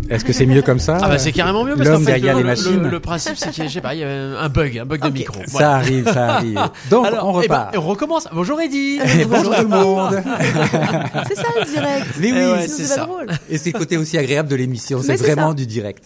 Est-ce 0.08 0.24
que 0.24 0.32
c'est 0.32 0.46
mieux 0.46 0.62
comme 0.62 0.78
ça 0.78 0.98
Ah 1.02 1.08
bah 1.08 1.18
c'est 1.18 1.32
carrément 1.32 1.62
mieux 1.64 1.76
parce 1.76 1.88
qu'en 1.90 2.00
fait, 2.00 2.18
le, 2.18 2.26
les 2.42 2.42
le- 2.82 2.88
le, 2.88 3.00
principe 3.00 3.34
c'est 3.36 3.50
qu'il 3.50 3.64
y 3.64 3.66
a, 3.66 3.68
je 3.68 3.74
sais 3.74 3.80
pas, 3.82 3.94
il 3.94 4.00
y 4.00 4.04
a 4.04 4.40
un 4.40 4.48
bug, 4.48 4.78
un 4.78 4.86
bug 4.86 5.02
de 5.02 5.10
micro. 5.10 5.40
Ça 5.46 5.74
arrive, 5.76 6.10
ça 6.10 6.36
arrive. 6.36 6.58
Donc, 6.90 7.04
on 7.06 7.40
eh 7.42 7.48
ben, 7.48 7.64
repart. 7.66 7.76
on 7.76 7.80
recommence. 7.82 8.26
Bonjour. 8.32 8.58
Et 8.62 8.68
bonjour 9.28 9.54
tout 9.54 9.62
le 9.62 9.68
monde. 9.68 10.22
C'est 11.28 11.36
ça 11.36 11.48
le 11.58 11.70
direct. 11.70 12.06
Mais 12.18 12.32
oui, 12.32 12.38
Eh 12.40 12.52
ouais, 12.52 12.68
c'est 12.68 12.84
ça. 12.84 13.04
drôle. 13.04 13.26
Et 13.50 13.58
c'est 13.58 13.72
le 13.72 13.78
côté 13.78 13.96
aussi 13.98 14.16
agréable 14.16 14.48
de 14.48 14.56
l'émission. 14.56 15.02
C'est 15.02 15.16
c'est 15.18 15.24
vraiment 15.24 15.48
ça. 15.48 15.54
du 15.54 15.66
direct. 15.66 16.04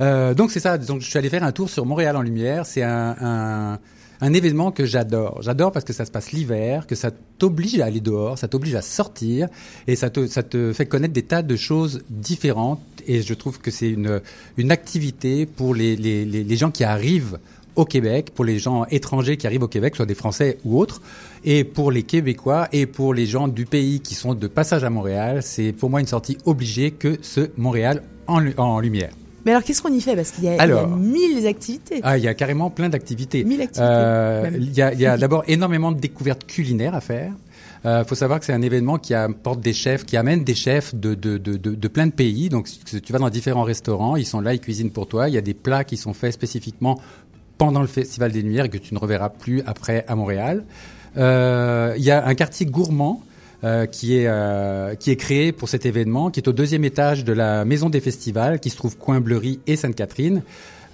Euh, 0.00 0.34
donc 0.34 0.50
c'est 0.50 0.60
ça. 0.60 0.76
Donc 0.78 1.00
je 1.00 1.06
suis 1.08 1.18
allé 1.18 1.28
faire 1.28 1.42
un 1.44 1.52
tour 1.52 1.68
sur 1.70 1.86
Montréal 1.86 2.16
en 2.16 2.22
lumière. 2.22 2.66
C'est 2.66 2.82
un, 2.82 3.16
un, 3.20 3.78
un 4.20 4.32
événement 4.32 4.72
que 4.72 4.84
j'adore. 4.84 5.42
J'adore 5.42 5.72
parce 5.72 5.84
que 5.84 5.92
ça 5.92 6.04
se 6.04 6.10
passe 6.10 6.32
l'hiver, 6.32 6.86
que 6.86 6.94
ça 6.94 7.10
t'oblige 7.38 7.80
à 7.80 7.86
aller 7.86 8.00
dehors, 8.00 8.38
ça 8.38 8.48
t'oblige 8.48 8.74
à 8.74 8.82
sortir 8.82 9.48
et 9.86 9.96
ça 9.96 10.10
te, 10.10 10.72
fait 10.72 10.86
connaître 10.86 11.14
des 11.14 11.22
tas 11.22 11.42
de 11.42 11.56
choses 11.56 12.02
différentes. 12.10 12.80
Et 13.06 13.22
je 13.22 13.34
trouve 13.34 13.60
que 13.60 13.70
c'est 13.70 13.90
une, 13.90 14.20
une 14.56 14.70
activité 14.70 15.46
pour 15.46 15.74
les, 15.74 15.96
les, 15.96 16.24
les, 16.24 16.44
les 16.44 16.56
gens 16.56 16.70
qui 16.70 16.84
arrivent 16.84 17.38
au 17.78 17.84
Québec, 17.84 18.32
pour 18.34 18.44
les 18.44 18.58
gens 18.58 18.86
étrangers 18.90 19.36
qui 19.36 19.46
arrivent 19.46 19.62
au 19.62 19.68
Québec, 19.68 19.94
soit 19.94 20.04
des 20.04 20.16
Français 20.16 20.58
ou 20.64 20.78
autres, 20.78 21.00
et 21.44 21.62
pour 21.62 21.92
les 21.92 22.02
Québécois 22.02 22.68
et 22.72 22.86
pour 22.86 23.14
les 23.14 23.24
gens 23.24 23.46
du 23.46 23.66
pays 23.66 24.00
qui 24.00 24.16
sont 24.16 24.34
de 24.34 24.48
passage 24.48 24.82
à 24.82 24.90
Montréal, 24.90 25.42
c'est 25.44 25.72
pour 25.72 25.88
moi 25.88 26.00
une 26.00 26.06
sortie 26.06 26.38
obligée 26.44 26.90
que 26.90 27.18
ce 27.22 27.50
Montréal 27.56 28.02
en, 28.26 28.44
en 28.56 28.80
lumière. 28.80 29.12
Mais 29.44 29.52
alors, 29.52 29.62
qu'est-ce 29.62 29.80
qu'on 29.82 29.92
y 29.92 30.00
fait? 30.00 30.14
Parce 30.16 30.30
qu'il 30.32 30.44
y, 30.44 30.48
a- 30.48 30.66
y 30.66 30.86
mille 30.98 31.46
activités. 31.46 32.00
Ah, 32.02 32.18
il 32.18 32.24
y 32.24 32.28
a 32.28 32.34
carrément 32.34 32.70
plein 32.70 32.88
d'activités. 32.88 33.44
Mille 33.44 33.60
activités, 33.62 33.84
Euh. 33.88 34.50
Il 34.54 34.72
y 34.76 35.06
a, 35.06 35.16
d'abord 35.16 35.44
énormément 35.46 35.92
de 35.92 35.98
découvertes 36.00 36.44
culinaires 36.46 36.94
à 36.94 37.00
faire. 37.00 37.32
Il 37.84 38.04
faut 38.06 38.16
savoir 38.16 38.40
que 38.40 38.44
c'est 38.44 38.52
un 38.52 38.60
événement 38.62 38.98
qui 38.98 39.14
apporte 39.14 39.60
des 39.60 39.72
chefs, 39.72 40.04
qui 40.04 40.16
amène 40.16 40.42
des 40.42 40.56
chefs 40.56 40.94
de, 40.94 41.14
de, 41.14 41.38
de, 41.38 41.56
de, 41.56 41.88
plein 41.88 42.06
de 42.08 42.12
pays. 42.12 42.48
Donc, 42.48 42.68
tu 42.84 43.12
vas 43.12 43.18
dans 43.20 43.30
différents 43.30 43.62
restaurants, 43.62 44.16
ils 44.16 44.26
sont 44.26 44.40
là, 44.40 44.52
ils 44.52 44.60
cuisinent 44.60 44.90
pour 44.90 45.06
toi. 45.06 45.28
Il 45.28 45.34
y 45.34 45.38
a 45.38 45.40
des 45.42 45.54
plats 45.54 45.84
qui 45.84 45.96
sont 45.96 46.12
faits 46.12 46.32
spécifiquement 46.32 47.00
pendant 47.56 47.80
le 47.80 47.86
Festival 47.86 48.32
des 48.32 48.42
Lumières 48.42 48.68
que 48.68 48.78
tu 48.78 48.92
ne 48.94 48.98
reverras 48.98 49.28
plus 49.30 49.62
après 49.64 50.04
à 50.08 50.16
Montréal. 50.16 50.64
Euh, 51.16 51.94
il 51.96 52.02
y 52.04 52.10
a 52.10 52.26
un 52.26 52.34
quartier 52.34 52.66
gourmand 52.66 53.22
euh, 53.64 53.86
qui 53.86 54.16
est 54.18 54.26
euh, 54.28 54.94
qui 54.94 55.10
est 55.10 55.16
créé 55.16 55.52
pour 55.52 55.68
cet 55.68 55.84
événement, 55.86 56.30
qui 56.30 56.40
est 56.40 56.48
au 56.48 56.52
deuxième 56.52 56.84
étage 56.84 57.24
de 57.24 57.32
la 57.32 57.64
maison 57.64 57.90
des 57.90 58.00
festivals, 58.00 58.60
qui 58.60 58.70
se 58.70 58.76
trouve 58.76 58.96
coin 58.96 59.20
Bleury 59.20 59.60
et 59.66 59.76
Sainte-Catherine. 59.76 60.42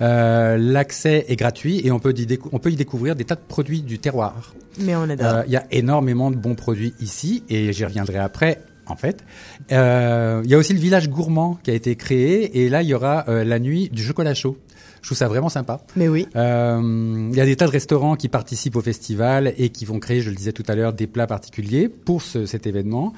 Euh, 0.00 0.56
L'accès 0.58 1.24
est 1.28 1.36
gratuit 1.36 1.80
et 1.86 1.92
on 1.92 1.98
peut, 2.00 2.14
y 2.16 2.38
on 2.52 2.58
peut 2.58 2.72
y 2.72 2.76
découvrir 2.76 3.14
des 3.14 3.24
tas 3.24 3.36
de 3.36 3.40
produits 3.46 3.82
du 3.82 3.98
terroir. 3.98 4.54
Mais 4.80 4.96
on 4.96 5.08
adore. 5.08 5.44
Il 5.46 5.52
y 5.52 5.56
a 5.56 5.66
énormément 5.70 6.30
de 6.30 6.36
bons 6.36 6.56
produits 6.56 6.94
ici 7.00 7.44
et 7.48 7.72
j'y 7.72 7.84
reviendrai 7.84 8.18
après. 8.18 8.60
En 8.86 8.96
fait, 8.96 9.24
Euh, 9.72 10.42
il 10.44 10.50
y 10.50 10.54
a 10.54 10.58
aussi 10.58 10.74
le 10.74 10.78
village 10.78 11.08
gourmand 11.08 11.58
qui 11.62 11.70
a 11.70 11.74
été 11.74 11.96
créé 11.96 12.62
et 12.62 12.68
là 12.68 12.82
il 12.82 12.88
y 12.88 12.94
aura 12.94 13.24
euh, 13.28 13.42
la 13.42 13.58
nuit 13.58 13.88
du 13.88 14.02
chocolat 14.02 14.34
chaud. 14.34 14.58
Je 15.04 15.08
trouve 15.08 15.18
ça 15.18 15.28
vraiment 15.28 15.50
sympa. 15.50 15.82
Mais 15.96 16.08
oui. 16.08 16.26
Euh, 16.34 17.28
il 17.30 17.36
y 17.36 17.40
a 17.42 17.44
des 17.44 17.56
tas 17.56 17.66
de 17.66 17.70
restaurants 17.70 18.16
qui 18.16 18.30
participent 18.30 18.76
au 18.76 18.80
festival 18.80 19.52
et 19.58 19.68
qui 19.68 19.84
vont 19.84 19.98
créer, 19.98 20.22
je 20.22 20.30
le 20.30 20.34
disais 20.34 20.52
tout 20.52 20.62
à 20.66 20.74
l'heure, 20.74 20.94
des 20.94 21.06
plats 21.06 21.26
particuliers 21.26 21.90
pour 21.90 22.22
ce- 22.22 22.46
cet 22.46 22.66
événement. 22.66 23.12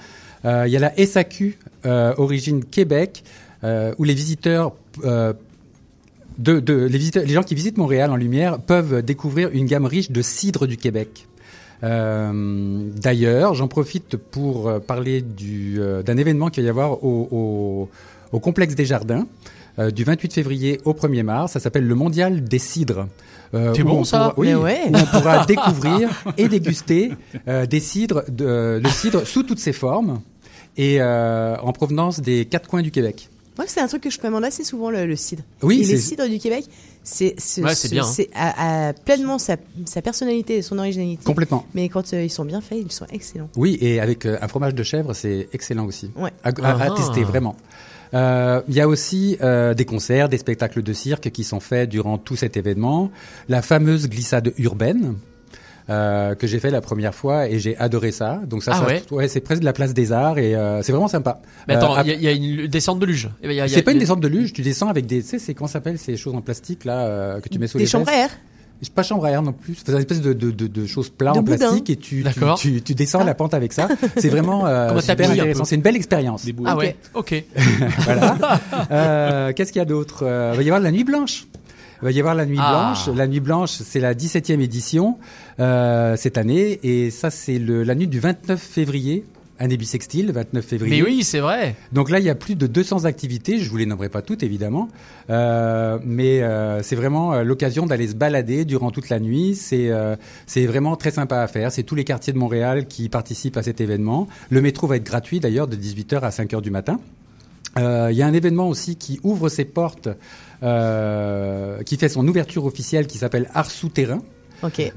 Euh, 0.44 0.64
il 0.66 0.72
y 0.72 0.76
a 0.76 0.80
la 0.80 0.92
SAQ 0.98 1.56
euh, 1.84 2.12
Origine 2.18 2.64
Québec 2.64 3.22
où 3.98 4.02
les 4.02 4.14
visiteurs 4.14 4.72
de, 5.04 5.34
de- 6.38 6.74
les, 6.86 6.98
visiteurs, 6.98 7.22
les 7.24 7.32
gens 7.32 7.42
qui 7.44 7.54
visitent 7.54 7.78
Montréal 7.78 8.10
en 8.10 8.16
lumière 8.16 8.58
peuvent 8.58 9.00
découvrir 9.02 9.50
une 9.52 9.66
gamme 9.66 9.86
riche 9.86 10.10
de 10.10 10.22
cidre 10.22 10.66
du 10.66 10.76
Québec. 10.76 11.26
Euh, 11.84 12.82
D'ailleurs, 12.96 13.54
j'en 13.54 13.68
profite 13.68 14.16
pour 14.16 14.80
parler 14.80 15.20
du, 15.22 15.76
euh, 15.78 16.02
d'un 16.02 16.16
événement 16.16 16.48
qu'il 16.50 16.62
va 16.64 16.66
y 16.66 16.70
avoir 16.70 17.04
au, 17.04 17.28
au, 17.30 17.88
au 18.32 18.40
complexe 18.40 18.74
des 18.74 18.84
Jardins 18.86 19.26
euh, 19.78 19.90
du 19.90 20.04
28 20.04 20.32
février 20.32 20.80
au 20.84 20.92
1er 20.92 21.22
mars. 21.22 21.52
Ça 21.52 21.60
s'appelle 21.60 21.86
le 21.86 21.94
Mondial 21.94 22.44
des 22.44 22.58
cidres. 22.58 23.08
Euh, 23.54 23.72
C'est 23.76 23.82
bon, 23.84 24.00
on 24.00 24.04
ça 24.04 24.18
pourra- 24.30 24.34
oui, 24.38 24.46
Mais 24.48 24.54
ouais. 24.56 24.80
où 24.90 24.96
on 24.96 25.04
pourra 25.18 25.44
découvrir 25.46 26.10
et 26.36 26.48
déguster 26.48 27.12
euh, 27.48 27.64
des 27.66 27.80
cidres, 27.80 28.24
de, 28.28 28.80
le 28.82 28.88
cidre 28.90 29.26
sous 29.26 29.42
toutes 29.44 29.60
ses 29.60 29.72
formes 29.72 30.20
et 30.76 31.00
euh, 31.00 31.56
en 31.62 31.72
provenance 31.72 32.20
des 32.20 32.44
quatre 32.44 32.68
coins 32.68 32.82
du 32.82 32.90
Québec. 32.90 33.28
Moi, 33.56 33.64
c'est 33.68 33.80
un 33.80 33.86
truc 33.86 34.02
que 34.02 34.10
je 34.10 34.18
commande 34.18 34.44
assez 34.44 34.64
souvent, 34.64 34.90
le, 34.90 35.06
le 35.06 35.16
cidre. 35.16 35.42
Oui, 35.62 35.80
Et 35.82 35.86
les 35.86 35.96
cidres 35.96 36.28
du 36.28 36.38
Québec, 36.38 36.66
c'est 37.02 37.34
c'est- 37.38 37.62
Ouais, 37.62 37.72
hein. 38.34 38.92
pleinement 39.06 39.38
sa, 39.38 39.56
sa 39.86 40.02
personnalité 40.02 40.56
et 40.56 40.62
son 40.62 40.76
originalité. 40.78 41.24
Complètement. 41.24 41.64
Mais 41.72 41.88
quand 41.88 42.12
euh, 42.12 42.22
ils 42.22 42.28
sont 42.30 42.44
bien 42.44 42.60
faits, 42.60 42.78
ils 42.84 42.92
sont 42.92 43.06
excellents. 43.10 43.48
Oui, 43.56 43.78
et 43.80 43.98
avec 44.00 44.26
euh, 44.26 44.36
un 44.42 44.48
fromage 44.48 44.74
de 44.74 44.82
chèvre, 44.82 45.14
c'est 45.14 45.48
excellent 45.54 45.86
aussi. 45.86 46.10
Ouais. 46.16 46.32
À, 46.44 46.48
à- 46.50 46.72
à 46.82 46.86
Ah. 46.90 46.94
tester, 46.94 47.22
vraiment. 47.24 47.56
Euh, 48.16 48.60
Il 48.68 48.74
y 48.74 48.80
a 48.80 48.88
aussi 48.88 49.36
euh, 49.42 49.74
des 49.74 49.84
concerts, 49.84 50.28
des 50.28 50.38
spectacles 50.38 50.82
de 50.82 50.92
cirque 50.92 51.30
qui 51.30 51.44
sont 51.44 51.60
faits 51.60 51.88
durant 51.88 52.18
tout 52.18 52.36
cet 52.36 52.56
événement. 52.56 53.10
La 53.48 53.62
fameuse 53.62 54.08
glissade 54.08 54.52
urbaine. 54.58 55.14
euh, 55.88 56.34
que 56.34 56.48
j'ai 56.48 56.58
fait 56.58 56.72
la 56.72 56.80
première 56.80 57.14
fois 57.14 57.46
et 57.48 57.60
j'ai 57.60 57.76
adoré 57.76 58.10
ça. 58.10 58.40
Donc 58.44 58.64
ça, 58.64 58.72
Ah 58.74 58.78
ça- 59.08 59.14
ouais 59.14 59.28
c'est 59.28 59.38
presque 59.40 59.60
de 59.60 59.64
la 59.64 59.72
place 59.72 59.94
des 59.94 60.10
arts 60.10 60.36
et 60.36 60.56
euh, 60.56 60.82
c'est 60.82 60.90
vraiment 60.90 61.06
sympa. 61.06 61.40
Mais 61.68 61.74
attends, 61.76 61.96
Euh, 61.96 62.02
il 62.04 62.08
y, 62.08 62.12
a- 62.12 62.14
il 62.16 62.22
y 62.22 62.28
a 62.28 62.32
une 62.32 62.66
descente 62.66 62.98
de 62.98 63.06
luge. 63.06 63.28
Eh 63.40 63.68
c'est 63.68 63.82
pas 63.82 63.92
une 63.92 64.00
descente 64.00 64.18
de 64.20 64.26
luge, 64.26 64.52
tu 64.52 64.62
descends 64.62 64.88
avec 64.88 65.06
des, 65.06 65.22
tu 65.22 65.28
sais, 65.28 65.38
c'est 65.38 65.54
comment 65.54 65.68
ça 65.68 65.74
s'appelle 65.74 65.96
ces 65.96 66.16
choses 66.16 66.34
en 66.34 66.40
plastique 66.42 66.84
là 66.84 67.06
euh, 67.06 67.40
que 67.40 67.48
tu 67.48 67.60
mets 67.60 67.68
sous 67.68 67.78
Des 67.78 67.84
les 67.84 67.88
chambres 67.90 68.08
à 68.08 68.16
air 68.16 68.30
C'est 68.82 68.92
pas 68.92 69.02
chambre 69.02 69.24
à 69.24 69.30
air 69.30 69.42
non 69.42 69.52
plus. 69.52 69.74
C'est 69.76 69.90
une 69.90 69.98
espèce 69.98 70.20
de, 70.20 70.32
de, 70.32 70.50
de, 70.50 70.66
de 70.66 70.86
choses 70.86 71.08
plats 71.08 71.32
De 71.32 71.38
en 71.38 71.42
boudin. 71.42 71.56
plastique 71.56 71.90
et 71.90 71.96
tu, 71.96 72.22
tu, 72.24 72.40
tu, 72.58 72.82
tu 72.82 72.94
descends 72.94 73.24
la 73.24 73.34
pente 73.34 73.54
avec 73.54 73.72
ça. 73.72 73.88
C'est 74.16 74.28
vraiment 74.28 74.66
euh, 74.66 75.00
super 75.00 75.30
un 75.30 75.32
intéressant. 75.32 75.64
C'est 75.64 75.76
une 75.76 75.82
belle 75.82 75.96
expérience. 75.96 76.44
Ah 76.66 76.76
ouais, 76.76 76.96
ok. 77.14 77.44
voilà. 78.00 78.36
Euh, 78.90 79.52
Qu'est-ce 79.54 79.72
qu'il 79.72 79.78
y 79.80 79.82
a 79.82 79.86
d'autre? 79.86 80.24
Euh, 80.26 80.50
Il 80.54 80.56
va 80.58 80.62
y 80.62 80.66
avoir 80.66 80.80
la 80.80 80.90
nuit 80.90 81.04
blanche. 81.04 81.46
Il 82.02 82.04
va 82.04 82.10
y 82.10 82.18
avoir 82.20 82.34
la 82.34 82.44
nuit 82.44 82.58
Ah. 82.60 82.92
blanche. 83.04 83.16
La 83.16 83.26
nuit 83.26 83.40
blanche, 83.40 83.70
c'est 83.70 84.00
la 84.00 84.14
17e 84.14 84.60
édition 84.60 85.16
euh, 85.58 86.14
cette 86.18 86.36
année 86.36 86.78
et 86.82 87.10
ça 87.10 87.30
c'est 87.30 87.58
le- 87.58 87.82
la 87.82 87.94
nuit 87.94 88.06
du 88.08 88.20
29 88.20 88.60
février 88.60 89.24
année 89.58 89.76
bissextile, 89.76 90.32
29 90.32 90.64
février. 90.64 91.02
Mais 91.02 91.08
oui, 91.08 91.24
c'est 91.24 91.40
vrai. 91.40 91.76
Donc 91.92 92.10
là, 92.10 92.18
il 92.18 92.24
y 92.24 92.30
a 92.30 92.34
plus 92.34 92.56
de 92.56 92.66
200 92.66 93.04
activités. 93.04 93.58
Je 93.58 93.70
vous 93.70 93.76
les 93.76 93.86
nommerai 93.86 94.08
pas 94.08 94.22
toutes, 94.22 94.42
évidemment, 94.42 94.88
Euh, 95.28 95.98
mais 96.04 96.42
euh, 96.42 96.82
c'est 96.82 96.94
vraiment 96.94 97.32
euh, 97.32 97.42
l'occasion 97.42 97.86
d'aller 97.86 98.08
se 98.08 98.14
balader 98.14 98.64
durant 98.64 98.90
toute 98.90 99.08
la 99.08 99.18
nuit. 99.18 99.56
C'est 99.56 99.90
euh, 99.90 100.14
c'est 100.46 100.66
vraiment 100.66 100.96
très 100.96 101.10
sympa 101.10 101.40
à 101.40 101.46
faire. 101.48 101.72
C'est 101.72 101.82
tous 101.82 101.96
les 101.96 102.04
quartiers 102.04 102.32
de 102.32 102.38
Montréal 102.38 102.86
qui 102.86 103.08
participent 103.08 103.56
à 103.56 103.62
cet 103.62 103.80
événement. 103.80 104.28
Le 104.50 104.60
métro 104.60 104.86
va 104.86 104.96
être 104.96 105.04
gratuit 105.04 105.40
d'ailleurs 105.40 105.66
de 105.66 105.76
18h 105.76 106.20
à 106.20 106.30
5h 106.30 106.60
du 106.60 106.70
matin. 106.70 107.00
Il 107.78 108.16
y 108.16 108.22
a 108.22 108.26
un 108.26 108.32
événement 108.32 108.68
aussi 108.70 108.96
qui 108.96 109.20
ouvre 109.22 109.50
ses 109.50 109.66
portes, 109.66 110.08
qui 110.62 111.96
fait 111.98 112.08
son 112.08 112.26
ouverture 112.26 112.64
officielle, 112.64 113.06
qui 113.06 113.18
s'appelle 113.18 113.50
Art 113.52 113.70
souterrain. 113.70 114.22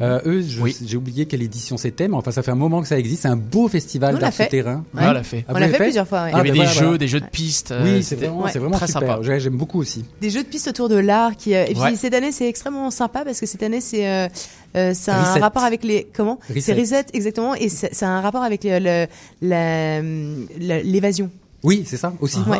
Euh, 0.01 0.19
eux, 0.25 0.43
j'ai 0.83 0.97
oublié 0.97 1.25
quelle 1.25 1.41
édition 1.41 1.77
c'était, 1.77 2.07
mais 2.07 2.15
enfin, 2.15 2.31
ça 2.31 2.41
fait 2.43 2.51
un 2.51 2.55
moment 2.55 2.81
que 2.81 2.87
ça 2.87 2.97
existe. 2.97 3.23
C'est 3.23 3.27
un 3.27 3.35
beau 3.35 3.67
festival 3.67 4.17
d'art 4.19 4.33
souterrain. 4.33 4.83
Ouais. 4.93 5.01
On 5.05 5.11
l'a 5.11 5.23
fait. 5.23 5.45
Ah, 5.47 5.51
On 5.55 5.59
l'a 5.59 5.67
fait 5.69 5.77
plusieurs 5.77 6.07
fois, 6.07 6.23
ouais. 6.23 6.31
Il 6.31 6.37
y 6.37 6.39
avait 6.39 6.49
ben 6.49 6.53
des 6.53 6.59
voilà, 6.59 6.71
jeux, 6.73 6.85
voilà. 6.85 6.97
des 6.97 7.07
jeux 7.07 7.19
de 7.19 7.25
pistes. 7.25 7.71
euh, 7.71 7.83
Oui, 7.97 8.03
c'est 8.03 8.15
vraiment, 8.15 8.47
c'est 8.47 8.59
vraiment 8.59 8.77
très 8.77 8.87
super. 8.87 9.21
J'aime 9.23 9.57
beaucoup 9.57 9.79
aussi. 9.79 10.05
Des 10.21 10.29
jeux 10.29 10.43
de 10.43 10.47
piste 10.47 10.67
autour 10.67 10.89
de 10.89 10.95
l'art 10.95 11.35
qui 11.35 11.53
euh, 11.55 11.63
et 11.65 11.73
puis 11.73 11.79
Ouais. 11.81 11.95
cette 11.95 12.13
année 12.13 12.31
c'est 12.31 12.47
extrêmement 12.47 12.91
sympa 12.91 13.23
parce 13.23 13.39
que 13.39 13.45
cette 13.45 13.63
année 13.63 13.81
c'est 13.81 14.07
euh, 14.07 14.27
euh, 14.75 14.91
c'est 14.93 15.11
un 15.11 15.23
Reset. 15.23 15.39
rapport 15.39 15.63
avec 15.63 15.83
les 15.83 16.07
comment? 16.13 16.39
C'est 16.59 16.73
reset 16.73 17.05
exactement 17.13 17.55
et 17.55 17.69
c'est 17.69 18.03
un 18.03 18.21
rapport 18.21 18.43
avec 18.43 18.63
l'évasion 20.21 21.29
Oui, 21.63 21.83
c'est 21.85 21.97
ça 21.97 22.13
aussi. 22.21 22.39
Ouais. 22.47 22.57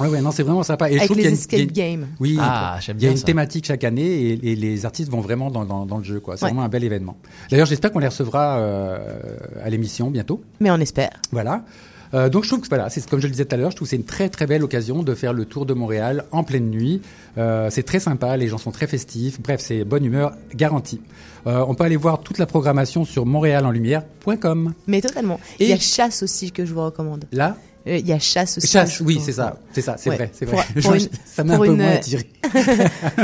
Ouais, 0.00 0.08
ouais, 0.08 0.20
non, 0.22 0.30
c'est 0.30 0.42
vraiment 0.42 0.62
sympa. 0.62 0.88
Et 0.90 0.94
je 0.94 0.98
Avec 0.98 1.06
trouve 1.10 1.18
les 1.18 1.24
qu'il 1.24 1.58
y 1.58 1.60
a 1.60 1.62
une- 1.64 1.70
il 1.70 1.78
y 1.78 1.80
a 1.82 1.86
escape 1.86 1.96
une- 1.96 2.00
games. 2.00 2.08
Oui, 2.18 2.36
Ah, 2.40 2.78
j'aime 2.80 2.96
il 2.98 3.04
y 3.04 3.08
a 3.08 3.10
une 3.10 3.16
ça. 3.18 3.24
thématique 3.24 3.66
chaque 3.66 3.84
année 3.84 4.02
et, 4.06 4.52
et 4.52 4.56
les 4.56 4.86
artistes 4.86 5.10
vont 5.10 5.20
vraiment 5.20 5.50
dans, 5.50 5.64
dans, 5.64 5.84
dans 5.86 5.98
le 5.98 6.04
jeu. 6.04 6.18
quoi. 6.20 6.36
C'est 6.36 6.44
Ouais. 6.44 6.50
vraiment 6.50 6.64
un 6.64 6.68
bel 6.70 6.82
événement. 6.84 7.16
D'ailleurs, 7.50 7.66
j'espère 7.66 7.92
qu'on 7.92 7.98
les 7.98 8.08
recevra 8.08 8.58
euh, 8.58 8.98
à 9.62 9.68
l'émission 9.70 10.10
bientôt. 10.10 10.42
mais 10.60 10.70
on 10.70 10.78
espère 10.78 11.10
Voilà. 11.30 11.64
Euh, 12.14 12.28
donc 12.28 12.44
je 12.44 12.48
trouve 12.50 12.60
que 12.60 12.68
voilà, 12.68 12.90
c'est 12.90 13.08
comme 13.08 13.20
je 13.20 13.26
le 13.26 13.30
disais 13.30 13.46
tout 13.46 13.54
à 13.54 13.58
l'heure, 13.58 13.70
je 13.70 13.76
trouve 13.76 13.86
que 13.86 13.90
c'est 13.90 13.96
une 13.96 14.04
très 14.04 14.28
très 14.28 14.46
belle 14.46 14.62
occasion 14.62 15.02
de 15.02 15.14
faire 15.14 15.32
le 15.32 15.46
tour 15.46 15.64
de 15.64 15.72
Montréal 15.72 16.24
en 16.30 16.44
pleine 16.44 16.68
nuit. 16.68 17.00
Euh, 17.38 17.68
c'est 17.70 17.84
très 17.84 18.00
sympa, 18.00 18.36
les 18.36 18.48
gens 18.48 18.58
sont 18.58 18.70
très 18.70 18.86
festifs. 18.86 19.40
Bref, 19.40 19.60
c'est 19.62 19.84
bonne 19.84 20.04
humeur 20.04 20.32
garantie. 20.54 21.00
Euh, 21.46 21.64
on 21.66 21.74
peut 21.74 21.84
aller 21.84 21.96
voir 21.96 22.20
toute 22.20 22.36
la 22.36 22.44
programmation 22.44 23.06
sur 23.06 23.24
montréalenlumière.com. 23.24 24.74
mais 24.86 25.00
totalement 25.00 25.40
il 25.58 25.68
y 25.68 25.72
a 25.72 25.78
chasse 25.78 26.22
aussi 26.22 26.50
que 26.52 26.64
je 26.64 26.72
vous 26.74 26.84
recommande 26.84 27.24
Là, 27.32 27.56
Euh, 27.86 27.96
il 27.98 28.06
y 28.06 28.12
a 28.12 28.18
chasse 28.18 28.58
aussi 28.58 28.68
chasse, 28.68 29.00
oui, 29.00 29.20
c'est 29.24 29.32
ça, 29.32 29.56
c'est 29.72 29.80
ça, 29.82 29.96
c'est 29.98 30.10
Ouais. 30.10 30.16
vrai, 30.16 30.30
c'est 30.32 30.46
Pour- 30.46 30.54
vrai. 30.60 30.66
pour 30.80 30.94
Je- 30.98 31.04
une- 31.04 31.08
ça 31.26 31.42
m'a 31.44 31.54
un 31.54 31.56
pour 31.56 31.64
peu 31.66 31.72
une, 31.72 31.78
moins 31.78 31.86
euh, 31.90 31.96
attiré. 31.96 32.28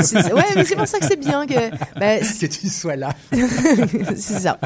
C'est- 0.01 0.21
c'est- 0.21 0.33
ouais 0.33 0.43
mais 0.55 0.63
c'est 0.65 0.75
pour 0.75 0.87
ça 0.87 0.97
que 0.99 1.05
c'est 1.05 1.19
bien 1.19 1.45
que 1.45 1.53
bah, 1.99 2.17
que 2.39 2.45
tu 2.45 2.67
sois 2.69 2.95
là. 2.95 3.13
c'est 4.15 4.39
ça. 4.39 4.57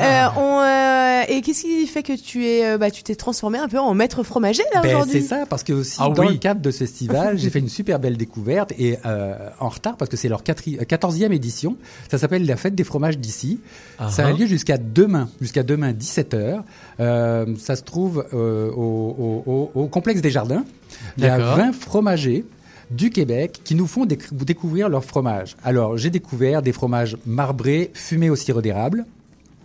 Euh, 0.00 0.26
on, 0.36 0.60
euh, 0.60 1.22
et 1.28 1.40
qu'est-ce 1.42 1.62
qui 1.62 1.86
fait 1.86 2.02
que 2.02 2.12
tu 2.14 2.46
es, 2.46 2.64
euh, 2.66 2.78
bah, 2.78 2.90
tu 2.90 3.02
t'es 3.02 3.14
transformé 3.14 3.58
un 3.58 3.68
peu 3.68 3.78
en 3.78 3.94
maître 3.94 4.22
fromager 4.22 4.62
là 4.74 4.80
Ben, 4.82 4.94
aujourd'hui 4.96 5.22
c'est 5.22 5.28
ça, 5.28 5.46
parce 5.48 5.62
que 5.64 5.72
aussi 5.72 5.96
Ah 6.00 6.08
dans 6.10 6.22
oui. 6.22 6.32
le 6.34 6.38
cadre 6.38 6.60
de 6.60 6.70
ce 6.70 6.78
festival, 6.78 7.38
j'ai 7.38 7.50
fait 7.50 7.58
une 7.58 7.68
super 7.68 7.98
belle 7.98 8.16
découverte 8.16 8.72
et 8.78 8.98
euh, 9.06 9.34
en 9.60 9.68
retard 9.68 9.96
parce 9.96 10.10
que 10.10 10.16
c'est 10.16 10.28
leur 10.28 10.42
quatri- 10.42 10.78
euh, 10.80 10.84
14e 10.84 11.32
édition. 11.32 11.76
Ça 12.10 12.18
s'appelle 12.18 12.46
la 12.46 12.56
fête 12.56 12.74
des 12.74 12.84
fromages 12.84 13.18
d'ici. 13.18 13.60
Ça 14.10 14.26
a 14.26 14.28
Ah. 14.28 14.32
lieu 14.32 14.46
jusqu'à 14.46 14.78
demain, 14.78 15.28
jusqu'à 15.40 15.62
demain 15.62 15.92
17h. 15.92 16.62
Euh, 17.00 17.46
ça 17.58 17.76
se 17.76 17.82
trouve 17.82 18.26
euh, 18.34 18.70
au, 18.72 19.01
au- 19.02 19.42
au- 19.46 19.70
au 19.82 19.86
complexe 19.88 20.20
des 20.20 20.30
Jardins. 20.30 20.64
Il 21.18 21.24
y 21.24 21.26
a 21.26 21.38
D'accord. 21.38 21.56
20 21.56 21.72
fromagers 21.72 22.44
du 22.90 23.10
Québec 23.10 23.60
qui 23.64 23.74
nous 23.74 23.86
font 23.86 24.04
déc- 24.06 24.32
découvrir 24.32 24.88
leurs 24.88 25.04
fromages. 25.04 25.56
Alors, 25.64 25.96
j'ai 25.96 26.10
découvert 26.10 26.62
des 26.62 26.72
fromages 26.72 27.16
marbrés, 27.26 27.90
fumés 27.94 28.30
au 28.30 28.36
sirop 28.36 28.60
d'érable. 28.60 29.04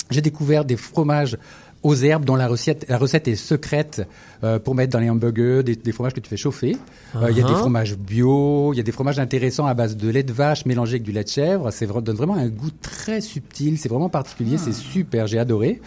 J'ai 0.09 0.21
découvert 0.21 0.63
des 0.63 0.77
fromages 0.77 1.37
aux 1.83 1.95
herbes 1.95 2.25
dont 2.25 2.35
la 2.35 2.47
recette, 2.47 2.85
la 2.89 2.97
recette 2.97 3.27
est 3.27 3.35
secrète 3.35 4.07
euh, 4.43 4.57
pour 4.59 4.73
mettre 4.75 4.91
dans 4.93 4.99
les 4.99 5.09
hamburgers, 5.09 5.61
des, 5.63 5.75
des 5.75 5.91
fromages 5.91 6.13
que 6.13 6.19
tu 6.19 6.29
fais 6.29 6.37
chauffer. 6.37 6.75
Euh, 7.15 7.27
Il 7.29 7.37
y 7.37 7.41
a 7.41 7.43
des 7.43 7.51
Uh-huh. 7.53 7.57
fromages 7.59 7.95
bio, 7.97 8.73
il 8.73 8.77
y 8.77 8.79
a 8.79 8.83
des 8.83 8.91
fromages 8.91 9.19
intéressants 9.19 9.67
à 9.67 9.73
base 9.73 9.95
de 9.95 10.09
lait 10.09 10.23
de 10.23 10.33
vache 10.33 10.65
mélangé 10.65 10.93
avec 10.93 11.03
du 11.03 11.11
lait 11.11 11.23
de 11.23 11.29
chèvre. 11.29 11.69
C'est 11.71 11.85
donne 11.85 12.15
vraiment 12.15 12.35
un 12.35 12.47
goût 12.47 12.71
très 12.81 13.21
subtil, 13.21 13.77
c'est 13.77 13.89
vraiment 13.89 14.09
particulier, 14.09 14.57
c'est 14.57 14.73
super, 14.73 15.27
j'ai 15.27 15.37
adoré. 15.39 15.79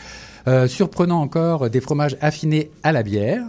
Euh, 0.49 0.67
surprenant 0.69 1.21
encore, 1.21 1.69
des 1.71 1.81
fromages 1.81 2.17
affinés 2.21 2.71
à 2.83 2.93
la 2.93 3.03
bière. 3.03 3.43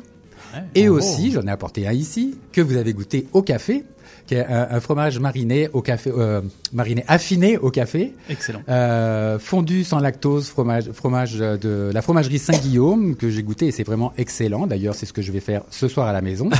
Et 0.75 0.89
Oh. 0.89 0.95
aussi, 0.97 1.31
j'en 1.31 1.43
ai 1.43 1.49
apporté 1.51 1.87
un 1.87 1.93
ici, 1.93 2.37
que 2.51 2.59
vous 2.59 2.75
avez 2.75 2.91
goûté 2.93 3.25
au 3.31 3.41
café, 3.41 3.85
qui 4.27 4.35
est 4.35 4.45
un, 4.45 4.67
un 4.71 4.79
fromage 4.81 5.17
mariné 5.17 5.69
au 5.71 5.81
café, 5.81 6.11
euh, 6.13 6.41
mariné 6.73 7.05
affiné 7.07 7.57
au 7.57 7.71
café. 7.71 8.13
Excellent. 8.29 8.59
Euh, 8.67 9.39
fondu 9.39 9.85
sans 9.85 9.99
lactose, 9.99 10.49
fromage, 10.49 10.91
fromage 10.91 11.35
de 11.37 11.89
la 11.93 12.01
fromagerie 12.01 12.37
Saint-Guillaume 12.37 13.15
que 13.15 13.29
j'ai 13.29 13.43
goûté 13.43 13.67
et 13.67 13.71
c'est 13.71 13.83
vraiment 13.85 14.11
excellent. 14.17 14.67
D'ailleurs, 14.67 14.93
c'est 14.93 15.05
ce 15.05 15.13
que 15.13 15.21
je 15.21 15.31
vais 15.31 15.39
faire 15.39 15.63
ce 15.69 15.87
soir 15.87 16.07
à 16.07 16.13
la 16.13 16.21
maison. 16.21 16.49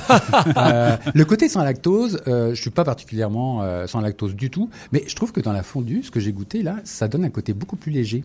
Euh, 0.57 0.95
le 1.13 1.25
côté 1.25 1.49
sans 1.49 1.63
lactose, 1.63 2.21
euh, 2.27 2.53
je 2.55 2.61
suis 2.61 2.69
pas 2.69 2.83
particulièrement 2.83 3.63
sans 3.87 3.99
lactose 4.01 4.35
du 4.35 4.49
tout, 4.49 4.69
mais 4.91 5.03
je 5.07 5.15
trouve 5.15 5.31
que 5.31 5.41
dans 5.41 5.53
la 5.53 5.63
fondue, 5.63 6.01
ce 6.03 6.11
que 6.11 6.19
j'ai 6.19 6.31
goûté 6.31 6.63
là, 6.63 6.77
ça 6.83 7.07
donne 7.07 7.25
un 7.25 7.29
côté 7.29 7.53
beaucoup 7.53 7.75
plus 7.75 7.91
léger. 7.91 8.23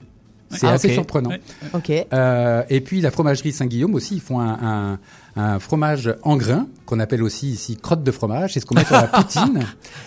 C'est 0.50 0.66
Ah, 0.66 0.72
assez 0.72 0.92
surprenant. 0.92 1.30
Euh, 2.12 2.62
et 2.70 2.80
puis 2.80 3.00
la 3.00 3.10
fromagerie 3.10 3.52
Saint-Guillaume 3.52 3.94
aussi, 3.94 4.14
ils 4.16 4.20
font 4.20 4.40
un, 4.40 4.58
un, 4.62 4.98
un 5.36 5.58
fromage 5.58 6.14
en 6.22 6.36
grains 6.36 6.66
qu'on 6.86 7.00
appelle 7.00 7.22
aussi 7.22 7.48
ici 7.50 7.76
crotte 7.76 8.02
de 8.02 8.10
fromage. 8.12 8.54
C'est 8.54 8.60
ce 8.60 8.66
qu'on 8.66 8.74
met 8.76 8.84
sur 8.84 8.94
la 8.94 9.08
poutine. 9.08 9.60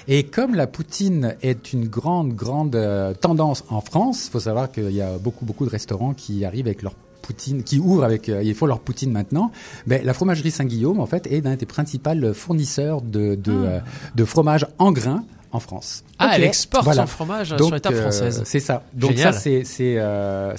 Et 0.07 0.24
comme 0.24 0.56
la 0.56 0.68
poutine 0.68 1.36
est 1.41 1.74
une 1.74 1.88
grande, 1.88 2.34
grande 2.36 2.76
euh, 2.76 3.14
tendance 3.14 3.64
en 3.70 3.82
France, 3.82 4.28
il 4.28 4.32
faut 4.32 4.40
savoir 4.40 4.72
qu'il 4.72 4.91
y 4.91 5.02
a 5.02 5.18
beaucoup, 5.18 5.45
beaucoup 5.45 5.66
de 5.66 5.72
restaurants 5.72 6.14
qui 6.14 6.45
arrivent 6.45 6.68
avec 6.68 6.82
leur 6.82 6.94
poutine, 7.22 7.64
qui 7.64 7.78
ouvrent 7.80 8.06
avec, 8.06 8.30
euh, 8.30 8.41
ils 8.41 8.56
font 8.56 8.66
leur 8.66 8.80
poutine 8.80 9.11
maintenant. 9.11 9.52
Ben, 9.88 10.02
la 10.03 10.14
fromagerie 10.14 10.52
Saint-Guillaume, 10.52 10.99
en 10.99 11.06
fait, 11.06 11.28
est 11.28 11.44
l'un 11.44 11.56
des 11.57 11.66
principaux 11.66 12.34
fournisseurs 12.34 13.02
de, 13.02 13.36
de, 13.36 13.52
euh, 13.52 13.80
de 14.16 14.26
fromage 14.26 14.66
en 14.80 14.91
grains 14.91 15.24
en 15.51 15.59
France. 15.59 16.03
Ah, 16.19 16.27
Ok. 16.27 16.31
elle 16.35 16.43
exporte 16.43 16.84
Voilà. 16.84 17.01
son 17.03 17.07
fromage 17.07 17.49
Donc, 17.51 17.67
sur 17.67 17.76
les 17.76 17.81
tables 17.81 17.95
euh, 17.97 18.01
françaises. 18.01 18.41
c'est 18.45 18.59
ça. 18.59 18.84
Donc 18.93 19.11
Génial. 19.11 19.34
ça, 19.34 19.39
c'est 19.39 19.63
euh, 19.97 20.55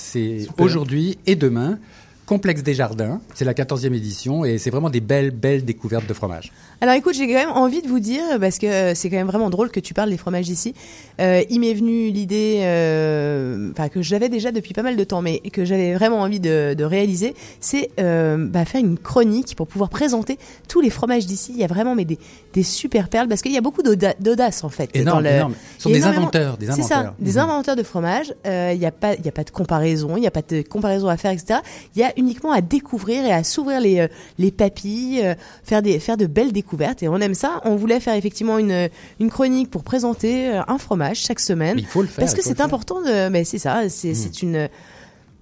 aujourd'hui 0.58 1.18
et 1.26 1.36
demain. 1.36 1.78
Complexe 2.26 2.62
des 2.62 2.74
Jardins, 2.74 3.20
c'est 3.34 3.44
la 3.44 3.54
14e 3.54 3.92
édition 3.92 4.44
et 4.44 4.58
c'est 4.58 4.70
vraiment 4.70 4.88
des 4.90 5.00
belles, 5.00 5.32
belles 5.32 5.64
découvertes 5.64 6.06
de 6.06 6.14
fromage. 6.14 6.52
Alors 6.82 6.94
écoute, 6.94 7.14
j'ai 7.14 7.26
quand 7.26 7.34
même 7.34 7.50
envie 7.50 7.82
de 7.82 7.88
vous 7.88 8.00
dire, 8.00 8.22
parce 8.40 8.58
que 8.58 8.66
euh, 8.66 8.94
c'est 8.94 9.10
quand 9.10 9.16
même 9.16 9.26
vraiment 9.26 9.50
drôle 9.50 9.70
que 9.70 9.80
tu 9.80 9.92
parles 9.92 10.08
des 10.08 10.16
fromages 10.16 10.46
d'ici. 10.46 10.74
Euh, 11.20 11.42
il 11.50 11.60
m'est 11.60 11.74
venu 11.74 12.08
l'idée, 12.08 12.60
euh, 12.62 13.70
enfin 13.72 13.88
que 13.90 14.00
j'avais 14.00 14.30
déjà 14.30 14.50
depuis 14.50 14.72
pas 14.72 14.82
mal 14.82 14.96
de 14.96 15.04
temps, 15.04 15.20
mais 15.20 15.40
que 15.40 15.66
j'avais 15.66 15.92
vraiment 15.94 16.20
envie 16.20 16.40
de, 16.40 16.72
de 16.72 16.84
réaliser, 16.84 17.34
c'est 17.60 17.90
euh, 18.00 18.46
bah, 18.48 18.64
faire 18.64 18.80
une 18.80 18.96
chronique 18.96 19.54
pour 19.56 19.66
pouvoir 19.66 19.90
présenter 19.90 20.38
tous 20.68 20.80
les 20.80 20.88
fromages 20.88 21.26
d'ici. 21.26 21.52
Il 21.54 21.60
y 21.60 21.64
a 21.64 21.66
vraiment 21.66 21.94
mais 21.94 22.06
des, 22.06 22.18
des 22.54 22.62
super 22.62 23.10
perles, 23.10 23.28
parce 23.28 23.42
qu'il 23.42 23.52
y 23.52 23.58
a 23.58 23.60
beaucoup 23.60 23.82
d'auda- 23.82 24.14
d'audace 24.18 24.64
en 24.64 24.70
fait. 24.70 24.88
Énorme, 24.94 25.22
dans 25.22 25.28
le... 25.28 25.36
énorme. 25.36 25.54
Ce 25.76 25.82
sont 25.82 25.90
des 25.90 26.04
inventeurs, 26.04 26.56
des 26.56 26.66
C'est 26.66 26.80
ça, 26.82 26.94
inventeurs. 27.00 27.14
des 27.18 27.32
Mhm. 27.32 27.38
inventeurs 27.38 27.76
de 27.76 27.82
fromage. 27.82 28.32
Euh, 28.46 28.70
Il 28.72 28.78
n'y 28.80 28.86
a 28.86 28.90
pas, 28.92 29.16
y 29.16 29.28
a 29.28 29.32
pas 29.32 29.44
de 29.44 29.50
comparaison, 29.50 30.16
il 30.16 30.20
n'y 30.20 30.26
a 30.26 30.30
pas 30.30 30.40
de 30.48 30.62
comparaison 30.62 31.08
à 31.08 31.18
faire, 31.18 31.32
etc. 31.32 31.60
Il 31.94 32.00
y 32.00 32.04
a 32.04 32.12
uniquement 32.16 32.52
à 32.52 32.62
découvrir 32.62 33.26
et 33.26 33.32
à 33.32 33.44
s'ouvrir 33.44 33.80
les 33.82 34.06
les 34.38 34.50
papilles, 34.50 35.22
faire 35.62 35.82
des 35.82 35.98
faire 35.98 36.16
de 36.16 36.24
belles 36.24 36.52
découvertes 36.52 36.69
et 37.00 37.08
on 37.08 37.16
aime 37.18 37.34
ça. 37.34 37.60
On 37.64 37.76
voulait 37.76 38.00
faire 38.00 38.14
effectivement 38.14 38.58
une 38.58 38.88
une 39.18 39.30
chronique 39.30 39.70
pour 39.70 39.82
présenter 39.82 40.48
euh, 40.48 40.60
un 40.68 40.78
fromage 40.78 41.18
chaque 41.18 41.40
semaine. 41.40 41.76
Mais 41.76 41.82
il 41.82 41.86
faut 41.86 42.02
le 42.02 42.08
faire, 42.08 42.24
parce 42.24 42.34
que 42.34 42.42
c'est 42.42 42.60
important 42.60 43.00
de. 43.02 43.28
Mais 43.28 43.44
c'est 43.44 43.58
ça, 43.58 43.88
c'est 43.88 44.14
c'est 44.14 44.42
une. 44.42 44.68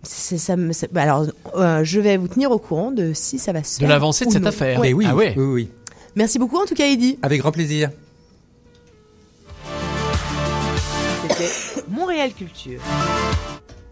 ça 0.02 0.56
bah 0.92 1.02
alors, 1.02 1.26
euh, 1.56 1.84
je 1.84 2.00
vais 2.00 2.16
vous 2.16 2.28
tenir 2.28 2.50
au 2.50 2.58
courant 2.58 2.90
de 2.90 3.12
si 3.14 3.38
ça 3.38 3.52
va 3.52 3.62
se 3.62 3.80
De 3.80 3.86
l'avancée 3.86 4.24
de 4.26 4.30
cette 4.30 4.42
non. 4.42 4.48
affaire. 4.48 4.80
Ouais. 4.80 4.88
Mais 4.88 4.92
oui, 4.94 5.06
Ah 5.08 5.14
ouais. 5.16 5.34
oui, 5.36 5.44
oui. 5.44 5.68
Merci 6.16 6.38
beaucoup 6.38 6.56
en 6.58 6.66
tout 6.66 6.74
cas, 6.74 6.86
Eddy. 6.86 7.18
Avec 7.22 7.40
grand 7.40 7.52
plaisir. 7.52 7.90
C'était 11.28 11.50
Montréal 11.88 12.32
Culture. 12.36 12.80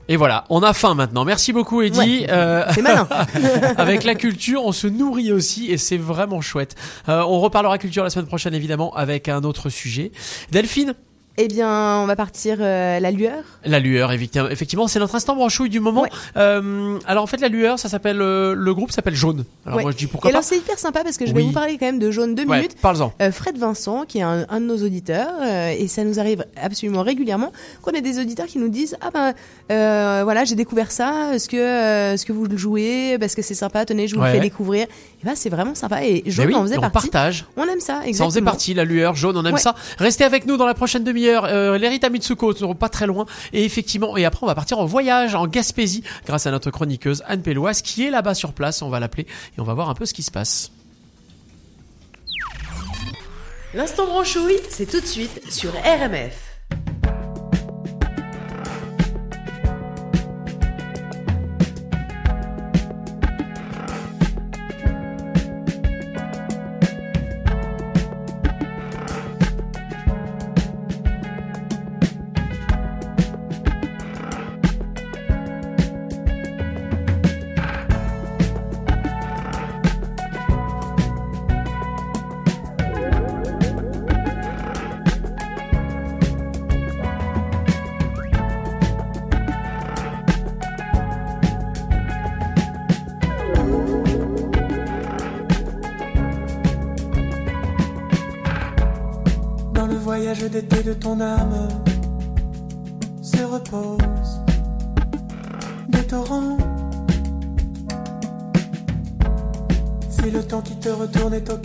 Et 0.08 0.16
voilà, 0.16 0.44
on 0.50 0.62
a 0.62 0.72
faim 0.72 0.94
maintenant. 0.94 1.24
Merci 1.24 1.52
beaucoup, 1.52 1.82
Eddy. 1.82 1.98
Ouais. 1.98 2.26
Euh, 2.30 2.64
C'est 2.72 2.82
malin. 2.82 3.08
avec 3.76 4.04
la 4.04 4.14
culture, 4.14 4.64
on 4.64 4.72
se 4.72 4.86
nourrit 4.86 5.32
aussi 5.32 5.70
et 5.70 5.78
c'est 5.78 5.96
vraiment 5.96 6.40
chouette. 6.40 6.76
Euh, 7.08 7.22
on 7.22 7.40
reparlera 7.40 7.78
culture 7.78 8.04
la 8.04 8.10
semaine 8.10 8.26
prochaine, 8.26 8.54
évidemment, 8.54 8.94
avec 8.94 9.28
un 9.28 9.42
autre 9.42 9.68
sujet. 9.68 10.12
Delphine, 10.52 10.94
Eh 11.38 11.48
bien, 11.48 11.98
on 11.98 12.06
va 12.06 12.16
partir 12.16 12.56
euh, 12.60 12.98
la 12.98 13.10
lueur. 13.10 13.42
la 13.64 13.78
lueur, 13.78 14.10
effectivement, 14.12 14.88
c'est 14.88 14.98
notre 14.98 15.14
instant 15.16 15.36
branchouille 15.36 15.68
du 15.68 15.80
moment. 15.80 16.02
Ouais. 16.02 16.08
Euh, 16.38 16.98
alors 17.06 17.24
en 17.24 17.26
fait, 17.26 17.40
la 17.42 17.48
lueur, 17.48 17.78
ça 17.78 17.88
s'appelle 17.90 18.22
euh, 18.22 18.54
le 18.56 18.74
groupe 18.74 18.90
s'appelle 18.90 19.14
Jaune. 19.14 19.44
Alors 19.66 19.76
Ouais. 19.76 19.82
moi, 19.82 19.92
je 19.92 19.96
dis 19.98 20.06
pourquoi 20.06 20.30
Et 20.30 20.32
pas. 20.32 20.38
alors 20.38 20.44
c'est 20.48 20.56
hyper 20.56 20.78
sympa 20.78 21.02
parce 21.04 21.18
que 21.18 21.26
je 21.26 21.32
vais 21.32 21.40
Oui. 21.42 21.46
vous 21.48 21.52
parler 21.52 21.76
quand 21.78 21.84
même 21.86 21.98
de 21.98 22.10
Jaune 22.10 22.34
deux 22.34 22.46
Ouais, 22.46 22.56
minutes. 22.56 22.76
parle-en. 22.80 23.12
Euh, 23.20 23.30
Fred 23.32 23.58
Vincent, 23.58 24.04
qui 24.06 24.18
est 24.18 24.22
un, 24.22 24.46
un 24.48 24.60
de 24.60 24.66
nos 24.66 24.78
auditeurs, 24.82 25.28
euh, 25.42 25.74
et 25.78 25.88
ça 25.88 26.04
nous 26.04 26.18
arrive 26.18 26.44
absolument 26.60 27.02
régulièrement 27.02 27.52
qu'on 27.82 27.92
a 27.92 28.00
des 28.00 28.18
auditeurs 28.18 28.46
qui 28.46 28.58
nous 28.58 28.68
disent 28.70 28.96
ah 29.02 29.10
ben 29.12 29.34
euh, 29.70 30.22
voilà 30.24 30.44
j'ai 30.44 30.54
découvert 30.54 30.90
ça, 30.90 31.34
est-ce 31.34 31.48
que 31.50 31.56
euh, 31.58 32.14
est-ce 32.14 32.24
que 32.24 32.32
vous 32.32 32.46
le 32.46 32.56
jouez? 32.56 33.18
Parce 33.20 33.34
que 33.34 33.42
c'est 33.42 33.54
sympa, 33.54 33.84
tenez 33.84 34.08
je 34.08 34.14
vous 34.16 34.22
le 34.22 34.30
fais 34.30 34.40
découvrir. 34.40 34.86
C'est 35.34 35.48
vraiment 35.50 35.74
sympa 35.74 36.04
et 36.04 36.22
Jaune 36.26 36.46
oui, 36.48 36.54
en 36.54 36.62
faisait 36.62 36.78
on 36.78 36.82
partie. 36.82 37.08
partage. 37.10 37.46
On 37.56 37.64
aime 37.64 37.80
ça 37.80 37.94
exactement. 38.04 38.14
Ça 38.18 38.24
en 38.24 38.30
faisait 38.30 38.42
partie, 38.42 38.74
la 38.74 38.84
lueur 38.84 39.14
jaune, 39.16 39.36
on 39.36 39.44
aime 39.44 39.54
Ouais. 39.54 39.60
ça. 39.60 39.74
Restez 39.98 40.24
avec 40.24 40.46
nous 40.46 40.56
dans 40.56 40.66
la 40.66 40.74
prochaine 40.74 41.02
demi-heure. 41.04 41.44
Euh, 41.46 41.78
les 41.78 41.88
Rita 41.88 42.08
Mitsuko 42.10 42.52
ne 42.52 42.58
seront 42.58 42.74
pas 42.74 42.88
très 42.88 43.06
loin. 43.06 43.26
Et 43.52 43.64
effectivement, 43.64 44.16
et 44.16 44.24
après, 44.24 44.40
on 44.42 44.46
va 44.46 44.54
partir 44.54 44.78
en 44.78 44.84
voyage 44.86 45.34
en 45.34 45.46
Gaspésie 45.46 46.02
grâce 46.26 46.46
à 46.46 46.50
notre 46.50 46.70
chroniqueuse 46.70 47.22
Anne 47.26 47.42
Péloise 47.42 47.82
qui 47.82 48.04
est 48.06 48.10
là-bas 48.10 48.34
sur 48.34 48.52
place. 48.52 48.82
On 48.82 48.88
va 48.88 49.00
l'appeler 49.00 49.26
et 49.56 49.60
on 49.60 49.64
va 49.64 49.74
voir 49.74 49.88
un 49.90 49.94
peu 49.94 50.06
ce 50.06 50.14
qui 50.14 50.22
se 50.22 50.30
passe. 50.30 50.70
L'instant 53.74 54.06
branchouille, 54.06 54.58
c'est 54.70 54.86
tout 54.90 55.00
de 55.00 55.06
suite 55.06 55.52
sur 55.52 55.70
RMF. 55.72 56.45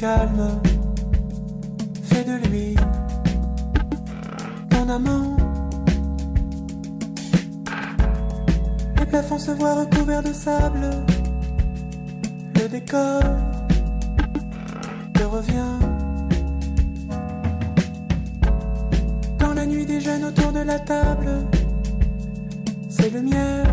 Calme, 0.02 0.60
fais 2.06 2.23
de 2.23 2.36
lui 2.48 2.76
ton 4.72 4.90
amant. 4.90 5.38
Les 8.98 9.06
plafonds 9.06 9.38
se 9.38 9.52
voient 9.52 9.76
recouverts 9.76 10.23
de 10.23 10.34
sable, 10.34 10.90
le 12.56 12.68
décor 12.68 13.22
te 15.14 15.23
revient. 15.23 15.78
Dans 19.38 19.53
la 19.53 19.68
nuit 19.68 19.86
des 19.86 19.99
autour 20.26 20.52
de 20.52 20.61
la 20.61 20.80
table, 20.80 21.45
c'est 22.90 23.11
le 23.11 23.22
miel, 23.22 23.68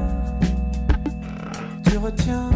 tu 1.85 1.97
retiens. 1.97 2.51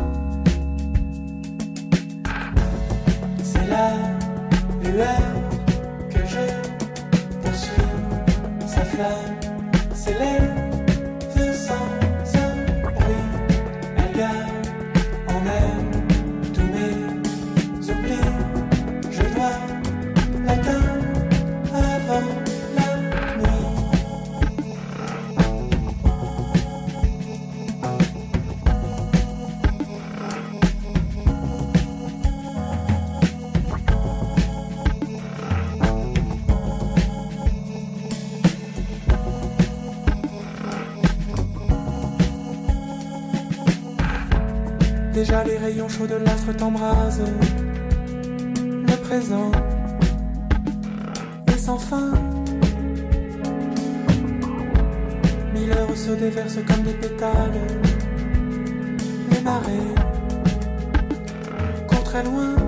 La 3.82 4.90
lueur 4.90 5.22
que 6.10 6.18
je 6.26 6.44
poursuis, 7.42 8.66
sa 8.66 8.84
flamme 8.84 9.36
s'élève 9.94 10.61
Les 45.32 45.56
rayons 45.56 45.88
chauds 45.88 46.06
de 46.06 46.16
l'astre 46.16 46.52
t'embrasent. 46.54 47.22
Le 48.62 48.96
présent 49.02 49.50
est 51.48 51.56
sans 51.56 51.78
fin. 51.78 52.12
Mille 55.54 55.72
heures 55.72 55.96
se 55.96 56.10
déversent 56.12 56.60
comme 56.66 56.82
des 56.82 56.92
pétales. 56.92 57.60
Les 59.30 59.40
marées 59.40 59.94
courent 61.88 62.04
très 62.04 62.22
loin. 62.22 62.61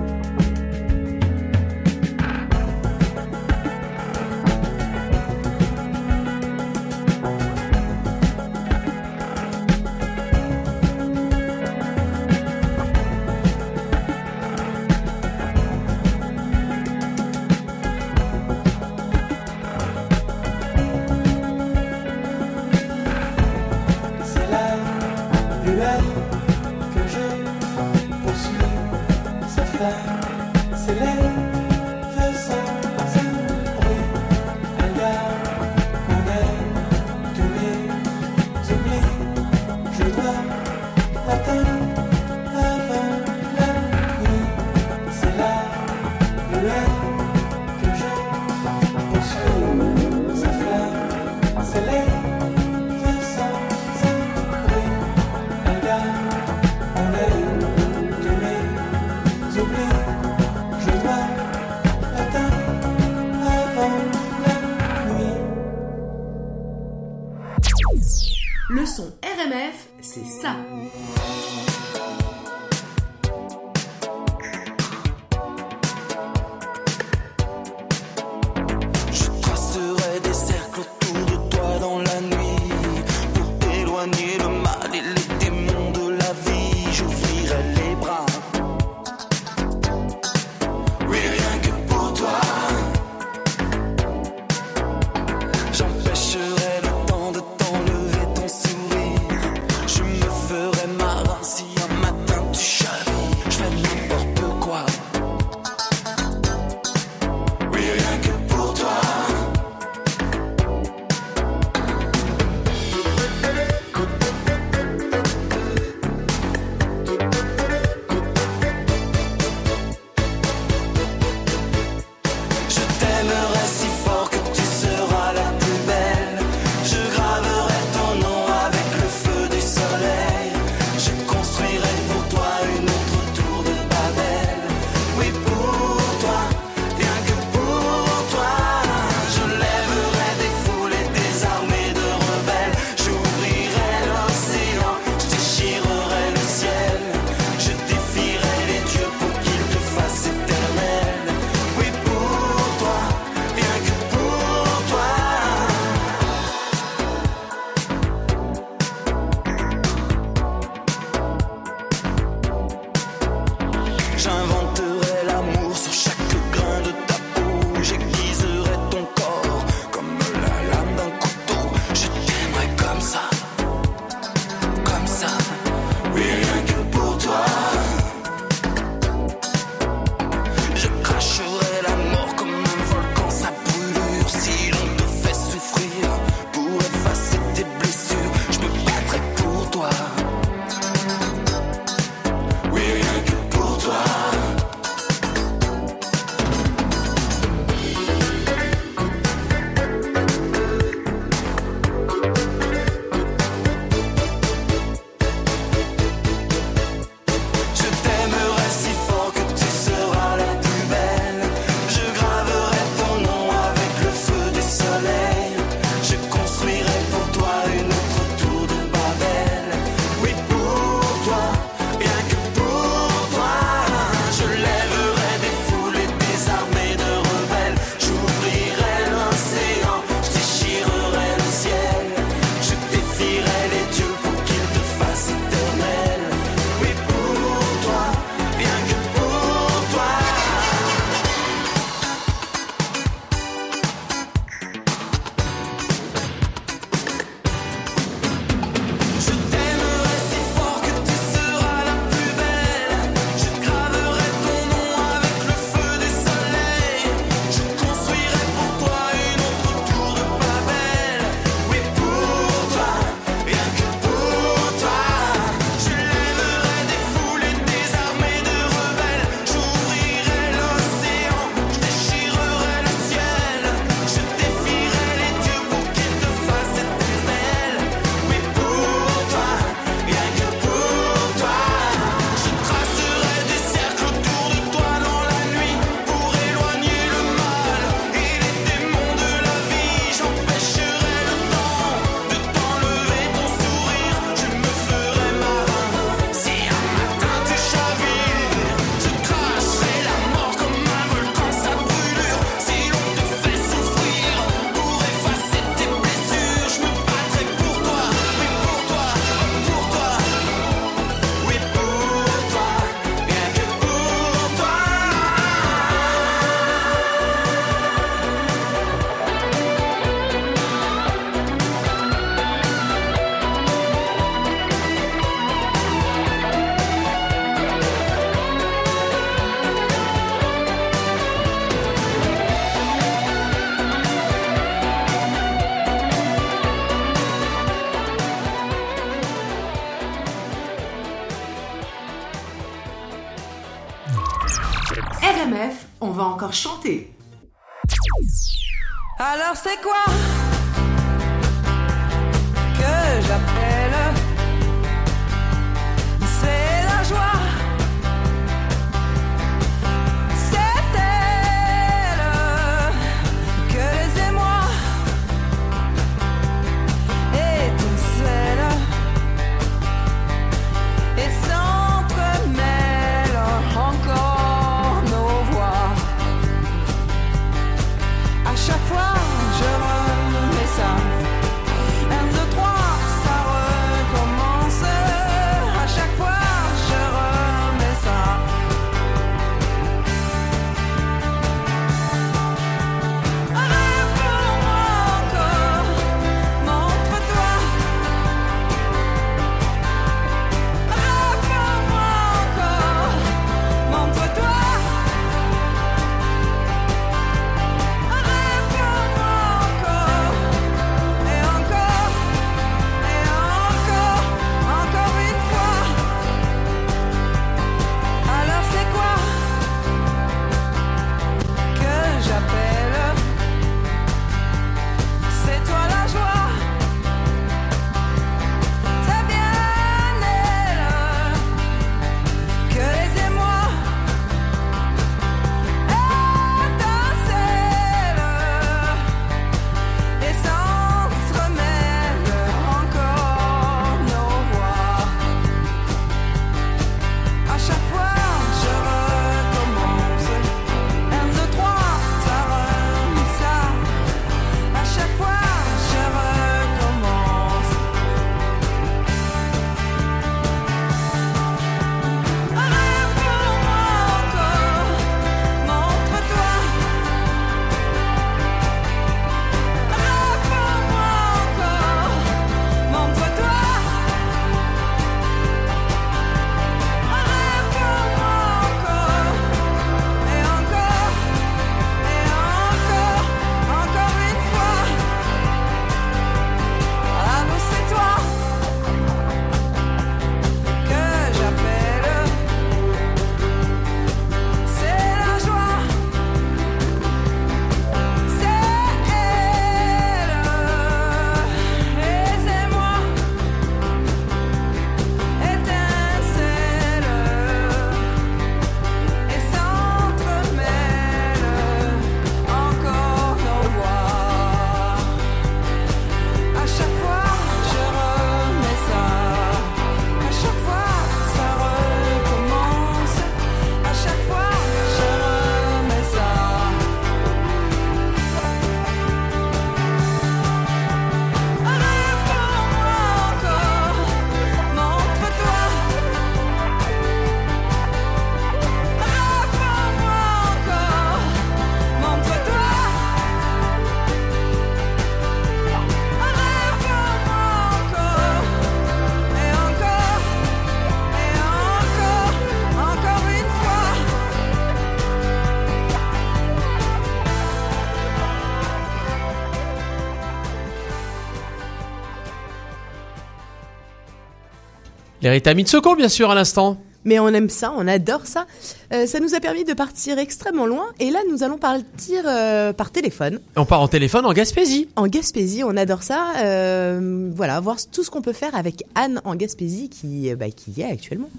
Les 565.25 565.31
Rita 565.31 565.55
Mitsoko, 565.55 565.95
bien 565.95 566.07
sûr, 566.07 566.29
à 566.29 566.35
l'instant. 566.35 566.77
Mais 567.03 567.17
on 567.17 567.27
aime 567.29 567.49
ça, 567.49 567.73
on 567.75 567.87
adore 567.87 568.27
ça. 568.27 568.45
Euh, 568.93 569.07
ça 569.07 569.19
nous 569.19 569.33
a 569.33 569.39
permis 569.39 569.63
de 569.63 569.73
partir 569.73 570.19
extrêmement 570.19 570.67
loin. 570.67 570.85
Et 570.99 571.09
là, 571.09 571.17
nous 571.31 571.41
allons 571.41 571.57
partir 571.57 572.21
euh, 572.27 572.73
par 572.73 572.91
téléphone. 572.91 573.39
On 573.55 573.65
part 573.65 573.81
en 573.81 573.87
téléphone 573.87 574.23
en 574.27 574.33
Gaspésie. 574.33 574.87
En 574.95 575.07
Gaspésie, 575.07 575.63
on 575.63 575.75
adore 575.77 576.03
ça. 576.03 576.27
Euh, 576.43 577.31
voilà, 577.33 577.59
voir 577.59 577.77
tout 577.91 578.03
ce 578.03 578.11
qu'on 578.11 578.21
peut 578.21 578.33
faire 578.33 578.53
avec 578.53 578.83
Anne 578.93 579.19
en 579.25 579.33
Gaspésie 579.33 579.89
qui, 579.89 580.31
bah, 580.35 580.51
qui 580.51 580.69
y 580.77 580.81
est 580.83 580.91
actuellement. 580.91 581.31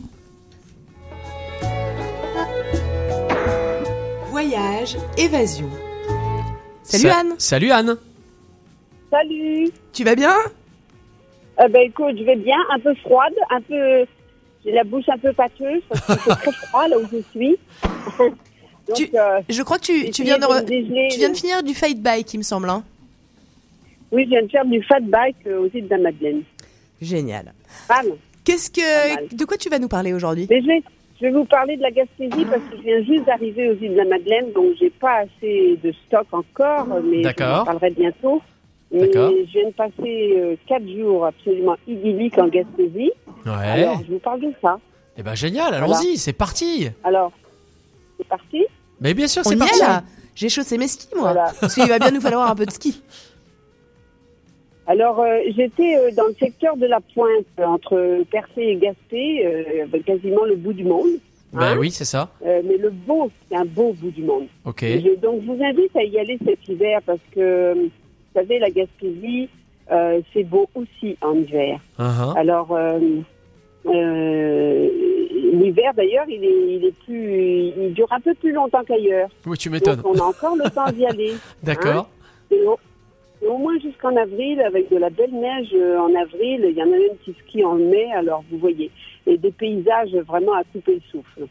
Voyage, 4.33 4.97
évasion. 5.17 5.71
Salut 6.83 7.05
Sa- 7.05 7.19
Anne. 7.19 7.35
Salut 7.39 7.71
Anne. 7.71 7.97
Salut. 9.13 9.71
Tu 9.93 10.03
vas 10.03 10.17
bien? 10.17 10.35
Eh 11.65 11.69
ben 11.69 11.83
écoute, 11.89 12.17
je 12.19 12.25
vais 12.25 12.37
bien, 12.37 12.59
un 12.71 12.79
peu 12.79 12.95
froide, 12.97 13.33
un 13.51 13.61
peu, 13.61 14.05
j'ai 14.65 14.73
la 14.73 14.85
bouche 14.85 15.09
un 15.09 15.19
peu 15.19 15.33
pâteuse 15.33 15.83
parce 15.89 16.01
que 16.07 16.13
c'est 16.25 16.37
très 16.37 16.53
froid 16.53 16.87
là 16.89 16.99
où 16.99 17.07
je 17.11 17.23
suis. 17.31 17.57
Donc, 18.89 19.11
euh, 19.15 19.41
Je 19.49 19.63
crois 19.63 19.79
que 19.79 20.11
tu, 20.11 20.23
viens 20.23 20.37
de, 20.37 20.43
de 20.43 20.47
re- 20.47 20.63
me 20.63 20.67
dégeler, 20.67 21.09
tu 21.11 21.19
viens 21.19 21.29
de 21.31 21.35
euh. 21.35 21.37
finir 21.37 21.63
du 21.63 21.75
fight 21.75 22.01
bike, 22.01 22.33
il 22.35 22.39
me 22.39 22.43
semble. 22.45 22.71
hein. 22.71 22.85
oui, 24.13 24.25
je 24.25 24.29
viens 24.31 24.43
de 24.43 24.49
faire 24.49 24.65
du 24.65 24.81
fat 24.85 25.01
bike 25.01 25.37
euh, 25.47 25.61
aux 25.67 25.71
îles 25.77 25.87
de 25.89 25.91
la 25.91 25.99
Madeleine. 25.99 26.43
Génial. 27.01 27.53
Qu'est-ce 28.45 28.71
que, 28.71 29.35
de 29.35 29.45
quoi 29.45 29.57
tu 29.57 29.69
vas 29.69 29.79
nous 29.81 29.89
parler 29.89 30.13
aujourd'hui? 30.13 30.47
Je 30.49 30.65
vais, 30.67 30.83
je 31.21 31.27
vais 31.27 31.33
vous 31.33 31.45
parler 31.47 31.77
de 31.77 31.83
la 31.83 31.91
Gaspésie 31.91 32.45
parce 32.45 32.63
que 32.63 32.77
je 32.77 32.83
viens 32.83 33.03
juste 33.03 33.25
d'arriver 33.27 33.71
aux 33.71 33.75
îles 33.83 33.93
de 33.93 33.97
la 33.97 34.05
Madeleine, 34.05 34.53
donc 34.53 34.77
j'ai 34.79 34.91
pas 34.91 35.25
assez 35.25 35.79
de 35.83 35.93
stock 36.07 36.27
encore, 36.33 36.87
mais 37.03 37.19
je 37.19 37.23
D'accord. 37.23 37.55
vous 37.57 37.61
en 37.63 37.65
parlerai 37.65 37.91
bientôt. 37.91 38.41
Je 39.05 39.45
viens 39.53 39.69
de 39.69 39.73
passer 39.75 40.33
euh, 40.37 40.57
quatre 40.67 40.89
jours 40.89 41.27
absolument 41.27 41.77
idylliques 41.87 42.39
en 42.39 42.49
Gaspésie. 42.49 43.13
Ouais. 43.45 43.53
Alors, 43.53 44.03
je 44.07 44.13
vous 44.13 44.19
parle 44.19 44.41
de 44.41 44.53
ça. 44.63 44.79
Eh 45.19 45.23
ben 45.23 45.35
génial, 45.35 45.69
Voilà. 45.71 45.85
allons-y, 45.85 46.17
c'est 46.17 46.33
parti. 46.33 46.89
Alors, 47.05 47.33
c'est 48.19 48.27
parti 48.29 48.65
Mais 49.01 49.15
bien 49.15 49.27
sûr, 49.29 49.43
c'est 49.45 49.57
parti. 49.57 49.79
est 49.79 49.83
là 49.83 50.03
J'ai 50.35 50.49
chaussé 50.49 50.77
mes 50.79 50.89
skis, 50.89 51.09
moi. 51.15 51.33
Voilà. 51.33 51.53
Parce 51.61 51.75
qu'il 51.75 51.89
va 51.89 51.99
bien 51.99 52.11
nous 52.11 52.21
falloir 52.21 52.51
un 52.51 52.55
peu 52.55 52.67
de 52.67 52.71
ski. 52.71 53.03
Alors, 54.89 55.21
euh, 55.21 55.39
j'étais 55.57 55.97
euh, 55.97 56.11
dans 56.17 56.27
le 56.27 56.35
secteur 56.39 56.77
de 56.77 56.87
la 56.87 57.01
Pointe, 57.01 57.47
entre 57.59 58.23
Percé 58.31 58.63
et 58.63 58.77
Gaspé, 58.77 59.45
euh, 59.45 59.99
quasiment 60.07 60.45
le 60.45 60.55
bout 60.55 60.73
du 60.73 60.85
monde. 60.85 61.09
Ben 61.53 61.63
hein. 61.63 61.77
oui, 61.79 61.91
c'est 61.91 62.05
ça. 62.05 62.31
Euh, 62.45 62.63
mais 62.65 62.77
le 62.77 62.91
beau, 62.91 63.31
c'est 63.49 63.57
un 63.57 63.65
beau 63.65 63.93
bout 63.95 64.11
du 64.11 64.23
monde. 64.23 64.47
Ok. 64.65 64.83
Je- 64.85 65.17
donc, 65.21 65.41
je 65.43 65.47
vous 65.47 65.63
invite 65.63 65.97
à 65.97 66.05
y 66.05 66.19
aller 66.19 66.39
cet 66.45 66.69
hiver 66.69 67.01
parce 67.05 67.19
que, 67.33 67.41
euh, 67.41 67.75
savez, 68.37 68.59
la 68.59 68.71
Gaspésie, 68.71 69.49
euh, 69.91 70.21
c'est 70.33 70.45
beau 70.45 70.69
aussi 70.75 71.17
en 71.23 71.35
hiver. 71.35 71.81
Uh-huh. 71.99 72.37
Alors, 72.37 72.73
euh, 72.73 72.99
euh, 73.87 74.89
l'hiver, 75.53 75.95
d'ailleurs, 75.95 76.27
il 76.29 76.45
est, 76.45 76.77
il 76.77 76.85
est 76.85 77.05
plus, 77.05 77.73
il 77.85 77.95
dure 77.95 78.13
un 78.13 78.21
peu 78.21 78.35
plus 78.35 78.53
longtemps 78.53 78.83
qu'ailleurs. 78.85 79.29
Oui, 79.47 79.57
tu 79.57 79.71
m'étonnes. 79.71 80.01
Donc, 80.01 80.17
on 80.17 80.19
a 80.19 80.25
encore 80.25 80.57
le 80.57 80.69
temps 80.71 80.91
d'y 80.93 81.07
aller. 81.13 81.35
D'accord. 81.63 82.09
Hein. 82.53 82.57
Au, 83.47 83.59
moins 83.59 83.79
jusqu'en 83.79 84.17
avril, 84.17 84.61
avec 84.61 84.91
de 84.91 84.97
la 84.97 85.11
belle 85.11 85.33
neige 85.33 85.73
en 85.75 86.15
avril, 86.21 86.67
il 86.69 86.77
y 86.77 86.83
en 86.83 86.87
a 86.87 86.99
même 86.99 87.17
qui 87.25 87.35
skient 87.45 87.65
en 87.65 87.75
mai, 87.75 88.11
alors 88.13 88.43
vous 88.51 88.59
voyez. 88.59 88.91
Et 89.27 89.37
des 89.37 89.53
paysages 89.53 90.15
vraiment 90.27 90.55
à 90.55 90.65
couper 90.65 90.95
le 90.95 91.01
souffle. 91.11 91.47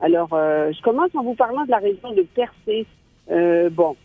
Alors, 0.00 0.28
je 0.30 0.82
commence 0.82 1.10
en 1.14 1.22
vous 1.22 1.34
parlant 1.34 1.64
de 1.64 1.70
la 1.70 1.78
région 1.78 2.12
de 2.12 2.22
Percé. 2.22 2.86
Bon, 3.72 3.96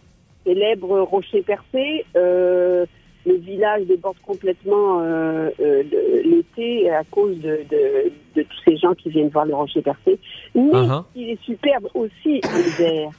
célèbre 0.45 0.99
rocher 1.01 1.41
percé. 1.41 2.05
Euh, 2.15 2.85
le 3.25 3.35
village 3.35 3.83
déborde 3.83 4.17
complètement 4.25 4.99
euh, 5.01 5.49
euh, 5.59 5.83
l'été 6.25 6.89
à 6.89 7.03
cause 7.03 7.37
de, 7.37 7.59
de, 7.69 8.11
de 8.35 8.41
tous 8.41 8.57
ces 8.65 8.77
gens 8.77 8.95
qui 8.95 9.09
viennent 9.09 9.29
voir 9.29 9.45
le 9.45 9.53
rocher 9.53 9.81
percé. 9.83 10.17
Mais 10.55 10.61
Uh-huh. 10.71 11.03
il 11.15 11.29
est 11.29 11.41
superbe 11.43 11.87
aussi 11.93 12.41
en 12.51 12.57
hiver. 12.57 13.11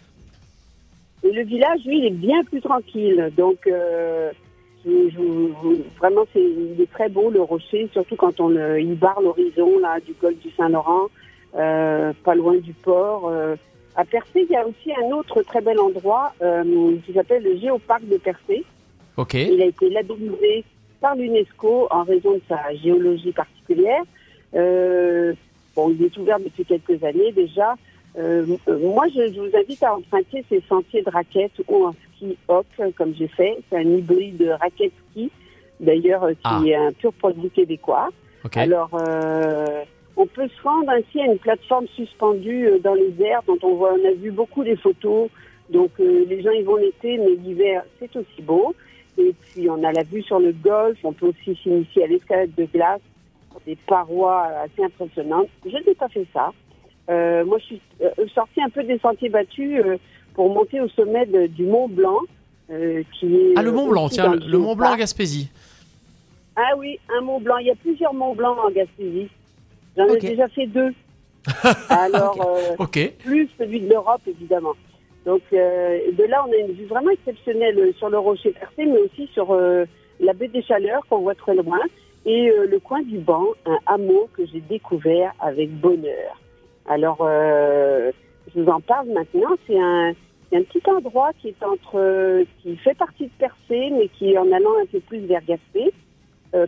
Et 1.24 1.30
le 1.30 1.44
village, 1.44 1.84
lui, 1.86 1.98
il 1.98 2.04
est 2.06 2.10
bien 2.10 2.42
plus 2.42 2.60
tranquille. 2.60 3.30
Donc, 3.36 3.58
euh, 3.68 4.32
je, 4.84 4.90
je- 4.90 5.52
je- 5.62 5.98
vraiment, 6.00 6.24
c'est, 6.32 6.42
il 6.42 6.80
est 6.80 6.90
très 6.90 7.08
beau, 7.08 7.30
le 7.30 7.40
rocher, 7.40 7.88
surtout 7.92 8.16
quand 8.16 8.40
on 8.40 8.50
il 8.76 8.96
barre 8.98 9.20
l'horizon 9.22 9.78
là, 9.78 10.00
du 10.04 10.14
golfe 10.20 10.40
du 10.40 10.50
Saint-Laurent, 10.56 11.06
pas 11.52 12.34
loin 12.34 12.56
du 12.56 12.72
port. 12.72 13.30
À 13.96 14.04
Percé, 14.04 14.46
il 14.48 14.50
y 14.50 14.56
a 14.56 14.66
aussi 14.66 14.90
un 14.92 15.10
autre 15.14 15.42
très 15.42 15.60
bel 15.60 15.78
endroit 15.78 16.32
euh, 16.42 16.96
qui 17.04 17.12
s'appelle 17.12 17.42
le 17.42 17.56
Géoparc 17.58 18.02
de 18.08 18.16
Percé. 18.16 18.64
Ok. 19.16 19.34
Il 19.34 19.60
a 19.60 19.66
été 19.66 19.90
labellisé 19.90 20.64
par 21.00 21.14
l'UNESCO 21.16 21.88
en 21.90 22.02
raison 22.04 22.32
de 22.34 22.40
sa 22.48 22.74
géologie 22.74 23.32
particulière. 23.32 24.02
Euh, 24.54 25.34
bon, 25.76 25.90
il 25.90 26.02
est 26.04 26.16
ouvert 26.16 26.38
depuis 26.40 26.64
quelques 26.64 27.02
années 27.04 27.32
déjà. 27.32 27.74
Euh, 28.18 28.46
moi, 28.68 29.06
je, 29.08 29.32
je 29.32 29.40
vous 29.40 29.56
invite 29.56 29.82
à 29.82 29.94
emprunter 29.94 30.44
ces 30.48 30.62
sentiers 30.68 31.02
de 31.02 31.10
raquettes 31.10 31.60
ou 31.68 31.84
en 31.86 31.92
ski 32.14 32.36
hop, 32.48 32.66
comme 32.96 33.14
j'ai 33.14 33.28
fait. 33.28 33.58
C'est 33.68 33.76
un 33.78 33.80
hybride 33.82 34.36
de 34.38 34.48
raquette 34.50 34.92
ski, 35.10 35.30
d'ailleurs, 35.80 36.28
qui 36.30 36.36
Ah. 36.44 36.60
est 36.66 36.74
un 36.74 36.92
pur 36.92 37.12
produit 37.14 37.50
québécois. 37.50 38.08
Alors, 38.54 38.90
euh, 38.94 39.82
on 40.16 40.26
peut 40.26 40.48
se 40.48 40.62
rendre 40.62 40.90
ainsi 40.90 41.20
à 41.20 41.26
une 41.26 41.38
plateforme 41.38 41.86
suspendue 41.96 42.66
euh, 42.66 42.78
dans 42.78 42.94
les 42.94 43.14
airs 43.22 43.42
dont 43.46 43.58
on 43.62 43.74
voit, 43.74 43.94
on 43.94 44.08
a 44.08 44.12
vu 44.12 44.30
beaucoup 44.30 44.62
des 44.64 44.76
photos. 44.76 45.28
Donc, 45.70 45.90
euh, 46.00 46.24
les 46.28 46.42
gens 46.42 46.50
y 46.50 46.62
vont 46.62 46.76
l'été, 46.76 47.16
mais 47.18 47.34
l'hiver, 47.42 47.82
c'est 47.98 48.14
aussi 48.16 48.42
beau. 48.42 48.74
Et 49.18 49.32
puis, 49.42 49.68
on 49.70 49.82
a 49.84 49.92
la 49.92 50.02
vue 50.02 50.22
sur 50.22 50.38
le 50.38 50.52
golfe. 50.52 50.98
On 51.04 51.12
peut 51.12 51.26
aussi 51.28 51.58
s'initier 51.62 52.04
à 52.04 52.06
l'escalade 52.08 52.50
de 52.56 52.64
glace, 52.64 53.00
des 53.66 53.76
parois 53.86 54.44
assez 54.64 54.82
impressionnantes. 54.84 55.48
Je 55.64 55.76
n'ai 55.76 55.94
pas 55.94 56.08
fait 56.08 56.26
ça. 56.32 56.52
Euh, 57.10 57.44
moi, 57.44 57.58
je 57.58 57.64
suis 57.64 57.80
sortie 58.34 58.62
un 58.62 58.70
peu 58.70 58.82
des 58.84 58.98
sentiers 58.98 59.28
battus 59.28 59.82
euh, 59.84 59.96
pour 60.34 60.48
monter 60.52 60.80
au 60.80 60.88
sommet 60.88 61.26
de- 61.26 61.46
du 61.46 61.64
Mont 61.64 61.88
Blanc, 61.88 62.18
qui 62.68 63.26
est 63.34 63.54
Ah, 63.56 63.62
le 63.62 63.72
Mont 63.72 63.88
Blanc, 63.88 64.08
tiens, 64.08 64.34
le, 64.34 64.46
le 64.46 64.58
Mont 64.58 64.74
Blanc 64.76 64.92
en. 64.92 64.96
Gaspésie. 64.96 65.48
Ah 66.56 66.76
oui, 66.78 66.98
un 67.16 67.20
Mont 67.22 67.40
Blanc. 67.40 67.56
Il 67.58 67.66
y 67.66 67.70
a 67.70 67.74
plusieurs 67.74 68.14
Monts 68.14 68.34
Blancs 68.34 68.56
en 68.64 68.70
Gaspésie. 68.70 69.28
J'en 69.96 70.06
ai 70.06 70.18
déjà 70.18 70.48
fait 70.48 70.66
deux. 70.66 70.92
Alors, 71.88 72.40
euh, 72.40 72.76
Ok. 72.78 72.98
plus 73.18 73.48
celui 73.58 73.80
de 73.80 73.88
l'Europe, 73.88 74.22
évidemment. 74.26 74.74
Donc, 75.26 75.42
euh, 75.52 75.98
de 76.12 76.24
là, 76.24 76.44
on 76.48 76.52
a 76.52 76.56
une 76.56 76.72
vue 76.72 76.86
vraiment 76.86 77.10
exceptionnelle 77.10 77.78
euh, 77.78 77.92
sur 77.94 78.08
le 78.08 78.18
rocher 78.18 78.50
percé, 78.50 78.86
mais 78.86 78.98
aussi 78.98 79.28
sur 79.32 79.52
euh, 79.52 79.84
la 80.20 80.32
baie 80.32 80.48
des 80.48 80.62
Chaleurs 80.62 81.02
qu'on 81.08 81.18
voit 81.18 81.34
très 81.34 81.54
loin, 81.54 81.80
et 82.26 82.50
euh, 82.50 82.66
le 82.66 82.78
coin 82.78 83.02
du 83.02 83.18
banc, 83.18 83.46
un 83.66 83.78
hameau 83.86 84.28
que 84.36 84.46
j'ai 84.46 84.60
découvert 84.60 85.32
avec 85.40 85.70
bonheur. 85.70 86.40
Alors, 86.88 87.18
euh, 87.20 88.10
je 88.54 88.60
vous 88.60 88.68
en 88.68 88.80
parle 88.80 89.08
maintenant. 89.08 89.50
C'est 89.66 89.78
un, 89.80 90.10
un 90.10 90.62
petit 90.62 90.82
endroit 90.90 91.30
qui 91.40 91.48
est 91.48 91.62
entre, 91.64 91.96
euh, 91.98 92.44
qui 92.62 92.76
fait 92.76 92.94
partie 92.94 93.24
de 93.26 93.30
Percé, 93.38 93.90
mais 93.90 94.08
qui, 94.08 94.36
en 94.38 94.50
allant 94.52 94.74
un 94.82 94.86
peu 94.86 95.00
plus 95.00 95.20
vers 95.20 95.42
Gaspé, 95.44 95.92
euh, 96.54 96.66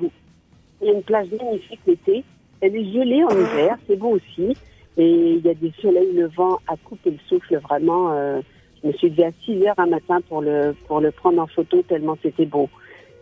il 0.80 0.88
y 0.88 0.90
a 0.90 0.94
une 0.94 1.02
plage 1.02 1.28
magnifique 1.30 1.80
l'été. 1.86 2.24
Elle 2.60 2.76
est 2.76 2.92
gelée 2.92 3.24
en 3.24 3.30
hiver, 3.30 3.76
c'est 3.86 3.96
beau 3.96 4.10
aussi. 4.16 4.56
Et 4.96 5.10
il 5.34 5.44
y 5.44 5.48
a 5.50 5.54
des 5.54 5.72
soleils 5.80 6.12
levants 6.14 6.58
à 6.68 6.76
couper 6.76 7.10
le 7.10 7.18
souffle, 7.28 7.56
vraiment. 7.58 8.12
euh, 8.12 8.40
je 8.82 8.88
me 8.88 8.92
suis 8.94 9.08
levée 9.10 9.24
à 9.26 9.30
6 9.44 9.66
heures 9.66 9.78
un 9.78 9.86
matin 9.86 10.20
pour 10.28 10.40
le, 10.42 10.74
pour 10.86 11.00
le 11.00 11.10
prendre 11.10 11.40
en 11.42 11.46
photo, 11.46 11.82
tellement 11.82 12.16
c'était 12.22 12.44
beau. 12.46 12.68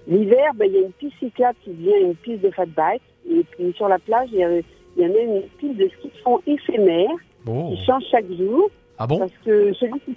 L'hiver, 0.08 0.50
ben, 0.56 0.66
il 0.68 0.74
y 0.74 0.78
a 0.78 0.86
une 0.86 0.92
piste 0.92 1.14
cyclable 1.20 1.56
qui 1.62 1.70
devient 1.70 1.94
une 2.02 2.14
piste 2.16 2.42
de 2.42 2.50
fat 2.50 2.66
bike. 2.66 3.02
Et 3.30 3.44
puis 3.44 3.72
sur 3.76 3.88
la 3.88 3.98
plage, 4.00 4.28
il 4.32 4.38
y 4.38 4.44
a, 4.44 4.58
il 4.58 4.64
y 4.98 5.04
a 5.04 5.08
même 5.08 5.36
une 5.36 5.42
piste 5.58 5.76
de 5.76 5.88
ski 5.88 6.08
de 6.08 6.18
fond 6.24 6.40
éphémère 6.46 7.10
Bon. 7.44 7.70
qui 7.74 7.84
change 7.84 8.02
chaque 8.10 8.30
jour. 8.32 8.68
Ah 8.98 9.06
bon? 9.06 9.18
Parce 9.20 9.32
que 9.44 9.72
celui 9.74 10.00
qui, 10.00 10.14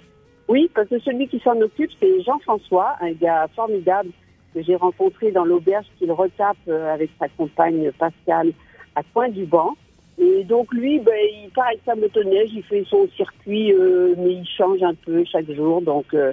oui, 0.48 0.68
parce 0.74 0.88
que 0.88 0.98
celui 1.00 1.28
qui 1.28 1.38
s'en 1.40 1.60
occupe, 1.60 1.90
c'est 2.00 2.20
Jean-François, 2.22 2.96
un 3.00 3.12
gars 3.12 3.46
formidable 3.54 4.10
que 4.54 4.62
j'ai 4.62 4.74
rencontré 4.76 5.30
dans 5.30 5.44
l'auberge 5.44 5.86
qu'il 5.98 6.10
retape 6.12 6.56
euh, 6.68 6.92
avec 6.92 7.10
sa 7.20 7.28
compagne 7.28 7.90
Pascal 7.98 8.52
à 8.96 9.02
Coin 9.14 9.28
du 9.28 9.44
Banc. 9.44 9.74
Et 10.18 10.42
donc 10.44 10.72
lui, 10.72 10.98
ben, 10.98 11.12
il 11.44 11.50
part 11.50 11.66
avec 11.66 11.80
sa 11.84 11.94
motoneige, 11.94 12.48
il 12.54 12.62
fait 12.64 12.84
son 12.88 13.06
circuit, 13.16 13.72
euh, 13.72 14.14
mais 14.18 14.32
il 14.32 14.46
change 14.46 14.82
un 14.82 14.94
peu 14.94 15.22
chaque 15.24 15.50
jour. 15.52 15.82
Donc 15.82 16.06
euh, 16.14 16.32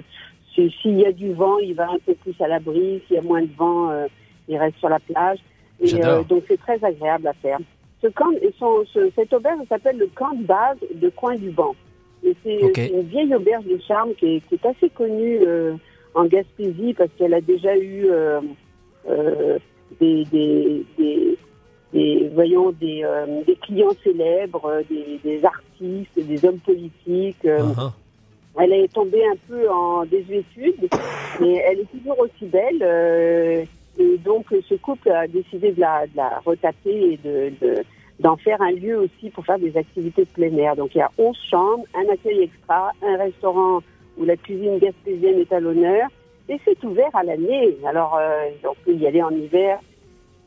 si- 0.54 0.74
s'il 0.80 0.98
y 0.98 1.06
a 1.06 1.12
du 1.12 1.32
vent, 1.32 1.58
il 1.58 1.74
va 1.74 1.90
un 1.90 1.98
peu 2.04 2.14
plus 2.14 2.34
à 2.40 2.48
l'abri. 2.48 3.02
S'il 3.06 3.16
y 3.16 3.18
a 3.18 3.22
moins 3.22 3.42
de 3.42 3.54
vent, 3.56 3.90
euh, 3.90 4.06
il 4.48 4.56
reste 4.56 4.78
sur 4.78 4.88
la 4.88 4.98
plage. 5.00 5.38
Et 5.80 5.88
donc 6.28 6.44
c'est 6.48 6.58
très 6.58 6.82
agréable 6.82 7.26
à 7.28 7.34
faire. 7.34 7.58
Ce 8.02 8.08
camp, 8.08 8.30
et 8.42 8.52
son, 8.58 8.84
ce- 8.92 9.10
cette 9.14 9.32
auberge 9.34 9.60
s'appelle 9.68 9.98
le 9.98 10.06
camp 10.14 10.32
de 10.34 10.44
base 10.44 10.78
de 10.94 11.08
Coin 11.10 11.36
du 11.36 11.50
Banc. 11.50 11.74
Et 12.24 12.34
c'est 12.42 12.58
une 12.88 13.02
vieille 13.02 13.34
auberge 13.34 13.64
de 13.66 13.78
charme 13.86 14.14
qui 14.14 14.36
est, 14.36 14.40
qui 14.48 14.54
est 14.54 14.66
assez 14.66 14.88
connue 14.88 15.40
en 16.14 16.24
Gaspésie 16.24 16.94
parce 16.94 17.10
qu'elle 17.18 17.34
a 17.34 17.40
déjà 17.42 17.76
eu 17.76 18.06
des, 20.00 20.24
des, 20.24 20.84
des, 20.98 21.38
des- 21.94 22.28
voyons, 22.34 22.72
des, 22.72 23.02
euh, 23.04 23.42
des 23.46 23.56
clients 23.56 23.94
célèbres, 24.02 24.66
euh, 24.66 24.82
des, 24.90 25.18
des 25.24 25.44
artistes, 25.44 26.16
des 26.18 26.44
hommes 26.44 26.58
politiques. 26.58 27.44
euh, 27.46 27.60
Uh-huh. 27.60 27.90
elle 28.60 28.72
est 28.72 28.92
tombée 28.92 29.24
un 29.26 29.36
peu 29.48 29.68
en 29.70 30.04
désuétude, 30.04 30.88
mais 31.40 31.54
elle 31.66 31.80
est 31.80 31.90
toujours 31.98 32.18
aussi 32.20 32.44
belle. 32.46 32.82
et 33.98 34.18
donc, 34.18 34.46
ce 34.68 34.74
couple 34.74 35.10
a 35.10 35.26
décidé 35.28 35.72
de 35.72 35.80
la, 35.80 36.06
de 36.06 36.16
la 36.16 36.40
retaper 36.44 37.12
et 37.14 37.16
de, 37.24 37.52
de, 37.60 37.82
d'en 38.20 38.36
faire 38.36 38.60
un 38.62 38.72
lieu 38.72 38.98
aussi 38.98 39.30
pour 39.30 39.44
faire 39.46 39.58
des 39.58 39.76
activités 39.76 40.22
de 40.22 40.28
plein 40.28 40.56
air. 40.56 40.74
Donc 40.76 40.94
il 40.94 40.98
y 40.98 41.00
a 41.00 41.10
11 41.18 41.36
chambres, 41.50 41.84
un 41.94 42.08
accueil 42.12 42.42
extra, 42.42 42.90
un 43.02 43.16
restaurant 43.16 43.80
où 44.18 44.24
la 44.24 44.36
cuisine 44.36 44.78
gaspésienne 44.78 45.38
est 45.40 45.52
à 45.52 45.58
l'honneur, 45.60 46.08
et 46.48 46.58
c'est 46.64 46.82
ouvert 46.84 47.10
à 47.14 47.22
l'année. 47.24 47.76
Alors 47.86 48.16
euh, 48.20 48.48
on 48.64 48.74
peut 48.84 48.94
y 48.94 49.06
aller 49.06 49.22
en 49.22 49.30
hiver, 49.30 49.78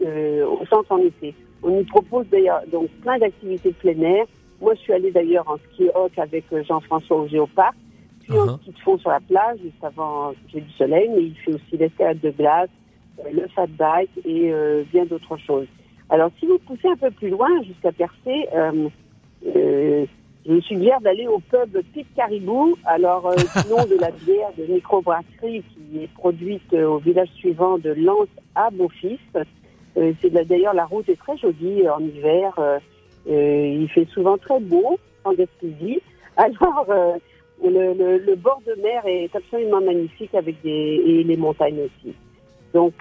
euh, 0.06 0.46
au 0.46 0.66
centre 0.68 0.92
en 0.92 1.00
été. 1.00 1.34
On 1.64 1.80
y 1.80 1.84
propose 1.84 2.28
d'ailleurs 2.30 2.62
donc 2.72 2.90
plein 3.02 3.18
d'activités 3.18 3.72
plein 3.72 4.00
air. 4.02 4.26
Moi, 4.62 4.74
je 4.76 4.80
suis 4.82 4.94
allée 4.94 5.12
d'ailleurs 5.12 5.48
en 5.50 5.58
ski 5.58 5.90
hawk 5.94 6.18
avec 6.18 6.46
euh, 6.52 6.64
Jean-François 6.64 7.18
au 7.18 7.28
Géoparc, 7.28 7.76
puis 8.22 8.38
en 8.38 8.58
ski 8.58 8.72
de 8.72 8.80
fond 8.80 8.98
sur 8.98 9.10
la 9.10 9.20
plage 9.20 9.60
juste 9.62 9.84
avant 9.84 10.34
j'ai 10.52 10.62
du 10.62 10.72
soleil, 10.72 11.10
mais 11.16 11.24
il 11.24 11.36
fait 11.36 11.54
aussi 11.54 11.78
l'escalade 11.78 12.20
de 12.22 12.32
glace, 12.32 12.70
euh, 13.20 13.30
le 13.34 13.48
fat 13.50 13.68
bike 13.68 14.10
et 14.26 14.52
euh, 14.52 14.84
bien 14.92 15.06
d'autres 15.06 15.38
choses. 15.38 15.68
Alors, 16.10 16.32
si 16.40 16.48
vous 16.48 16.58
poussez 16.60 16.88
un 16.88 16.96
peu 16.96 17.12
plus 17.12 17.30
loin 17.30 17.50
jusqu'à 17.64 17.92
Percé, 17.92 18.48
je 19.44 20.54
vous 20.54 20.62
suggère 20.62 21.02
d'aller 21.02 21.28
au 21.28 21.40
pub 21.40 21.82
Pete 21.94 22.08
Caribou. 22.16 22.78
Alors, 22.86 23.36
du 23.36 23.70
nom 23.70 23.84
de 23.86 24.00
la 24.00 24.12
bière 24.26 24.52
de 24.58 24.74
microbrasserie 24.74 25.64
qui 25.64 26.04
est 26.04 26.14
produite 26.14 26.74
au 26.74 27.00
village 27.00 27.28
suivant 27.36 27.78
de 27.78 27.90
Lens 27.90 28.30
à 28.56 28.70
Beaufils. 28.70 29.20
Euh, 29.98 30.14
c'est 30.22 30.30
d'ailleurs 30.32 30.74
la 30.74 30.86
route 30.86 31.10
est 31.10 31.20
très 31.20 31.38
jolie 31.38 31.86
euh, 31.86 31.94
en 31.96 32.00
hiver. 32.00 32.54
euh, 32.60 32.80
il 33.28 33.90
fait 33.90 34.06
souvent 34.10 34.38
très 34.38 34.60
beau 34.60 34.98
en 35.26 35.34
Gaspésie. 35.34 36.00
Alors, 36.38 36.86
le, 37.64 37.94
le- 37.94 38.18
le 38.20 38.36
bord 38.36 38.62
de 38.68 38.80
mer 38.82 39.02
est 39.06 39.36
absolument 39.36 39.82
magnifique 39.82 40.34
avec 40.36 40.62
des 40.62 41.02
et 41.06 41.24
les 41.24 41.36
montagnes 41.38 41.80
aussi. 41.82 42.14
Donc, 42.74 42.94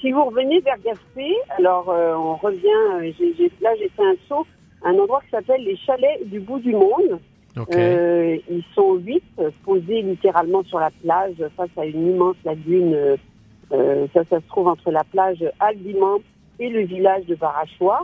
si 0.00 0.10
vous 0.10 0.24
revenez 0.24 0.60
vers 0.60 0.78
Gaspé, 0.84 1.34
alors 1.58 1.90
euh, 1.90 2.14
on 2.16 2.36
revient. 2.36 3.12
là, 3.60 3.70
j'ai 3.78 3.88
fait 3.90 4.02
un 4.02 4.14
saut 4.28 4.46
à 4.82 4.88
un 4.88 4.98
endroit 4.98 5.20
qui 5.22 5.30
s'appelle 5.30 5.62
les 5.64 5.76
Chalets 5.76 6.24
du 6.24 6.40
bout 6.40 6.58
du 6.60 6.72
monde. 6.72 7.18
Euh, 7.74 8.38
ils 8.50 8.64
sont 8.74 8.94
huit, 8.94 9.22
posés 9.64 10.02
littéralement 10.02 10.62
sur 10.64 10.78
la 10.80 10.90
plage 11.02 11.36
face 11.56 11.70
à 11.76 11.84
une 11.84 12.14
immense 12.14 12.36
lagune. 12.44 12.96
Euh, 13.72 14.06
ça, 14.14 14.22
ça 14.30 14.40
se 14.40 14.46
trouve 14.48 14.68
entre 14.68 14.90
la 14.90 15.04
plage 15.04 15.44
Albiman 15.60 16.18
et 16.58 16.68
le 16.68 16.80
village 16.80 17.26
de 17.26 17.34
Barachois. 17.34 18.02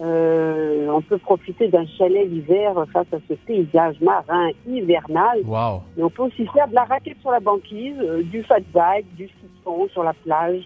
Euh, 0.00 0.88
on 0.88 1.02
peut 1.02 1.18
profiter 1.18 1.68
d'un 1.68 1.84
chalet 1.98 2.26
l'hiver 2.26 2.72
face 2.92 3.06
à 3.12 3.18
ce 3.28 3.34
paysage 3.34 4.00
marin 4.00 4.48
hivernal. 4.66 5.40
Waouh. 5.44 5.82
Et 5.98 6.02
on 6.02 6.08
peut 6.08 6.22
aussi 6.22 6.46
faire 6.46 6.68
de 6.68 6.74
la 6.74 6.84
raquette 6.84 7.20
sur 7.20 7.30
la 7.30 7.40
banquise, 7.40 7.96
euh, 8.00 8.22
du 8.22 8.42
fat 8.44 8.60
bike, 8.72 9.06
du 9.16 9.26
ski 9.26 9.46
sur 9.92 10.02
la 10.02 10.14
plage. 10.14 10.62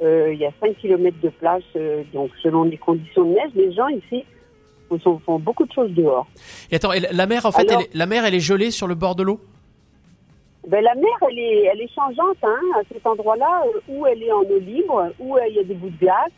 Il 0.00 0.38
y 0.38 0.46
a 0.46 0.52
5 0.60 0.76
km 0.76 1.16
de 1.22 1.28
plage, 1.28 1.64
donc 2.12 2.30
selon 2.42 2.64
les 2.64 2.76
conditions 2.76 3.24
de 3.24 3.30
neige, 3.34 3.50
les 3.54 3.72
gens 3.72 3.88
ici 3.88 4.24
font, 4.96 5.18
font 5.18 5.38
beaucoup 5.38 5.66
de 5.66 5.72
choses 5.72 5.90
dehors. 5.92 6.26
Et 6.70 6.76
attends, 6.76 6.92
et 6.92 7.00
la 7.00 7.26
mer, 7.26 7.44
en 7.46 7.52
fait, 7.52 7.68
Alors- 7.68 7.80
elle 7.80 7.86
est, 7.86 7.94
la 7.94 8.06
mer, 8.06 8.24
elle 8.24 8.34
est 8.34 8.40
gelée 8.40 8.70
sur 8.70 8.86
le 8.86 8.94
bord 8.94 9.14
de 9.14 9.22
l'eau? 9.22 9.40
Ben, 10.68 10.84
la 10.84 10.94
mer, 10.94 11.10
elle 11.30 11.38
est, 11.38 11.64
elle 11.72 11.80
est 11.80 11.94
changeante 11.94 12.36
hein, 12.42 12.60
à 12.78 12.82
cet 12.92 13.06
endroit-là, 13.06 13.64
euh, 13.66 13.80
où 13.88 14.06
elle 14.06 14.22
est 14.22 14.32
en 14.32 14.42
eau 14.42 14.58
libre, 14.58 15.10
où 15.18 15.36
euh, 15.36 15.40
il 15.48 15.56
y 15.56 15.60
a 15.60 15.64
des 15.64 15.74
bouts 15.74 15.88
de 15.88 15.98
glace. 15.98 16.30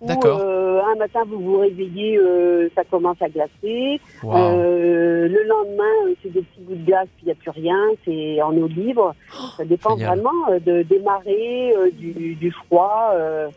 Où, 0.00 0.10
euh, 0.26 0.82
un 0.82 0.96
matin, 0.96 1.20
vous 1.26 1.38
vous 1.38 1.58
réveillez, 1.58 2.18
euh, 2.18 2.68
ça 2.74 2.84
commence 2.84 3.20
à 3.20 3.28
glacer. 3.28 4.00
Wow. 4.22 4.36
Euh, 4.36 5.28
le 5.28 5.42
lendemain, 5.44 5.94
euh, 6.06 6.14
c'est 6.22 6.32
des 6.32 6.42
petits 6.42 6.60
bouts 6.60 6.74
de 6.74 6.84
glace, 6.84 7.08
puis 7.16 7.24
il 7.24 7.26
n'y 7.26 7.32
a 7.32 7.34
plus 7.36 7.50
rien, 7.50 7.78
c'est 8.04 8.42
en 8.42 8.56
eau 8.56 8.66
libre. 8.66 9.14
Ça 9.56 9.64
dépend 9.64 9.96
génial. 9.96 10.18
vraiment 10.18 10.58
de, 10.66 10.82
des 10.82 10.98
marées, 11.00 11.74
du, 11.92 12.34
du 12.34 12.50
froid. 12.50 13.12
euh, 13.14 13.48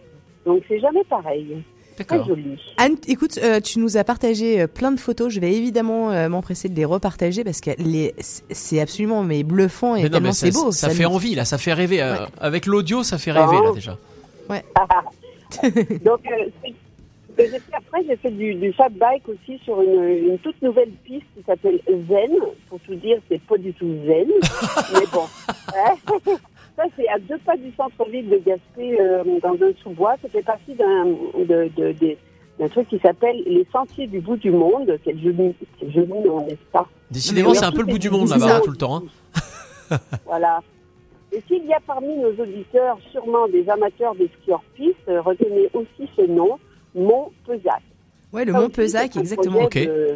donc, 0.46 0.64
c'est 0.68 0.80
jamais 0.80 1.04
pareil. 1.06 1.58
Joli. 2.28 2.58
Anne, 2.78 2.96
écoute, 3.08 3.40
euh, 3.42 3.60
tu 3.60 3.80
nous 3.80 3.98
as 3.98 4.04
partagé 4.04 4.62
euh, 4.62 4.68
plein 4.68 4.92
de 4.92 5.00
photos. 5.00 5.32
Je 5.34 5.40
vais 5.40 5.54
évidemment 5.54 6.12
euh, 6.12 6.30
m'empresser 6.30 6.70
de 6.70 6.76
les 6.76 6.86
repartager 6.86 7.44
parce 7.44 7.62
que 7.62 7.72
les, 7.80 8.14
c'est 8.20 8.80
absolument 8.80 9.24
mais 9.24 9.44
bluffant 9.44 9.96
et 9.96 10.04
Mais 10.04 10.10
non, 10.10 10.14
tellement 10.14 10.28
mais 10.30 10.34
c'est 10.34 10.52
ça, 10.52 10.64
beau. 10.64 10.72
ça 10.72 10.90
fait 10.90 11.04
nous- 11.04 11.10
envie, 11.10 11.36
là, 11.36 11.46
ça 11.46 11.58
fait 11.58 11.74
rêver. 11.74 12.02
euh, 12.02 12.16
avec 12.40 12.66
l'audio, 12.66 13.04
ça 13.04 13.18
fait 13.18 13.32
rêver, 13.32 13.58
là, 13.64 13.72
déjà. 13.74 13.98
Ouais. 14.50 14.64
Donc, 16.04 16.20
euh, 16.26 16.70
que 17.38 17.44
j'ai 17.44 17.50
fait 17.60 17.76
après, 17.76 18.04
j'ai 18.08 18.16
fait 18.16 18.32
du, 18.32 18.56
du 18.56 18.74
fat 18.74 18.90
bike 18.90 19.28
aussi 19.30 19.60
sur 19.64 19.80
une, 19.82 20.04
une 20.32 20.40
toute 20.40 20.60
nouvelle 20.62 20.90
piste 21.04 21.26
qui 21.38 21.44
s'appelle 21.46 21.80
Zen. 21.88 22.32
Pour 22.68 22.80
tout 22.80 22.96
dire, 22.96 23.18
c'est 23.30 23.42
pas 23.44 23.58
du 23.58 23.72
tout 23.74 23.86
zen, 24.08 24.28
mais 24.94 25.06
bon. 25.14 25.26
Ça, 26.78 26.84
c'est 26.96 27.08
à 27.10 27.18
deux 27.20 27.40
pas 27.40 27.58
du 27.58 27.74
centre-ville 27.76 28.30
de 28.30 28.38
Gaspé, 28.38 29.02
euh, 29.02 29.24
dans 29.42 29.56
un 29.56 29.72
sous-bois. 29.84 30.16
Ça 30.22 30.30
fait 30.30 30.44
partie 30.44 30.76
d'un 30.76 31.06
de, 31.06 31.70
de- 31.76 31.92
de- 31.94 32.16
d'un 32.60 32.68
truc 32.70 32.88
qui 32.88 33.00
s'appelle 33.00 33.36
les 33.46 33.66
Sentiers 33.74 34.08
du 34.08 34.20
bout 34.22 34.38
du 34.38 34.52
monde. 34.52 34.98
Quel 35.04 35.20
joli, 35.22 35.54
quel 35.80 35.92
joli 35.92 36.08
nom, 36.08 36.46
n'est-ce 36.46 36.72
pas? 36.72 36.88
Décidément, 37.12 37.54
c'est 37.56 37.66
un 37.66 37.72
peu 37.72 37.82
le 37.82 37.88
bout 37.88 37.98
du 38.00 38.10
monde 38.12 38.30
là-bas, 38.30 38.62
tout 38.62 38.72
le 38.72 38.78
temps. 38.78 39.04
hein. 39.92 39.98
voilà. 40.26 40.60
Et 41.34 41.42
s'il 41.48 41.66
y 41.66 41.74
a 41.74 41.80
parmi 41.86 42.16
nos 42.18 42.32
auditeurs 42.42 42.98
sûrement 43.12 43.48
des 43.50 43.68
amateurs 43.70 44.16
de 44.16 44.28
ski 44.42 44.52
hors 44.52 44.64
piste, 44.76 44.96
euh, 45.10 45.20
retenez 45.22 45.70
aussi 45.74 46.10
ce 46.16 46.22
nom, 46.26 46.58
Mont 46.96 47.32
Pesac. 47.46 47.82
Ouais, 48.32 48.46
le 48.46 48.54
Mont 48.54 48.70
Pesac, 48.70 49.16
exactement. 49.18 49.68
De, 49.68 50.16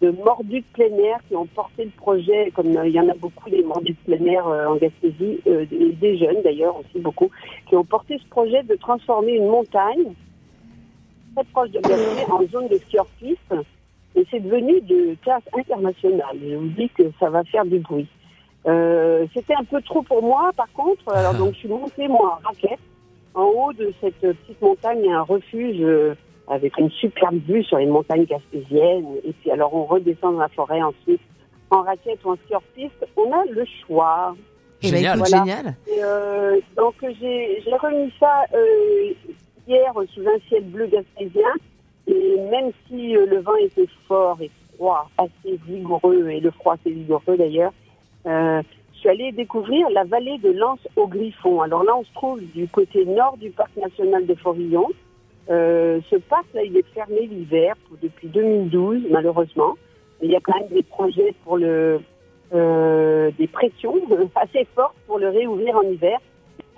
de 0.00 0.10
mordus 0.10 0.60
de 0.60 0.64
plein 0.72 0.96
air 0.98 1.18
qui 1.28 1.36
ont 1.36 1.46
porté 1.46 1.84
le 1.84 1.90
projet, 1.90 2.50
comme 2.54 2.76
euh, 2.76 2.88
il 2.88 2.94
y 2.94 3.00
en 3.00 3.08
a 3.08 3.14
beaucoup 3.14 3.50
des 3.50 3.62
mordus 3.62 3.96
de 4.06 4.16
plein 4.16 4.24
air 4.26 4.46
euh, 4.48 4.66
en 4.66 4.76
Gaspésie, 4.76 5.40
euh, 5.46 5.66
des, 5.66 5.92
des 5.92 6.16
jeunes 6.18 6.42
d'ailleurs 6.42 6.76
aussi 6.78 6.98
beaucoup, 7.00 7.30
qui 7.68 7.76
ont 7.76 7.84
porté 7.84 8.18
ce 8.18 8.28
projet 8.28 8.62
de 8.62 8.74
transformer 8.76 9.34
une 9.34 9.48
montagne 9.48 10.14
très 11.34 11.44
proche 11.44 11.70
de 11.70 11.80
Gaspé 11.80 12.30
en 12.30 12.46
zone 12.46 12.68
de 12.68 12.78
ski 12.78 12.98
hors 12.98 13.06
piste. 13.18 13.54
Et 14.16 14.26
c'est 14.30 14.40
devenu 14.40 14.80
de 14.80 15.14
classe 15.22 15.44
internationale. 15.56 16.36
Je 16.42 16.56
vous 16.56 16.68
dis 16.68 16.88
que 16.90 17.04
ça 17.20 17.30
va 17.30 17.44
faire 17.44 17.64
du 17.64 17.78
bruit. 17.78 18.08
Euh, 18.66 19.26
C'était 19.32 19.54
un 19.54 19.64
peu 19.64 19.80
trop 19.82 20.02
pour 20.02 20.22
moi, 20.22 20.50
par 20.56 20.70
contre. 20.72 21.14
Alors 21.14 21.34
donc, 21.38 21.54
je 21.54 21.58
suis 21.58 21.68
montée 21.68 22.08
moi 22.08 22.40
en 22.42 22.48
raquette. 22.48 22.80
En 23.34 23.44
haut 23.44 23.72
de 23.72 23.92
cette 24.00 24.20
petite 24.20 24.60
montagne, 24.60 24.98
il 25.04 25.06
y 25.06 25.12
a 25.12 25.18
un 25.18 25.22
refuge 25.22 25.80
euh, 25.80 26.14
avec 26.50 26.76
une 26.78 26.90
superbe 26.90 27.38
vue 27.46 27.64
sur 27.64 27.78
les 27.78 27.86
montagnes 27.86 28.24
gaspésiennes. 28.24 29.06
Et 29.24 29.32
puis 29.32 29.50
alors, 29.50 29.72
on 29.74 29.84
redescend 29.84 30.34
dans 30.34 30.40
la 30.40 30.48
forêt 30.48 30.82
ensuite 30.82 31.20
en 31.70 31.82
raquette 31.82 32.18
ou 32.24 32.30
en 32.30 32.36
ski 32.36 32.54
hors 32.54 32.62
piste. 32.74 33.06
On 33.16 33.32
a 33.32 33.44
le 33.46 33.64
choix. 33.86 34.34
Eh 34.82 34.90
ben, 34.90 34.96
Génial. 34.96 35.18
écoute, 35.18 35.30
génial. 35.30 35.74
Et, 35.86 36.02
euh, 36.02 36.60
donc 36.76 36.94
j'ai 37.00 37.62
remis 37.80 38.12
ça 38.18 38.42
euh, 38.54 39.12
hier 39.68 39.92
sous 40.14 40.22
un 40.22 40.38
ciel 40.48 40.64
bleu 40.64 40.86
gaspésien. 40.86 41.52
Et 42.06 42.36
même 42.50 42.72
si 42.88 43.16
euh, 43.16 43.26
le 43.26 43.40
vent 43.40 43.56
était 43.56 43.88
fort 44.08 44.38
et 44.40 44.50
froid, 44.74 45.08
assez 45.18 45.60
vigoureux, 45.66 46.28
et 46.30 46.40
le 46.40 46.50
froid 46.50 46.74
assez 46.74 46.90
vigoureux 46.90 47.36
d'ailleurs, 47.36 47.72
euh, 48.26 48.62
je 48.94 48.98
suis 48.98 49.08
allée 49.08 49.32
découvrir 49.32 49.88
la 49.90 50.04
vallée 50.04 50.38
de 50.38 50.50
Lens 50.50 50.80
au 50.96 51.06
Griffon. 51.06 51.60
Alors 51.60 51.84
là, 51.84 51.92
on 51.96 52.04
se 52.04 52.12
trouve 52.14 52.40
du 52.52 52.66
côté 52.68 53.04
nord 53.04 53.36
du 53.36 53.50
parc 53.50 53.74
national 53.76 54.26
de 54.26 54.34
Forillon. 54.34 54.88
Euh, 55.48 56.00
ce 56.10 56.16
parc, 56.16 56.46
il 56.54 56.76
est 56.76 56.86
fermé 56.94 57.26
l'hiver 57.26 57.74
depuis 58.02 58.28
2012, 58.28 59.06
malheureusement. 59.10 59.76
Il 60.22 60.30
y 60.30 60.36
a 60.36 60.40
quand 60.40 60.58
même 60.58 60.68
des 60.68 60.82
projets 60.82 61.34
pour 61.44 61.56
le, 61.56 62.00
euh, 62.52 63.30
des 63.38 63.46
pressions 63.46 63.94
assez 64.34 64.66
fortes 64.74 64.96
pour 65.06 65.18
le 65.18 65.28
réouvrir 65.28 65.76
en 65.76 65.82
hiver. 65.82 66.18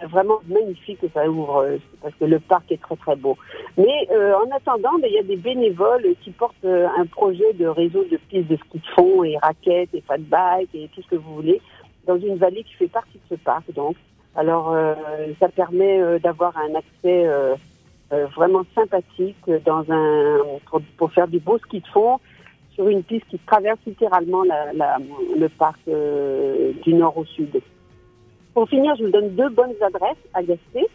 C'est 0.01 0.07
vraiment 0.09 0.41
magnifique 0.49 1.01
que 1.01 1.07
ça 1.15 1.29
ouvre 1.29 1.59
euh, 1.59 1.77
parce 2.03 2.15
que 2.17 2.25
le 2.25 2.41
parc 2.41 2.71
est 2.73 2.81
très 2.81 2.97
très 2.97 3.17
beau. 3.17 3.37
Mais 3.77 4.09
euh, 4.11 4.35
en 4.35 4.51
attendant, 4.55 4.99
ben, 5.01 5.09
il 5.09 5.15
y 5.15 5.19
a 5.19 5.23
des 5.23 5.37
bénévoles 5.37 6.15
qui 6.23 6.31
portent 6.31 6.65
euh, 6.65 6.89
un 6.97 7.07
projet 7.07 7.53
de 7.55 7.67
réseau 7.67 8.05
de 8.05 8.17
pistes 8.29 8.49
de 8.49 8.57
ski 8.57 8.79
de 8.79 8.87
fond 8.95 9.25
et 9.25 9.37
raquettes 9.39 9.95
et 9.95 10.01
fat 10.01 10.19
bike 10.19 10.75
et 10.75 10.89
tout 10.95 11.03
ce 11.03 11.09
que 11.09 11.17
vous 11.17 11.35
voulez 11.35 11.61
dans 12.07 12.19
une 12.19 12.37
vallée 12.37 12.65
qui 12.65 12.75
fait 12.75 12.89
partie 12.89 13.19
de 13.19 13.37
ce 13.37 13.41
parc. 13.41 13.73
Donc, 13.75 13.97
alors 14.35 14.73
euh, 14.73 14.95
ça 15.39 15.49
permet 15.49 16.19
d'avoir 16.19 16.57
un 16.57 16.75
accès 16.75 17.29
euh, 18.13 18.27
vraiment 18.37 18.63
sympathique 18.75 19.51
dans 19.65 19.91
un 19.91 20.39
pour, 20.99 21.13
faire 21.13 21.29
du 21.29 21.39
beau 21.39 21.57
ski 21.59 21.81
de 21.81 21.87
fond 21.87 22.21
sur 22.75 22.87
une 22.89 23.03
piste 23.03 23.25
qui 23.31 23.39
traverse 23.39 23.79
littéralement 23.87 24.43
le 24.45 25.49
parc 25.49 25.81
euh, 25.89 26.73
du 26.83 26.93
nord 26.93 27.17
au 27.17 27.25
sud. 27.25 27.63
Pour 28.53 28.69
finir, 28.69 28.95
je 28.97 29.05
vous 29.05 29.11
donne 29.11 29.31
deux 29.31 29.49
bonnes 29.49 29.75
adresses 29.81 30.23
à 30.35 30.43
Gaspé. 30.43 30.87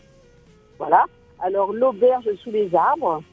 Voilà. 0.78 1.06
Alors, 1.40 1.74
l'auberge 1.74 2.30
sous 2.44 2.52
les 2.52 2.70
arbres, 2.76 3.24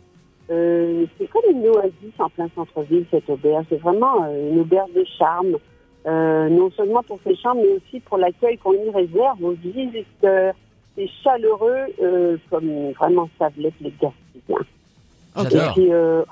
euh, 0.50 1.04
c'est 1.18 1.28
comme 1.28 1.50
une 1.50 1.68
oasis 1.68 2.14
en 2.18 2.30
plein 2.30 2.48
centre-ville, 2.54 3.04
cette 3.10 3.28
auberge. 3.28 3.66
C'est 3.68 3.82
vraiment 3.82 4.26
une 4.28 4.60
auberge 4.60 4.92
de 4.94 5.04
charme, 5.18 5.58
non 6.06 6.70
seulement 6.70 7.02
pour 7.02 7.18
ses 7.22 7.36
chambres, 7.36 7.60
mais 7.62 7.76
aussi 7.76 8.00
pour 8.00 8.16
l'accueil 8.16 8.56
qu'on 8.56 8.72
y 8.72 8.88
réserve 8.88 9.44
aux 9.44 9.52
visiteurs. 9.52 10.54
C'est 10.96 11.08
chaleureux, 11.22 11.86
euh, 12.02 12.36
comme 12.50 12.92
vraiment 12.92 13.28
savent 13.38 13.52
l'être 13.56 13.74
les 13.80 13.90
Gaspésiens. 14.00 14.66
Et 15.36 15.42
J'adore. 15.42 15.74
puis, 15.74 15.92
euh, 15.92 16.22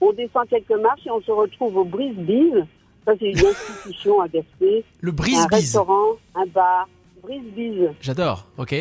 on 0.00 0.12
descend 0.12 0.46
quelques 0.48 0.70
marches 0.80 1.06
et 1.06 1.10
on 1.10 1.22
se 1.22 1.30
retrouve 1.30 1.76
au 1.78 1.84
Brise-Bise. 1.84 2.64
Ça, 3.06 3.12
c'est 3.18 3.30
une 3.30 3.46
institution 3.46 4.20
à 4.20 4.28
Gaspé. 4.28 4.84
Le 5.00 5.10
Un 5.10 5.14
Brise-Bise. 5.14 5.46
restaurant, 5.50 6.12
un 6.34 6.46
bar. 6.46 6.88
Brise-Bise. 7.22 7.90
J'adore, 8.00 8.44
ok. 8.58 8.72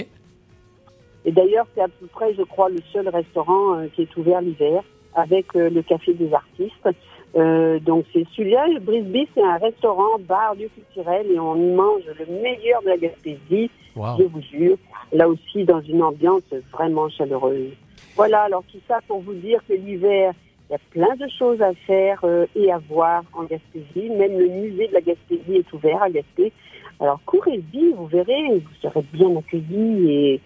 Et 1.23 1.31
d'ailleurs, 1.31 1.67
c'est 1.75 1.81
à 1.81 1.87
peu 1.87 2.07
près, 2.07 2.33
je 2.33 2.41
crois, 2.41 2.69
le 2.69 2.79
seul 2.91 3.07
restaurant 3.07 3.75
euh, 3.75 3.87
qui 3.95 4.01
est 4.01 4.17
ouvert 4.17 4.41
l'hiver 4.41 4.83
avec 5.15 5.53
le 5.53 5.81
café 5.81 6.13
des 6.13 6.33
artistes. 6.33 6.89
Euh, 7.35 7.79
donc 7.79 8.05
c'est 8.11 8.25
celui-là, 8.35 8.67
le 8.67 8.79
Brisby, 8.79 9.27
c'est 9.33 9.43
un 9.43 9.57
restaurant, 9.57 10.19
bar, 10.19 10.53
lieu 10.55 10.69
culturel 10.73 11.25
et 11.31 11.39
on 11.39 11.55
y 11.55 11.71
mange 11.73 12.03
le 12.19 12.25
meilleur 12.41 12.81
de 12.83 12.89
la 12.89 12.97
Gaspésie, 12.97 13.69
Wow. 13.95 14.17
je 14.19 14.23
vous 14.23 14.41
jure. 14.41 14.77
Là 15.13 15.27
aussi, 15.27 15.63
dans 15.65 15.81
une 15.81 16.01
ambiance 16.03 16.43
vraiment 16.71 17.09
chaleureuse. 17.09 17.71
Voilà, 18.15 18.43
alors 18.43 18.63
tout 18.71 18.79
ça 18.87 18.99
pour 19.07 19.19
vous 19.21 19.33
dire 19.33 19.59
que 19.67 19.73
l'hiver, 19.73 20.33
il 20.69 20.73
y 20.73 20.75
a 20.75 20.79
plein 20.91 21.15
de 21.17 21.29
choses 21.29 21.61
à 21.61 21.73
faire 21.73 22.19
euh, 22.23 22.45
et 22.55 22.71
à 22.71 22.77
voir 22.77 23.23
en 23.33 23.43
Gaspésie. 23.43 24.09
Même 24.09 24.37
le 24.37 24.47
musée 24.47 24.87
de 24.87 24.93
la 24.93 25.01
Gaspésie 25.01 25.55
est 25.57 25.73
ouvert 25.73 26.03
à 26.03 26.09
Gaspé. 26.09 26.51
Alors 26.99 27.19
courez-y, 27.25 27.91
vous 27.93 28.05
verrez, 28.07 28.59
vous 28.59 28.75
serez 28.81 29.03
bien 29.13 29.35
accueillis 29.37 30.11
et 30.11 30.41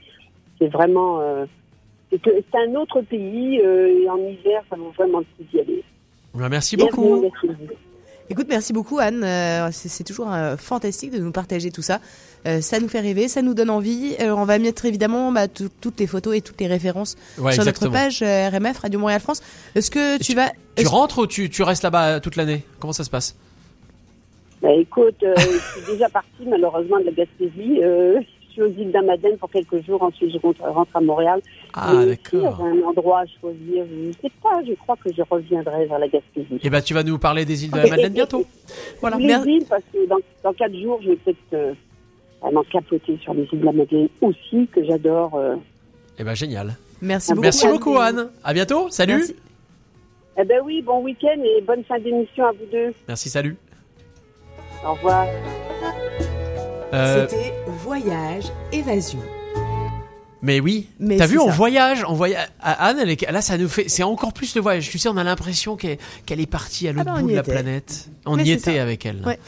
c'est 0.60 0.68
vraiment... 0.68 1.20
euh, 1.20 1.46
c'est 2.12 2.56
un 2.56 2.76
autre 2.76 3.02
pays 3.02 3.60
euh, 3.60 4.04
et 4.04 4.10
en 4.10 4.18
hiver, 4.18 4.64
ça 4.70 4.76
vaut 4.76 4.94
vraiment 4.96 5.20
le 5.20 5.26
coup 5.26 5.44
d'y 5.52 5.60
aller. 5.60 5.84
Ben, 6.36 6.50
Merci 6.50 6.78
beaucoup. 6.78 7.24
Écoute, 8.28 8.48
merci 8.50 8.74
beaucoup 8.74 8.98
Anne. 8.98 9.24
Euh, 9.24 9.70
c'est 9.72 10.04
toujours 10.04 10.34
euh, 10.34 10.58
fantastique 10.58 11.12
de 11.12 11.20
nous 11.20 11.32
partager 11.32 11.70
tout 11.70 11.84
ça. 11.84 12.00
Euh, 12.48 12.60
ça 12.60 12.80
nous 12.80 12.88
fait 12.88 13.00
rêver, 13.00 13.28
ça 13.28 13.44
nous 13.44 13.54
donne 13.54 13.70
envie. 13.70 14.16
On 14.20 14.46
va 14.46 14.58
mettre 14.58 14.86
évidemment 14.86 15.32
bah, 15.32 15.48
tout- 15.48 15.70
toutes 15.80 16.00
les 16.00 16.08
photos 16.08 16.36
et 16.36 16.42
toutes 16.42 16.60
les 16.60 16.66
références 16.66 17.16
Ouais, 17.38 17.54
sur 17.54 17.62
exactement. 17.62 17.92
notre 17.92 18.04
page 18.04 18.24
RMF 18.24 18.80
Radio 18.80 19.00
Montréal 19.00 19.22
France. 19.22 19.42
Est-ce 19.76 19.92
que 19.92 20.18
tu, 20.18 20.34
vas 20.34 20.50
Tu 20.76 20.88
rentres 20.88 21.20
ou 21.20 21.28
tu, 21.28 21.52
tu 21.52 21.62
restes 21.62 21.84
là-bas 21.84 22.20
toute 22.20 22.36
l'année? 22.36 22.64
Comment 22.80 22.94
ça 22.94 23.04
se 23.04 23.12
passe? 23.12 23.36
Bah, 24.64 24.72
écoute, 24.74 25.22
euh, 25.22 25.34
je 25.38 25.82
suis 25.82 25.92
déjà 25.94 26.10
partie 26.10 26.46
malheureusement 26.48 27.00
de 27.00 27.06
la 27.06 27.12
Gaspésie. 27.12 27.80
Suis 28.56 28.64
aux 28.64 28.68
îles 28.82 28.92
d'Amadène 28.92 29.38
pour 29.38 29.50
quelques 29.50 29.86
jours. 29.86 30.02
Ensuite, 30.02 30.32
je 30.32 30.38
rentre, 30.38 30.62
rentre 30.62 30.96
à 30.96 31.02
Montréal. 31.02 31.42
Ah, 31.74 32.06
d'accord. 32.06 32.62
un 32.64 32.82
endroit 32.88 33.20
à 33.20 33.26
choisir, 33.42 33.84
je 33.92 34.08
ne 34.08 34.12
sais 34.14 34.32
pas. 34.42 34.62
Je 34.66 34.74
crois 34.76 34.96
que 34.96 35.12
je 35.14 35.22
reviendrai 35.30 35.88
vers 35.88 36.00
la 36.00 36.08
Gaspésie. 36.08 36.60
Eh 36.64 36.70
ben, 36.70 36.82
tu 36.82 36.94
vas 36.94 37.04
nous 37.04 37.18
parler 37.20 37.44
des 37.44 37.66
îles 37.66 37.72
de 37.72 37.78
la 37.80 37.88
Madeleine 37.88 38.14
bientôt. 38.14 38.46
Voilà. 39.02 39.18
Les 39.18 39.52
îles, 39.52 39.66
parce 39.70 39.84
que 39.92 40.08
dans, 40.08 40.20
dans 40.42 40.54
quatre 40.54 40.74
jours, 40.74 41.02
je 41.04 41.10
vais 41.10 41.16
peut-être 41.18 41.38
euh, 41.54 41.74
vraiment 42.42 42.64
capoter 42.72 43.18
sur 43.22 43.34
les 43.34 43.44
îles 43.52 43.60
de 43.60 43.66
la 43.66 43.74
Madeleine 43.74 44.08
aussi, 44.22 44.68
que 44.72 44.82
j'adore. 44.86 45.36
euh. 45.36 45.56
Eh 46.18 46.24
ben, 46.24 46.34
génial. 46.34 46.76
Merci 47.02 47.32
beaucoup. 47.32 47.42
Merci 47.42 47.66
Anne. 47.66 47.72
beaucoup, 47.74 47.98
Anne. 47.98 48.30
À 48.42 48.54
bientôt. 48.54 48.90
Salut. 48.90 49.16
Merci. 49.18 49.36
Eh 50.38 50.44
ben 50.46 50.62
oui, 50.64 50.82
bon 50.82 51.02
week-end 51.02 51.42
et 51.44 51.62
bonne 51.62 51.84
fin 51.84 52.00
d'émission 52.00 52.46
à 52.46 52.52
vous 52.54 52.66
deux. 52.72 52.94
Merci, 53.10 53.28
salut. 53.28 53.58
Au 54.86 54.94
revoir. 54.94 55.28
Euh, 56.94 57.28
C'était 57.30 57.54
Voyage 57.84 58.46
Évasion. 58.72 59.20
mais 60.42 60.60
oui. 60.60 60.88
Mais 61.00 61.18
T'as 61.18 61.26
vu, 61.28 61.40
on 61.40 61.48
ça. 61.48 61.52
voyage, 61.54 62.06
on 62.08 62.14
voyage. 62.14 62.48
Anne, 62.62 62.98
elle 63.02 63.10
est, 63.10 63.32
là, 63.32 63.42
ça 63.42 63.58
nous 63.58 63.68
fait, 63.70 63.90
c'est 63.90 64.04
encore 64.04 64.34
plus 64.34 64.56
le 64.56 64.62
voyage. 64.62 64.90
Tu 64.90 64.98
sais, 65.00 65.10
on 65.10 65.18
a 65.18 65.24
l'impression 65.24 65.76
qu'elle, 65.76 65.98
est 66.30 66.46
partie 66.46 66.88
à 66.88 66.92
l'autre 66.94 67.08
Ah 67.10 67.14
bah, 67.14 67.18
on 67.20 67.24
bout 67.24 67.30
de 67.32 67.36
la 67.36 67.42
était. 67.42 67.52
planète. 67.52 68.10
On 68.26 68.36
Mais 68.38 68.44
y 68.44 68.52
était 68.52 68.76
ça. 68.76 68.82
avec 68.82 69.06
elle. 69.06 69.22
Ouais. 69.26 69.40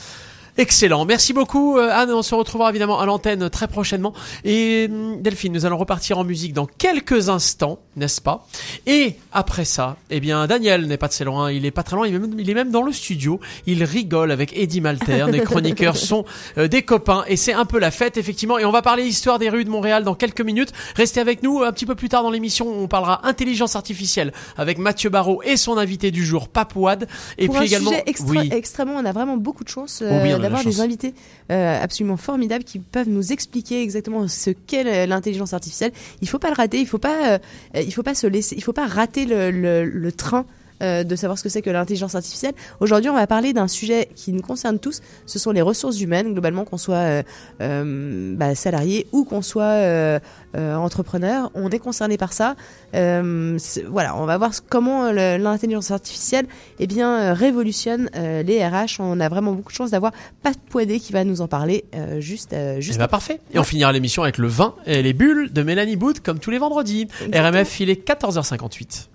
Excellent. 0.57 1.05
Merci 1.05 1.33
beaucoup, 1.33 1.77
euh, 1.77 1.89
Anne. 1.91 2.11
On 2.11 2.21
se 2.23 2.33
retrouvera 2.33 2.69
évidemment 2.69 2.99
à 2.99 3.05
l'antenne 3.05 3.49
très 3.49 3.67
prochainement. 3.67 4.13
Et 4.43 4.87
hum, 4.89 5.21
Delphine, 5.21 5.53
nous 5.53 5.65
allons 5.65 5.77
repartir 5.77 6.17
en 6.17 6.23
musique 6.23 6.53
dans 6.53 6.65
quelques 6.65 7.29
instants, 7.29 7.79
n'est-ce 7.95 8.21
pas? 8.21 8.47
Et 8.85 9.15
après 9.33 9.65
ça, 9.65 9.97
eh 10.09 10.19
bien, 10.19 10.47
Daniel 10.47 10.87
n'est 10.87 10.97
pas 10.97 11.07
de 11.07 11.13
très 11.13 11.25
loin. 11.25 11.51
Il 11.51 11.65
est 11.65 11.71
pas 11.71 11.83
très 11.83 11.95
loin. 11.95 12.07
Il 12.07 12.15
est 12.15 12.19
même, 12.19 12.39
il 12.39 12.49
est 12.49 12.53
même 12.53 12.71
dans 12.71 12.81
le 12.81 12.91
studio. 12.91 13.39
Il 13.65 13.83
rigole 13.83 14.31
avec 14.31 14.57
Eddie 14.57 14.81
Malter. 14.81 15.25
Les 15.31 15.41
chroniqueurs 15.41 15.95
sont 15.97 16.25
euh, 16.57 16.67
des 16.67 16.81
copains 16.81 17.23
et 17.27 17.35
c'est 17.37 17.53
un 17.53 17.65
peu 17.65 17.79
la 17.79 17.91
fête, 17.91 18.17
effectivement. 18.17 18.57
Et 18.57 18.65
on 18.65 18.71
va 18.71 18.81
parler 18.81 19.03
histoire 19.03 19.39
des 19.39 19.49
rues 19.49 19.63
de 19.65 19.69
Montréal 19.69 20.03
dans 20.03 20.15
quelques 20.15 20.41
minutes. 20.41 20.71
Restez 20.95 21.19
avec 21.19 21.43
nous 21.43 21.61
un 21.61 21.71
petit 21.71 21.85
peu 21.85 21.95
plus 21.95 22.09
tard 22.09 22.23
dans 22.23 22.31
l'émission. 22.31 22.67
On 22.67 22.87
parlera 22.87 23.27
intelligence 23.27 23.75
artificielle 23.75 24.33
avec 24.57 24.79
Mathieu 24.79 25.09
Barrault 25.09 25.41
et 25.43 25.55
son 25.57 25.77
invité 25.77 26.09
du 26.11 26.25
jour, 26.25 26.47
Papouad. 26.47 27.07
Et 27.37 27.45
pour 27.45 27.55
puis 27.55 27.63
un 27.63 27.67
également, 27.67 27.91
sujet 27.91 28.03
extra- 28.07 28.29
oui. 28.41 28.49
extrêmement, 28.51 28.95
on 28.97 29.05
a 29.05 29.11
vraiment 29.11 29.37
beaucoup 29.37 29.63
de 29.63 29.69
chance 29.69 30.01
euh, 30.01 30.09
Oh 30.11 30.19
oui, 30.23 30.33
d'avoir 30.49 30.63
des 30.63 30.81
invités 30.81 31.13
euh, 31.51 31.81
absolument 31.81 32.17
formidables 32.17 32.63
qui 32.63 32.79
peuvent 32.79 33.09
nous 33.09 33.31
expliquer 33.31 33.81
exactement 33.81 34.27
ce 34.27 34.49
qu'est 34.49 34.85
euh, 34.85 35.05
l'intelligence 35.05 35.53
artificielle. 35.53 35.91
Il 36.21 36.29
faut 36.29 36.39
pas 36.39 36.49
le 36.49 36.55
rater, 36.55 36.79
il 36.79 36.87
faut 36.87 36.97
pas, 36.97 37.33
euh, 37.33 37.39
il 37.75 37.93
faut 37.93 38.03
pas 38.03 38.15
se 38.15 38.27
laisser, 38.27 38.55
il 38.55 38.63
faut 38.63 38.73
pas 38.73 38.87
rater 38.87 39.25
le, 39.25 39.51
le, 39.51 39.85
le 39.85 40.11
train. 40.11 40.45
Euh, 40.83 41.03
de 41.03 41.15
savoir 41.15 41.37
ce 41.37 41.43
que 41.43 41.49
c'est 41.49 41.63
que 41.63 41.71
l'intelligence 41.71 42.13
artificielle. 42.13 42.53
Aujourd'hui, 42.79 43.09
on 43.09 43.15
va 43.15 43.25
parler 43.25 43.51
d'un 43.51 43.67
sujet 43.67 44.09
qui 44.15 44.31
nous 44.31 44.41
concerne 44.41 44.77
tous. 44.77 45.01
Ce 45.25 45.39
sont 45.39 45.51
les 45.51 45.63
ressources 45.63 45.99
humaines, 45.99 46.33
globalement, 46.33 46.65
qu'on 46.65 46.77
soit 46.77 46.95
euh, 46.95 47.23
euh, 47.61 48.35
bah, 48.35 48.53
salarié 48.53 49.07
ou 49.11 49.23
qu'on 49.23 49.41
soit 49.41 50.19
entrepreneur. 50.55 51.51
On 51.53 51.69
est 51.69 51.79
concerné 51.79 52.17
par 52.17 52.33
ça. 52.33 52.55
Voilà, 52.93 54.15
on 54.17 54.25
va 54.25 54.37
voir 54.37 54.51
comment 54.69 55.11
l'intelligence 55.11 55.91
artificielle 55.91 56.45
eh 56.79 56.87
bien, 56.87 57.33
révolutionne 57.33 58.09
les 58.15 58.65
RH. 58.65 58.99
On 58.99 59.19
a 59.19 59.29
vraiment 59.29 59.53
beaucoup 59.53 59.71
de 59.71 59.77
chance 59.77 59.91
d'avoir 59.91 60.11
Pat 60.41 60.57
Poidé 60.69 60.99
qui 60.99 61.13
va 61.13 61.23
nous 61.23 61.41
en 61.41 61.47
parler 61.47 61.85
juste, 62.19 62.55
juste 62.79 62.95
Eh 62.95 62.99
ben, 62.99 63.07
parfait. 63.07 63.39
Et 63.53 63.59
on 63.59 63.63
finira 63.63 63.91
l'émission 63.91 64.23
avec 64.23 64.37
le 64.37 64.47
vin 64.47 64.73
et 64.85 65.03
les 65.03 65.13
bulles 65.13 65.53
de 65.53 65.61
Mélanie 65.61 65.95
Boot 65.95 66.21
comme 66.21 66.39
tous 66.39 66.49
les 66.49 66.57
vendredis. 66.57 67.07
RMF, 67.33 67.79
il 67.79 67.89
est 67.89 68.07
14h58. 68.07 69.09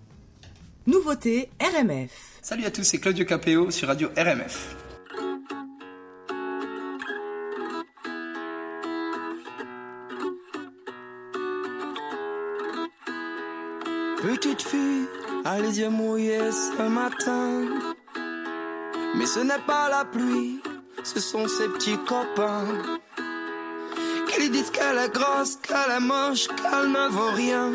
Nouveauté 0.84 1.48
RMF. 1.60 2.10
Salut 2.42 2.64
à 2.64 2.70
tous, 2.72 2.82
c'est 2.82 2.98
Claudio 2.98 3.24
Capéo 3.24 3.70
sur 3.70 3.86
Radio 3.86 4.08
RMF. 4.16 4.74
Petite 14.20 14.62
fille 14.62 15.06
a 15.44 15.60
les 15.60 15.78
yeux 15.78 15.88
mouillés 15.88 16.50
ce 16.50 16.82
matin. 16.88 17.64
Mais 19.16 19.26
ce 19.26 19.38
n'est 19.38 19.62
pas 19.64 19.88
la 19.88 20.04
pluie, 20.04 20.60
ce 21.04 21.20
sont 21.20 21.46
ses 21.46 21.68
petits 21.68 21.98
copains. 22.08 22.66
Qui 24.26 24.40
lui 24.40 24.50
disent 24.50 24.70
qu'elle 24.70 24.98
est 24.98 25.14
grosse, 25.14 25.56
qu'elle 25.62 25.96
est 25.96 26.00
moche, 26.00 26.48
qu'elle 26.48 26.90
ne 26.90 27.08
vaut 27.08 27.30
rien. 27.36 27.70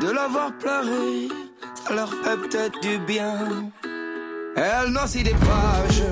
De 0.00 0.10
la 0.10 0.28
voir 0.28 0.52
pleurer, 0.58 1.28
ça 1.74 1.92
leur 1.92 2.08
fait 2.08 2.36
peut-être 2.36 2.80
du 2.80 2.98
bien. 2.98 3.70
Elle 4.54 4.90
noircit 4.90 5.24
des 5.24 5.34
pages, 5.34 6.02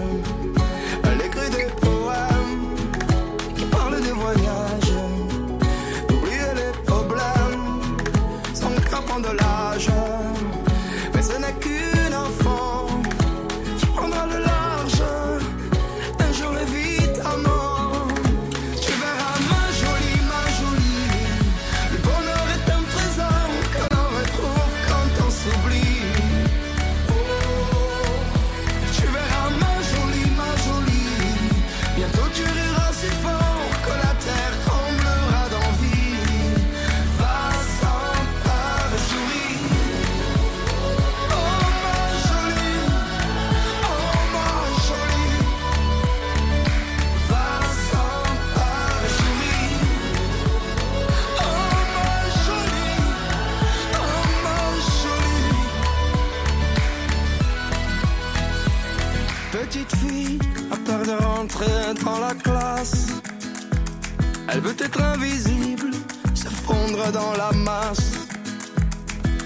Elle 64.66 64.72
veut 64.72 64.84
être 64.84 65.00
invisible, 65.00 65.90
se 66.34 66.48
fondre 66.48 67.12
dans 67.12 67.32
la 67.34 67.52
masse. 67.52 68.14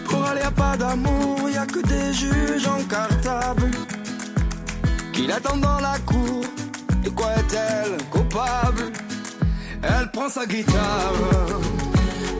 Pour 0.08 0.24
aller 0.24 0.40
à 0.40 0.50
pas 0.50 0.78
d'amour, 0.78 1.50
y 1.52 1.58
a 1.58 1.66
que 1.66 1.80
des 1.80 2.14
juges 2.14 2.66
en 2.66 2.82
cartable 2.84 3.70
qui 5.12 5.26
l'attendent 5.26 5.60
dans 5.60 5.80
la 5.80 5.98
cour. 6.06 6.42
De 7.04 7.10
quoi 7.10 7.32
est-elle 7.34 8.02
coupable? 8.08 8.92
Elle 9.82 10.10
prend 10.10 10.30
sa 10.30 10.46
guitare 10.46 11.12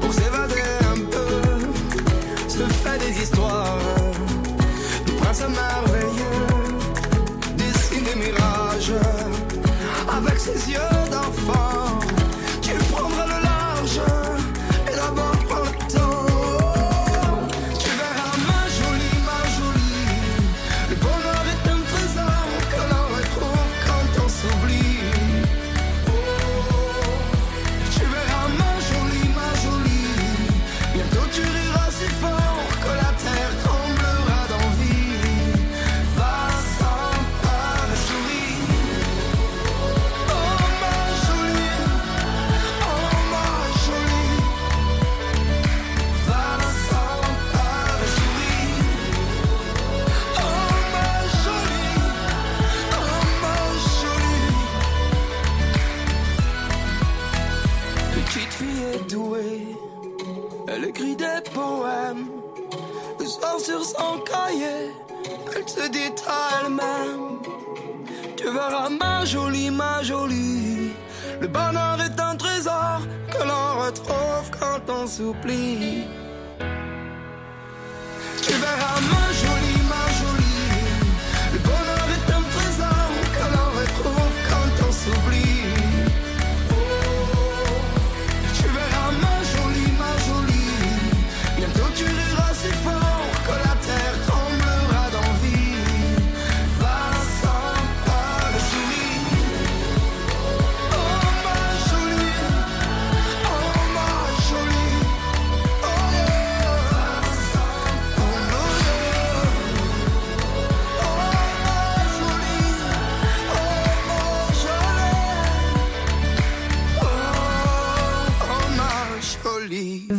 pour 0.00 0.14
s'évader 0.14 0.62
un 0.94 1.00
peu, 1.10 2.48
se 2.48 2.64
fait 2.82 2.98
des 2.98 3.22
histoires 3.22 3.76
de 5.06 5.12
princes 5.12 5.40
merveilleux 5.40 6.78
dessine 7.58 8.04
des 8.04 8.14
mirages 8.14 8.94
avec 10.16 10.38
ses 10.38 10.70
yeux 10.70 11.10
d'enfant. 11.10 12.09
Même. 66.68 67.38
Tu 68.36 68.44
verras 68.44 68.88
ma 68.88 69.24
jolie, 69.24 69.70
ma 69.70 70.02
jolie. 70.02 70.92
Le 71.40 71.46
bonheur 71.48 71.98
est 72.00 72.20
un 72.20 72.36
trésor 72.36 73.00
que 73.30 73.42
l'on 73.42 73.84
retrouve 73.84 74.50
quand 74.58 74.92
on 74.92 75.06
s'oublie. 75.06 76.04
Tu 78.42 78.52
verras 78.52 79.00
ma 79.10 79.32
jolie. 79.32 79.79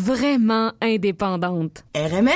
Vraiment 0.06 0.72
indépendante. 0.82 1.84
RMF 1.96 2.34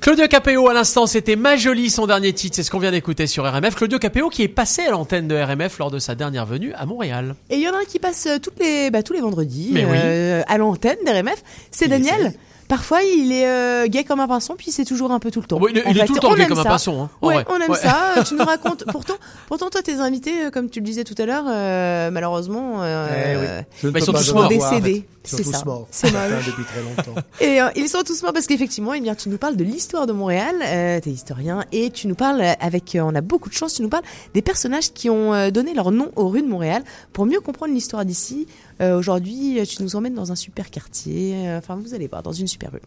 Claudio 0.00 0.28
Capéo, 0.28 0.68
à 0.68 0.74
l'instant, 0.74 1.06
c'était 1.06 1.34
Ma 1.34 1.56
Jolie, 1.56 1.90
son 1.90 2.06
dernier 2.06 2.32
titre. 2.32 2.54
C'est 2.54 2.62
ce 2.62 2.70
qu'on 2.70 2.78
vient 2.78 2.90
d'écouter 2.92 3.26
sur 3.26 3.50
RMF. 3.50 3.74
Claudio 3.74 3.98
Capéo 3.98 4.28
qui 4.28 4.42
est 4.42 4.48
passé 4.48 4.82
à 4.82 4.90
l'antenne 4.90 5.26
de 5.26 5.34
RMF 5.34 5.78
lors 5.78 5.90
de 5.90 5.98
sa 5.98 6.14
dernière 6.14 6.46
venue 6.46 6.72
à 6.74 6.86
Montréal. 6.86 7.34
Et 7.50 7.56
il 7.56 7.62
y 7.62 7.68
en 7.68 7.72
a 7.74 7.78
un 7.78 7.84
qui 7.84 7.98
passe 7.98 8.26
euh, 8.26 8.38
toutes 8.38 8.60
les, 8.60 8.90
bah, 8.90 9.02
tous 9.02 9.12
les 9.14 9.20
vendredis 9.20 9.70
Mais 9.72 9.84
oui. 9.84 9.96
euh, 9.96 10.42
à 10.46 10.56
l'antenne 10.58 10.98
d'RMF. 11.04 11.42
C'est 11.72 11.88
Daniel. 11.88 12.34
Parfois, 12.68 13.02
il 13.02 13.32
est 13.32 13.46
euh, 13.48 13.86
gay 13.86 14.04
comme 14.04 14.20
un 14.20 14.28
pinson, 14.28 14.54
puis 14.56 14.70
c'est 14.70 14.84
toujours 14.84 15.10
un 15.10 15.18
peu 15.20 15.30
tout 15.30 15.40
le 15.40 15.46
temps. 15.46 15.58
Bon, 15.58 15.68
il 15.70 15.82
il 15.90 15.98
est 15.98 16.04
tout 16.04 16.12
le 16.12 16.20
temps 16.20 16.32
on 16.32 16.34
gay 16.34 16.42
aime 16.42 16.48
comme 16.50 16.58
un 16.58 16.64
ça. 16.64 16.68
pinson, 16.68 17.04
hein. 17.04 17.10
Ouais, 17.22 17.42
on 17.48 17.56
aime 17.58 17.70
Ouais. 17.70 17.78
ça. 17.78 18.12
tu 18.28 18.34
nous 18.34 18.44
racontes. 18.44 18.84
Pourtant, 18.92 19.14
pourtant, 19.46 19.70
toi, 19.70 19.80
tes 19.80 19.94
invités, 19.94 20.34
euh, 20.44 20.50
comme 20.50 20.68
tu 20.68 20.80
le 20.80 20.84
disais 20.84 21.02
tout 21.02 21.14
à 21.16 21.24
l'heure, 21.24 21.44
euh, 21.48 22.10
malheureusement, 22.10 22.82
euh, 22.82 23.06
Eh 23.10 23.36
oui. 23.38 23.64
Je 23.82 23.88
Bah, 23.88 23.98
ils 24.00 24.04
sont 24.04 24.12
tous 24.12 24.34
morts. 24.34 24.48
décédés. 24.48 25.06
Ils 25.24 25.30
sont 25.30 25.36
C'est 25.36 25.42
tous 25.44 25.52
ça. 25.52 25.64
morts. 25.64 25.86
C'est 25.90 26.08
depuis 26.10 26.64
très 26.64 26.82
longtemps. 26.82 27.20
Et 27.40 27.60
euh, 27.60 27.68
ils 27.76 27.88
sont 27.88 28.02
tous 28.04 28.22
morts 28.22 28.32
parce 28.32 28.46
qu'effectivement, 28.46 28.94
eh 28.94 29.00
bien, 29.00 29.14
tu 29.14 29.28
nous 29.28 29.38
parles 29.38 29.56
de 29.56 29.64
l'histoire 29.64 30.06
de 30.06 30.12
Montréal, 30.12 30.56
euh, 30.64 31.00
t'es 31.00 31.10
historien, 31.10 31.64
et 31.70 31.90
tu 31.90 32.06
nous 32.08 32.14
parles 32.14 32.40
euh, 32.40 32.52
avec, 32.60 32.94
euh, 32.96 33.00
on 33.00 33.14
a 33.14 33.20
beaucoup 33.20 33.48
de 33.48 33.54
chance, 33.54 33.74
tu 33.74 33.82
nous 33.82 33.88
parles 33.88 34.04
des 34.34 34.42
personnages 34.42 34.92
qui 34.92 35.10
ont 35.10 35.50
donné 35.50 35.74
leur 35.74 35.90
nom 35.90 36.10
aux 36.16 36.28
rues 36.28 36.42
de 36.42 36.48
Montréal 36.48 36.82
pour 37.12 37.26
mieux 37.26 37.40
comprendre 37.40 37.72
l'histoire 37.74 38.04
d'ici. 38.04 38.46
Euh, 38.80 38.98
Aujourd'hui, 38.98 39.60
tu 39.68 39.82
nous 39.82 39.96
emmènes 39.96 40.14
dans 40.14 40.32
un 40.32 40.36
super 40.36 40.70
quartier, 40.70 41.36
enfin 41.56 41.76
vous 41.76 41.94
allez 41.94 42.06
voir, 42.08 42.22
dans 42.22 42.32
une 42.32 42.46
super 42.48 42.70
rue. 42.72 42.80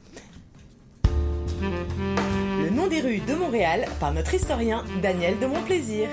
Le 1.61 2.69
nom 2.69 2.87
des 2.87 3.01
rues 3.01 3.21
de 3.27 3.33
Montréal 3.35 3.85
par 3.99 4.13
notre 4.13 4.33
historien 4.33 4.83
Daniel 5.01 5.37
de 5.39 5.45
Montplaisir. 5.45 6.07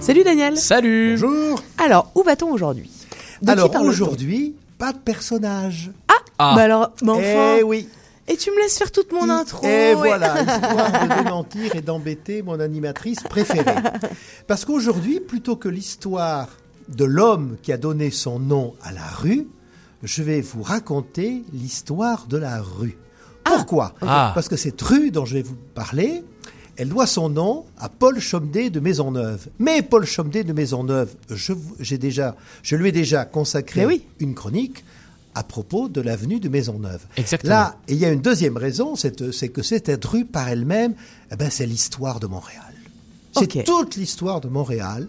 Salut 0.00 0.24
Daniel. 0.24 0.56
Salut. 0.56 1.12
Bonjour. 1.20 1.62
Alors, 1.78 2.10
où 2.14 2.22
va-t-on 2.22 2.50
aujourd'hui? 2.52 2.90
De 3.42 3.50
Alors 3.50 3.74
aujourd'hui, 3.82 4.54
pas 4.78 4.92
de 4.92 4.98
personnage. 4.98 5.90
Ah, 6.38 6.54
Bah 6.56 6.62
alors, 6.62 6.92
mais 7.02 7.10
enfin. 7.10 7.56
Eh 7.58 7.62
oui. 7.62 7.88
Et 8.28 8.36
tu 8.36 8.50
me 8.50 8.56
laisses 8.62 8.78
faire 8.78 8.90
toute 8.92 9.12
mon 9.12 9.28
intro. 9.28 9.66
Et 9.66 9.94
voilà, 9.94 10.40
histoire 10.40 10.92
de 11.08 11.22
démentir 11.24 11.74
et 11.74 11.80
d'embêter 11.80 12.42
mon 12.42 12.60
animatrice 12.60 13.20
préférée. 13.28 13.74
Parce 14.46 14.64
qu'aujourd'hui, 14.64 15.20
plutôt 15.20 15.56
que 15.56 15.68
l'histoire 15.68 16.48
de 16.88 17.04
l'homme 17.04 17.56
qui 17.62 17.72
a 17.72 17.76
donné 17.76 18.10
son 18.10 18.38
nom 18.38 18.74
à 18.82 18.92
la 18.92 19.06
rue, 19.06 19.48
je 20.02 20.22
vais 20.22 20.40
vous 20.40 20.62
raconter 20.62 21.44
l'histoire 21.52 22.26
de 22.26 22.36
la 22.38 22.60
rue. 22.60 22.96
Pourquoi? 23.44 23.94
Ah. 24.00 24.30
Parce 24.34 24.48
que 24.48 24.56
cette 24.56 24.80
rue 24.80 25.10
dont 25.10 25.24
je 25.24 25.34
vais 25.34 25.42
vous 25.42 25.56
parler, 25.74 26.22
elle 26.80 26.88
doit 26.88 27.06
son 27.06 27.28
nom 27.28 27.66
à 27.78 27.90
Paul 27.90 28.18
Chomdet 28.20 28.70
de 28.70 28.80
Maisonneuve. 28.80 29.48
Mais 29.58 29.82
Paul 29.82 30.06
Chomdet 30.06 30.44
de 30.44 30.54
Maisonneuve, 30.54 31.14
je, 31.28 31.52
vous- 31.52 31.76
j'ai 31.78 31.98
déjà, 31.98 32.34
je 32.62 32.74
lui 32.74 32.88
ai 32.88 32.92
déjà 32.92 33.26
consacré 33.26 33.84
oui. 33.84 34.06
une 34.18 34.34
chronique 34.34 34.82
à 35.34 35.42
propos 35.42 35.90
de 35.90 36.00
l'avenue 36.00 36.40
de 36.40 36.48
Maisonneuve. 36.48 37.02
Exactement. 37.18 37.50
Là, 37.52 37.76
et 37.86 37.92
il 37.92 37.98
y 37.98 38.06
a 38.06 38.10
une 38.10 38.22
deuxième 38.22 38.56
raison, 38.56 38.96
c'est 38.96 39.12
que 39.50 39.62
cette 39.62 40.02
rue 40.06 40.24
par 40.24 40.48
elle-même, 40.48 40.94
eh 41.30 41.36
ben, 41.36 41.50
c'est 41.50 41.66
l'histoire 41.66 42.18
de 42.18 42.26
Montréal. 42.26 42.72
C'est 43.36 43.62
toute 43.64 43.96
l'histoire 43.96 44.40
de 44.40 44.48
Montréal 44.48 45.06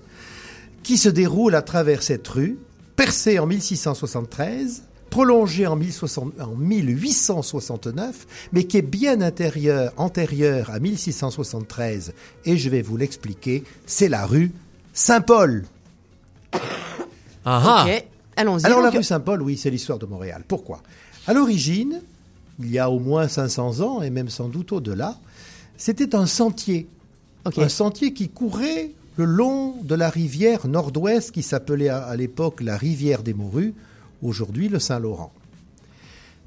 qui 0.83 0.97
se 0.97 1.07
déroule 1.07 1.55
à 1.55 1.61
travers 1.61 2.03
cette 2.03 2.27
rue, 2.27 2.57
percée 2.97 3.39
en 3.39 3.45
1673, 3.47 4.83
prolongée 5.11 5.67
en, 5.67 5.75
1060 5.75 6.41
en 6.41 6.55
1869, 6.55 8.49
mais 8.53 8.63
qui 8.63 8.77
est 8.77 8.81
bien 8.81 9.21
intérieure, 9.21 9.91
antérieure 9.97 10.71
à 10.71 10.79
1673, 10.79 12.13
et 12.45 12.57
je 12.57 12.69
vais 12.69 12.81
vous 12.81 12.97
l'expliquer, 12.97 13.63
c'est 13.85 14.09
la 14.09 14.25
rue 14.25 14.51
Saint-Paul. 14.93 15.65
Ah, 16.53 16.59
ah. 17.45 17.85
Ok, 17.85 18.05
allons-y. 18.37 18.65
Alors 18.65 18.81
la 18.81 18.89
rue 18.89 19.03
Saint-Paul, 19.03 19.41
oui, 19.43 19.57
c'est 19.57 19.69
l'histoire 19.69 19.99
de 19.99 20.05
Montréal. 20.05 20.43
Pourquoi? 20.47 20.81
À 21.27 21.33
l'origine, 21.33 22.01
il 22.59 22.71
y 22.71 22.79
a 22.79 22.89
au 22.89 22.99
moins 22.99 23.27
500 23.27 23.81
ans, 23.81 24.01
et 24.01 24.09
même 24.09 24.29
sans 24.29 24.47
doute 24.47 24.71
au-delà, 24.71 25.17
c'était 25.77 26.15
un 26.15 26.25
sentier. 26.25 26.87
Un 27.43 27.69
sentier 27.69 28.13
qui 28.13 28.29
courait 28.29 28.91
le 29.17 29.25
long 29.25 29.75
de 29.83 29.95
la 29.95 30.09
rivière 30.09 30.67
nord-ouest 30.67 31.31
qui 31.31 31.43
s'appelait 31.43 31.89
à, 31.89 32.03
à 32.03 32.15
l'époque 32.15 32.61
la 32.61 32.77
rivière 32.77 33.23
des 33.23 33.33
Morues, 33.33 33.73
aujourd'hui 34.21 34.69
le 34.69 34.79
Saint-Laurent. 34.79 35.31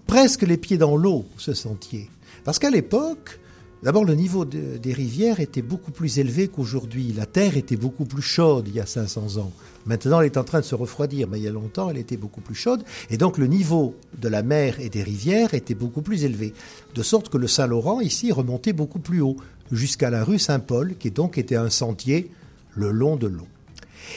Presque 0.06 0.42
les 0.42 0.56
pieds 0.56 0.78
dans 0.78 0.96
l'eau, 0.96 1.24
ce 1.38 1.55
sentier. 1.55 2.10
Parce 2.44 2.59
qu'à 2.59 2.70
l'époque, 2.70 3.40
d'abord 3.82 4.05
le 4.05 4.14
niveau 4.14 4.44
de- 4.44 4.76
des 4.76 4.92
rivières 4.92 5.40
était 5.40 5.62
beaucoup 5.62 5.90
plus 5.92 6.18
élevé 6.18 6.48
qu'aujourd'hui. 6.48 7.12
La 7.16 7.24
terre 7.26 7.56
était 7.56 7.76
beaucoup 7.76 8.05
plus 8.05 8.22
chaude 8.22 8.68
il 8.68 8.74
y 8.74 8.80
a 8.80 8.86
500 8.86 9.38
ans. 9.38 9.51
Maintenant, 9.86 10.20
elle 10.20 10.26
est 10.26 10.36
en 10.36 10.44
train 10.44 10.60
de 10.60 10.64
se 10.64 10.74
refroidir, 10.74 11.26
mais 11.28 11.38
il 11.38 11.44
y 11.44 11.48
a 11.48 11.52
longtemps, 11.52 11.90
elle 11.90 11.98
était 11.98 12.16
beaucoup 12.18 12.40
plus 12.42 12.55
chaude. 12.55 12.84
Et 13.10 13.16
donc, 13.16 13.38
le 13.38 13.46
niveau 13.46 13.94
de 14.20 14.28
la 14.28 14.42
mer 14.42 14.78
et 14.80 14.88
des 14.90 15.02
rivières 15.02 15.55
était 15.55 15.74
beaucoup 15.74 16.02
plus 16.02 16.24
élevé. 16.24 16.52
De 16.94 17.02
sorte 17.02 17.28
que 17.30 17.38
le 17.38 17.48
Saint-Laurent, 17.48 18.01
ici, 18.01 18.30
remontait 18.30 18.72
beaucoup 18.74 18.98
plus 18.98 19.20
haut, 19.20 19.36
jusqu'à 19.72 20.10
la 20.10 20.22
rue 20.24 20.38
Saint-Paul, 20.38 20.96
qui 20.98 21.10
donc 21.10 21.38
était 21.38 21.56
un 21.56 21.70
sentier 21.70 22.30
le 22.74 22.90
long 22.90 23.16
de 23.16 23.26
l'eau. 23.26 23.46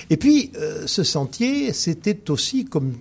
Et 0.10 0.18
puis, 0.18 0.52
euh, 0.58 0.86
ce 0.86 1.04
sentier, 1.04 1.74
c'était 1.74 2.30
aussi, 2.30 2.66
comme 2.66 2.94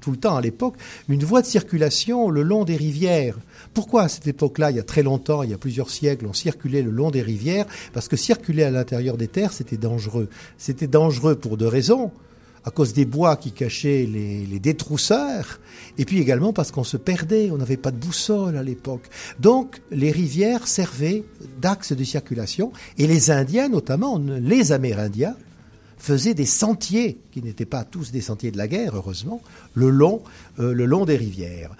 tout 0.00 0.10
le 0.10 0.16
temps 0.16 0.36
à 0.36 0.40
l'époque, 0.40 0.74
une 1.08 1.24
voie 1.24 1.42
de 1.42 1.46
circulation 1.46 2.30
le 2.30 2.42
long 2.42 2.64
des 2.64 2.76
rivières. 2.76 3.38
Pourquoi 3.74 4.02
à 4.02 4.08
cette 4.08 4.26
époque-là, 4.26 4.70
il 4.70 4.76
y 4.76 4.80
a 4.80 4.84
très 4.84 5.02
longtemps, 5.02 5.42
il 5.42 5.50
y 5.50 5.54
a 5.54 5.58
plusieurs 5.58 5.90
siècles, 5.90 6.26
on 6.26 6.32
circulait 6.32 6.82
le 6.82 6.90
long 6.90 7.10
des 7.10 7.22
rivières? 7.22 7.66
Parce 7.92 8.08
que 8.08 8.16
circuler 8.16 8.62
à 8.62 8.70
l'intérieur 8.70 9.16
des 9.16 9.28
terres, 9.28 9.52
c'était 9.52 9.76
dangereux. 9.76 10.28
C'était 10.58 10.86
dangereux 10.86 11.36
pour 11.36 11.56
deux 11.56 11.68
raisons. 11.68 12.10
À 12.62 12.70
cause 12.70 12.92
des 12.92 13.06
bois 13.06 13.36
qui 13.36 13.52
cachaient 13.52 14.06
les, 14.06 14.44
les 14.44 14.58
détrousseurs, 14.58 15.60
et 15.96 16.04
puis 16.04 16.20
également 16.20 16.52
parce 16.52 16.70
qu'on 16.70 16.84
se 16.84 16.98
perdait, 16.98 17.50
on 17.50 17.56
n'avait 17.56 17.78
pas 17.78 17.90
de 17.90 17.96
boussole 17.96 18.54
à 18.58 18.62
l'époque. 18.62 19.08
Donc 19.38 19.80
les 19.90 20.10
rivières 20.10 20.68
servaient 20.68 21.24
d'axe 21.58 21.92
de 21.92 22.04
circulation, 22.04 22.70
et 22.98 23.06
les 23.06 23.30
Indiens, 23.30 23.70
notamment 23.70 24.18
les 24.18 24.72
Amérindiens, 24.72 25.36
faisaient 26.00 26.34
des 26.34 26.46
sentiers, 26.46 27.20
qui 27.30 27.42
n'étaient 27.42 27.66
pas 27.66 27.84
tous 27.84 28.10
des 28.10 28.20
sentiers 28.20 28.50
de 28.50 28.58
la 28.58 28.68
guerre, 28.68 28.96
heureusement, 28.96 29.42
le 29.74 29.90
long, 29.90 30.22
euh, 30.58 30.72
le 30.72 30.86
long 30.86 31.04
des 31.04 31.16
rivières. 31.16 31.70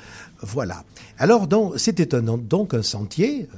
Voilà. 0.43 0.85
Alors, 1.19 1.49
c'était 1.77 2.07
donc 2.07 2.75
un 2.75 2.83
sentier, 2.83 3.49
euh, 3.53 3.57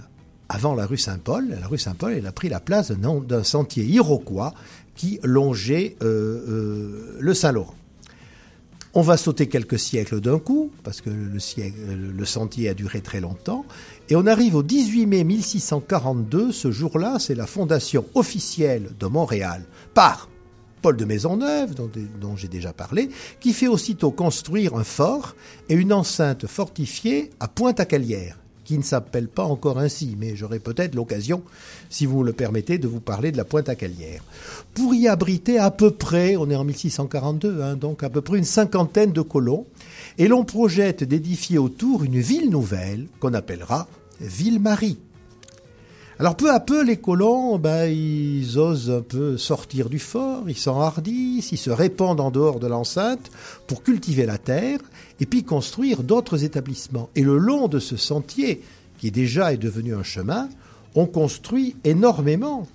avant 0.49 0.75
la 0.75 0.87
rue 0.87 0.99
Saint-Paul. 0.99 1.49
La 1.61 1.67
rue 1.67 1.79
Saint-Paul, 1.79 2.15
elle 2.17 2.27
a 2.27 2.33
pris 2.33 2.49
la 2.49 2.61
place 2.61 2.93
d'un 2.93 3.43
sentier 3.43 3.85
iroquois 3.85 4.55
qui 4.95 5.19
longeait 5.25 5.97
euh, 6.03 7.17
le 7.19 7.35
Saint-Laurent. 7.35 7.75
On 8.95 9.01
va 9.01 9.17
sauter 9.17 9.49
quelques 9.49 9.79
siècles 9.79 10.21
d'un 10.21 10.39
coup, 10.39 10.71
parce 10.85 11.01
que 11.01 11.09
le 11.09 12.25
sentier 12.27 12.69
a 12.69 12.75
duré 12.75 13.01
très 13.01 13.23
longtemps, 13.23 13.65
et 14.11 14.17
on 14.17 14.27
arrive 14.27 14.55
au 14.55 14.63
18 14.63 15.07
mai 15.07 15.25
1642. 15.25 16.53
Ce 16.53 16.71
jour-là, 16.71 17.17
c'est 17.19 17.35
la 17.35 17.47
fondation 17.47 18.05
officielle 18.15 18.91
de 19.01 19.07
Montréal 19.07 19.65
par 19.95 20.29
Paul 20.83 20.97
de 20.97 21.05
Maisonneuve, 21.05 21.75
dont, 22.21 22.37
j'ai 22.37 22.49
déjà 22.49 22.73
parlé, 22.73 23.09
qui 23.41 23.53
fait 23.53 23.69
aussitôt 23.69 24.11
construire 24.11 24.75
un 24.75 24.83
fort 24.83 25.37
et 25.69 25.75
une 25.75 25.93
enceinte 25.93 26.49
fortifiée 26.49 27.31
à 27.39 27.47
Pointe-à-Calière, 27.47 28.37
qui 28.65 28.77
ne 28.77 28.83
s'appelle 28.83 29.29
pas 29.29 29.45
encore 29.45 29.79
ainsi, 29.79 30.17
mais 30.19 30.35
j'aurai 30.35 30.59
peut-être 30.59 30.97
l'occasion, 30.97 31.43
si 31.89 32.05
vous 32.05 32.21
me 32.21 32.27
le 32.27 32.33
permettez, 32.33 32.79
de 32.79 32.89
vous 32.89 33.01
parler 33.01 33.31
de 33.31 33.37
la 33.37 33.45
Pointe-à-Calière. 33.45 34.25
Pour 34.75 34.93
y 34.93 35.07
abriter 35.07 35.61
à 35.61 35.71
peu 35.71 35.93
près, 35.93 36.37
on 36.37 36.51
est 36.51 36.57
en 36.57 36.65
1642, 36.65 37.63
hein, 37.63 37.77
donc 37.77 38.03
à 38.03 38.11
peu 38.11 38.21
près 38.21 38.39
une 38.39 38.45
cinquantaine 38.45 39.13
de 39.13 39.23
colons, 39.23 39.67
et 40.19 40.27
l'on 40.27 40.45
projette 40.45 41.05
d'édifier 41.05 41.59
autour 41.59 42.03
une 42.03 42.19
ville 42.19 42.51
nouvelle 42.51 43.07
qu'on 43.21 43.35
appellera 43.35 43.87
Ville-Marie. 44.21 44.99
Alors 46.23 46.37
peu 46.37 46.53
à 46.53 46.61
peu, 46.61 46.85
les 46.85 46.99
colons, 46.99 47.59
ben, 47.59 47.87
ils 47.87 48.57
osent 48.57 48.93
un 48.93 49.01
peu 49.01 49.37
sortir 49.37 49.91
du 49.91 49.99
fort, 49.99 50.45
ils 50.47 50.57
s'enhardissent, 50.57 51.51
ils 51.51 51.57
se 51.57 51.69
répandent 51.69 52.21
en 52.21 52.31
dehors 52.31 52.61
de 52.61 52.69
l'enceinte 52.69 53.33
pour 53.67 53.83
cultiver 53.83 54.25
la 54.25 54.39
terre 54.39 54.79
et 55.19 55.27
puis 55.27 55.43
construire 55.43 56.05
d'autres 56.05 56.45
établissements. 56.45 57.11
Et 57.17 57.23
le 57.23 57.39
long 57.39 57.67
de 57.67 57.81
ce 57.81 57.97
sentier, 57.97 58.63
qui 58.99 59.11
déjà 59.11 59.53
est 59.53 59.57
devenu 59.57 59.97
un 59.97 60.05
chemin, 60.05 60.49
on 60.95 61.07
construit 61.07 61.75
énormément 61.83 62.69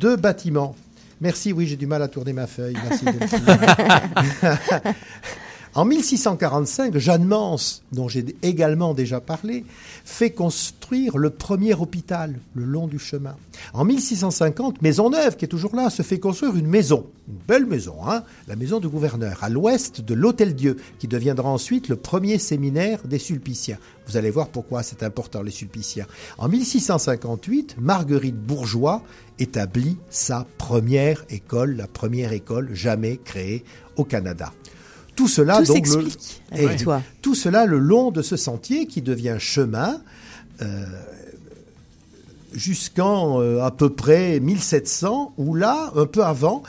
de 0.00 0.16
bâtiments. 0.16 0.74
Merci, 1.20 1.52
oui, 1.52 1.68
j'ai 1.68 1.76
du 1.76 1.86
mal 1.86 2.02
à 2.02 2.08
tourner 2.08 2.32
ma 2.32 2.48
feuille. 2.48 2.76
Merci. 2.82 3.04
En 5.78 5.84
1645, 5.84 6.98
Jeanne 6.98 7.24
Mance, 7.24 7.84
dont 7.92 8.08
j'ai 8.08 8.24
également 8.42 8.94
déjà 8.94 9.20
parlé, 9.20 9.64
fait 10.04 10.30
construire 10.30 11.16
le 11.18 11.30
premier 11.30 11.72
hôpital 11.72 12.34
le 12.56 12.64
long 12.64 12.88
du 12.88 12.98
chemin. 12.98 13.36
En 13.74 13.84
1650, 13.84 14.82
Maisonneuve, 14.82 15.36
qui 15.36 15.44
est 15.44 15.48
toujours 15.48 15.76
là, 15.76 15.88
se 15.88 16.02
fait 16.02 16.18
construire 16.18 16.56
une 16.56 16.66
maison, 16.66 17.06
une 17.28 17.38
belle 17.46 17.64
maison, 17.64 17.94
hein, 18.08 18.24
la 18.48 18.56
maison 18.56 18.80
du 18.80 18.88
gouverneur, 18.88 19.44
à 19.44 19.48
l'ouest 19.48 20.00
de 20.00 20.14
l'Hôtel-Dieu, 20.14 20.78
qui 20.98 21.06
deviendra 21.06 21.48
ensuite 21.48 21.86
le 21.86 21.94
premier 21.94 22.38
séminaire 22.38 23.06
des 23.06 23.20
Sulpiciens. 23.20 23.78
Vous 24.08 24.16
allez 24.16 24.30
voir 24.30 24.48
pourquoi 24.48 24.82
c'est 24.82 25.04
important, 25.04 25.42
les 25.42 25.52
Sulpiciens. 25.52 26.06
En 26.38 26.48
1658, 26.48 27.76
Marguerite 27.78 28.34
Bourgeois 28.34 29.04
établit 29.38 29.96
sa 30.10 30.44
première 30.58 31.24
école, 31.30 31.76
la 31.76 31.86
première 31.86 32.32
école 32.32 32.70
jamais 32.74 33.18
créée 33.18 33.62
au 33.94 34.02
Canada. 34.02 34.52
Tout 35.18 35.26
cela, 35.28 35.58
Tout 35.58 35.74
donc, 35.74 35.86
le- 35.86 35.92
s'explique 36.02 36.42
avec 36.52 36.80
et 36.80 36.84
toi. 36.84 37.02
tout 37.22 37.34
cela 37.34 37.66
le 37.66 37.78
long 37.78 38.10
de 38.12 38.22
ce 38.22 38.36
sentier 38.36 38.86
qui 38.86 39.02
devient 39.02 39.36
chemin 39.40 40.00
euh, 40.62 40.86
jusqu'en 42.54 43.40
euh, 43.42 43.60
à 43.62 43.70
peu 43.70 43.90
près 43.90 44.40
1700, 44.40 45.34
où 45.36 45.54
là, 45.54 45.90
un 45.96 46.06
peu 46.06 46.24
avant, 46.24 46.62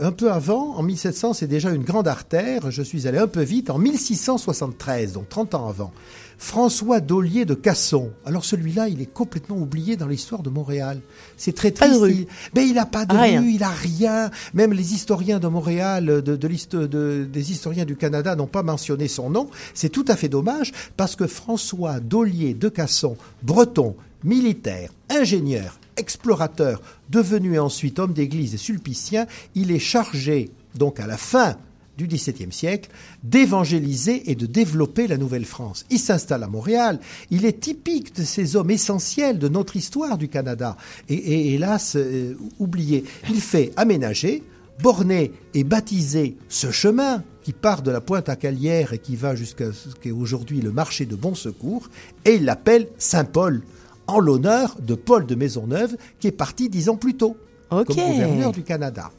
un 0.00 0.12
peu 0.12 0.30
avant, 0.30 0.74
en 0.76 0.82
1700, 0.82 1.32
c'est 1.32 1.46
déjà 1.46 1.70
une 1.70 1.82
grande 1.82 2.06
artère. 2.06 2.70
Je 2.70 2.82
suis 2.82 3.08
allé 3.08 3.18
un 3.18 3.26
peu 3.26 3.42
vite. 3.42 3.70
En 3.70 3.78
1673, 3.78 5.12
donc 5.12 5.28
30 5.28 5.54
ans 5.54 5.68
avant, 5.68 5.92
François 6.38 7.00
Dollier 7.00 7.44
de 7.44 7.54
Casson. 7.54 8.10
Alors 8.24 8.44
celui-là, 8.44 8.88
il 8.88 9.00
est 9.00 9.12
complètement 9.12 9.56
oublié 9.56 9.96
dans 9.96 10.06
l'histoire 10.06 10.42
de 10.42 10.50
Montréal. 10.50 11.00
C'est 11.36 11.54
très 11.54 11.70
Pas 11.70 11.86
de 11.88 11.94
triste. 11.94 12.02
rue. 12.02 12.12
Il, 12.12 12.26
mais 12.54 12.66
il 12.66 12.74
n'a 12.74 12.86
pas 12.86 13.06
de 13.06 13.16
Rien. 13.16 13.40
rue, 13.40 13.52
il 13.52 13.62
a 13.62 13.70
rien. 13.70 14.30
Même 14.52 14.72
les 14.72 14.94
historiens 14.94 15.38
de 15.38 15.48
Montréal, 15.48 16.06
de, 16.06 16.20
de 16.36 16.48
l'histo- 16.48 16.86
de- 16.86 17.26
des 17.30 17.52
historiens 17.52 17.84
du 17.84 17.96
Canada 17.96 18.36
n'ont 18.36 18.46
pas 18.46 18.62
mentionné 18.62 19.08
son 19.08 19.30
nom. 19.30 19.48
C'est 19.74 19.88
tout 19.88 20.04
à 20.08 20.16
fait 20.16 20.28
dommage 20.28 20.72
parce 20.96 21.16
que 21.16 21.26
François 21.26 22.00
Dollier 22.00 22.54
de 22.54 22.68
Casson, 22.68 23.16
breton, 23.42 23.96
militaire, 24.22 24.90
ingénieur, 25.10 25.78
explorateur, 25.96 26.80
devenu 27.10 27.58
ensuite 27.58 27.98
homme 27.98 28.12
d'église 28.12 28.54
et 28.54 28.58
sulpicien, 28.58 29.26
il 29.54 29.70
est 29.70 29.78
chargé, 29.78 30.50
donc 30.76 30.98
à 30.98 31.06
la 31.06 31.16
fin 31.16 31.56
du 31.96 32.06
XVIIe 32.06 32.52
siècle, 32.52 32.90
d'évangéliser 33.22 34.30
et 34.30 34.34
de 34.34 34.46
développer 34.46 35.06
la 35.06 35.16
Nouvelle-France. 35.16 35.86
Il 35.90 35.98
s'installe 35.98 36.42
à 36.42 36.48
Montréal. 36.48 36.98
Il 37.30 37.44
est 37.44 37.60
typique 37.60 38.14
de 38.16 38.22
ces 38.22 38.56
hommes 38.56 38.70
essentiels 38.70 39.38
de 39.38 39.48
notre 39.48 39.76
histoire 39.76 40.18
du 40.18 40.28
Canada. 40.28 40.76
Et, 41.08 41.14
et 41.14 41.54
hélas, 41.54 41.96
euh, 41.96 42.34
oublié. 42.58 43.04
Il 43.28 43.40
fait 43.40 43.72
aménager, 43.76 44.42
borner 44.82 45.32
et 45.54 45.64
baptiser 45.64 46.36
ce 46.48 46.70
chemin 46.70 47.22
qui 47.42 47.52
part 47.52 47.82
de 47.82 47.90
la 47.90 48.00
pointe 48.00 48.28
à 48.28 48.36
Calière 48.36 48.94
et 48.94 48.98
qui 48.98 49.16
va 49.16 49.34
jusqu'à 49.34 49.72
ce 49.72 49.94
qu'est 50.00 50.10
aujourd'hui 50.10 50.60
le 50.60 50.72
marché 50.72 51.04
de 51.04 51.14
Bon 51.14 51.34
Secours, 51.34 51.90
et 52.24 52.36
il 52.36 52.44
l'appelle 52.44 52.88
Saint-Paul, 52.96 53.62
en 54.06 54.18
l'honneur 54.18 54.76
de 54.80 54.94
Paul 54.94 55.26
de 55.26 55.34
Maisonneuve, 55.34 55.96
qui 56.18 56.26
est 56.26 56.32
parti 56.32 56.70
dix 56.70 56.88
ans 56.88 56.96
plus 56.96 57.14
tôt, 57.14 57.36
comme 57.68 57.84
gouverneur 57.84 58.52
du 58.52 58.62
Canada. 58.62 59.10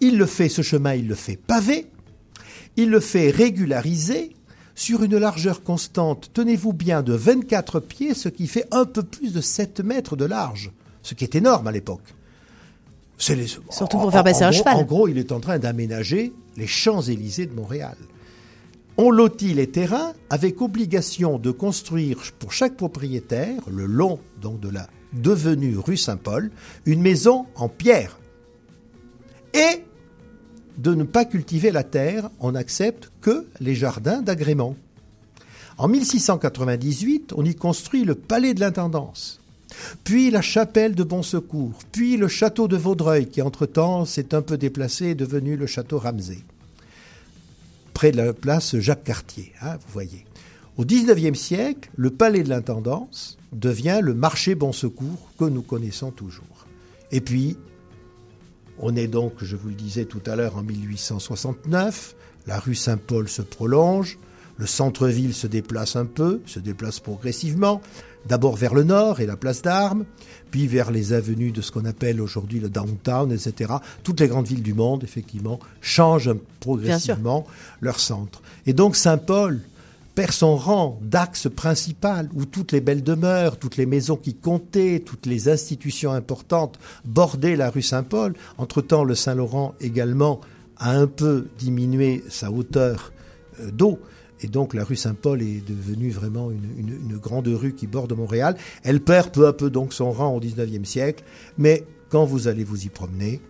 Il 0.00 0.18
le 0.18 0.26
fait, 0.26 0.48
ce 0.48 0.62
chemin, 0.62 0.94
il 0.94 1.08
le 1.08 1.14
fait 1.14 1.36
pavé, 1.36 1.86
il 2.76 2.90
le 2.90 3.00
fait 3.00 3.30
régulariser 3.30 4.34
sur 4.74 5.02
une 5.02 5.16
largeur 5.18 5.62
constante, 5.62 6.30
tenez-vous 6.32 6.72
bien, 6.72 7.02
de 7.02 7.12
24 7.12 7.80
pieds, 7.80 8.14
ce 8.14 8.28
qui 8.28 8.46
fait 8.46 8.66
un 8.70 8.84
peu 8.84 9.02
plus 9.02 9.32
de 9.32 9.40
7 9.40 9.80
mètres 9.80 10.16
de 10.16 10.24
large, 10.24 10.70
ce 11.02 11.14
qui 11.14 11.24
est 11.24 11.34
énorme 11.34 11.66
à 11.66 11.72
l'époque. 11.72 12.14
C'est 13.16 13.34
les- 13.34 13.48
Surtout 13.48 13.96
en- 13.96 14.00
pour 14.02 14.12
faire 14.12 14.22
passer 14.22 14.44
un 14.44 14.50
gros- 14.50 14.58
cheval. 14.58 14.76
En 14.76 14.84
gros, 14.84 15.08
il 15.08 15.18
est 15.18 15.32
en 15.32 15.40
train 15.40 15.58
d'aménager 15.58 16.32
les 16.56 16.68
Champs-Élysées 16.68 17.46
de 17.46 17.54
Montréal. 17.54 17.96
On 18.96 19.10
lotit 19.10 19.54
les 19.54 19.68
terrains 19.68 20.12
avec 20.30 20.60
obligation 20.62 21.38
de 21.38 21.50
construire 21.50 22.18
pour 22.38 22.52
chaque 22.52 22.76
propriétaire, 22.76 23.60
le 23.68 23.86
long 23.86 24.20
donc 24.40 24.60
de 24.60 24.68
la 24.68 24.88
devenue 25.12 25.76
rue 25.78 25.96
Saint-Paul, 25.96 26.50
une 26.86 27.00
maison 27.00 27.46
en 27.56 27.68
pierre. 27.68 28.18
Et 29.54 29.84
de 30.78 30.94
ne 30.94 31.04
pas 31.04 31.24
cultiver 31.24 31.70
la 31.70 31.82
terre, 31.82 32.30
on 32.40 32.52
n'accepte 32.52 33.10
que 33.20 33.46
les 33.60 33.74
jardins 33.74 34.22
d'agrément. 34.22 34.76
En 35.76 35.88
1698, 35.88 37.32
on 37.36 37.44
y 37.44 37.54
construit 37.54 38.04
le 38.04 38.14
palais 38.14 38.54
de 38.54 38.60
l'intendance, 38.60 39.40
puis 40.04 40.30
la 40.30 40.42
chapelle 40.42 40.94
de 40.94 41.04
Bon 41.04 41.22
Secours, 41.22 41.78
puis 41.92 42.16
le 42.16 42.28
château 42.28 42.68
de 42.68 42.76
Vaudreuil, 42.76 43.28
qui 43.28 43.42
entre-temps 43.42 44.04
s'est 44.04 44.34
un 44.34 44.42
peu 44.42 44.56
déplacé 44.56 45.06
et 45.06 45.10
est 45.10 45.14
devenu 45.14 45.56
le 45.56 45.66
château 45.66 45.98
Ramsay, 45.98 46.38
près 47.92 48.12
de 48.12 48.16
la 48.16 48.32
place 48.32 48.78
Jacques 48.78 49.04
Cartier, 49.04 49.52
hein, 49.60 49.74
vous 49.74 49.92
voyez. 49.92 50.24
Au 50.76 50.84
XIXe 50.84 51.36
siècle, 51.36 51.90
le 51.96 52.10
palais 52.10 52.44
de 52.44 52.48
l'intendance 52.48 53.36
devient 53.52 53.98
le 54.00 54.14
marché 54.14 54.54
Bon 54.54 54.72
Secours 54.72 55.28
que 55.36 55.44
nous 55.44 55.62
connaissons 55.62 56.12
toujours. 56.12 56.66
Et 57.10 57.20
puis, 57.20 57.56
on 58.80 58.96
est 58.96 59.08
donc, 59.08 59.32
je 59.42 59.56
vous 59.56 59.68
le 59.68 59.74
disais 59.74 60.04
tout 60.04 60.22
à 60.26 60.36
l'heure, 60.36 60.56
en 60.56 60.62
1869. 60.62 62.14
La 62.46 62.58
rue 62.58 62.74
Saint-Paul 62.74 63.28
se 63.28 63.42
prolonge. 63.42 64.18
Le 64.56 64.66
centre-ville 64.66 65.34
se 65.34 65.46
déplace 65.46 65.96
un 65.96 66.06
peu, 66.06 66.40
se 66.46 66.58
déplace 66.58 66.98
progressivement. 67.00 67.80
D'abord 68.26 68.56
vers 68.56 68.74
le 68.74 68.82
nord 68.82 69.20
et 69.20 69.26
la 69.26 69.36
place 69.36 69.62
d'Armes, 69.62 70.04
puis 70.50 70.66
vers 70.66 70.90
les 70.90 71.12
avenues 71.12 71.52
de 71.52 71.60
ce 71.62 71.70
qu'on 71.70 71.84
appelle 71.84 72.20
aujourd'hui 72.20 72.58
le 72.58 72.68
downtown, 72.68 73.32
etc. 73.32 73.74
Toutes 74.02 74.20
les 74.20 74.28
grandes 74.28 74.48
villes 74.48 74.62
du 74.62 74.74
monde, 74.74 75.04
effectivement, 75.04 75.60
changent 75.80 76.34
progressivement 76.60 77.46
leur 77.80 78.00
centre. 78.00 78.42
Et 78.66 78.72
donc 78.72 78.96
Saint-Paul 78.96 79.60
perd 80.18 80.32
son 80.32 80.56
rang 80.56 80.98
d'axe 81.00 81.46
principal 81.48 82.28
où 82.34 82.44
toutes 82.44 82.72
les 82.72 82.80
belles 82.80 83.04
demeures, 83.04 83.56
toutes 83.56 83.76
les 83.76 83.86
maisons 83.86 84.16
qui 84.16 84.34
comptaient, 84.34 84.98
toutes 84.98 85.26
les 85.26 85.48
institutions 85.48 86.10
importantes 86.10 86.76
bordaient 87.04 87.54
la 87.54 87.70
rue 87.70 87.82
Saint-Paul. 87.82 88.34
Entre-temps, 88.56 89.04
le 89.04 89.14
Saint-Laurent 89.14 89.76
également 89.80 90.40
a 90.76 90.90
un 90.90 91.06
peu 91.06 91.46
diminué 91.60 92.24
sa 92.28 92.50
hauteur 92.50 93.12
euh, 93.60 93.70
d'eau. 93.70 94.00
Et 94.40 94.48
donc 94.48 94.74
la 94.74 94.82
rue 94.82 94.96
Saint-Paul 94.96 95.40
est 95.40 95.64
devenue 95.64 96.10
vraiment 96.10 96.50
une, 96.50 96.64
une- 96.76 97.10
une 97.10 97.16
grande 97.18 97.46
rue 97.46 97.74
qui 97.74 97.86
borde 97.86 98.12
Montréal. 98.16 98.56
Elle 98.82 99.00
perd 99.00 99.30
peu 99.30 99.46
à 99.46 99.52
peu 99.52 99.70
donc 99.70 99.92
son 99.92 100.10
rang 100.10 100.34
au 100.34 100.40
XIXe 100.40 100.88
siècle. 100.88 101.22
Mais 101.58 101.84
quand 102.08 102.24
vous 102.24 102.48
allez 102.48 102.64
vous 102.64 102.84
y 102.84 102.88
promener, 102.88 103.40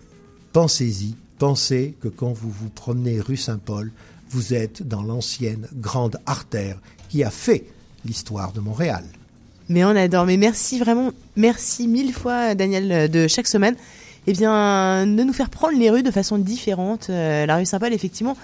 pensez-y. 0.53 1.15
Pensez 1.39 1.95
que 2.01 2.09
quand 2.09 2.33
vous 2.35 2.51
vous 2.51 2.69
promenez 2.69 3.21
rue 3.21 3.37
Saint-Paul, 3.39 3.91
vous 4.31 4.55
êtes 4.55 4.87
dans 4.87 5.03
l'ancienne 5.03 5.67
grande 5.75 6.19
artère 6.27 6.79
qui 7.09 7.25
a 7.25 7.31
fait 7.31 7.65
l'histoire 8.05 8.53
de 8.53 8.61
Montréal. 8.61 9.05
Mais 9.69 9.85
on 9.85 9.91
adore. 9.91 10.27
Mais 10.27 10.37
merci 10.37 10.79
vraiment, 10.79 11.11
merci 11.37 11.89
mille 11.89 12.13
fois 12.13 12.55
Daniel 12.55 12.93
euh, 12.93 13.09
de 13.09 13.29
chaque 13.29 13.47
semaine. 13.47 13.77
Eh 14.27 14.33
bien, 14.33 15.07
de 15.07 15.23
nous 15.23 15.33
faire 15.33 15.49
prendre 15.49 15.79
les 15.79 15.89
rues 15.89 16.03
de 16.03 16.11
façon 16.11 16.37
différente. 16.37 17.09
Euh, 17.09 17.47
la 17.47 17.57
rue 17.57 17.65
Saint-Paul, 17.65 17.95
effectivement, 17.95 18.37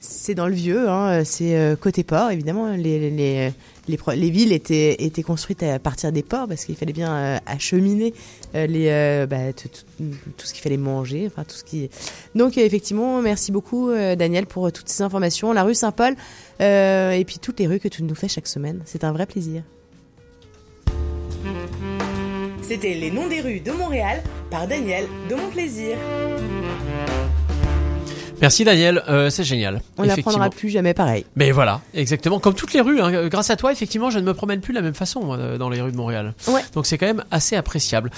c'est 0.00 0.34
dans 0.34 0.46
le 0.46 0.54
vieux, 0.54 0.88
hein, 0.88 1.24
c'est 1.24 1.56
euh, 1.56 1.76
côté 1.76 2.04
port, 2.04 2.30
évidemment. 2.30 2.74
Les, 3.88 4.30
villes 4.30 4.52
étaient, 4.52 5.22
construites 5.22 5.62
à 5.62 5.78
partir 5.78 6.12
des 6.12 6.22
ports 6.22 6.48
parce 6.48 6.64
qu'il 6.64 6.76
fallait 6.76 6.92
bien 6.92 7.14
euh, 7.14 7.38
acheminer 7.46 8.14
euh, 8.54 8.66
euh, 8.68 9.26
bah, 9.26 9.52
tout, 9.52 10.46
ce 10.46 10.52
qu'il 10.52 10.62
fallait 10.62 10.76
manger. 10.76 11.30
Donc, 12.34 12.58
effectivement, 12.58 13.22
merci 13.22 13.52
beaucoup, 13.52 13.90
Daniel, 13.92 14.46
pour 14.46 14.70
toutes 14.72 14.88
ces 14.88 15.02
informations. 15.02 15.52
La 15.52 15.62
rue 15.62 15.74
Saint-Paul 15.74 16.14
et 16.60 17.24
puis 17.26 17.38
toutes 17.40 17.60
les 17.60 17.66
rues 17.66 17.80
que 17.80 17.88
tu 17.88 18.02
nous 18.02 18.14
fais 18.14 18.28
chaque 18.28 18.46
semaine. 18.46 18.82
C'est 18.84 19.04
un 19.04 19.12
vrai 19.12 19.26
plaisir. 19.26 19.62
C'était 22.62 22.94
Les 22.94 23.10
Noms 23.12 23.28
des 23.28 23.40
rues 23.40 23.60
de 23.60 23.70
Montréal 23.70 24.22
par 24.50 24.66
Daniel 24.66 25.06
de 25.30 25.36
Mon 25.36 25.48
Plaisir. 25.50 25.96
Merci 28.40 28.64
Daniel, 28.64 29.02
euh, 29.08 29.30
c'est 29.30 29.44
génial. 29.44 29.80
On 29.96 30.04
n'apprendra 30.04 30.50
plus 30.50 30.68
jamais 30.68 30.92
pareil. 30.92 31.24
Mais 31.36 31.52
voilà, 31.52 31.80
exactement. 31.94 32.38
Comme 32.38 32.54
toutes 32.54 32.74
les 32.74 32.82
rues, 32.82 33.00
hein. 33.00 33.12
Euh, 33.12 33.28
grâce 33.28 33.48
à 33.48 33.56
toi, 33.56 33.72
effectivement, 33.72 34.10
je 34.10 34.18
ne 34.18 34.24
me 34.24 34.34
promène 34.34 34.60
plus 34.60 34.72
de 34.72 34.78
la 34.78 34.82
même 34.82 34.94
façon 34.94 35.24
moi, 35.24 35.38
euh, 35.38 35.58
dans 35.58 35.70
les 35.70 35.80
rues 35.80 35.90
de 35.90 35.96
Montréal. 35.96 36.34
Ouais. 36.48 36.60
Donc 36.74 36.86
c'est 36.86 36.98
quand 36.98 37.06
même 37.06 37.24
assez 37.30 37.56
appréciable. 37.56 38.10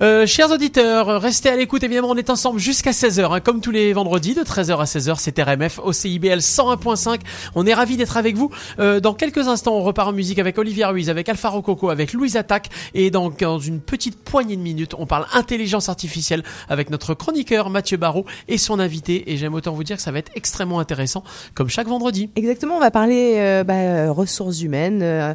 Euh, 0.00 0.26
chers 0.26 0.50
auditeurs, 0.50 1.20
restez 1.20 1.48
à 1.48 1.56
l'écoute. 1.56 1.82
Évidemment, 1.82 2.10
on 2.10 2.16
est 2.16 2.30
ensemble 2.30 2.60
jusqu'à 2.60 2.92
16h, 2.92 3.34
hein, 3.34 3.40
comme 3.40 3.60
tous 3.60 3.72
les 3.72 3.92
vendredis, 3.92 4.34
de 4.34 4.42
13h 4.42 4.78
à 4.78 4.84
16h. 4.84 5.16
C'est 5.18 5.40
RMF 5.40 5.80
au 5.82 5.92
CIBL 5.92 6.38
101.5. 6.38 7.20
On 7.56 7.66
est 7.66 7.74
ravis 7.74 7.96
d'être 7.96 8.16
avec 8.16 8.36
vous. 8.36 8.50
Euh, 8.78 9.00
dans 9.00 9.14
quelques 9.14 9.48
instants, 9.48 9.74
on 9.74 9.82
repart 9.82 10.08
en 10.08 10.12
musique 10.12 10.38
avec 10.38 10.56
Olivier 10.56 10.84
Ruiz, 10.84 11.10
avec 11.10 11.28
Alpha 11.28 11.48
Rococo, 11.48 11.90
avec 11.90 12.12
Louise 12.12 12.36
Attaque. 12.36 12.68
Et 12.94 13.10
dans, 13.10 13.30
dans 13.30 13.58
une 13.58 13.80
petite 13.80 14.22
poignée 14.22 14.56
de 14.56 14.62
minutes, 14.62 14.94
on 14.98 15.06
parle 15.06 15.26
intelligence 15.32 15.88
artificielle 15.88 16.44
avec 16.68 16.90
notre 16.90 17.14
chroniqueur 17.14 17.70
Mathieu 17.70 17.96
Barrault 17.96 18.24
et 18.46 18.58
son 18.58 18.78
invité. 18.78 19.32
Et 19.32 19.36
j'aime 19.36 19.54
autant 19.64 19.74
vous 19.74 19.84
dire 19.84 19.96
que 19.96 20.02
ça 20.02 20.12
va 20.12 20.18
être 20.18 20.30
extrêmement 20.34 20.78
intéressant, 20.78 21.24
comme 21.54 21.68
chaque 21.68 21.88
vendredi. 21.88 22.28
Exactement, 22.36 22.76
on 22.76 22.80
va 22.80 22.90
parler 22.90 23.34
euh, 23.36 23.64
bah, 23.64 23.74
euh, 23.74 24.12
ressources 24.12 24.60
humaines, 24.60 25.02
euh, 25.02 25.32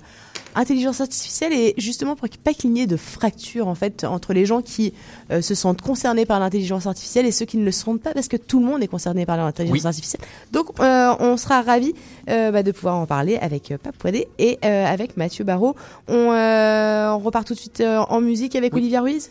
intelligence 0.56 1.02
artificielle 1.02 1.52
et 1.54 1.74
justement 1.78 2.16
pour 2.16 2.28
pas 2.44 2.54
qu'il 2.54 2.72
n'y 2.72 2.82
ait 2.82 2.88
de 2.88 2.98
fracture 2.98 3.68
en 3.68 3.76
fait 3.76 4.04
entre 4.04 4.34
les 4.34 4.46
gens 4.46 4.62
qui 4.62 4.94
euh, 5.32 5.42
se 5.42 5.56
sentent 5.56 5.82
concernés 5.82 6.26
par 6.26 6.40
l'intelligence 6.40 6.86
artificielle 6.86 7.26
et 7.26 7.32
ceux 7.32 7.46
qui 7.46 7.58
ne 7.58 7.66
le 7.66 7.72
sont 7.72 7.98
pas 7.98 8.14
parce 8.14 8.28
que 8.28 8.38
tout 8.38 8.60
le 8.60 8.66
monde 8.66 8.84
est 8.84 8.88
concerné 8.88 9.26
par 9.26 9.38
l'intelligence 9.38 9.82
Oui. 9.82 9.88
artificielle. 9.88 10.22
Donc 10.52 10.80
on 10.80 11.38
sera 11.38 11.62
ravis 11.62 11.94
bah, 12.28 12.64
de 12.64 12.72
pouvoir 12.72 12.96
en 12.96 13.06
parler 13.06 13.38
avec 13.38 13.74
Pape 13.82 13.98
Poidet 13.98 14.28
et 14.38 14.58
avec 14.64 15.18
Mathieu 15.18 15.44
Barrault. 15.44 15.76
On, 16.08 16.16
on 16.16 17.20
repart 17.20 17.48
tout 17.48 17.54
de 17.54 17.60
suite 17.60 17.82
en 17.82 18.22
musique 18.22 18.56
avec 18.56 18.74
Olivia 18.74 19.02
Ruiz? 19.02 19.30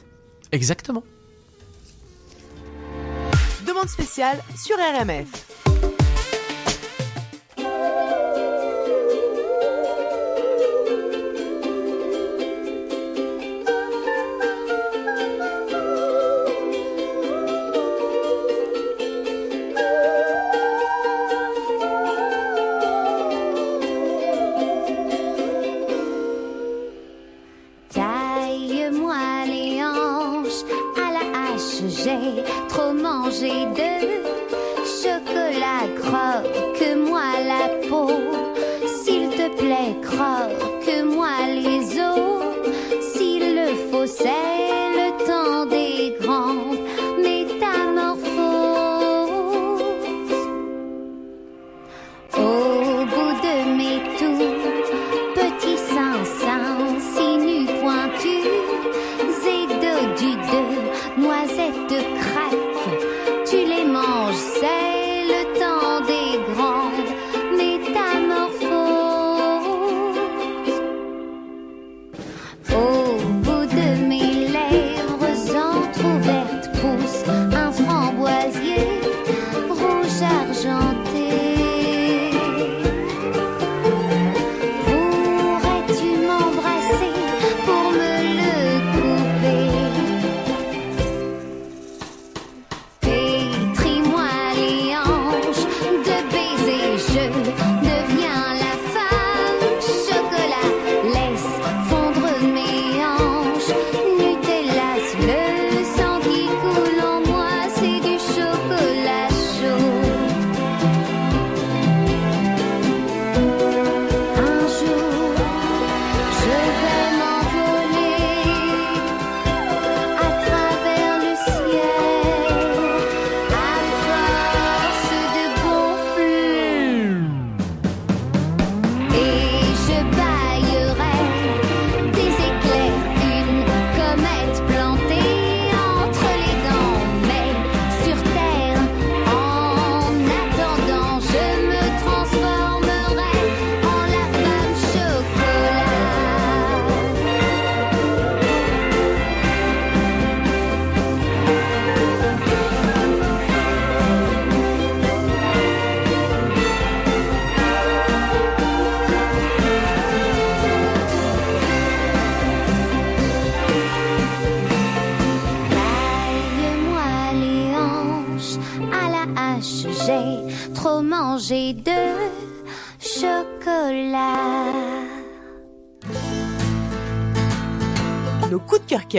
Exactement. 0.53 1.03
Demande 3.79 3.91
spéciale 3.91 4.43
sur 4.57 4.77
RMF. 4.77 5.48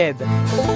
Coups 0.00 0.69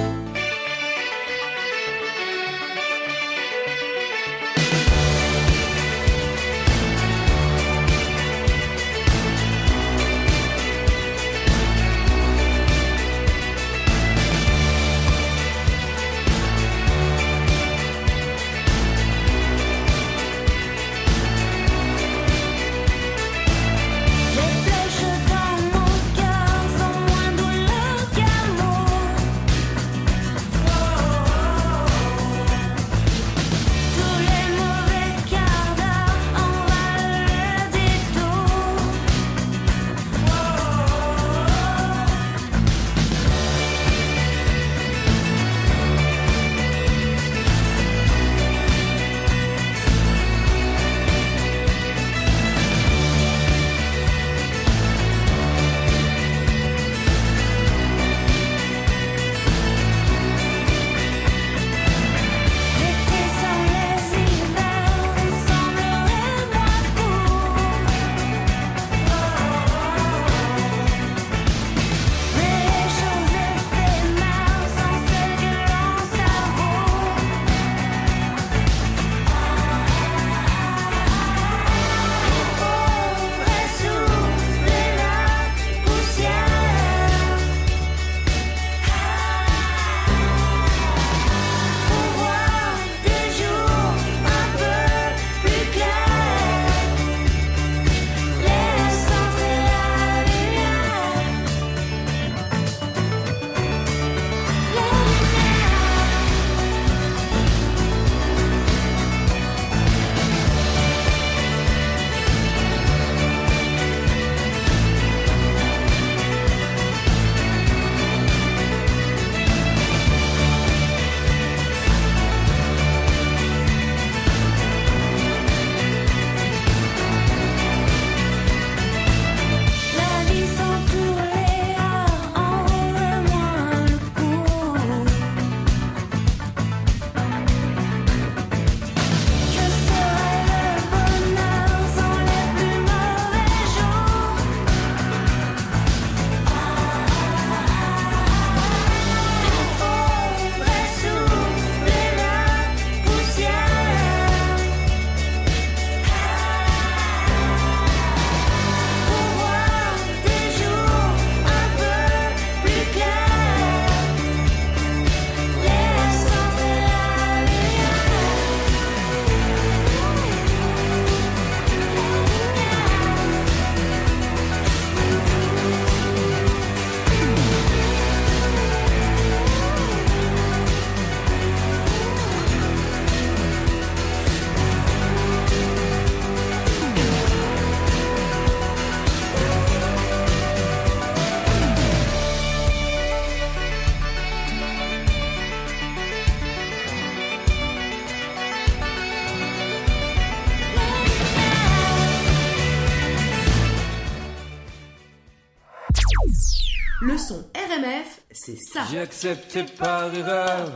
J'ai 208.91 208.99
accepté 208.99 209.63
par 209.79 210.13
erreur 210.13 210.71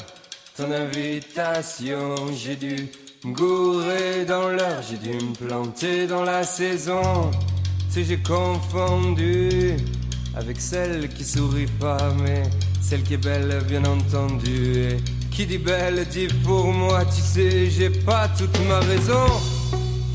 ton 0.57 0.71
invitation. 0.71 2.15
J'ai 2.33 2.55
dû 2.55 2.87
me 3.23 3.33
gourer 3.33 4.25
dans 4.25 4.49
l'heure, 4.49 4.81
j'ai 4.89 4.97
dû 4.97 5.13
me 5.13 5.33
planter 5.33 6.07
dans 6.07 6.23
la 6.23 6.43
saison. 6.43 7.29
Si 7.89 8.03
j'ai 8.05 8.17
confondu 8.17 9.77
avec 10.35 10.59
celle 10.59 11.09
qui 11.09 11.23
sourit 11.23 11.67
pas, 11.79 12.13
mais 12.23 12.43
celle 12.81 13.03
qui 13.03 13.15
est 13.15 13.17
belle, 13.17 13.63
bien 13.67 13.83
entendu. 13.85 14.77
Et 14.77 14.97
qui 15.31 15.45
dit 15.45 15.57
belle 15.57 16.05
dit 16.07 16.27
pour 16.43 16.65
moi, 16.65 17.05
tu 17.05 17.21
sais, 17.21 17.69
j'ai 17.69 17.89
pas 17.89 18.27
toute 18.29 18.57
ma 18.67 18.79
raison. 18.79 19.25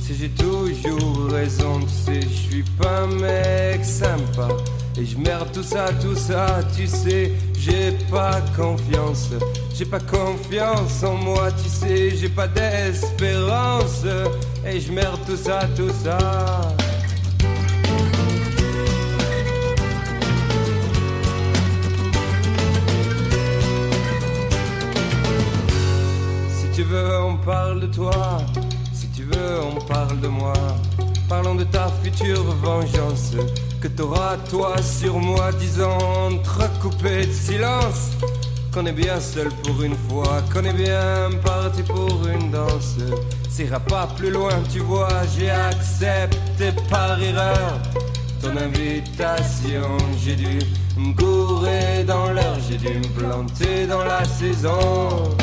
Si 0.03 0.15
j'ai 0.17 0.31
toujours 0.31 1.31
raison, 1.31 1.81
tu 1.81 2.13
sais, 2.13 2.21
je 2.21 2.51
suis 2.51 2.65
pas 2.79 3.03
un 3.03 3.07
mec 3.07 3.85
sympa. 3.85 4.49
Et 4.97 5.05
je 5.05 5.17
merde 5.19 5.49
tout 5.53 5.63
ça, 5.63 5.87
tout 6.01 6.15
ça, 6.15 6.61
tu 6.77 6.87
sais, 6.87 7.33
j'ai 7.65 7.93
pas 8.11 8.41
confiance. 8.57 9.31
J'ai 9.75 9.87
pas 9.87 10.01
confiance 10.01 11.03
en 11.03 11.15
moi, 11.15 11.51
tu 11.53 11.69
sais, 11.69 12.11
j'ai 12.17 12.29
pas 12.29 12.47
d'espérance. 12.47 14.05
Et 14.67 14.81
je 14.81 14.93
merde 14.93 15.21
tout 15.27 15.37
ça, 15.37 15.61
tout 15.77 15.91
ça. 16.03 16.19
Si 26.49 26.67
tu 26.75 26.83
veux, 26.83 27.21
on 27.23 27.37
parle 27.37 27.81
de 27.81 27.87
toi. 27.87 28.39
Si 28.93 29.09
tu 29.09 29.23
veux, 29.23 29.61
on 29.63 29.81
parle 29.87 30.21
de 30.21 30.29
moi. 30.29 30.53
Parlons 31.29 31.55
de 31.55 31.65
ta 31.65 31.89
future 32.03 32.43
vengeance 32.63 33.33
t'auras 33.97 34.37
toi 34.51 34.77
sur 34.83 35.19
moi, 35.19 35.53
disant 35.53 35.99
entrecoupé 36.29 37.27
de 37.27 37.33
silence. 37.33 38.11
Qu'on 38.73 38.87
est 38.87 38.93
bien 38.93 39.21
seul 39.21 39.49
pour 39.63 39.83
une 39.83 39.97
fois, 40.09 40.43
qu'on 40.53 40.65
est 40.65 40.73
bien 40.73 41.31
parti 41.45 41.83
pour 41.83 42.27
une 42.27 42.51
danse. 42.51 42.97
S'ira 43.49 43.79
pas 43.79 44.09
plus 44.17 44.31
loin, 44.31 44.51
tu 44.73 44.81
vois, 44.81 45.23
j'ai 45.37 45.51
accepté 45.51 46.73
par 46.91 47.23
erreur 47.23 47.81
ton 48.43 48.57
invitation. 48.57 49.97
J'ai 50.19 50.35
dû 50.35 50.59
me 50.97 51.15
gourer 51.15 52.05
dans 52.05 52.33
l'heure, 52.33 52.59
j'ai 52.69 52.79
dû 52.79 52.99
me 52.99 53.19
planter 53.19 53.87
dans 53.87 54.05
la 54.05 54.25
saison. 54.25 55.37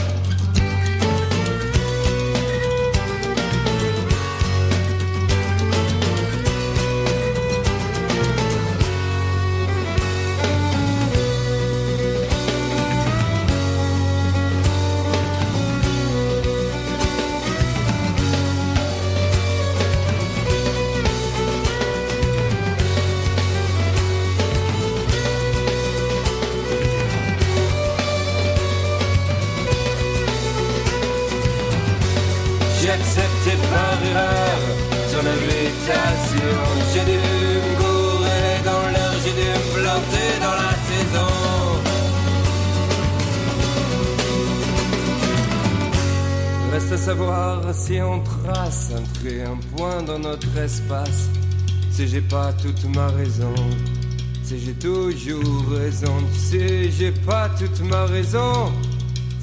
Savoir 47.11 47.73
si 47.73 47.99
on 48.01 48.21
trace 48.23 48.93
un 48.95 49.03
trait, 49.19 49.43
un 49.43 49.57
point 49.75 50.01
dans 50.01 50.19
notre 50.19 50.57
espace. 50.57 51.29
Si 51.91 52.07
j'ai 52.07 52.21
pas 52.21 52.53
toute 52.53 52.85
ma 52.95 53.07
raison, 53.07 53.53
si 54.43 54.57
j'ai 54.59 54.73
toujours 54.73 55.65
raison, 55.71 56.15
tu 56.33 56.39
sais, 56.39 56.89
j'ai 56.89 57.11
pas 57.11 57.49
toute 57.59 57.81
ma 57.81 58.05
raison. 58.05 58.71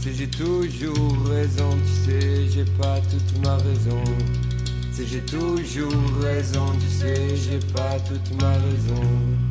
Si 0.00 0.14
j'ai 0.14 0.30
toujours 0.30 1.26
raison, 1.28 1.70
tu 1.84 2.10
sais, 2.10 2.48
j'ai 2.48 2.64
pas 2.80 3.00
toute 3.10 3.44
ma 3.44 3.56
raison. 3.56 4.02
Si 4.92 5.06
j'ai 5.06 5.24
toujours 5.26 5.92
raison, 6.22 6.66
tu 6.80 6.88
sais, 6.88 7.36
j'ai 7.36 7.60
pas 7.74 7.98
toute 8.08 8.40
ma 8.40 8.52
raison. 8.52 9.47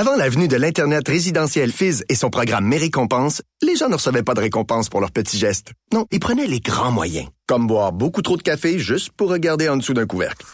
Avant 0.00 0.16
la 0.16 0.30
venue 0.30 0.48
de 0.48 0.56
l'Internet 0.56 1.06
résidentiel 1.06 1.70
Fizz 1.70 2.04
et 2.08 2.14
son 2.14 2.30
programme 2.30 2.64
Mes 2.64 2.78
récompenses, 2.78 3.42
les 3.60 3.76
gens 3.76 3.90
ne 3.90 3.96
recevaient 3.96 4.22
pas 4.22 4.32
de 4.32 4.40
récompenses 4.40 4.88
pour 4.88 5.02
leurs 5.02 5.10
petits 5.10 5.36
gestes. 5.36 5.72
Non, 5.92 6.06
ils 6.10 6.18
prenaient 6.18 6.46
les 6.46 6.60
grands 6.60 6.90
moyens, 6.90 7.28
comme 7.46 7.66
boire 7.66 7.92
beaucoup 7.92 8.22
trop 8.22 8.38
de 8.38 8.42
café 8.42 8.78
juste 8.78 9.10
pour 9.10 9.28
regarder 9.28 9.68
en 9.68 9.76
dessous 9.76 9.92
d'un 9.92 10.06
couvercle. 10.06 10.46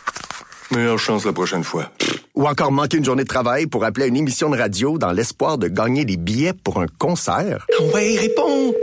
Meilleure 0.72 0.98
chance 0.98 1.24
la 1.24 1.32
prochaine 1.32 1.62
fois. 1.62 1.92
Ou 2.34 2.48
encore 2.48 2.72
manquer 2.72 2.96
une 2.96 3.04
journée 3.04 3.22
de 3.22 3.28
travail 3.28 3.68
pour 3.68 3.84
appeler 3.84 4.06
à 4.06 4.08
une 4.08 4.16
émission 4.16 4.50
de 4.50 4.58
radio 4.58 4.98
dans 4.98 5.12
l'espoir 5.12 5.58
de 5.58 5.68
gagner 5.68 6.04
des 6.04 6.16
billets 6.16 6.52
pour 6.52 6.80
un 6.80 6.86
concert. 6.98 7.64
Ouais, 7.94 8.16
réponds! 8.18 8.74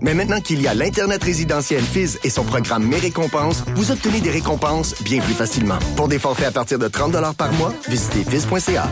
Mais 0.00 0.14
maintenant 0.14 0.40
qu'il 0.40 0.62
y 0.62 0.68
a 0.68 0.74
l'Internet 0.74 1.24
résidentiel 1.24 1.82
Fizz 1.82 2.20
et 2.22 2.30
son 2.30 2.44
programme 2.44 2.86
Mes 2.86 3.00
récompenses, 3.00 3.64
vous 3.74 3.90
obtenez 3.90 4.20
des 4.20 4.30
récompenses 4.30 4.94
bien 5.02 5.20
plus 5.20 5.34
facilement. 5.34 5.80
Pour 5.96 6.06
des 6.06 6.20
forfaits 6.20 6.46
à 6.46 6.52
partir 6.52 6.78
de 6.78 6.86
30 6.86 7.16
par 7.36 7.52
mois, 7.54 7.74
visitez 7.88 8.22
fizz.ca. 8.22 8.88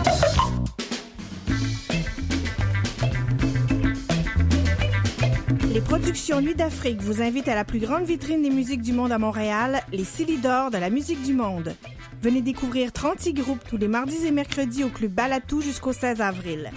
Les 5.73 5.81
productions 5.81 6.42
Nuit 6.42 6.55
d'Afrique 6.55 7.01
vous 7.01 7.23
invitent 7.23 7.49
à 7.49 7.55
la 7.55 7.65
plus 7.65 7.78
grande 7.78 8.05
vitrine 8.05 8.42
des 8.42 8.51
musiques 8.51 8.83
du 8.83 8.92
monde 8.92 9.10
à 9.10 9.17
Montréal, 9.17 9.81
les 9.91 10.05
Silidor 10.05 10.70
de 10.70 10.76
la 10.76 10.91
musique 10.91 11.23
du 11.23 11.33
monde. 11.33 11.75
Venez 12.20 12.42
découvrir 12.42 12.92
36 12.92 13.33
groupes 13.33 13.65
tous 13.67 13.78
les 13.78 13.89
mardis 13.89 14.26
et 14.26 14.33
mercredis 14.33 14.84
au 14.84 14.91
Club 14.91 15.12
Balatou 15.12 15.62
jusqu'au 15.62 15.94
16 15.94 16.20
avril. 16.20 16.70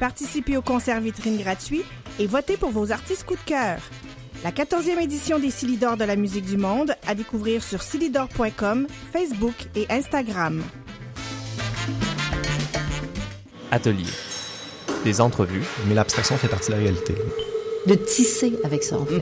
Participez 0.00 0.58
au 0.58 0.62
concert 0.62 1.00
vitrine 1.00 1.38
gratuit 1.38 1.82
et 2.18 2.26
votez 2.26 2.58
pour 2.58 2.72
vos 2.72 2.92
artistes 2.92 3.24
coup 3.24 3.36
de 3.36 3.40
cœur. 3.40 3.78
La 4.44 4.50
14e 4.50 5.00
édition 5.00 5.38
des 5.38 5.50
Silidor 5.50 5.96
de 5.96 6.04
la 6.04 6.16
musique 6.16 6.44
du 6.44 6.58
monde 6.58 6.94
à 7.06 7.14
découvrir 7.14 7.62
sur 7.62 7.80
silidor.com, 7.82 8.86
Facebook 9.14 9.54
et 9.74 9.86
Instagram. 9.88 10.62
Atelier. 13.70 14.04
Des 15.04 15.22
entrevues. 15.22 15.64
Mais 15.86 15.94
l'abstraction 15.94 16.36
fait 16.36 16.48
partie 16.48 16.70
de 16.70 16.76
la 16.76 16.82
réalité. 16.82 17.14
De 17.86 17.94
tisser 17.94 18.58
avec 18.64 18.82
ça, 18.82 18.96
en 18.98 19.06
fait. 19.06 19.18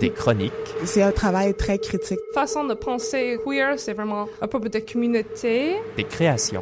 Des 0.00 0.10
chroniques. 0.10 0.52
C'est 0.84 1.02
un 1.02 1.12
travail 1.12 1.54
très 1.54 1.78
critique. 1.78 2.20
Façon 2.32 2.64
de 2.64 2.74
penser 2.74 3.38
queer, 3.44 3.78
c'est 3.78 3.92
vraiment 3.92 4.28
à 4.40 4.48
propos 4.48 4.68
de 4.68 4.78
communauté. 4.78 5.76
Des 5.96 6.04
créations. 6.04 6.60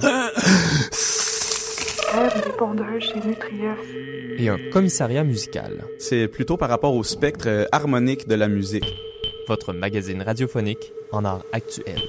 Nutria. 3.25 3.77
Et 4.39 4.49
un 4.49 4.59
commissariat 4.73 5.25
musical. 5.25 5.85
C'est 5.99 6.29
plutôt 6.29 6.57
par 6.57 6.69
rapport 6.69 6.95
au 6.95 7.03
spectre 7.03 7.49
euh, 7.49 7.67
harmonique 7.73 8.27
de 8.27 8.35
la 8.35 8.49
musique. 8.49 8.95
Votre 9.49 9.73
magazine 9.73 10.23
radiophonique 10.23 10.93
en 11.13 11.25
art 11.25 11.45
actuel. 11.53 12.01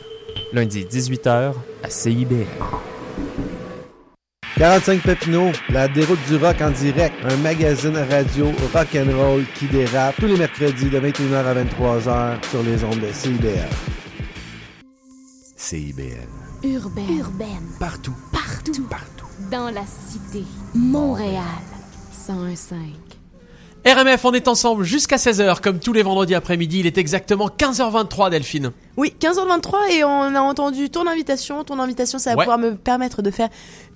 Lundi 0.53 0.85
18h 0.85 1.53
à 1.83 1.89
CIBL. 1.89 2.45
45 4.57 5.03
Papineau, 5.03 5.51
la 5.69 5.87
déroute 5.87 6.17
du 6.27 6.35
rock 6.37 6.61
en 6.61 6.71
direct, 6.71 7.13
un 7.23 7.37
magazine 7.37 7.95
radio 8.09 8.47
rock 8.73 8.87
and 8.95 9.15
roll 9.15 9.43
qui 9.53 9.67
dérape 9.67 10.15
tous 10.15 10.25
les 10.25 10.35
mercredis 10.35 10.89
de 10.89 10.99
21h 10.99 11.45
à 11.45 11.53
23h 11.53 12.49
sur 12.49 12.63
les 12.63 12.83
ondes 12.83 12.99
de 12.99 13.11
CIBL. 13.13 13.69
CIBL. 15.55 16.27
Urbaine. 16.63 17.17
Urbaine. 17.19 17.67
Partout. 17.79 18.15
Partout. 18.33 18.87
Partout. 18.89 19.27
Dans 19.51 19.69
la 19.69 19.83
cité. 19.85 20.43
Montréal. 20.73 21.43
101.5. 22.11 22.73
RMF, 23.85 24.25
on 24.25 24.33
est 24.33 24.47
ensemble 24.47 24.83
jusqu'à 24.85 25.17
16h, 25.17 25.61
comme 25.61 25.79
tous 25.79 25.93
les 25.93 26.01
vendredis 26.01 26.33
après-midi. 26.33 26.79
Il 26.79 26.87
est 26.87 26.97
exactement 26.97 27.47
15h23, 27.47 28.31
Delphine. 28.31 28.71
Oui, 28.97 29.13
15h23 29.19 29.91
et 29.91 30.03
on 30.03 30.09
a 30.35 30.41
entendu 30.41 30.89
ton 30.89 31.05
invitation. 31.07 31.63
Ton 31.63 31.77
invitation, 31.79 32.17
ça 32.17 32.31
va 32.31 32.37
Ouais. 32.37 32.43
pouvoir 32.45 32.57
me 32.57 32.75
permettre 32.75 33.21
de 33.21 33.29
faire 33.31 33.49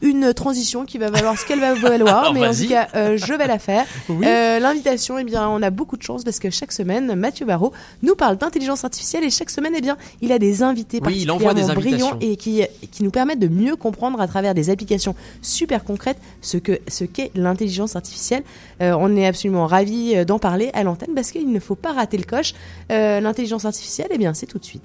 une 0.03 0.33
transition 0.33 0.85
qui 0.85 0.97
va 0.99 1.09
valoir 1.09 1.37
ce 1.39 1.45
qu'elle 1.45 1.59
va 1.59 1.73
valoir, 1.73 2.33
mais 2.35 2.47
en 2.47 2.53
tout 2.53 2.67
cas, 2.67 2.87
euh, 2.95 3.17
je 3.17 3.33
vais 3.33 3.47
la 3.47 3.57
faire. 3.59 3.85
Oui. 4.09 4.25
Euh, 4.27 4.59
L'invitation, 4.59 5.17
eh 5.17 5.23
bien, 5.23 5.47
on 5.49 5.61
a 5.63 5.69
beaucoup 5.71 5.97
de 5.97 6.03
chance 6.03 6.23
parce 6.23 6.39
que 6.39 6.49
chaque 6.51 6.71
semaine, 6.71 7.15
Mathieu 7.15 7.45
Barrault 7.47 7.71
nous 8.03 8.15
parle 8.15 8.37
d'intelligence 8.37 8.83
artificielle 8.83 9.23
et 9.23 9.29
chaque 9.31 9.49
semaine, 9.49 9.73
eh 9.75 9.81
bien, 9.81 9.97
il 10.21 10.31
a 10.31 10.37
des 10.39 10.61
invités 10.63 10.99
Oui, 11.03 11.19
il 11.21 11.31
envoie 11.31 11.53
des 11.55 11.61
particulièrement 11.65 12.11
brillants 12.15 12.19
et 12.33 12.35
qui, 12.35 12.63
qui 12.91 13.03
nous 13.03 13.11
permettent 13.11 13.39
de 13.39 13.47
mieux 13.47 13.75
comprendre 13.75 14.21
à 14.21 14.27
travers 14.27 14.53
des 14.53 14.69
applications 14.69 15.15
super 15.41 15.83
concrètes 15.83 16.17
ce 16.41 16.57
que 16.57 16.79
ce 16.87 17.05
qu'est 17.05 17.31
l'intelligence 17.35 17.95
artificielle. 17.95 18.43
Euh, 18.81 18.95
on 18.99 19.15
est 19.15 19.25
absolument 19.25 19.65
ravis 19.65 20.25
d'en 20.25 20.37
parler 20.39 20.69
à 20.73 20.83
l'antenne 20.83 21.13
parce 21.15 21.31
qu'il 21.31 21.51
ne 21.51 21.59
faut 21.59 21.75
pas 21.75 21.91
rater 21.93 22.17
le 22.17 22.23
coche. 22.25 22.53
L'intelligence 22.89 23.65
artificielle, 23.65 24.07
eh 24.11 24.17
bien, 24.17 24.33
c'est 24.33 24.45
tout 24.45 24.59
de 24.59 24.65
suite. 24.65 24.81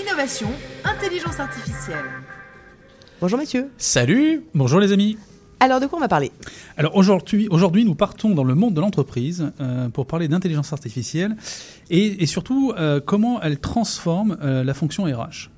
Innovation, 0.00 0.48
intelligence 0.84 1.38
artificielle. 1.38 2.04
Bonjour 3.20 3.38
Mathieu. 3.38 3.70
Salut. 3.78 4.42
Bonjour 4.54 4.80
les 4.80 4.92
amis. 4.92 5.16
Alors 5.60 5.80
de 5.80 5.86
quoi 5.86 5.98
on 5.98 6.00
va 6.00 6.08
parler? 6.08 6.32
Alors 6.76 6.96
aujourd'hui, 6.96 7.48
aujourd'hui, 7.48 7.84
nous 7.84 7.94
partons 7.94 8.30
dans 8.30 8.44
le 8.44 8.54
monde 8.54 8.74
de 8.74 8.80
l'entreprise 8.80 9.52
euh, 9.60 9.88
pour 9.88 10.06
parler 10.06 10.28
d'intelligence 10.28 10.72
artificielle 10.72 11.36
et, 11.90 12.22
et 12.22 12.26
surtout 12.26 12.72
euh, 12.76 13.00
comment 13.04 13.40
elle 13.40 13.58
transforme 13.58 14.36
euh, 14.42 14.64
la 14.64 14.74
fonction 14.74 15.04
RH. 15.04 15.50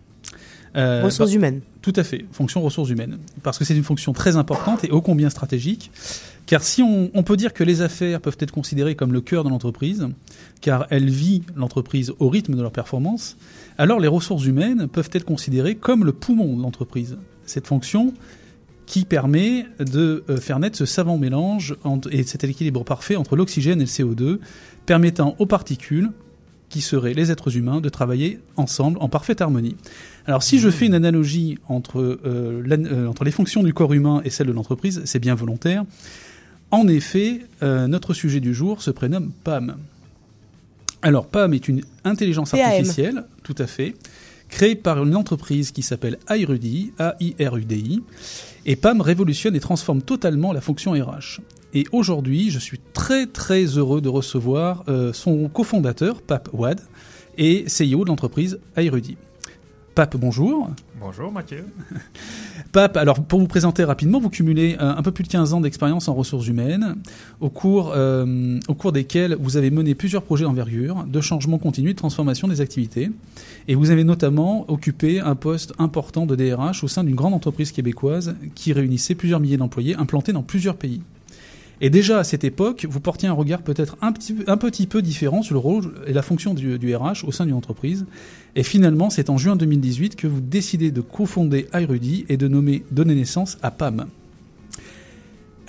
Euh, 0.76 1.02
Ressources 1.02 1.30
bah, 1.30 1.36
humaines. 1.36 1.60
Tout 1.80 1.94
à 1.96 2.04
fait, 2.04 2.26
fonction 2.32 2.60
ressources 2.60 2.90
humaines. 2.90 3.18
Parce 3.42 3.58
que 3.58 3.64
c'est 3.64 3.74
une 3.74 3.84
fonction 3.84 4.12
très 4.12 4.36
importante 4.36 4.84
et 4.84 4.90
ô 4.90 5.00
combien 5.00 5.30
stratégique. 5.30 5.90
Car 6.44 6.62
si 6.62 6.82
on, 6.82 7.10
on 7.14 7.22
peut 7.22 7.36
dire 7.36 7.54
que 7.54 7.64
les 7.64 7.80
affaires 7.80 8.20
peuvent 8.20 8.36
être 8.38 8.52
considérées 8.52 8.94
comme 8.94 9.12
le 9.12 9.20
cœur 9.20 9.42
de 9.42 9.48
l'entreprise, 9.48 10.06
car 10.60 10.86
elles 10.90 11.08
vivent 11.08 11.50
l'entreprise 11.56 12.12
au 12.18 12.28
rythme 12.28 12.54
de 12.54 12.62
leur 12.62 12.72
performance, 12.72 13.36
alors 13.78 14.00
les 14.00 14.08
ressources 14.08 14.44
humaines 14.46 14.88
peuvent 14.88 15.10
être 15.12 15.24
considérées 15.24 15.74
comme 15.74 16.04
le 16.04 16.12
poumon 16.12 16.56
de 16.56 16.62
l'entreprise. 16.62 17.18
Cette 17.44 17.66
fonction 17.66 18.14
qui 18.86 19.04
permet 19.04 19.66
de 19.78 20.24
euh, 20.30 20.36
faire 20.38 20.58
naître 20.58 20.78
ce 20.78 20.86
savant 20.86 21.18
mélange 21.18 21.76
et 22.10 22.22
cet 22.22 22.44
équilibre 22.44 22.84
parfait 22.84 23.16
entre 23.16 23.36
l'oxygène 23.36 23.80
et 23.80 23.84
le 23.84 23.90
CO2, 23.90 24.38
permettant 24.86 25.34
aux 25.38 25.46
particules, 25.46 26.10
qui 26.68 26.80
seraient 26.80 27.14
les 27.14 27.30
êtres 27.30 27.56
humains, 27.56 27.80
de 27.80 27.88
travailler 27.88 28.40
ensemble 28.56 28.98
en 29.00 29.08
parfaite 29.08 29.40
harmonie. 29.40 29.76
Alors 30.26 30.42
si 30.42 30.58
je 30.58 30.68
fais 30.68 30.86
une 30.86 30.94
analogie 30.94 31.58
entre, 31.68 32.00
euh, 32.00 32.64
euh, 32.70 33.12
les 33.24 33.30
fonctions 33.30 33.62
du 33.62 33.72
corps 33.72 33.92
humain 33.92 34.20
et 34.24 34.30
celles 34.30 34.48
de 34.48 34.52
l'entreprise, 34.52 35.02
c'est 35.04 35.20
bien 35.20 35.34
volontaire. 35.34 35.84
En 36.72 36.88
effet, 36.88 37.42
notre 37.62 38.12
sujet 38.12 38.40
du 38.40 38.52
jour 38.52 38.82
se 38.82 38.90
prénomme 38.90 39.30
PAM. 39.44 39.76
Alors 41.02 41.26
PAM 41.26 41.54
est 41.54 41.68
une 41.68 41.82
intelligence 42.04 42.54
artificielle, 42.54 43.24
tout 43.42 43.54
à 43.58 43.66
fait, 43.66 43.94
créée 44.48 44.74
par 44.74 45.02
une 45.02 45.16
entreprise 45.16 45.70
qui 45.70 45.82
s'appelle 45.82 46.18
iRUDI, 46.28 46.92
A-I-R-U-D-I, 46.98 48.02
et 48.64 48.76
PAM 48.76 49.00
révolutionne 49.00 49.54
et 49.54 49.60
transforme 49.60 50.02
totalement 50.02 50.52
la 50.52 50.60
fonction 50.60 50.92
RH. 50.92 51.40
Et 51.74 51.84
aujourd'hui, 51.92 52.50
je 52.50 52.58
suis 52.58 52.80
très 52.92 53.26
très 53.26 53.64
heureux 53.64 54.00
de 54.00 54.08
recevoir 54.08 54.84
euh, 54.88 55.12
son 55.12 55.48
cofondateur, 55.48 56.22
Pape 56.22 56.48
Wad, 56.52 56.80
et 57.38 57.66
CEO 57.66 58.04
de 58.04 58.08
l'entreprise 58.08 58.58
iRUDI. 58.76 59.18
Pape, 59.96 60.18
bonjour. 60.18 60.68
Bonjour 61.00 61.32
Mathieu. 61.32 61.64
Pape, 62.72 62.98
alors 62.98 63.24
pour 63.24 63.40
vous 63.40 63.46
présenter 63.46 63.82
rapidement, 63.82 64.20
vous 64.20 64.28
cumulez 64.28 64.76
euh, 64.78 64.94
un 64.94 65.02
peu 65.02 65.10
plus 65.10 65.24
de 65.24 65.28
15 65.28 65.54
ans 65.54 65.62
d'expérience 65.62 66.06
en 66.08 66.12
ressources 66.12 66.48
humaines, 66.48 66.96
au 67.40 67.48
cours, 67.48 67.94
euh, 67.96 68.60
au 68.68 68.74
cours 68.74 68.92
desquels 68.92 69.38
vous 69.40 69.56
avez 69.56 69.70
mené 69.70 69.94
plusieurs 69.94 70.22
projets 70.22 70.44
d'envergure, 70.44 71.04
de 71.04 71.20
changement 71.22 71.56
continu, 71.56 71.94
de 71.94 71.98
transformation 71.98 72.46
des 72.46 72.60
activités. 72.60 73.10
Et 73.68 73.74
vous 73.74 73.90
avez 73.90 74.04
notamment 74.04 74.70
occupé 74.70 75.20
un 75.20 75.34
poste 75.34 75.72
important 75.78 76.26
de 76.26 76.36
DRH 76.36 76.84
au 76.84 76.88
sein 76.88 77.02
d'une 77.02 77.16
grande 77.16 77.32
entreprise 77.32 77.72
québécoise 77.72 78.36
qui 78.54 78.74
réunissait 78.74 79.14
plusieurs 79.14 79.40
milliers 79.40 79.56
d'employés 79.56 79.96
implantés 79.96 80.34
dans 80.34 80.42
plusieurs 80.42 80.76
pays. 80.76 81.00
Et 81.80 81.90
déjà 81.90 82.18
à 82.18 82.24
cette 82.24 82.44
époque, 82.44 82.86
vous 82.88 83.00
portiez 83.00 83.28
un 83.28 83.34
regard 83.34 83.62
peut-être 83.62 83.96
un 84.00 84.12
petit, 84.12 84.86
peu 84.86 85.02
différent 85.02 85.42
sur 85.42 85.54
le 85.54 85.60
rôle 85.60 85.92
et 86.06 86.12
la 86.12 86.22
fonction 86.22 86.54
du, 86.54 86.96
RH 86.96 87.24
au 87.26 87.32
sein 87.32 87.44
d'une 87.44 87.54
entreprise. 87.54 88.06
Et 88.54 88.62
finalement, 88.62 89.10
c'est 89.10 89.28
en 89.28 89.36
juin 89.36 89.56
2018 89.56 90.16
que 90.16 90.26
vous 90.26 90.40
décidez 90.40 90.90
de 90.90 91.02
cofonder 91.02 91.66
iRudy 91.74 92.24
et 92.28 92.38
de 92.38 92.48
donner 92.48 93.14
naissance 93.14 93.58
à 93.62 93.70
PAM. 93.70 94.06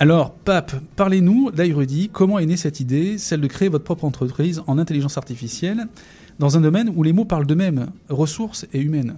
Alors, 0.00 0.32
Pape, 0.32 0.80
parlez-nous 0.96 1.50
d'iRudy. 1.50 2.08
Comment 2.10 2.38
est 2.38 2.46
née 2.46 2.56
cette 2.56 2.78
idée, 2.78 3.18
celle 3.18 3.40
de 3.40 3.48
créer 3.48 3.68
votre 3.68 3.84
propre 3.84 4.04
entreprise 4.04 4.62
en 4.68 4.78
intelligence 4.78 5.18
artificielle, 5.18 5.88
dans 6.38 6.56
un 6.56 6.60
domaine 6.60 6.92
où 6.94 7.02
les 7.02 7.12
mots 7.12 7.24
parlent 7.24 7.46
d'eux-mêmes, 7.46 7.88
ressources 8.08 8.64
et 8.72 8.80
humaines? 8.80 9.16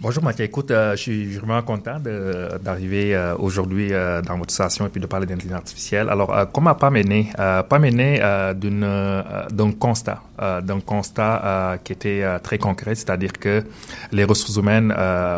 Bonjour 0.00 0.24
Mathieu, 0.24 0.44
écoute, 0.44 0.72
euh, 0.72 0.96
je 0.96 1.02
suis 1.02 1.36
vraiment 1.36 1.62
content 1.62 1.98
d'arriver 2.00 3.14
euh, 3.14 3.36
aujourd'hui 3.38 3.92
euh, 3.92 4.20
dans 4.22 4.36
votre 4.36 4.52
station 4.52 4.86
et 4.86 4.88
puis 4.88 5.00
de 5.00 5.06
parler 5.06 5.24
d'intelligence 5.24 5.58
artificielle. 5.58 6.08
Alors, 6.10 6.48
comment 6.52 6.74
PAM 6.74 6.96
est 6.96 7.04
né 7.04 7.30
euh, 7.38 7.62
PAM 7.62 7.84
est 7.84 7.90
né 7.92 8.20
d'une, 8.56 8.82
euh, 8.82 9.22
d'un 9.50 9.70
constat, 9.70 10.20
euh, 10.42 10.60
d'un 10.60 10.80
constat 10.80 11.42
euh, 11.44 11.76
qui 11.76 11.92
était 11.92 12.22
euh, 12.24 12.40
très 12.40 12.58
concret, 12.58 12.96
c'est-à-dire 12.96 13.32
que 13.32 13.62
les 14.10 14.24
ressources 14.24 14.56
humaines, 14.56 14.92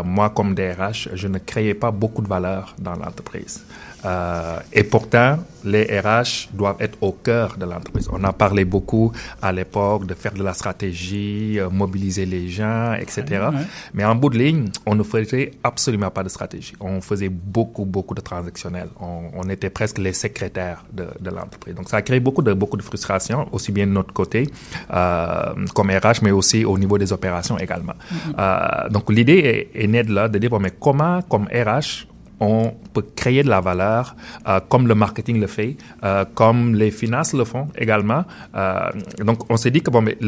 moi 0.04 0.30
comme 0.30 0.54
DRH, 0.54 1.10
je 1.12 1.28
ne 1.28 1.38
créais 1.38 1.74
pas 1.74 1.90
beaucoup 1.90 2.22
de 2.22 2.28
valeur 2.28 2.74
dans 2.78 2.94
l'entreprise. 2.94 3.62
Euh, 4.04 4.58
et 4.72 4.84
pourtant, 4.84 5.38
les 5.64 5.84
RH 6.00 6.48
doivent 6.52 6.76
être 6.80 6.98
au 7.00 7.12
cœur 7.12 7.56
de 7.58 7.64
l'entreprise. 7.64 8.08
On 8.12 8.22
a 8.24 8.32
parlé 8.32 8.64
beaucoup 8.64 9.12
à 9.42 9.52
l'époque 9.52 10.06
de 10.06 10.14
faire 10.14 10.32
de 10.32 10.42
la 10.42 10.54
stratégie, 10.54 11.58
euh, 11.58 11.68
mobiliser 11.70 12.24
les 12.24 12.48
gens, 12.48 12.94
etc. 12.94 13.24
Ouais. 13.30 13.60
Mais 13.94 14.04
en 14.04 14.14
bout 14.14 14.30
de 14.30 14.38
ligne, 14.38 14.66
on 14.86 14.94
ne 14.94 15.02
faisait 15.02 15.52
absolument 15.64 16.10
pas 16.10 16.22
de 16.22 16.28
stratégie. 16.28 16.74
On 16.80 17.00
faisait 17.00 17.28
beaucoup, 17.28 17.84
beaucoup 17.84 18.14
de 18.14 18.20
transactionnels. 18.20 18.88
On, 19.00 19.30
on 19.34 19.48
était 19.48 19.70
presque 19.70 19.98
les 19.98 20.12
secrétaires 20.12 20.84
de, 20.92 21.06
de 21.20 21.30
l'entreprise. 21.30 21.74
Donc, 21.74 21.88
ça 21.88 21.98
a 21.98 22.02
créé 22.02 22.20
beaucoup 22.20 22.42
de, 22.42 22.52
beaucoup 22.52 22.76
de 22.76 22.82
frustration, 22.82 23.48
aussi 23.52 23.72
bien 23.72 23.86
de 23.86 23.92
notre 23.92 24.12
côté, 24.12 24.48
euh, 24.92 25.66
comme 25.74 25.90
RH, 25.90 26.22
mais 26.22 26.30
aussi 26.30 26.64
au 26.64 26.78
niveau 26.78 26.98
des 26.98 27.12
opérations 27.12 27.58
également. 27.58 27.94
Euh, 28.38 28.88
donc, 28.90 29.10
l'idée 29.10 29.68
est, 29.74 29.82
est 29.82 29.86
née 29.86 30.04
de 30.04 30.12
là, 30.14 30.28
de 30.28 30.38
dire, 30.38 30.50
bon, 30.50 30.60
mais 30.60 30.72
comment, 30.78 31.22
comme 31.22 31.46
RH, 31.46 32.06
on 32.40 32.74
peut 32.92 33.04
créer 33.14 33.42
de 33.42 33.48
la 33.48 33.60
valeur 33.60 34.16
euh, 34.46 34.60
comme 34.68 34.86
le 34.86 34.94
marketing 34.94 35.40
le 35.40 35.46
fait, 35.46 35.76
euh, 36.04 36.24
comme 36.34 36.74
les 36.74 36.90
finances 36.90 37.32
le 37.32 37.44
font 37.44 37.68
également. 37.76 38.24
Euh, 38.54 38.90
donc, 39.18 39.50
on 39.50 39.56
s'est 39.56 39.70
dit 39.70 39.82
que 39.82 39.90
bon, 39.90 40.02
mais 40.02 40.18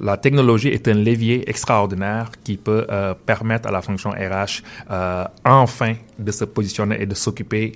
la 0.00 0.16
technologie 0.16 0.68
est 0.68 0.86
un 0.88 0.94
levier 0.94 1.48
extraordinaire 1.48 2.30
qui 2.44 2.56
peut 2.56 2.86
permettre 3.26 3.68
à 3.68 3.70
la 3.70 3.82
fonction 3.82 4.10
RH 4.10 4.62
enfin 5.44 5.94
de 6.18 6.32
se 6.32 6.44
positionner 6.44 7.00
et 7.02 7.06
de 7.06 7.14
s'occuper 7.14 7.72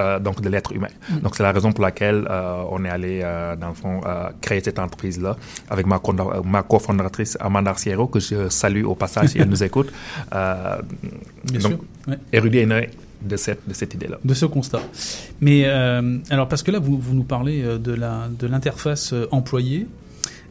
euh, 0.00 0.18
donc 0.18 0.40
de 0.40 0.48
l'être 0.48 0.72
humain. 0.72 0.88
Mm. 1.10 1.18
Donc 1.20 1.34
c'est 1.36 1.42
la 1.42 1.52
raison 1.52 1.72
pour 1.72 1.82
laquelle 1.84 2.26
euh, 2.30 2.62
on 2.70 2.84
est 2.84 2.88
allé 2.88 3.20
euh, 3.22 3.56
dans 3.56 3.68
le 3.68 3.74
fond 3.74 4.00
créer 4.40 4.60
cette 4.62 4.78
entreprise 4.78 5.20
là 5.20 5.36
avec 5.70 5.86
ma, 5.86 6.62
cofondatrice 6.62 7.36
Amanda 7.40 7.70
Arciero 7.70 8.06
que 8.06 8.20
je 8.20 8.48
salue 8.48 8.84
au 8.84 8.94
passage 8.94 9.28
si 9.30 9.38
elle 9.38 9.48
nous 9.48 9.62
écoute. 9.68 9.92
Bien 10.30 11.60
donc, 11.60 11.72
sûr, 11.72 11.78
ouais. 12.08 12.18
Érudit 12.32 12.66
né 12.66 12.90
de 13.22 13.36
cette 13.36 13.68
de 13.68 13.74
cette 13.74 13.94
idée 13.94 14.06
là. 14.06 14.18
de 14.24 14.34
ce 14.34 14.46
constat. 14.46 14.80
Mais 15.40 15.64
alors 16.30 16.48
parce 16.48 16.62
que 16.62 16.70
là 16.70 16.78
vous, 16.78 16.98
vous 16.98 17.14
nous 17.14 17.24
parlez 17.24 17.62
de 17.62 17.78
de 17.78 18.46
l'interface 18.46 19.12
euh, 19.12 19.26
employée, 19.32 19.86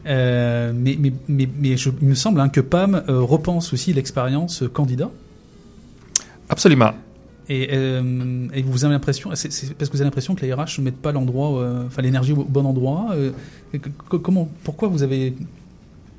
mais 0.04 0.72
mais 0.98 1.12
mais, 1.28 1.48
mais 1.58 1.76
je- 1.76 1.90
il 2.02 2.08
me 2.08 2.14
semble 2.14 2.40
hein, 2.40 2.48
que 2.48 2.60
PAM 2.60 3.02
repense 3.08 3.72
aussi 3.72 3.92
l'expérience 3.92 4.64
candidat. 4.72 5.10
Absolument. 6.50 6.92
Et, 7.50 7.68
euh, 7.72 8.46
et 8.52 8.60
vous 8.62 8.84
avez 8.84 8.92
l'impression, 8.92 9.30
c'est 9.34 9.48
parce 9.74 9.88
que 9.88 9.94
vous 9.96 10.02
avez 10.02 10.04
l'impression 10.08 10.34
que 10.34 10.42
les 10.44 10.52
RH 10.52 10.78
ne 10.78 10.84
mettent 10.84 11.00
pas 11.00 11.12
l'endroit, 11.12 11.60
euh, 11.62 11.86
enfin 11.86 12.02
l'énergie 12.02 12.32
au 12.32 12.44
bon 12.44 12.66
endroit. 12.66 13.06
euh, 13.12 13.30
que- 13.72 14.16
comment, 14.16 14.48
pourquoi 14.64 14.88
vous 14.88 15.02
avez 15.02 15.34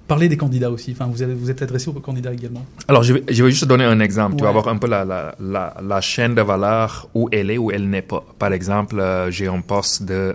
parlé 0.07 0.27
des 0.27 0.37
candidats 0.37 0.71
aussi? 0.71 0.91
Enfin, 0.91 1.05
vous 1.05 1.21
avez, 1.21 1.35
vous 1.35 1.51
êtes 1.51 1.61
adressé 1.61 1.87
aux 1.89 1.93
candidats 1.93 2.33
également. 2.33 2.65
Alors, 2.87 3.03
je 3.03 3.13
vais, 3.13 3.23
je 3.29 3.43
vais 3.43 3.51
juste 3.51 3.65
donner 3.65 3.83
un 3.83 3.99
exemple. 3.99 4.37
Tu 4.37 4.43
vas 4.43 4.49
Ouais. 4.49 4.53
voir 4.53 4.67
un 4.69 4.77
peu 4.77 4.87
la, 4.87 5.05
la, 5.05 5.35
la, 5.39 5.75
la 5.83 6.01
chaîne 6.01 6.33
de 6.33 6.41
valeur 6.41 7.07
où 7.13 7.29
elle 7.31 7.51
est, 7.51 7.59
où 7.59 7.69
elle 7.69 7.87
n'est 7.87 8.01
pas. 8.01 8.23
Par 8.39 8.51
exemple, 8.51 8.99
j'ai 9.29 9.47
un 9.47 9.61
poste 9.61 10.03
de 10.05 10.33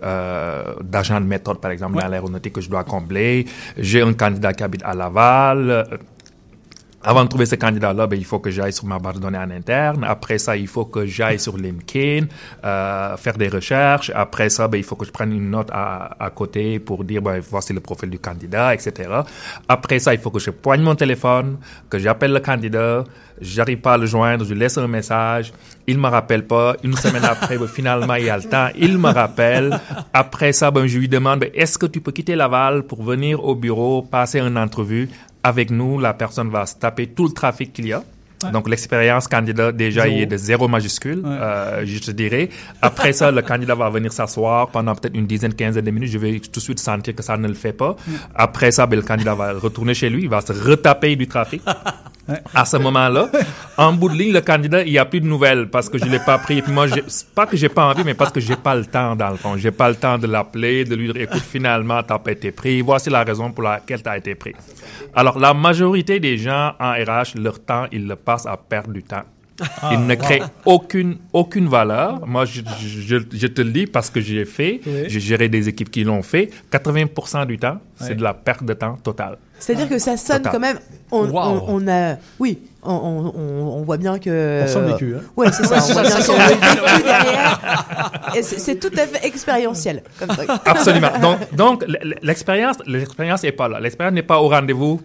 d'agent 0.85 1.21
de 1.21 1.27
méthode, 1.27 1.59
par 1.61 1.73
exemple, 1.73 2.01
dans 2.01 2.07
l'aéronautique 2.07 2.53
que 2.53 2.61
je 2.61 2.71
dois 2.71 2.85
combler. 2.85 3.47
J'ai 3.77 4.01
un 4.03 4.13
candidat 4.13 4.53
qui 4.53 4.63
habite 4.63 4.83
à 4.85 4.95
Laval. 4.95 5.87
Avant 7.07 7.23
de 7.23 7.29
trouver 7.29 7.45
ce 7.45 7.57
candidat-là, 7.57 8.07
ben, 8.07 8.19
il 8.19 8.25
faut 8.25 8.39
que 8.39 8.51
j'aille 8.51 8.73
sur 8.73 8.87
ma 8.87 8.99
base 8.99 9.17
de 9.17 9.21
données 9.21 9.37
en 9.37 9.51
interne. 9.51 10.05
Après 10.05 10.39
ça, 10.39 10.57
il 10.57 10.67
faut 10.67 10.87
que 10.87 11.05
j'aille 11.05 11.39
sur 11.39 11.59
LinkedIn, 11.59 12.27
euh, 12.65 13.17
faire 13.19 13.37
des 13.37 13.49
recherches. 13.49 14.11
Après 14.15 14.49
ça, 14.49 14.69
ben, 14.69 14.79
il 14.79 14.85
faut 14.85 14.97
que 14.97 15.05
je 15.05 15.13
prenne 15.13 15.33
une 15.33 15.51
note 15.51 15.69
à, 15.71 16.17
à 16.19 16.31
côté 16.31 16.79
pour 16.79 17.05
dire, 17.05 17.21
ben, 17.21 17.41
voici 17.41 17.75
le 17.75 17.81
profil 17.81 18.09
du 18.09 18.19
candidat, 18.19 18.73
etc. 18.73 19.11
Après 19.69 19.99
ça, 19.99 20.15
il 20.15 20.21
faut 20.21 20.31
que 20.31 20.39
je 20.39 20.51
poigne 20.51 20.81
mon 20.81 20.95
téléphone, 20.95 21.59
que 21.91 21.99
j'appelle 21.99 22.33
le 22.33 22.41
candidat. 22.41 23.05
J'arrive 23.39 23.79
pas 23.79 23.95
à 23.95 23.99
le 23.99 24.07
joindre, 24.07 24.47
je 24.47 24.55
laisse 24.55 24.79
un 24.79 24.87
message. 24.87 25.53
Il 25.87 25.99
me 25.99 26.09
rappelle 26.09 26.47
pas. 26.47 26.77
Une 26.85 26.97
semaine 26.97 27.25
après, 27.25 27.59
ben, 27.59 27.67
finalement, 27.67 28.15
il 28.15 28.25
y 28.25 28.31
a 28.31 28.39
le 28.39 28.45
temps. 28.45 28.69
Il 28.79 28.97
me 28.97 29.13
rappelle. 29.13 29.79
Après 30.15 30.53
ça, 30.53 30.71
ben, 30.71 30.87
je 30.87 30.99
lui 30.99 31.09
demande, 31.09 31.41
ben, 31.41 31.51
est-ce 31.53 31.77
que 31.77 31.85
tu 31.85 32.01
peux 32.01 32.13
quitter 32.13 32.35
Laval 32.35 32.85
pour 32.85 33.03
venir 33.03 33.45
au 33.45 33.55
bureau, 33.55 34.01
passer 34.01 34.41
une 34.41 34.57
entrevue? 34.57 35.11
Avec 35.45 35.71
nous, 35.71 36.01
la 36.01 36.15
personne 36.15 36.51
va 36.51 36.67
se 36.67 36.75
taper 36.75 37.07
tout 37.07 37.27
le 37.27 37.33
trafic 37.33 37.73
qu'il 37.73 37.87
y 37.87 37.93
a. 37.93 38.03
Ouais. 38.43 38.51
Donc 38.51 38.69
l'expérience 38.69 39.29
candidat 39.29 39.71
déjà 39.73 40.09
il 40.09 40.21
est 40.23 40.27
de 40.27 40.37
zéro 40.37 40.67
majuscule, 40.67 41.23
euh, 41.25 41.85
je 41.87 41.99
te 42.01 42.11
dirais. 42.11 42.49
Après 42.83 43.13
ça, 43.13 43.31
le 43.31 43.43
candidat 43.43 43.75
va 43.75 43.89
venir 43.91 44.13
s'asseoir 44.13 44.69
pendant 44.69 44.95
peut-être 44.95 45.15
une 45.15 45.27
dizaine, 45.27 45.55
quinzaine 45.55 45.85
de 45.85 45.91
minutes. 45.91 46.11
Je 46.11 46.19
vais 46.19 46.41
tout 46.41 46.51
de 46.51 46.61
suite 46.61 46.81
sentir 46.81 47.15
que 47.15 47.23
ça 47.23 47.37
ne 47.37 47.47
le 47.47 47.55
fait 47.55 47.73
pas. 47.73 47.95
Après 48.35 48.73
ça, 48.73 48.87
ben, 48.87 48.97
le 48.97 49.03
candidat 49.03 49.35
va 49.35 49.53
retourner 49.53 49.95
chez 49.95 50.11
lui, 50.11 50.23
il 50.23 50.29
va 50.29 50.41
se 50.41 50.53
retaper 50.53 51.15
du 51.15 51.29
trafic. 51.29 51.63
À 52.55 52.65
ce 52.65 52.77
moment-là, 52.79 53.29
en 53.77 53.93
bout 53.93 54.09
de 54.09 54.15
ligne, 54.15 54.33
le 54.33 54.41
candidat, 54.41 54.83
il 54.83 54.93
n'y 54.93 54.99
a 54.99 55.05
plus 55.05 55.21
de 55.21 55.27
nouvelles 55.27 55.69
parce 55.69 55.89
que 55.89 55.99
je 55.99 56.07
l'ai 56.07 56.19
pas 56.19 56.39
pris. 56.39 56.59
Et 56.59 56.63
puis 56.63 56.73
moi, 56.73 56.87
pas 57.35 57.47
que 57.47 57.57
j'ai 57.57 57.69
pas 57.69 57.87
envie, 57.87 58.03
mais 58.05 58.15
parce 58.15 58.33
que 58.33 58.41
j'ai 58.41 58.57
pas 58.57 58.75
le 58.75 58.87
temps, 58.87 59.15
dans 59.15 59.31
le 59.31 59.37
fond. 59.37 59.57
J'ai 59.57 59.71
pas 59.71 59.89
le 59.89 59.97
temps 59.97 60.17
de 60.17 60.27
l'appeler, 60.27 60.85
de 60.85 60.95
lui 60.95 61.13
dire, 61.13 61.23
écoute, 61.23 61.43
finalement, 61.43 62.03
t'as 62.03 62.19
pas 62.19 62.33
été 62.33 62.51
pris. 62.51 62.81
Voici 62.81 63.11
la 63.11 63.25
raison 63.25 63.51
pour 63.51 63.65
laquelle 63.65 64.03
t'as 64.03 64.17
été 64.17 64.35
pris. 64.35 64.55
Alors, 65.15 65.39
la 65.39 65.53
majorité 65.53 66.19
des 66.19 66.39
gens 66.39 66.73
en 66.81 66.93
RH, 66.93 67.39
leur 67.39 67.63
temps, 67.63 67.87
ils 67.93 68.07
le 68.07 68.17
passent 68.17 68.47
à 68.47 68.57
perdre 68.57 68.93
du 68.93 69.03
temps. 69.03 69.25
Ah, 69.83 69.91
Ils 69.93 70.05
ne 70.07 70.15
wow. 70.15 70.21
créent 70.21 70.43
aucune, 70.65 71.17
aucune 71.33 71.69
valeur. 71.69 72.27
Moi, 72.27 72.45
je, 72.45 72.61
je, 72.81 73.19
je 73.33 73.47
te 73.47 73.61
le 73.63 73.71
dis 73.71 73.87
parce 73.87 74.11
que 74.11 74.21
j'ai 74.21 74.45
fait, 74.45 74.81
Oui. 74.85 75.05
j'ai 75.07 75.21
géré 75.21 75.49
des 75.49 75.69
équipes 75.69 75.91
qui 75.93 76.03
l'ont 76.03 76.23
fait. 76.23 76.51
80% 76.73 77.47
du 77.47 77.59
temps, 77.59 77.79
c'est 78.01 78.17
de 78.17 78.23
la 78.23 78.35
perte 78.35 78.65
de 78.65 78.75
temps 78.75 78.97
totale. 78.97 79.39
C'est-à-dire 79.61 79.89
que 79.89 79.99
ça 79.99 80.17
sonne 80.17 80.39
Total. 80.39 80.53
quand 80.53 80.61
même. 80.61 80.79
On, 81.13 81.27
Wow. 81.29 81.39
on, 81.41 81.65
on 81.85 81.89
a, 81.89 82.17
oui, 82.41 82.59
on, 82.83 82.91
on, 83.37 83.83
voit 83.85 83.97
bien 83.97 84.19
que. 84.19 84.63
On 84.65 84.67
sent 84.67 84.81
le 84.81 84.87
vécu, 84.89 85.15
hein. 85.17 85.21
Ouais, 85.37 85.51
c'est 85.53 85.65
ça. 85.65 85.77
On 85.89 85.93
voit 85.93 86.03
bien 86.03 86.19
derrière. 87.05 87.61
Et 88.35 88.43
c'est 88.43 88.79
tout 88.81 88.91
à 88.99 89.07
fait 89.07 89.25
expérientiel 89.27 90.03
comme 90.19 90.29
truc. 90.29 90.51
Absolument. 90.67 91.11
Donc, 91.23 91.55
donc 91.55 91.85
l'expérience 92.23 92.79
n'est 92.87 93.53
pas 93.53 93.69
là. 93.69 93.79
L'expérience 93.81 94.15
n'est 94.15 94.23
pas 94.23 94.41
au 94.41 94.49
rendez-vous. 94.49 95.01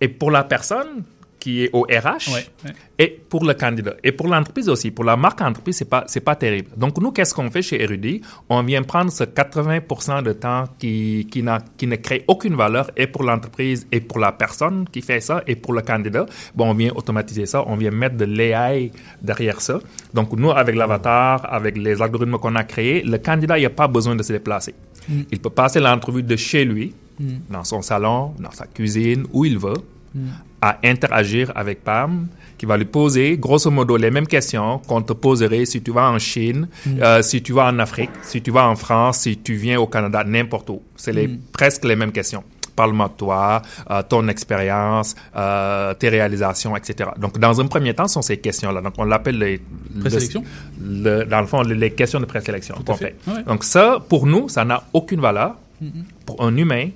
Et 0.00 0.08
pour 0.08 0.30
la 0.30 0.44
personne 0.44 1.02
qui 1.46 1.62
est 1.64 1.70
au 1.72 1.82
RH, 1.82 2.26
Ouais, 2.34 2.44
ouais. 2.64 2.72
et 2.98 3.08
pour 3.30 3.42
le 3.44 3.54
candidat, 3.54 3.94
et 4.02 4.10
pour 4.18 4.26
l'entreprise 4.32 4.68
aussi, 4.74 4.88
pour 4.90 5.04
la 5.04 5.16
marque 5.16 5.40
entreprise, 5.50 5.76
c'est 5.80 5.90
pas 5.94 6.02
c'est 6.12 6.24
pas 6.30 6.34
terrible. 6.44 6.70
Donc 6.76 6.92
nous, 7.02 7.12
qu'est-ce 7.14 7.34
qu'on 7.36 7.50
fait 7.56 7.62
chez 7.68 7.78
Erudit 7.84 8.20
On 8.48 8.60
vient 8.70 8.82
prendre 8.92 9.12
ce 9.12 9.22
80% 9.24 10.22
de 10.28 10.32
temps 10.44 10.64
qui 10.80 10.94
qui 11.30 11.40
n'a 11.48 11.58
qui 11.78 11.86
ne 11.86 11.96
crée 12.06 12.24
aucune 12.26 12.56
valeur, 12.64 12.90
et 12.96 13.06
pour 13.06 13.22
l'entreprise, 13.28 13.80
et 13.92 14.00
pour 14.08 14.18
la 14.26 14.32
personne 14.42 14.78
qui 14.92 15.02
fait 15.08 15.20
ça, 15.28 15.36
et 15.46 15.54
pour 15.62 15.72
le 15.78 15.82
candidat. 15.90 16.26
Bon, 16.56 16.66
on 16.72 16.74
vient 16.82 16.92
automatiser 17.00 17.46
ça, 17.52 17.58
on 17.72 17.76
vient 17.76 17.92
mettre 18.02 18.16
de 18.16 18.24
l'AI 18.38 18.90
derrière 19.22 19.60
ça. 19.60 19.76
Donc 20.16 20.28
nous, 20.40 20.50
avec 20.50 20.74
l'avatar, 20.80 21.34
avec 21.58 21.74
les 21.86 21.96
algorithmes 22.02 22.38
qu'on 22.42 22.56
a 22.56 22.64
créés, 22.64 23.02
le 23.14 23.18
candidat, 23.28 23.56
il 23.58 23.62
n'a 23.62 23.70
pas 23.82 23.88
besoin 23.96 24.16
de 24.16 24.22
se 24.28 24.32
déplacer. 24.32 24.74
Mm. 25.08 25.20
Il 25.34 25.38
peut 25.44 25.50
passer 25.62 25.78
l'entrevue 25.86 26.24
de 26.32 26.36
chez 26.48 26.64
lui, 26.64 26.88
Mm. 27.18 27.24
dans 27.54 27.64
son 27.72 27.80
salon, 27.90 28.34
dans 28.44 28.50
sa 28.60 28.66
cuisine, 28.66 29.22
où 29.32 29.44
il 29.50 29.56
veut, 29.66 29.80
Mm. 30.14 30.20
À 30.68 30.78
interagir 30.84 31.52
avec 31.54 31.84
Pam, 31.84 32.26
qui 32.58 32.64
va 32.66 32.76
lui 32.76 32.86
poser 32.86 33.36
grosso 33.36 33.70
modo 33.70 33.96
les 33.96 34.10
mêmes 34.10 34.26
questions 34.26 34.78
qu'on 34.88 35.02
te 35.02 35.12
poserait 35.12 35.66
si 35.66 35.82
tu 35.82 35.90
vas 35.92 36.10
en 36.10 36.18
Chine, 36.18 36.68
Mm. 36.86 36.90
euh, 37.02 37.22
si 37.22 37.42
tu 37.42 37.52
vas 37.52 37.66
en 37.66 37.78
Afrique, 37.78 38.10
si 38.22 38.40
tu 38.42 38.50
vas 38.50 38.66
en 38.66 38.76
France, 38.76 39.18
si 39.24 39.36
tu 39.38 39.54
viens 39.54 39.78
au 39.78 39.86
Canada, 39.86 40.24
n'importe 40.24 40.70
où. 40.70 40.80
C'est 40.96 41.12
les, 41.12 41.28
Mm. 41.28 41.38
presque 41.52 41.84
les 41.84 41.96
mêmes 41.96 42.12
questions. 42.12 42.42
Parle-moi 42.74 43.08
de 43.08 43.12
toi, 43.16 43.62
euh, 43.90 44.02
ton 44.06 44.28
expérience, 44.28 45.14
euh, 45.34 45.94
tes 45.94 46.10
réalisations, 46.10 46.76
etc. 46.76 47.10
Donc, 47.18 47.38
dans 47.38 47.58
un 47.60 47.66
premier 47.68 47.94
temps, 47.94 48.06
ce 48.08 48.14
sont 48.14 48.22
ces 48.22 48.36
questions-là. 48.38 48.80
Donc, 48.82 48.94
on 48.98 49.04
l'appelle 49.04 49.38
les... 49.38 49.60
le- 49.94 50.00
Présélection? 50.00 50.42
le- 50.82 51.24
dans 51.24 51.40
le 51.40 51.46
fond, 51.46 51.62
les, 51.62 51.90
questions 51.92 52.20
de 52.20 52.26
présélection 52.26 52.74
Tout 52.76 52.82
à 52.82 52.84
qu'on 52.84 52.96
fait. 52.96 53.14
fait. 53.24 53.30
Ouais. 53.30 53.42
Donc, 53.44 53.64
ça, 53.64 53.98
pour 54.10 54.26
nous, 54.26 54.48
ça 54.50 54.64
n'a 54.66 54.82
aucune 54.92 55.20
valeur. 55.22 55.56
Mhm. 55.80 56.04
Pour 56.26 56.42
un 56.42 56.54
humain, 56.56 56.88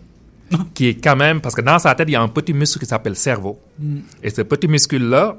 qui 0.74 0.88
est 0.88 0.94
quand 0.94 1.16
même... 1.16 1.40
Parce 1.40 1.54
que 1.54 1.60
dans 1.60 1.78
sa 1.78 1.94
tête, 1.94 2.08
il 2.08 2.12
y 2.12 2.16
a 2.16 2.22
un 2.22 2.28
petit 2.28 2.52
muscle 2.52 2.78
qui 2.78 2.86
s'appelle 2.86 3.16
cerveau. 3.16 3.58
Mm. 3.78 3.98
Et 4.22 4.30
ce 4.30 4.42
petit 4.42 4.68
muscle-là, 4.68 5.36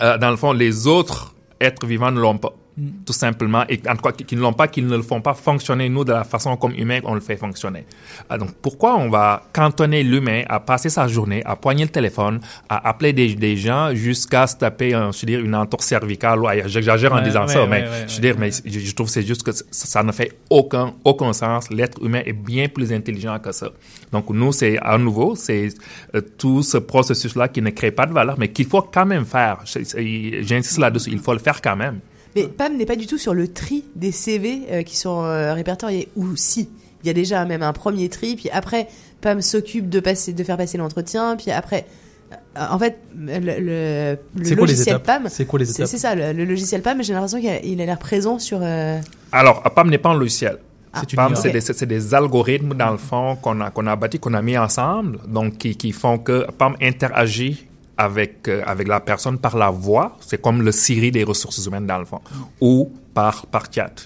euh, 0.00 0.18
dans 0.18 0.30
le 0.30 0.36
fond, 0.36 0.52
les 0.52 0.86
autres 0.86 1.34
êtres 1.60 1.86
vivants 1.86 2.10
ne 2.10 2.20
l'ont 2.20 2.38
pas. 2.38 2.52
Mm. 2.80 3.04
Tout 3.04 3.12
simplement. 3.12 3.64
Et 3.68 3.80
en 3.88 3.94
tout 3.94 4.02
cas, 4.02 4.12
qu'ils 4.12 4.38
ne 4.38 4.42
l'ont 4.42 4.54
pas, 4.54 4.66
qu'ils 4.68 4.86
ne 4.86 4.96
le 4.96 5.02
font 5.02 5.20
pas 5.20 5.34
fonctionner, 5.34 5.88
nous, 5.88 6.04
de 6.04 6.12
la 6.12 6.24
façon 6.24 6.56
comme 6.56 6.72
humain, 6.74 7.00
on 7.04 7.14
le 7.14 7.20
fait 7.20 7.36
fonctionner. 7.36 7.84
Ah, 8.28 8.38
donc, 8.38 8.52
pourquoi 8.62 8.96
on 8.96 9.10
va 9.10 9.42
cantonner 9.52 10.02
l'humain 10.02 10.42
à 10.48 10.60
passer 10.60 10.88
sa 10.88 11.06
journée, 11.06 11.42
à 11.44 11.56
poigner 11.56 11.84
le 11.84 11.90
téléphone, 11.90 12.40
à 12.68 12.88
appeler 12.88 13.12
des, 13.12 13.34
des 13.34 13.56
gens 13.56 13.94
jusqu'à 13.94 14.46
se 14.46 14.56
taper, 14.56 14.94
un, 14.94 15.12
je 15.12 15.20
veux 15.20 15.26
dire, 15.26 15.40
une 15.40 15.54
entorse 15.54 15.86
cervicale? 15.86 16.40
Ouais, 16.40 16.62
J'exagère 16.66 17.12
en 17.12 17.16
Ouais, 17.16 17.24
disant 17.24 17.42
ouais, 17.42 17.48
ça, 17.48 17.62
ouais, 17.62 17.68
mais 17.68 17.84
je 18.08 18.14
veux 18.14 18.20
dire, 18.20 18.36
mais 18.38 18.50
je, 18.50 18.94
trouve 18.94 19.08
que 19.08 19.12
c'est 19.12 19.26
juste 19.26 19.42
que 19.42 19.52
ça, 19.52 19.64
ça 19.70 20.02
ne 20.02 20.12
fait 20.12 20.38
aucun, 20.48 20.94
aucun 21.04 21.32
sens. 21.34 21.70
L'être 21.70 22.02
humain 22.02 22.22
est 22.24 22.32
bien 22.32 22.68
plus 22.68 22.92
intelligent 22.92 23.38
que 23.40 23.52
ça. 23.52 23.68
Donc, 24.12 24.30
nous, 24.30 24.52
c'est 24.52 24.78
à 24.78 24.96
nouveau, 24.96 25.34
c'est 25.34 25.68
euh, 26.14 26.22
tout 26.38 26.62
ce 26.62 26.78
processus-là 26.78 27.48
qui 27.48 27.60
ne 27.60 27.70
crée 27.70 27.90
pas 27.90 28.06
de 28.06 28.12
valeur, 28.14 28.36
mais 28.38 28.48
qu'il 28.48 28.66
faut 28.66 28.82
quand 28.82 29.06
même 29.06 29.26
faire. 29.26 29.58
J'insiste 29.66 30.78
là-dessus, 30.78 31.10
il 31.10 31.18
faut 31.18 31.32
le 31.32 31.38
faire 31.40 31.60
quand 31.60 31.76
même. 31.76 32.00
Mais 32.36 32.44
Pam 32.46 32.76
n'est 32.76 32.86
pas 32.86 32.96
du 32.96 33.06
tout 33.06 33.18
sur 33.18 33.34
le 33.34 33.48
tri 33.48 33.84
des 33.96 34.12
CV 34.12 34.62
euh, 34.70 34.82
qui 34.82 34.96
sont 34.96 35.24
euh, 35.24 35.52
répertoriés. 35.54 36.08
Ou 36.16 36.36
si, 36.36 36.68
il 37.02 37.06
y 37.06 37.10
a 37.10 37.12
déjà 37.12 37.44
même 37.44 37.62
un 37.62 37.72
premier 37.72 38.08
tri, 38.08 38.36
puis 38.36 38.50
après, 38.50 38.88
Pam 39.20 39.40
s'occupe 39.42 39.88
de 39.88 40.00
passer, 40.00 40.32
de 40.32 40.44
faire 40.44 40.56
passer 40.56 40.78
l'entretien, 40.78 41.36
puis 41.36 41.50
après. 41.50 41.86
euh, 42.32 42.66
En 42.70 42.78
fait, 42.78 42.98
le, 43.18 43.38
le, 43.40 44.18
le 44.36 44.44
C'est 44.44 44.54
quoi 44.56 44.66
les 44.66 44.72
logiciel 44.74 44.98
PAM, 45.00 45.28
C'est 45.28 45.44
quoi 45.46 45.58
les 45.58 45.70
étapes 45.70 45.86
C'est 45.88 45.98
ça, 45.98 46.14
le, 46.14 46.32
le 46.32 46.44
logiciel 46.44 46.82
PAM. 46.82 47.02
J'ai 47.02 47.12
l'impression 47.14 47.40
qu'il 47.40 47.80
a 47.80 47.84
l'air 47.86 47.98
présent 47.98 48.38
sur. 48.38 48.60
euh, 48.62 49.00
Alors, 49.32 49.62
PAM 49.74 49.90
n'est 49.90 49.98
pas 49.98 50.10
un 50.10 50.18
logiciel. 50.18 50.58
C'est 50.94 51.12
une 51.12 51.16
PAM, 51.16 51.36
c'est 51.36 51.50
des, 51.52 51.60
c'est 51.60 51.86
des 51.86 52.14
algorithmes, 52.14 52.74
dans 52.74 52.90
le 52.90 52.98
fond, 52.98 53.36
qu'on 53.36 53.60
a, 53.60 53.70
qu'on 53.70 53.86
a 53.86 53.94
bâtis, 53.94 54.18
qu'on 54.18 54.34
a 54.34 54.42
mis 54.42 54.58
ensemble, 54.58 55.18
donc 55.28 55.56
qui, 55.58 55.76
qui 55.76 55.92
font 55.92 56.18
que 56.18 56.46
PAM 56.58 56.74
interagit 56.82 57.66
avec, 58.04 58.48
euh, 58.48 58.62
avec 58.66 58.86
la 58.88 59.00
personne 59.00 59.38
par 59.38 59.56
la 59.56 59.70
voix. 59.70 60.16
C'est 60.20 60.40
comme 60.40 60.62
le 60.62 60.72
Siri 60.72 61.10
des 61.10 61.24
ressources 61.24 61.64
humaines, 61.66 61.86
dans 61.86 61.98
le 61.98 62.04
fond, 62.04 62.20
ou 62.60 62.92
par, 63.14 63.46
par 63.46 63.64
chat. 63.74 63.96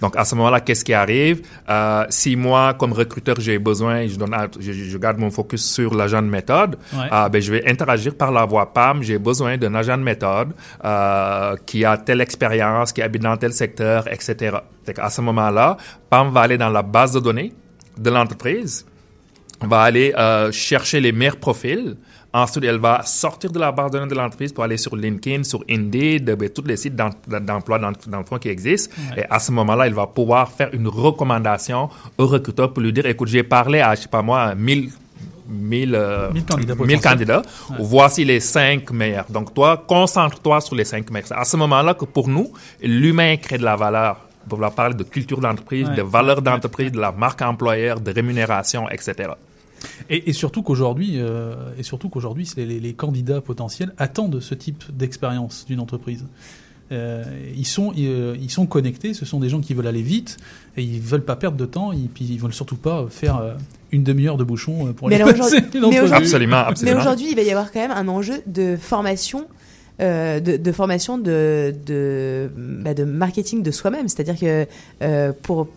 Donc, 0.00 0.16
à 0.16 0.24
ce 0.24 0.34
moment-là, 0.36 0.60
qu'est-ce 0.60 0.84
qui 0.84 0.94
arrive? 0.94 1.42
Euh, 1.68 2.04
si 2.08 2.36
moi, 2.36 2.74
comme 2.74 2.92
recruteur, 2.92 3.36
j'ai 3.40 3.58
besoin, 3.58 4.06
je, 4.06 4.16
donne, 4.16 4.34
je, 4.60 4.72
je 4.72 4.98
garde 4.98 5.18
mon 5.18 5.30
focus 5.30 5.64
sur 5.76 5.94
l'agent 5.94 6.22
de 6.22 6.28
méthode, 6.28 6.76
Ouais. 6.92 7.08
ah, 7.10 7.28
ben, 7.28 7.42
je 7.42 7.50
vais 7.52 7.68
interagir 7.68 8.14
par 8.14 8.30
la 8.30 8.44
voix 8.44 8.72
PAM. 8.72 9.02
J'ai 9.02 9.18
besoin 9.18 9.56
d'un 9.56 9.74
agent 9.74 9.98
de 9.98 10.02
méthode 10.04 10.50
euh, 10.84 11.56
qui 11.66 11.84
a 11.84 11.96
telle 11.96 12.20
expérience, 12.20 12.92
qui 12.92 13.02
habite 13.02 13.22
dans 13.22 13.36
tel 13.36 13.52
secteur, 13.52 14.06
etc. 14.12 14.56
À 14.98 15.10
ce 15.10 15.20
moment-là, 15.20 15.76
PAM 16.10 16.30
va 16.32 16.40
aller 16.42 16.58
dans 16.58 16.70
la 16.70 16.82
base 16.82 17.12
de 17.12 17.20
données 17.20 17.52
de 17.98 18.10
l'entreprise, 18.10 18.86
va 19.60 19.82
aller 19.82 20.14
euh, 20.16 20.50
chercher 20.52 21.00
les 21.00 21.12
meilleurs 21.12 21.36
profils. 21.38 21.96
Ensuite, 22.34 22.64
elle 22.64 22.78
va 22.78 23.02
sortir 23.04 23.50
de 23.52 23.58
la 23.58 23.72
base 23.72 23.90
de 23.90 23.98
données 23.98 24.10
de 24.10 24.14
l'entreprise 24.14 24.52
pour 24.52 24.64
aller 24.64 24.78
sur 24.78 24.96
LinkedIn, 24.96 25.42
sur 25.44 25.62
Indeed, 25.68 26.34
ben, 26.34 26.48
tous 26.48 26.62
les 26.64 26.76
sites 26.78 26.96
d'em- 26.96 27.10
d'emploi 27.40 27.78
dans, 27.78 27.92
dans 28.06 28.18
le 28.20 28.24
fond 28.24 28.38
qui 28.38 28.48
existent. 28.48 28.94
Ouais. 29.14 29.22
Et 29.22 29.24
à 29.28 29.38
ce 29.38 29.52
moment-là, 29.52 29.86
elle 29.86 29.92
va 29.94 30.06
pouvoir 30.06 30.50
faire 30.50 30.70
une 30.72 30.88
recommandation 30.88 31.90
au 32.16 32.26
recruteur 32.26 32.72
pour 32.72 32.82
lui 32.82 32.92
dire, 32.92 33.04
écoute, 33.06 33.28
j'ai 33.28 33.42
parlé 33.42 33.80
à, 33.80 33.94
je 33.94 34.02
sais 34.02 34.08
pas 34.08 34.22
moi, 34.22 34.54
1000 34.54 34.90
1000 35.48 35.94
euh, 35.94 36.30
1000 36.32 36.44
candidats 36.46 36.74
1000 36.74 36.78
potentiels. 36.86 37.00
candidats. 37.02 37.42
Ouais. 37.70 37.76
Voici 37.80 38.24
les 38.24 38.40
cinq 38.40 38.90
meilleurs. 38.92 39.26
Donc, 39.28 39.52
toi, 39.52 39.84
concentre-toi 39.86 40.60
sur 40.62 40.74
les 40.74 40.84
cinq 40.86 41.10
meilleurs. 41.10 41.28
C'est 41.28 41.34
à 41.34 41.44
ce 41.44 41.56
moment-là 41.58 41.92
que 41.94 42.06
pour 42.06 42.28
nous, 42.28 42.50
l'humain 42.82 43.36
crée 43.36 43.58
de 43.58 43.64
la 43.64 43.76
valeur. 43.76 44.16
On 44.50 44.56
va 44.56 44.70
parler 44.70 44.94
de 44.94 45.02
culture 45.04 45.40
d'entreprise, 45.40 45.88
Ouais. 45.88 45.96
de 45.96 46.02
valeur 46.02 46.40
d'entreprise, 46.40 46.90
de 46.92 46.98
la 47.00 47.12
marque 47.12 47.42
employeur, 47.42 48.00
de 48.00 48.10
rémunération, 48.12 48.88
etc. 48.88 49.30
Et, 50.10 50.30
et 50.30 50.32
surtout 50.32 50.62
qu'aujourd'hui, 50.62 51.14
euh, 51.16 51.54
et 51.78 51.82
surtout 51.82 52.08
qu'aujourd'hui, 52.08 52.48
les, 52.56 52.80
les 52.80 52.92
candidats 52.94 53.40
potentiels 53.40 53.92
attendent 53.98 54.40
ce 54.40 54.54
type 54.54 54.84
d'expérience 54.96 55.64
d'une 55.66 55.80
entreprise. 55.80 56.24
Euh, 56.90 57.24
ils 57.56 57.66
sont, 57.66 57.92
ils, 57.96 58.06
euh, 58.06 58.36
ils 58.40 58.50
sont 58.50 58.66
connectés. 58.66 59.14
Ce 59.14 59.24
sont 59.24 59.40
des 59.40 59.48
gens 59.48 59.60
qui 59.60 59.72
veulent 59.72 59.86
aller 59.86 60.02
vite 60.02 60.36
et 60.76 60.82
ils 60.82 61.00
veulent 61.00 61.24
pas 61.24 61.36
perdre 61.36 61.56
de 61.56 61.64
temps. 61.64 61.92
Et 61.92 62.08
puis 62.12 62.26
ils 62.26 62.38
veulent 62.38 62.52
surtout 62.52 62.76
pas 62.76 63.06
faire 63.08 63.38
euh, 63.38 63.54
une 63.92 64.02
demi-heure 64.02 64.36
de 64.36 64.44
bouchon 64.44 64.92
pour 64.92 65.08
Mais 65.08 65.14
aller 65.14 65.24
alors 65.24 65.36
passer 65.36 65.58
une 65.58 65.70
mais 65.90 66.00
aujourd'hui- 66.00 66.24
Absolument, 66.68 66.94
Mais 66.94 67.00
aujourd'hui, 67.00 67.26
il 67.30 67.36
va 67.36 67.42
y 67.42 67.50
avoir 67.50 67.72
quand 67.72 67.80
même 67.80 67.92
un 67.92 68.08
enjeu 68.08 68.42
de 68.46 68.76
formation. 68.76 69.46
euh, 70.00 70.40
de, 70.40 70.56
de 70.56 70.72
formation 70.72 71.16
de, 71.18 71.74
de, 71.86 72.50
bah, 72.56 72.92
de 72.92 73.04
marketing 73.04 73.62
de 73.62 73.70
soi-même. 73.70 74.08
C'est-à-dire 74.08 74.38
que 74.38 74.66
euh, 75.02 75.32
pour 75.42 75.68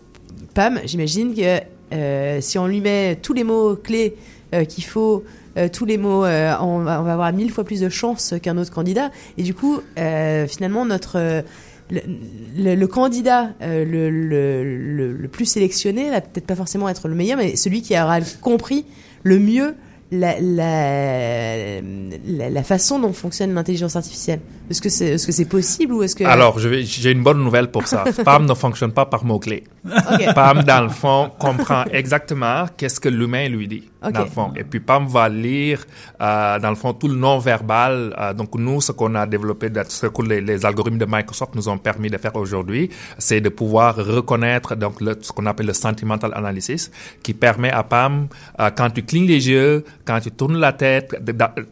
Pam, 0.54 0.80
j'imagine 0.84 1.34
que 1.34 1.60
euh, 1.92 2.40
si 2.40 2.58
on 2.58 2.66
lui 2.66 2.80
met 2.80 3.16
tous 3.20 3.32
les 3.32 3.44
mots-clés 3.44 4.16
euh, 4.54 4.64
qu'il 4.64 4.84
faut, 4.84 5.24
euh, 5.56 5.68
tous 5.72 5.84
les 5.84 5.98
mots, 5.98 6.24
on, 6.24 6.78
va, 6.80 6.96
avoir 6.96 7.32
mille 7.32 7.50
fois 7.50 7.64
plus 7.64 7.80
de 7.80 7.88
chances 7.88 8.34
qu'un 8.42 8.56
autre 8.58 8.72
candidat. 8.72 9.10
Et 9.38 9.42
du 9.42 9.54
coup, 9.54 9.80
finalement, 9.96 10.84
notre. 10.84 11.44
le, 11.90 12.86
candidat 12.86 13.50
le 13.60 15.26
plus 15.28 15.46
sélectionné 15.46 16.10
va 16.10 16.20
peut-être 16.20 16.46
pas 16.46 16.56
forcément 16.56 16.88
être 16.88 17.08
le 17.08 17.14
meilleur, 17.14 17.38
mais 17.38 17.56
celui 17.56 17.82
qui 17.82 17.94
aura 17.98 18.20
compris 18.40 18.84
le 19.22 19.38
mieux 19.38 19.74
la, 20.12 20.40
la, 20.40 21.80
la, 21.80 22.50
la 22.50 22.62
façon 22.62 23.00
dont 23.00 23.12
fonctionne 23.12 23.54
l'intelligence 23.54 23.96
artificielle. 23.96 24.40
Est-ce 24.70 24.80
que 24.80 24.88
c'est 24.88 25.06
est-ce 25.06 25.26
que 25.26 25.32
c'est 25.32 25.44
possible 25.46 25.92
ou 25.94 26.02
est-ce 26.02 26.14
que 26.14 26.24
Alors, 26.24 26.58
j'ai 26.58 27.10
une 27.10 27.22
bonne 27.22 27.42
nouvelle 27.42 27.70
pour 27.70 27.86
ça. 27.86 28.04
PAM 28.24 28.46
ne 28.46 28.54
fonctionne 28.54 28.92
pas 28.92 29.06
par 29.06 29.24
mots-clés. 29.24 29.64
Ok. 29.84 30.34
PAM, 30.34 30.62
dans 30.62 30.82
le 30.82 30.90
fond, 30.90 31.30
comprend 31.38 31.84
exactement 31.90 32.66
qu'est-ce 32.76 33.00
que 33.00 33.08
l'humain 33.08 33.48
lui 33.48 33.66
dit, 33.68 33.84
Ok. 34.04 34.12
dans 34.12 34.20
le 34.20 34.26
fond. 34.26 34.52
Et 34.56 34.64
puis, 34.64 34.80
PAM 34.80 35.06
va 35.06 35.28
lire, 35.28 35.84
euh, 36.20 36.58
dans 36.58 36.70
le 36.70 36.76
fond, 36.76 36.92
tout 36.92 37.08
le 37.08 37.14
non-verbal. 37.16 38.14
Euh, 38.18 38.34
donc, 38.34 38.54
nous, 38.54 38.80
ce 38.80 38.92
qu'on 38.92 39.14
a 39.14 39.26
développé, 39.26 39.70
ce 39.88 40.06
que 40.06 40.22
les, 40.22 40.64
algorithmes 40.66 40.98
de 40.98 41.06
Microsoft 41.08 41.54
nous 41.54 41.68
ont 41.68 41.78
permis 41.78 42.10
de 42.10 42.18
faire 42.18 42.36
aujourd'hui, 42.36 42.90
c'est 43.18 43.40
de 43.40 43.48
pouvoir 43.48 43.96
reconnaître 43.96 44.74
donc 44.76 44.94
ce 45.20 45.32
qu'on 45.32 45.46
appelle 45.46 45.66
le 45.66 45.72
sentimental 45.72 46.32
analysis, 46.34 46.90
qui 47.22 47.34
permet 47.34 47.70
à 47.70 47.82
PAM, 47.82 48.28
euh, 48.60 48.70
quand 48.76 48.90
tu 48.90 49.02
clignes 49.02 49.26
les 49.26 49.48
yeux, 49.48 49.84
quand 50.04 50.20
tu 50.20 50.30
tournes 50.30 50.58
la 50.58 50.72
tête 50.72 51.16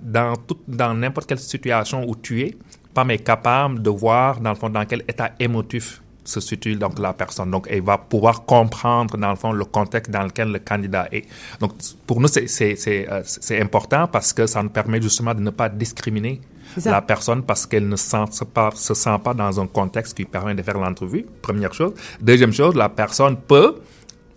dans, 0.03 0.35
tout- 0.37 0.59
dans 0.67 0.95
n'importe 0.95 1.29
quelle 1.29 1.39
situation 1.39 2.05
où 2.09 2.17
tu 2.17 2.41
es, 2.43 2.57
PAM 2.95 3.11
est 3.11 3.19
capable 3.19 3.83
de 3.83 3.91
voir, 3.91 4.41
dans 4.41 4.51
le 4.51 4.57
fond, 4.57 4.71
dans 4.71 4.85
quel 4.85 5.03
état 5.09 5.31
émotif 5.41 6.01
se 6.25 6.41
situe 6.41 6.77
donc 6.77 6.99
la 6.99 7.13
personne. 7.13 7.51
Donc, 7.51 7.67
elle 7.71 7.83
va 7.83 7.99
pouvoir 7.99 8.45
comprendre, 8.45 9.17
dans 9.19 9.31
le 9.31 9.37
fond, 9.37 9.53
le 9.53 9.65
contexte 9.65 10.11
dans 10.11 10.23
lequel 10.23 10.51
le 10.53 10.59
candidat 10.59 11.07
est. 11.13 11.25
Donc, 11.61 11.73
pour 12.07 12.21
nous, 12.21 12.29
c'est- 12.29 13.09
euh, 13.09 13.23
important 13.61 14.09
parce 14.09 14.33
que 14.33 14.47
ça 14.47 14.63
nous 14.63 14.71
permet 14.71 15.01
justement 15.03 15.35
de 15.35 15.41
ne 15.41 15.51
pas 15.51 15.69
discriminer 15.69 16.41
la 16.91 17.03
personne 17.03 17.43
parce 17.43 17.67
qu'elle 17.67 17.89
ne 17.89 17.97
sent 17.97 18.25
se 18.33 18.45
pas, 18.45 18.71
se 18.75 18.95
sent 18.95 19.19
pas 19.23 19.35
dans 19.35 19.61
un 19.61 19.67
contexte 19.67 20.17
qui 20.17 20.25
permet 20.25 20.55
de 20.55 20.63
faire 20.63 20.79
l'entrevue, 20.79 21.25
première 21.43 21.73
chose. 21.75 21.93
Deuxième 22.21 22.53
chose, 22.53 22.75
la 22.75 22.89
personne 22.89 23.37
peut 23.37 23.77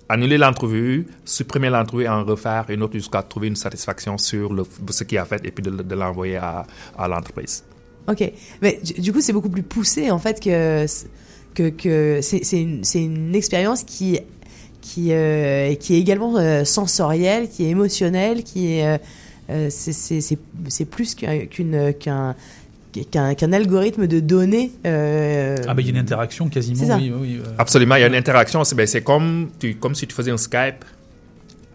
annuler 0.09 0.37
l'entrevue, 0.37 1.07
supprimer 1.25 1.69
l'entrevue 1.69 2.07
en 2.07 2.23
refaire 2.23 2.65
une 2.69 2.83
autre 2.83 2.93
jusqu'à 2.93 3.21
trouver 3.23 3.47
une 3.47 3.55
satisfaction 3.55 4.17
sur 4.17 4.53
le, 4.53 4.63
ce 4.89 5.03
qu'il 5.03 5.17
a 5.17 5.25
fait 5.25 5.41
et 5.45 5.51
puis 5.51 5.63
de, 5.63 5.69
de 5.69 5.95
l'envoyer 5.95 6.37
à, 6.37 6.65
à 6.97 7.07
l'entreprise. 7.07 7.63
Ok, 8.07 8.31
mais 8.61 8.79
du 8.99 9.11
coup 9.11 9.19
c'est 9.19 9.33
beaucoup 9.33 9.49
plus 9.49 9.63
poussé 9.63 10.09
en 10.11 10.19
fait 10.19 10.39
que 10.41 10.85
que, 11.57 11.69
que 11.69 12.19
c'est 12.21 12.43
c'est 12.43 12.61
une, 12.61 12.83
c'est 12.83 13.03
une 13.03 13.33
expérience 13.35 13.83
qui 13.83 14.19
qui 14.81 15.11
euh, 15.11 15.73
qui 15.75 15.95
est 15.95 15.99
également 15.99 16.37
euh, 16.37 16.63
sensorielle, 16.63 17.49
qui 17.49 17.65
est 17.65 17.69
émotionnelle, 17.69 18.43
qui 18.43 18.73
est 18.73 18.85
euh, 18.85 18.97
euh, 19.49 19.67
c'est 19.69 19.93
c'est 19.93 20.21
c'est 20.21 20.37
c'est 20.67 20.85
plus 20.85 21.15
qu'un 21.15 21.45
qu'une 21.45 21.93
qu'un 22.03 22.35
qu'un 23.11 23.33
qu'un 23.35 23.53
algorithme 23.53 24.07
de 24.07 24.19
données. 24.19 24.71
euh, 24.85 25.55
Ah 25.67 25.73
bah 25.73 25.81
il 25.81 25.87
y 25.87 25.89
a 25.89 25.93
une 25.93 25.99
interaction 26.07 26.47
quasiment. 26.49 26.95
Oui, 26.97 27.11
oui, 27.15 27.39
oui, 27.39 27.41
Absolument, 27.57 27.95
il 27.95 28.01
y 28.01 28.03
a 28.03 28.07
une 28.07 28.15
interaction. 28.15 28.63
C'est 28.63 28.75
ben, 28.75 28.87
c'est 28.87 29.01
comme, 29.03 29.49
tu, 29.59 29.75
comme 29.75 29.93
si 29.95 30.07
tu 30.07 30.15
faisais 30.15 30.31
un 30.31 30.37
Skype 30.37 30.83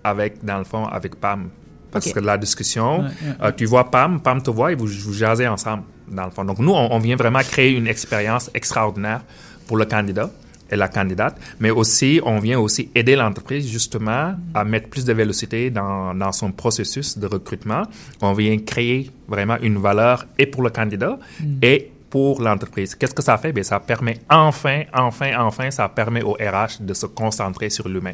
avec, 0.04 0.44
dans 0.44 0.58
le 0.58 0.64
fond, 0.64 0.84
avec 0.86 1.16
Pam. 1.16 1.48
Parce 1.92 2.10
que 2.10 2.20
la 2.20 2.38
discussion, 2.38 3.00
Ouais, 3.00 3.04
ouais, 3.06 3.34
euh, 3.42 3.52
tu 3.54 3.66
vois 3.66 3.90
Pam, 3.90 4.20
Pam 4.20 4.42
te 4.42 4.50
voit 4.50 4.72
et 4.72 4.74
vous, 4.74 4.86
vous 4.86 5.12
jasez 5.12 5.46
ensemble, 5.46 5.82
dans 6.10 6.24
le 6.24 6.30
fond. 6.30 6.44
Donc, 6.44 6.58
nous, 6.58 6.72
on, 6.72 6.90
on 6.90 6.98
vient 6.98 7.16
vraiment 7.16 7.40
créer 7.40 7.70
une 7.72 7.86
expérience 7.86 8.50
extraordinaire 8.54 9.22
pour 9.66 9.76
le 9.76 9.84
candidat 9.84 10.30
et 10.70 10.76
la 10.76 10.88
candidate, 10.88 11.36
mais 11.60 11.70
aussi, 11.70 12.20
on 12.24 12.38
vient 12.38 12.58
aussi 12.58 12.88
aider 12.94 13.14
l'entreprise, 13.14 13.68
justement, 13.70 14.34
à 14.54 14.64
mettre 14.64 14.88
plus 14.88 15.04
de 15.04 15.12
vélocité 15.12 15.68
dans, 15.68 16.14
dans 16.14 16.32
son 16.32 16.50
processus 16.50 17.18
de 17.18 17.26
recrutement. 17.26 17.82
On 18.22 18.32
vient 18.32 18.56
créer 18.58 19.10
vraiment 19.28 19.58
une 19.60 19.76
valeur 19.78 20.24
et 20.38 20.46
pour 20.46 20.62
le 20.62 20.70
candidat 20.70 21.18
Mm. 21.40 21.44
et 21.62 21.90
pour 22.08 22.40
l'entreprise. 22.42 22.94
Qu'est-ce 22.94 23.14
que 23.14 23.22
ça 23.22 23.36
fait? 23.38 23.52
Bien, 23.52 23.62
ça 23.62 23.80
permet 23.80 24.18
enfin, 24.30 24.82
enfin, 24.94 25.32
enfin, 25.38 25.70
ça 25.70 25.88
permet 25.88 26.22
au 26.22 26.32
RH 26.32 26.80
de 26.80 26.94
se 26.94 27.06
concentrer 27.06 27.68
sur 27.70 27.88
l'humain. 27.88 28.12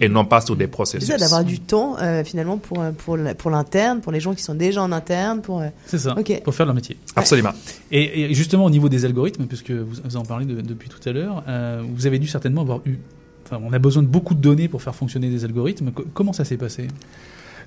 Et 0.00 0.08
non 0.08 0.24
pas 0.24 0.40
sur 0.40 0.56
des 0.56 0.64
c'est 0.64 0.70
processus. 0.70 1.08
ça 1.08 1.16
d'avoir 1.16 1.44
du 1.44 1.58
temps 1.60 1.96
euh, 2.00 2.22
finalement 2.24 2.58
pour 2.58 2.80
euh, 2.80 2.92
pour 2.92 3.18
pour 3.38 3.50
l'interne, 3.50 4.00
pour 4.00 4.12
les 4.12 4.20
gens 4.20 4.34
qui 4.34 4.42
sont 4.42 4.54
déjà 4.54 4.82
en 4.82 4.92
interne, 4.92 5.40
pour. 5.42 5.60
euh, 5.60 5.68
C'est 5.86 5.98
ça, 5.98 6.14
Ok. 6.18 6.40
pour 6.44 6.54
faire 6.54 6.66
leur 6.66 6.74
métier. 6.74 6.96
Absolument. 7.16 7.52
Et, 7.90 8.22
et 8.30 8.34
justement, 8.34 8.64
au 8.64 8.70
niveau 8.70 8.88
des 8.88 9.04
algorithmes, 9.04 9.46
puisque 9.46 9.70
vous, 9.72 9.96
vous 10.04 10.16
en 10.16 10.22
parlez 10.24 10.46
de- 10.46 10.60
depuis 10.60 10.88
tout 10.88 11.06
à 11.08 11.12
l'heure, 11.12 11.42
euh, 11.48 11.82
vous 11.94 12.06
avez 12.06 12.18
dû 12.18 12.26
certainement 12.28 12.62
avoir 12.62 12.80
eu. 12.86 12.98
Enfin, 13.46 13.60
on 13.62 13.72
a 13.72 13.78
besoin 13.78 14.02
de 14.02 14.08
beaucoup 14.08 14.34
de 14.34 14.40
données 14.40 14.68
pour 14.68 14.80
faire 14.82 14.94
fonctionner 14.94 15.28
des 15.28 15.44
algorithmes. 15.44 15.90
Co- 15.90 16.06
comment 16.14 16.32
ça 16.32 16.44
s'est 16.44 16.56
passé? 16.56 16.88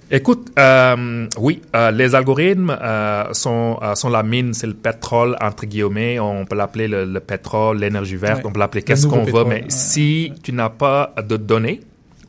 Écoute, 0.09 0.51
euh, 0.57 1.27
oui, 1.37 1.61
euh, 1.75 1.91
les 1.91 2.15
algorithmes 2.15 2.77
euh, 2.81 3.25
sont, 3.33 3.77
euh, 3.81 3.93
sont 3.93 4.07
la 4.07 4.23
mine, 4.23 4.53
c'est 4.53 4.65
le 4.67 4.73
pétrole, 4.73 5.35
entre 5.41 5.65
guillemets. 5.65 6.17
On 6.17 6.45
peut 6.45 6.55
l'appeler 6.55 6.87
le, 6.87 7.03
le 7.03 7.19
pétrole, 7.19 7.79
l'énergie 7.79 8.15
verte, 8.15 8.37
Ouais. 8.37 8.43
on 8.49 8.53
peut 8.53 8.59
l'appeler 8.59 8.81
Le 8.81 8.85
qu'est-ce 8.85 9.05
qu'on 9.05 9.25
veut, 9.25 9.43
mais 9.43 9.55
ouais. 9.63 9.65
si 9.67 10.31
tu 10.43 10.53
n'as 10.53 10.69
pas 10.69 11.13
de 11.27 11.35
données, 11.35 11.81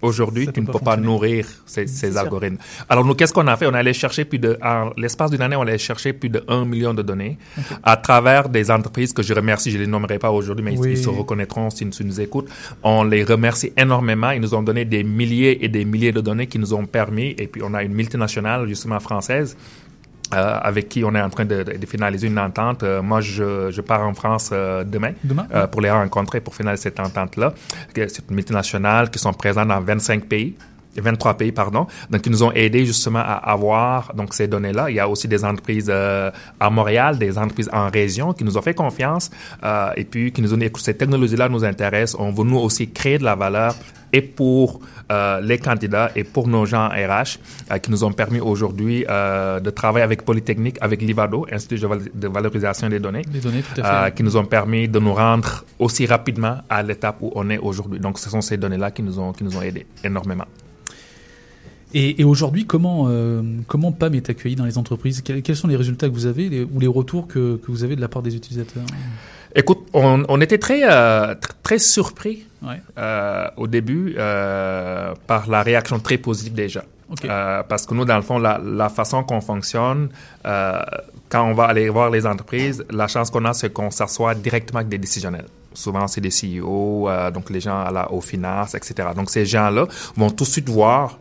aujourd'hui, 0.03 0.49
tu 0.53 0.61
ne 0.61 0.67
peux 0.67 0.79
pas 0.79 0.97
nourrir 0.97 1.47
ces, 1.67 1.87
ces 1.87 2.11
sûr. 2.13 2.21
algorithmes. 2.21 2.57
Alors, 2.89 3.05
nous, 3.05 3.15
qu'est-ce 3.15 3.33
qu'on 3.33 3.47
a 3.47 3.57
fait? 3.57 3.67
On 3.67 3.75
allé 3.75 3.93
chercher 3.93 4.25
plus 4.25 4.39
de, 4.39 4.59
en 4.63 4.91
l'espace 4.97 5.31
d'une 5.31 5.43
année, 5.43 5.57
on 5.57 5.63
allé 5.63 5.79
chercher 5.79 6.13
plus 6.13 6.29
de 6.29 6.43
1 6.49 6.65
million 6.65 6.95
de 6.95 7.03
données 7.03 7.39
à 7.83 7.97
travers 7.97 8.49
des 8.49 8.71
entreprises 8.71 9.13
que 9.13 9.23
je 9.23 9.35
remercie, 9.35 9.71
je 9.71 9.79
les 9.79 9.87
nommerai 9.87 10.19
pas 10.19 10.31
aujourd'hui, 10.31 10.65
mais 10.65 10.73
ils- 10.75 10.79
Oui. 10.79 10.91
ils 10.93 10.99
se 10.99 11.09
reconnaîtront 11.09 11.71
s'ils 11.71 11.91
nous 12.07 12.21
écoutent. 12.21 12.49
On 12.83 13.05
les 13.05 13.25
remercie 13.25 13.73
énormément. 13.77 14.31
Ils 14.31 14.41
nous 14.41 14.55
ont 14.55 14.63
donné 14.63 14.85
des 14.85 15.03
milliers 15.05 15.65
et 15.65 15.69
des 15.69 15.85
milliers 15.85 16.13
de 16.13 16.21
données 16.21 16.47
qui 16.47 16.59
nous 16.59 16.75
ont 16.75 16.87
permis, 16.87 17.35
et 17.39 17.47
puis 17.47 17.63
on 17.65 17.75
a 17.75 17.83
une 17.83 17.93
multinationale, 17.95 18.67
justement 18.69 19.01
française, 19.01 19.57
euh, 20.35 20.59
avec 20.61 20.89
qui 20.89 21.05
on 21.05 21.15
est 21.15 21.21
en 21.21 21.31
train 21.31 21.45
de, 21.45 21.63
de 21.63 21.87
finaliser 21.87 22.27
une 22.27 22.39
entente. 22.39 22.83
Euh, 22.83 23.03
moi, 23.03 23.21
je, 23.21 23.71
je 23.71 23.81
pars 23.81 24.07
en 24.07 24.15
France 24.15 24.51
euh, 24.53 24.85
demain, 24.85 25.13
Demain 25.25 25.47
euh, 25.55 25.67
pour 25.67 25.81
les 25.81 25.91
rencontrer, 25.91 26.41
pour 26.41 26.55
finaliser 26.55 26.85
cette 26.85 27.01
entente-là. 27.01 27.55
C'est 27.95 28.29
une 28.29 28.37
multinationale 28.37 29.11
qui 29.11 29.19
sont 29.19 29.33
présentes 29.33 29.69
dans 29.69 29.81
25 29.81 30.25
pays. 30.27 30.55
23 31.01 31.35
pays, 31.35 31.53
pardon. 31.53 31.87
Donc, 32.11 32.25
ils 32.27 32.31
nous 32.33 32.43
ont 32.43 32.53
aidés 32.53 32.85
justement 32.87 33.21
à 33.21 33.35
avoir 33.35 34.13
donc 34.15 34.35
ces 34.35 34.49
données-là. 34.49 34.91
Il 34.91 34.97
y 34.97 35.01
a 35.01 35.09
aussi 35.09 35.29
des 35.29 35.45
entreprises 35.45 35.87
euh, 35.89 36.31
à 36.61 36.71
Montréal, 36.71 37.19
des 37.19 37.37
entreprises 37.39 37.71
en 37.73 37.89
région 37.91 38.33
qui 38.33 38.45
nous 38.45 38.57
ont 38.59 38.63
fait 38.63 38.75
confiance 38.75 39.31
euh, 39.65 39.91
et 39.97 40.05
puis 40.05 40.33
qui 40.33 40.43
nous 40.43 40.53
ont 40.55 40.57
dit, 40.57 40.67
écoute, 40.67 40.83
ces 40.85 40.95
technologies-là 40.97 41.49
nous 41.49 41.65
intéressent. 41.65 42.17
On 42.21 42.31
veut 42.31 42.45
nous 42.45 42.59
aussi 42.59 42.91
créer 42.91 43.19
de 43.19 43.25
la 43.25 43.35
valeur 43.35 43.75
et 44.11 44.23
pour 44.23 44.81
euh, 45.13 45.41
les 45.43 45.59
candidats 45.59 46.11
et 46.17 46.25
pour 46.25 46.49
nos 46.49 46.65
gens 46.65 46.89
RH 46.89 47.39
euh, 47.71 47.77
qui 47.79 47.91
nous 47.91 48.05
ont 48.05 48.13
permis 48.13 48.41
aujourd'hui 48.41 49.05
euh, 49.09 49.61
de 49.61 49.69
travailler 49.71 50.03
avec 50.05 50.25
Polytechnique, 50.25 50.77
avec 50.81 51.03
l'IVADO, 51.03 51.47
Institut 51.53 51.79
de 51.81 51.87
val- 51.87 52.01
de 52.15 52.29
valorisation 52.29 52.89
des 52.89 53.01
données, 53.01 53.23
Les 53.33 53.41
données, 53.41 53.63
tout 53.63 53.81
à 53.83 54.07
fait. 54.07 54.15
qui 54.15 54.23
nous 54.23 54.37
ont 54.39 54.45
permis 54.47 54.89
de 54.89 54.99
nous 54.99 55.13
rendre 55.13 55.65
aussi 55.79 56.07
rapidement 56.07 56.57
à 56.71 56.83
l'étape 56.83 57.17
où 57.21 57.31
on 57.35 57.51
est 57.51 57.59
aujourd'hui. 57.59 58.01
Donc, 58.01 58.19
ce 58.19 58.31
sont 58.31 58.41
ces 58.41 58.57
données-là 58.57 58.91
qui 58.91 59.03
nous 59.03 59.19
ont, 59.19 59.33
qui 59.33 59.45
nous 59.45 59.55
ont 59.57 59.63
aidés 59.63 59.87
énormément. 60.03 60.45
Et, 61.95 62.21
et 62.21 62.25
aujourd'hui, 62.25 62.67
comment, 62.67 63.07
euh, 63.09 63.43
comment 63.67 63.93
PAM 63.93 64.15
est 64.15 64.29
accueilli 64.29 64.57
dans 64.57 64.67
les 64.67 64.77
entreprises? 64.79 65.23
Quels, 65.23 65.43
quels 65.43 65.57
sont 65.57 65.69
les 65.69 65.77
résultats 65.77 66.09
que 66.09 66.15
vous 66.15 66.27
avez 66.27 66.49
les- 66.49 66.65
ou 66.65 66.81
les 66.81 66.87
retours 66.87 67.27
que, 67.27 67.57
que 67.57 67.71
vous 67.71 67.83
avez 67.85 67.97
de 67.97 68.01
la 68.01 68.09
part 68.09 68.23
des 68.23 68.37
utilisateurs? 68.37 68.83
Écoute, 69.55 69.87
on, 69.95 70.23
on 70.29 70.41
était 70.43 70.59
très, 70.59 70.83
euh, 70.85 71.35
très 71.63 71.79
surpris 71.79 72.45
Ouais. 72.61 72.81
euh, 72.99 73.47
au 73.57 73.67
début 73.69 74.15
par 75.27 75.49
la 75.49 75.63
réaction 75.63 75.99
très 76.01 76.19
positive 76.19 76.55
des 76.55 76.69
gens. 76.69 76.83
Parce 77.69 77.87
que 77.87 77.95
nous, 77.95 78.05
dans 78.05 78.17
le 78.17 78.23
fond, 78.23 78.39
la, 78.39 78.61
la 78.63 78.89
façon 78.91 79.23
qu'on 79.25 79.41
fonctionne, 79.41 80.09
quand 80.45 81.45
on 81.45 81.55
va 81.55 81.65
aller 81.65 81.89
voir 81.89 82.11
les 82.11 82.27
entreprises, 82.27 82.85
la 82.91 83.07
chance 83.09 83.31
qu'on 83.31 83.45
a, 83.47 83.55
c'est 83.55 83.73
qu'on 83.73 83.91
s'assoit 83.91 84.35
directement 84.35 84.81
avec 84.81 84.89
des 84.91 84.99
décisionnels. 84.99 85.47
Souvent, 85.75 86.09
c'est 86.09 86.21
des 86.21 86.31
CEO, 86.31 87.09
euh, 87.09 87.31
donc 87.31 87.51
les 87.51 87.61
gens 87.61 87.79
à 87.81 87.91
la, 87.93 88.11
aux 88.13 88.21
finances, 88.21 88.75
etc. 88.75 89.11
Donc, 89.15 89.31
ces 89.31 89.47
gens-là 89.47 89.87
vont 90.17 90.29
tout 90.31 90.45
de 90.45 90.49
suite 90.49 90.69
voir 90.69 91.19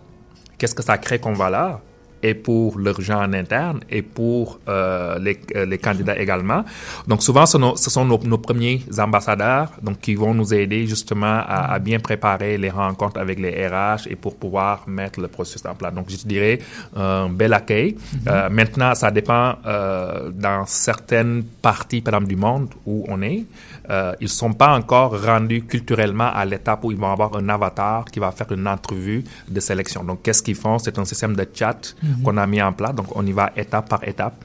qu'est-ce 0.57 0.75
que 0.75 0.83
ça 0.83 0.97
crée 0.97 1.19
comme 1.19 1.35
valeur 1.35 1.79
et 2.23 2.33
pour 2.33 2.79
leurs 2.79 2.99
gens 2.99 3.21
en 3.23 3.31
interne 3.31 3.81
et 3.91 4.01
pour 4.01 4.59
euh, 4.67 5.19
les, 5.19 5.39
euh, 5.55 5.67
les 5.67 5.77
candidats 5.77 6.17
également. 6.17 6.65
Donc 7.07 7.21
souvent, 7.21 7.45
ce, 7.45 7.59
nos- 7.59 7.75
ce 7.75 7.91
sont 7.91 8.05
nos, 8.05 8.17
nos 8.23 8.39
premiers 8.39 8.81
ambassadeurs 8.97 9.69
donc 9.83 9.99
qui 9.99 10.15
vont 10.15 10.33
nous 10.33 10.51
aider 10.51 10.87
justement 10.87 11.27
à, 11.47 11.73
à 11.73 11.77
bien 11.77 11.99
préparer 11.99 12.57
les 12.57 12.71
rencontres 12.71 13.19
avec 13.19 13.37
les 13.39 13.67
RH 13.67 14.07
et 14.09 14.15
pour 14.15 14.35
pouvoir 14.35 14.83
mettre 14.87 15.19
le 15.21 15.27
processus 15.27 15.63
en 15.67 15.75
place. 15.75 15.93
Donc 15.93 16.09
je 16.09 16.17
dirais 16.25 16.57
un 16.95 17.29
bel 17.29 17.53
accueil. 17.53 17.95
Euh, 18.27 18.49
maintenant, 18.49 18.95
ça 18.95 19.11
dépend 19.11 19.53
euh, 19.67 20.31
dans 20.33 20.65
certaines 20.65 21.43
parties, 21.61 22.01
par 22.01 22.15
exemple, 22.15 22.29
du 22.29 22.35
monde 22.35 22.69
où 22.87 23.05
on 23.09 23.21
est. 23.21 23.45
Euh, 23.89 24.13
ils 24.19 24.29
sont 24.29 24.53
pas 24.53 24.75
encore 24.75 25.21
rendus 25.23 25.63
culturellement 25.63 26.29
à 26.33 26.43
l'étape 26.45 26.83
où 26.83 26.91
ils 26.91 26.97
vont 26.97 27.11
avoir 27.11 27.35
un 27.35 27.47
avatar 27.49 28.05
qui 28.05 28.19
va 28.19 28.31
faire 28.31 28.51
une 28.51 28.67
entrevue 28.67 29.23
de 29.47 29.59
sélection. 29.59 30.03
Donc, 30.03 30.23
qu'est-ce 30.23 30.43
qu'ils 30.43 30.55
font? 30.55 30.77
C'est 30.79 30.97
un 30.99 31.05
système 31.05 31.35
de 31.35 31.47
chat 31.53 31.95
Mhm. 32.03 32.23
qu'on 32.23 32.37
a 32.37 32.45
mis 32.47 32.61
en 32.61 32.73
place. 32.73 32.93
Donc, 32.95 33.07
on 33.15 33.25
y 33.25 33.31
va 33.31 33.51
étape 33.55 33.87
par 33.89 34.03
étape 34.07 34.35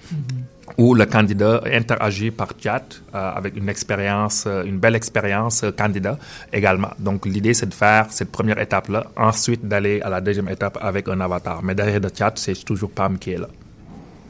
où 0.79 0.95
le 0.95 1.05
candidat 1.07 1.61
interagit 1.67 2.31
par 2.31 2.49
chat 2.59 2.83
euh, 3.15 3.33
avec 3.35 3.57
une 3.57 3.69
expérience, 3.69 4.45
euh, 4.47 4.63
une 4.65 4.79
belle 4.79 4.95
expérience 4.95 5.65
euh, 5.65 5.71
candidat 5.73 6.17
également. 6.53 6.91
Donc 6.99 7.27
l'idée 7.27 7.53
c'est 7.53 7.67
de 7.69 7.75
faire 7.75 8.07
cette 8.11 8.31
première 8.33 8.59
étape 8.59 8.89
là, 8.89 9.07
ensuite 9.17 9.67
d'aller 9.67 10.01
à 10.01 10.09
la 10.09 10.21
deuxième 10.21 10.49
étape 10.49 10.79
avec 10.81 11.09
un 11.09 11.21
avatar. 11.21 11.63
Mais 11.63 11.75
derrière 11.75 12.01
le 12.01 12.09
chat, 12.17 12.33
c'est 12.37 12.55
toujours 12.65 12.91
Pam 12.91 13.19
qui 13.19 13.33
est 13.33 13.39
là. 13.39 13.49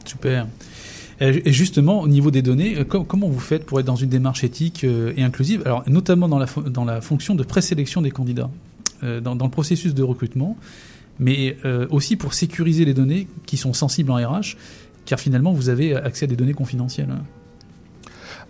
Super. 0.03 0.47
Euh, 1.21 1.39
Et 1.45 1.51
justement, 1.53 2.01
au 2.01 2.07
niveau 2.07 2.31
des 2.31 2.41
données, 2.41 2.77
euh, 2.77 2.83
com- 2.83 3.05
comment 3.07 3.27
vous 3.29 3.39
faites 3.39 3.65
pour 3.65 3.79
être 3.79 3.85
dans 3.85 3.95
une 3.95 4.09
démarche 4.09 4.43
éthique 4.43 4.83
euh, 4.83 5.13
et 5.15 5.23
inclusive? 5.23 5.61
Alors, 5.65 5.83
notamment 5.87 6.27
dans 6.27 6.39
la, 6.39 6.47
dans 6.67 6.85
la 6.85 7.01
fonction 7.01 7.35
de 7.35 7.43
présélection 7.43 8.01
des 8.01 8.11
candidats, 8.11 8.49
dans, 9.21 9.35
dans 9.35 9.45
le 9.45 9.51
processus 9.51 9.93
de 9.93 10.01
recrutement, 10.03 10.55
mais 11.19 11.57
aussi 11.89 12.15
pour 12.15 12.33
sécuriser 12.33 12.85
les 12.85 12.93
données 12.93 13.27
qui 13.45 13.57
sont 13.57 13.73
sensibles 13.73 14.09
en 14.11 14.15
RH, 14.15 14.55
car 15.05 15.19
finalement, 15.19 15.51
vous 15.51 15.67
avez 15.67 15.93
accès 15.93 16.23
à 16.23 16.27
des 16.27 16.37
données 16.37 16.53
confidentielles. 16.53 17.09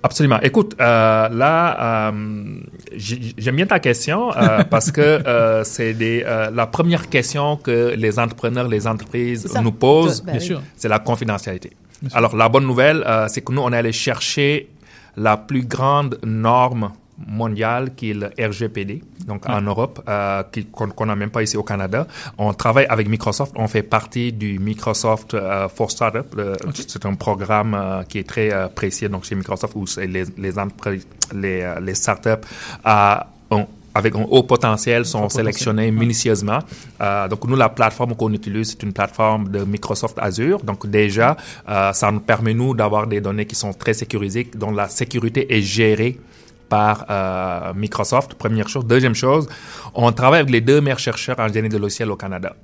Absolument. 0.04 0.40
Écoute, 0.42 0.76
euh, 0.80 1.30
là, 1.30 2.12
euh, 2.12 2.58
j'aime 2.96 3.56
bien 3.56 3.66
ta 3.66 3.80
question 3.80 4.32
euh, 4.36 4.64
parce 4.70 4.92
que 4.92 5.02
euh, 5.02 5.64
c'est 5.64 5.96
euh, 6.02 6.52
la 6.52 6.68
première 6.68 7.10
question 7.10 7.56
que 7.58 7.96
les 7.98 8.20
entrepreneurs, 8.20 8.68
les 8.68 8.86
entreprises 8.86 9.48
nous 9.64 9.72
posent, 9.72 10.22
Bah 10.22 10.34
Bien 10.34 10.42
oui. 10.42 10.46
sûr. 10.46 10.62
c'est 10.76 10.90
la 10.90 11.00
confidentialité. 11.00 11.72
Alors, 12.14 12.36
la 12.36 12.50
bonne 12.50 12.66
nouvelle, 12.66 13.04
euh, 13.08 13.28
c'est 13.30 13.42
que 13.42 13.52
nous, 13.54 13.62
on 13.62 13.72
est 13.72 13.78
allé 13.78 13.92
chercher 13.94 14.70
la 15.16 15.38
plus 15.38 15.64
grande 15.66 16.20
norme 16.24 16.92
mondiale 17.28 17.94
qui 17.96 18.10
est 18.12 18.14
le 18.16 18.32
RGPD. 18.40 19.02
donc 19.28 19.48
en 19.48 19.62
Europe, 19.62 20.02
euh, 20.10 20.44
qu'on 20.74 20.90
qu'on 20.90 21.06
n'a 21.06 21.16
même 21.16 21.30
pas 21.30 21.44
ici 21.44 21.56
au 21.56 21.64
Canada. 21.64 22.06
On 22.38 22.52
travaille 22.54 22.88
avec 22.90 23.08
Microsoft. 23.08 23.54
On 23.56 23.68
fait 23.70 23.84
partie 23.84 24.34
du 24.34 24.60
Microsoft 24.60 25.34
euh, 25.36 25.70
for 25.70 25.92
Startup. 25.92 26.26
C'est 26.74 27.06
un 27.06 27.14
programme 27.14 27.74
euh, 27.76 28.04
qui 28.04 28.18
est 28.20 28.28
très 28.28 28.52
euh, 28.52 28.68
précis 28.68 29.08
donc 29.08 29.24
chez 29.24 29.36
Microsoft 29.36 29.74
où 29.76 29.86
les 29.98 30.08
les 30.38 30.52
les, 31.34 31.62
euh, 31.62 31.80
les 31.80 31.96
startups 31.96 32.44
à 32.84 33.28
ont- 33.52 33.68
avec 33.96 34.16
un 34.16 34.26
haut 34.30 34.44
potentiel 34.44 35.06
sont 35.06 35.30
sélectionnés 35.30 35.92
minutieusement. 35.92 36.60
Euh, 37.02 37.28
donc 37.28 37.46
nous, 37.48 37.56
la 37.56 37.70
plateforme 37.70 38.16
qu'on 38.16 38.34
utilise, 38.34 38.72
c'est 38.72 38.84
une 38.84 38.94
plateforme 38.94 39.50
de 39.50 39.64
Microsoft 39.64 40.18
Azure. 40.20 40.62
Donc 40.64 40.88
déjà, 40.88 41.38
euh, 41.70 41.94
ça 41.94 42.12
nous 42.12 42.20
permet 42.20 42.54
nous 42.54 42.74
d'avoir 42.74 43.08
des 43.08 43.22
données 43.22 43.46
qui 43.46 43.56
sont 43.56 43.74
très 43.74 43.94
sécurisées, 43.94 44.50
dont 44.56 44.72
la 44.72 44.90
sécurité 44.90 45.56
est 45.56 45.62
gérée 45.62 46.20
par 46.70 47.06
euh, 47.10 47.74
Microsoft, 47.76 48.34
première 48.34 48.68
chose. 48.68 48.86
Deuxième 48.86 49.16
chose, 49.16 49.48
on 49.94 50.12
travaille 50.12 50.40
avec 50.40 50.52
les 50.52 50.62
deux 50.62 50.82
meilleurs 50.82 51.00
chercheurs 51.00 51.40
en 51.40 51.48
génie 51.48 51.70
de 51.70 51.78
logiciel 51.78 52.10
au 52.10 52.16
Canada. 52.16 52.56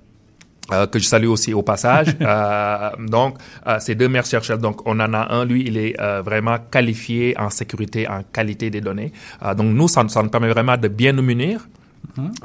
Euh, 0.71 0.87
que 0.87 0.99
je 0.99 1.05
salue 1.05 1.27
aussi 1.27 1.53
au 1.53 1.61
passage. 1.63 2.07
Euh, 2.29 2.89
donc, 2.99 3.37
euh, 3.65 3.77
ces 3.79 3.95
deux 3.95 4.07
meilleurs 4.07 4.25
chercheurs, 4.25 4.59
donc 4.59 4.85
on 4.85 4.99
en 4.99 5.13
a 5.13 5.33
un, 5.33 5.45
lui, 5.45 5.63
il 5.65 5.77
est 5.77 5.99
euh, 5.99 6.21
vraiment 6.21 6.57
qualifié 6.69 7.35
en 7.39 7.49
sécurité, 7.49 8.07
en 8.07 8.21
qualité 8.31 8.69
des 8.69 8.81
données. 8.81 9.11
Euh, 9.43 9.55
donc 9.55 9.73
nous, 9.73 9.87
ça, 9.87 10.07
ça 10.09 10.21
nous 10.21 10.29
permet 10.29 10.49
vraiment 10.49 10.77
de 10.77 10.87
bien 10.87 11.11
nous 11.13 11.23
munir. 11.23 11.67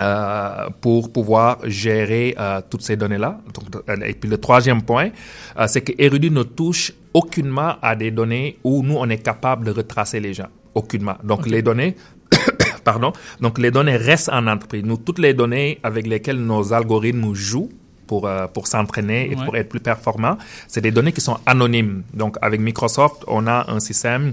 euh, 0.01 0.69
pour 0.81 1.13
pouvoir 1.13 1.59
gérer 1.65 2.35
euh, 2.39 2.61
toutes 2.69 2.83
ces 2.83 2.97
données-là. 2.97 3.41
Et 4.05 4.15
puis 4.15 4.29
le 4.29 4.39
troisième 4.39 4.83
point, 4.83 5.11
euh, 5.59 5.67
c'est 5.67 5.81
que 5.83 5.93
Erudit 5.99 6.31
ne 6.31 6.43
touche 6.43 6.93
aucunement 7.13 7.75
à 7.83 7.97
des 7.97 8.11
données 8.11 8.59
où 8.65 8.83
nous, 8.83 8.97
on 8.97 9.09
est 9.09 9.19
capable 9.23 9.65
de 9.67 9.71
retracer 9.71 10.21
les 10.21 10.35
gens. 10.35 10.49
Aucunement. 10.75 11.17
Donc 11.23 11.47
les 11.47 11.63
données, 11.63 11.95
pardon, 12.85 13.13
donc 13.41 13.59
les 13.59 13.71
données 13.71 13.97
restent 13.97 14.31
en 14.33 14.47
entreprise. 14.47 14.83
Nous, 14.85 14.97
toutes 14.97 15.21
les 15.21 15.35
données 15.35 15.79
avec 15.83 16.07
lesquelles 16.07 16.41
nos 16.45 16.73
algorithmes 16.73 17.33
jouent, 17.35 17.71
pour, 18.07 18.27
euh, 18.27 18.47
pour 18.47 18.67
s'entraîner 18.67 19.31
et 19.31 19.37
Ouais. 19.37 19.45
pour 19.45 19.57
être 19.57 19.69
plus 19.69 19.81
performants, 19.81 20.37
c'est 20.69 20.81
des 20.81 20.91
données 20.91 21.13
qui 21.13 21.21
sont 21.21 21.39
anonymes. 21.47 22.03
Donc, 22.13 22.37
avec 22.43 22.61
Microsoft, 22.61 23.25
on 23.27 23.47
a 23.47 23.71
un 23.71 23.81
système 23.81 24.33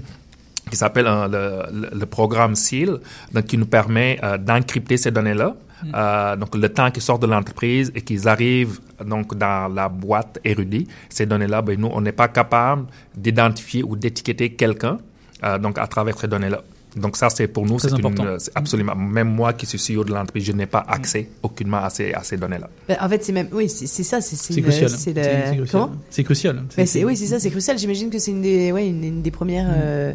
qui 0.70 0.76
s'appelle 0.76 1.06
euh, 1.08 1.66
le, 1.72 1.98
le- 1.98 2.06
programme 2.06 2.54
SEAL, 2.54 2.98
donc 3.32 3.44
qui 3.46 3.58
nous 3.58 3.66
permet 3.66 4.18
euh, 4.22 4.38
d'encrypter 4.38 4.96
ces 4.96 5.10
données-là. 5.10 5.54
Euh, 5.94 6.36
donc, 6.36 6.54
le 6.54 6.68
temps 6.68 6.90
qu'ils 6.92 7.02
sortent 7.02 7.22
de 7.22 7.26
l'entreprise 7.26 7.90
et 7.96 8.02
qu'ils 8.02 8.28
arrivent 8.28 8.78
donc 9.04 9.34
dans 9.34 9.66
la 9.74 9.88
boîte 9.88 10.38
érudit, 10.44 10.86
ces 11.08 11.26
données-là, 11.26 11.60
ben, 11.62 11.78
nous, 11.80 11.90
on 11.92 12.00
n'est 12.00 12.12
pas 12.12 12.28
capable 12.28 12.84
d'identifier 13.16 13.82
ou 13.82 13.96
d'étiqueter 13.96 14.52
quelqu'un 14.54 14.98
euh, 15.42 15.58
donc 15.58 15.78
à 15.78 15.86
travers 15.88 16.16
ces 16.16 16.28
données-là. 16.28 16.60
Donc 16.96 17.16
ça, 17.16 17.30
c'est 17.30 17.48
pour 17.48 17.64
nous, 17.66 17.78
c'est 17.78 17.88
une- 17.88 17.94
important. 17.96 18.36
c'est 18.38 18.52
absolument. 18.54 18.94
Même 18.94 19.28
moi 19.28 19.52
qui 19.54 19.64
suis 19.66 19.78
CEO 19.78 20.04
de 20.04 20.12
l'entreprise, 20.12 20.44
je 20.44 20.52
n'ai 20.52 20.66
pas 20.66 20.84
accès 20.86 21.28
aucunement 21.42 21.78
à 21.78 21.88
ces, 21.90 22.12
à 22.12 22.22
ces 22.22 22.36
données-là. 22.36 22.68
Bah, 22.88 22.96
en 23.00 23.08
fait, 23.08 23.24
c'est 23.24 23.32
même, 23.32 23.48
oui, 23.52 23.68
c'est 23.68 23.86
ça, 24.02 24.20
c'est 24.20 24.36
c'est 24.36 24.60
crucial. 24.60 24.90
c'est 24.90 25.12
le- 25.14 25.22
crucial. 25.56 25.68
comment? 25.70 25.92
C'est 26.10 26.24
crucial. 26.24 26.62
C'est- 26.84 27.04
oui, 27.04 27.16
c'est 27.16 27.26
ça, 27.26 27.38
c'est 27.40 27.50
crucial. 27.50 27.78
J'imagine 27.78 28.10
que 28.10 28.18
c'est 28.18 28.30
une 28.30 28.42
des, 28.42 28.72
ouais, 28.72 28.88
une, 28.88 29.02
une 29.04 29.22
des 29.22 29.30
premières 29.30 29.68
euh, 29.74 30.12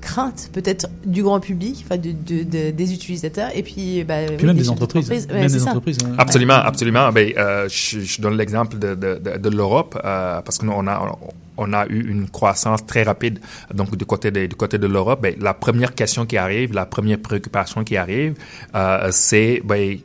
craintes, 0.00 0.50
peut-être 0.52 0.88
du 1.04 1.22
grand 1.22 1.40
public, 1.40 1.84
enfin 1.84 1.96
de, 1.96 2.10
de- 2.12 2.42
de- 2.42 2.70
des 2.70 2.92
utilisateurs, 2.92 3.50
et 3.54 3.62
puis, 3.62 4.02
bah, 4.04 4.16
oui, 4.38 4.44
même 4.44 4.56
des 4.56 4.68
entreprises. 4.70 5.08
d'entreprise. 5.08 5.28
Même 5.28 5.36
Ouais, 5.36 5.42
des 5.46 5.48
c'est 5.52 5.58
ça. 5.60 5.70
entreprises, 5.70 5.98
ouais. 6.04 6.10
Absolument, 6.18 6.54
absolument. 6.54 7.12
Ben, 7.12 7.32
euh, 7.36 7.68
je, 7.68 8.00
je 8.00 8.20
donne 8.20 8.36
l'exemple 8.36 8.78
de, 8.78 8.94
de, 8.94 9.18
de, 9.18 9.38
de 9.38 9.48
l'Europe 9.48 9.98
euh, 10.04 10.40
parce 10.42 10.58
que 10.58 10.66
nous, 10.66 10.72
on 10.74 10.86
a 10.86 11.16
on 11.58 11.72
a 11.72 11.86
eu 11.86 12.10
une 12.10 12.28
croissance 12.28 12.84
très 12.84 13.02
rapide. 13.02 13.38
Donc 13.72 13.96
du 13.96 14.04
côté 14.04 14.30
de, 14.30 14.44
du 14.46 14.56
côté 14.56 14.76
de 14.76 14.86
l'Europe, 14.86 15.20
ben, 15.22 15.34
la 15.40 15.54
première 15.54 15.94
question 15.94 16.26
qui 16.26 16.36
arrive, 16.36 16.74
la 16.74 16.84
première 16.84 17.18
préoccupation 17.18 17.82
qui 17.82 17.96
arrive, 17.96 18.34
euh, 18.74 19.08
c'est 19.10 19.62
ben, 19.64 19.96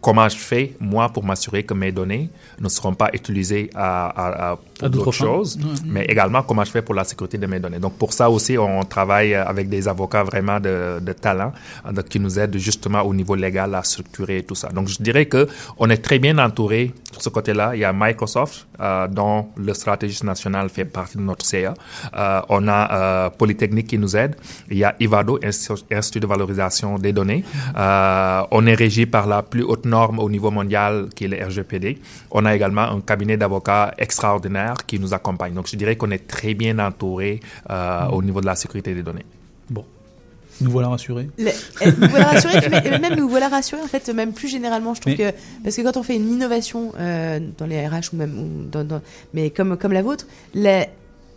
comment 0.00 0.28
je 0.28 0.36
fais 0.36 0.74
moi 0.80 1.08
pour 1.08 1.24
m'assurer 1.24 1.62
que 1.62 1.74
mes 1.74 1.92
données 1.92 2.30
ne 2.60 2.68
seront 2.68 2.94
pas 2.94 3.10
utilisées 3.12 3.70
à, 3.74 4.56
d'autres 4.82 5.12
choses, 5.12 5.58
mais 5.84 6.04
également 6.06 6.42
comment 6.42 6.64
je 6.64 6.70
fais 6.70 6.82
pour 6.82 6.94
la 6.94 7.04
sécurité 7.04 7.36
de 7.36 7.46
mes 7.46 7.60
données. 7.60 7.78
Donc 7.78 7.94
pour 7.94 8.12
ça 8.12 8.30
aussi, 8.30 8.56
on 8.56 8.82
travaille 8.84 9.34
avec 9.34 9.68
des 9.68 9.88
avocats 9.88 10.22
vraiment 10.22 10.58
de, 10.58 11.00
de 11.00 11.12
talent 11.12 11.52
euh, 11.86 11.92
donc, 11.92 12.06
qui 12.08 12.18
nous 12.18 12.38
aident 12.38 12.56
justement 12.56 13.02
au 13.02 13.12
niveau 13.14 13.34
légal 13.34 13.74
à 13.74 13.82
structurer 13.82 14.42
tout 14.42 14.54
ça. 14.54 14.68
Donc 14.68 14.88
je 14.88 15.02
dirais 15.02 15.26
que 15.26 15.46
on 15.78 15.90
est 15.90 15.98
très 15.98 16.18
bien 16.18 16.38
entouré 16.38 16.94
sur 17.12 17.22
ce 17.22 17.28
côté-là. 17.28 17.72
Il 17.74 17.80
y 17.80 17.84
a 17.84 17.92
Microsoft 17.92 18.66
euh, 18.80 19.08
dont 19.08 19.48
le 19.56 19.74
stratégiste 19.74 20.24
national 20.24 20.68
fait 20.70 20.84
partie 20.84 21.18
de 21.18 21.22
notre 21.22 21.44
CA. 21.44 21.74
Euh, 22.16 22.40
on 22.48 22.66
a 22.68 22.92
euh, 22.92 23.30
Polytechnique 23.30 23.88
qui 23.88 23.98
nous 23.98 24.16
aide. 24.16 24.36
Il 24.70 24.78
y 24.78 24.84
a 24.84 24.94
Ivado, 25.00 25.38
Institut 25.44 26.20
de 26.20 26.26
valorisation 26.26 26.98
des 26.98 27.12
données. 27.12 27.44
On 27.76 28.66
est 28.66 28.74
régi 28.74 29.06
par 29.06 29.26
la 29.26 29.42
plus 29.42 29.62
haute 29.62 29.84
norme 29.90 30.18
au 30.18 30.30
niveau 30.30 30.50
mondial 30.50 31.08
qui 31.14 31.24
est 31.24 31.28
le 31.28 31.38
RGPD. 31.44 31.98
On 32.30 32.44
a 32.46 32.54
également 32.54 32.82
un 32.96 33.00
cabinet 33.00 33.36
d'avocats 33.36 33.92
extraordinaire 33.98 34.76
qui 34.86 34.98
nous 34.98 35.12
accompagne. 35.12 35.52
Donc 35.54 35.66
je 35.68 35.76
dirais 35.76 35.96
qu'on 35.96 36.10
est 36.10 36.26
très 36.26 36.54
bien 36.54 36.78
entouré 36.78 37.40
euh, 37.68 38.06
au 38.08 38.22
niveau 38.22 38.40
de 38.40 38.46
la 38.46 38.54
sécurité 38.54 38.94
des 38.94 39.02
données. 39.02 39.26
Bon. 39.68 39.84
Nous 40.62 40.70
voilà 40.70 40.88
rassurés. 40.88 41.28
Le- 41.38 41.50
eh, 41.80 41.86
nous 41.86 42.08
voilà 42.08 42.26
rassurés, 42.26 42.60
puis 42.60 42.70
même- 42.90 43.00
même 43.00 43.14
nous 43.18 43.28
voilà 43.28 43.48
rassurés 43.48 43.82
en 43.82 43.86
fait, 43.86 44.08
même 44.10 44.32
plus 44.32 44.48
généralement, 44.48 44.92
je 44.94 45.00
trouve 45.00 45.14
Mais- 45.18 45.32
que 45.32 45.36
parce 45.64 45.74
que 45.76 45.82
quand 45.82 45.96
on 45.96 46.02
fait 46.02 46.16
une 46.16 46.30
innovation 46.30 46.92
euh, 46.98 47.40
dans 47.58 47.66
les 47.66 47.86
RH 47.86 48.12
ou 48.12 48.16
même 48.16 48.34
ou 48.38 48.48
dans, 48.70 48.84
dans- 48.84 49.00
mais 49.34 49.50
comme 49.50 49.76
comme 49.78 49.92
la 49.92 50.02
vôtre, 50.02 50.26
la- 50.54 50.86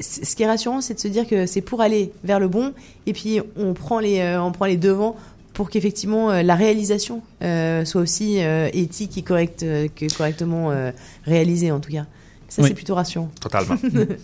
ce 0.02 0.36
qui 0.36 0.44
est 0.44 0.48
rassurant, 0.48 0.82
c'est 0.82 0.96
de 0.96 1.00
se 1.00 1.08
dire 1.08 1.26
que 1.28 1.46
c'est 1.46 1.62
pour 1.62 1.80
aller 1.80 2.12
vers 2.26 2.40
le 2.40 2.50
bon 2.50 2.74
et 3.06 3.14
puis 3.14 3.40
on 3.56 3.74
prend 3.74 4.00
les 4.00 4.20
euh, 4.20 4.42
on 4.42 4.52
prend 4.52 4.66
les 4.66 4.76
devants 4.76 5.16
pour 5.54 5.70
qu'effectivement 5.70 6.32
euh, 6.32 6.42
la 6.44 6.56
réalisation 6.56 7.22
euh, 7.44 7.86
soit 7.86 8.02
aussi 8.02 8.42
euh, 8.44 8.70
éthique 8.74 9.18
et 9.18 9.22
correcte 9.22 9.60
que 9.62 10.16
correctement 10.18 10.72
euh, 10.72 10.92
réalisée 11.26 11.72
en 11.72 11.80
tout 11.80 11.92
cas. 11.92 12.06
Ça 12.50 12.62
Oui. 12.62 12.68
c'est 12.70 12.74
plutôt 12.76 12.96
rassurant. 12.96 13.32
Totalement. 13.40 13.76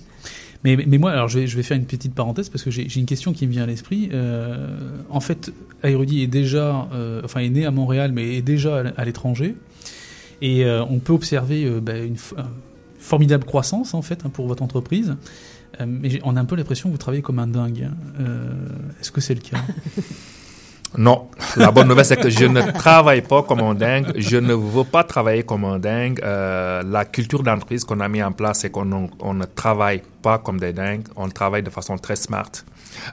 Mais, 0.65 0.75
mais 0.75 0.97
moi, 0.97 1.11
alors 1.11 1.29
je 1.29 1.39
vais, 1.39 1.47
je 1.47 1.55
vais 1.55 1.63
faire 1.63 1.77
une 1.77 1.85
petite 1.85 2.13
parenthèse 2.13 2.49
parce 2.49 2.65
que 2.65 2.69
j'ai 2.69 2.85
une 2.99 3.05
question 3.05 3.31
qui 3.31 3.47
me 3.47 3.51
vient 3.53 3.63
à 3.63 3.65
l'esprit. 3.65 4.09
Euh, 4.11 4.67
en 5.09 5.21
fait, 5.21 5.53
Aérudi 5.83 6.21
est 6.21 6.27
déjà, 6.27 6.85
euh, 6.93 7.21
enfin, 7.23 7.39
est 7.39 7.47
né 7.49 7.65
à 7.65 7.71
Montréal, 7.71 8.11
mais 8.11 8.35
est 8.35 8.41
déjà 8.41 8.83
à 8.97 9.05
l'étranger. 9.05 9.55
Et 10.41 10.65
euh, 10.65 10.83
on 10.89 10.99
peut 10.99 11.13
observer 11.13 11.63
euh, 11.63 11.79
bah, 11.79 11.97
une 11.99 12.17
formidable 12.99 13.45
croissance, 13.45 13.93
en 13.93 14.01
fait, 14.01 14.25
hein, 14.25 14.29
pour 14.29 14.47
votre 14.49 14.61
entreprise. 14.61 15.15
Euh, 15.79 15.85
mais 15.87 16.19
on 16.25 16.35
a 16.35 16.41
un 16.41 16.45
peu 16.45 16.57
l'impression 16.57 16.89
que 16.89 16.91
vous 16.91 16.97
travaillez 16.97 17.23
comme 17.23 17.39
un 17.39 17.47
dingue. 17.47 17.87
hein. 17.89 17.95
Euh, 18.19 18.51
Est-ce 18.99 19.13
que 19.13 19.21
c'est 19.21 19.35
le 19.35 19.39
cas? 19.41 19.61
Non, 20.97 21.29
la 21.55 21.69
bonne 21.71 21.87
nouvelle 21.87 22.03
c'est 22.05 22.19
que 22.19 22.29
je 22.31 22.45
ne 22.45 22.61
travaille 22.71 23.21
pas 23.21 23.43
comme 23.43 23.59
un 23.59 23.75
dingue. 23.75 24.11
Je 24.17 24.37
ne 24.37 24.53
veux 24.53 24.83
pas 24.83 25.03
travailler 25.03 25.43
comme 25.43 25.63
un 25.65 25.77
dingue. 25.77 26.19
Euh, 26.23 26.81
la 26.83 27.05
culture 27.05 27.43
d'entreprise 27.43 27.83
qu'on 27.83 27.99
a 27.99 28.07
mis 28.07 28.23
en 28.23 28.31
place, 28.31 28.61
c'est 28.61 28.71
qu'on 28.71 28.85
ne- 28.85 29.07
on 29.19 29.35
ne 29.35 29.45
travaille 29.45 30.01
pas 30.23 30.39
comme 30.39 30.59
des 30.59 30.73
dingues. 30.73 31.03
On 31.15 31.29
travaille 31.29 31.61
de 31.61 31.69
façon 31.69 31.95
très 31.97 32.15
smart. 32.15 32.49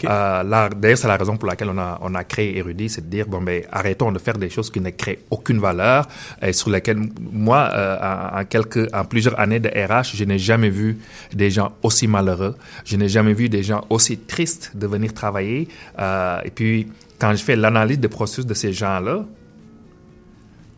Euh, 0.05 0.42
là, 0.42 0.70
D'ailleurs, 0.70 0.96
c'est 0.98 1.06
la 1.06 1.18
raison 1.18 1.36
pour 1.36 1.48
laquelle 1.48 1.68
on 1.68 1.76
a, 1.78 1.98
on 2.00 2.14
a 2.14 2.24
créé 2.24 2.56
Érudit, 2.56 2.88
c'est 2.88 3.02
de 3.02 3.10
dire 3.10 3.26
bon 3.26 3.42
ben 3.42 3.62
arrêtons 3.70 4.10
de 4.10 4.18
faire 4.18 4.38
des 4.38 4.48
choses 4.48 4.70
qui 4.70 4.80
ne 4.80 4.88
créent 4.90 5.18
aucune 5.30 5.60
valeur 5.60 6.08
et 6.40 6.55
sur 6.55 6.70
lesquelles 6.70 6.98
moi, 7.30 7.68
euh, 7.74 8.40
en, 8.40 8.44
quelques, 8.46 8.88
en 8.94 9.05
plusieurs 9.05 9.38
années 9.38 9.60
de 9.60 9.68
RH, 9.68 10.16
je 10.16 10.24
n'ai 10.24 10.38
jamais 10.38 10.70
vu 10.70 10.98
des 11.32 11.50
gens 11.50 11.72
aussi 11.82 12.08
malheureux. 12.08 12.56
Je 12.86 12.96
n'ai 12.96 13.08
jamais 13.10 13.34
vu 13.34 13.50
des 13.50 13.62
gens 13.62 13.84
aussi 13.90 14.16
tristes 14.16 14.72
de 14.74 14.86
venir 14.86 15.12
travailler. 15.12 15.68
Euh, 15.98 16.40
et 16.44 16.50
puis 16.50 16.88
quand 17.18 17.32
je 17.32 17.42
fais 17.42 17.56
l'analyse 17.56 17.98
des 17.98 18.08
processus 18.08 18.46
de 18.46 18.54
ces 18.54 18.72
gens-là, 18.72 19.24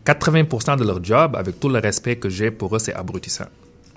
80% 0.05 0.77
de 0.77 0.83
leur 0.85 1.03
job, 1.03 1.35
avec 1.35 1.59
tout 1.59 1.69
le 1.69 1.79
respect 1.79 2.15
que 2.15 2.29
j'ai 2.29 2.51
pour 2.51 2.75
eux, 2.75 2.79
c'est 2.79 2.93
abrutissant. 2.93 3.45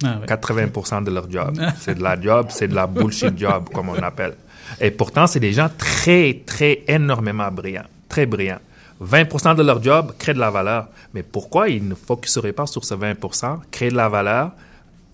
Ah 0.04 0.18
ouais. 0.20 0.26
80% 0.26 1.04
de 1.04 1.10
leur 1.10 1.30
job. 1.30 1.58
c'est 1.78 1.96
de 1.96 2.02
la 2.02 2.20
job, 2.20 2.46
c'est 2.50 2.68
de 2.68 2.74
la 2.74 2.86
bullshit 2.86 3.38
job, 3.38 3.68
comme 3.72 3.88
on 3.88 4.02
appelle. 4.02 4.34
Et 4.80 4.90
pourtant, 4.90 5.26
c'est 5.26 5.40
des 5.40 5.52
gens 5.52 5.70
très, 5.76 6.42
très 6.44 6.82
énormément 6.88 7.50
brillants, 7.50 7.86
très 8.08 8.26
brillants. 8.26 8.60
20% 9.02 9.56
de 9.56 9.62
leur 9.62 9.82
job 9.82 10.12
crée 10.18 10.34
de 10.34 10.38
la 10.38 10.50
valeur. 10.50 10.88
Mais 11.14 11.22
pourquoi 11.22 11.68
ils 11.68 11.86
ne 11.86 11.94
focuseraient 11.94 12.52
pas 12.52 12.66
sur 12.66 12.84
ce 12.84 12.94
20%, 12.94 13.58
créer 13.70 13.90
de 13.90 13.96
la 13.96 14.08
valeur, 14.08 14.52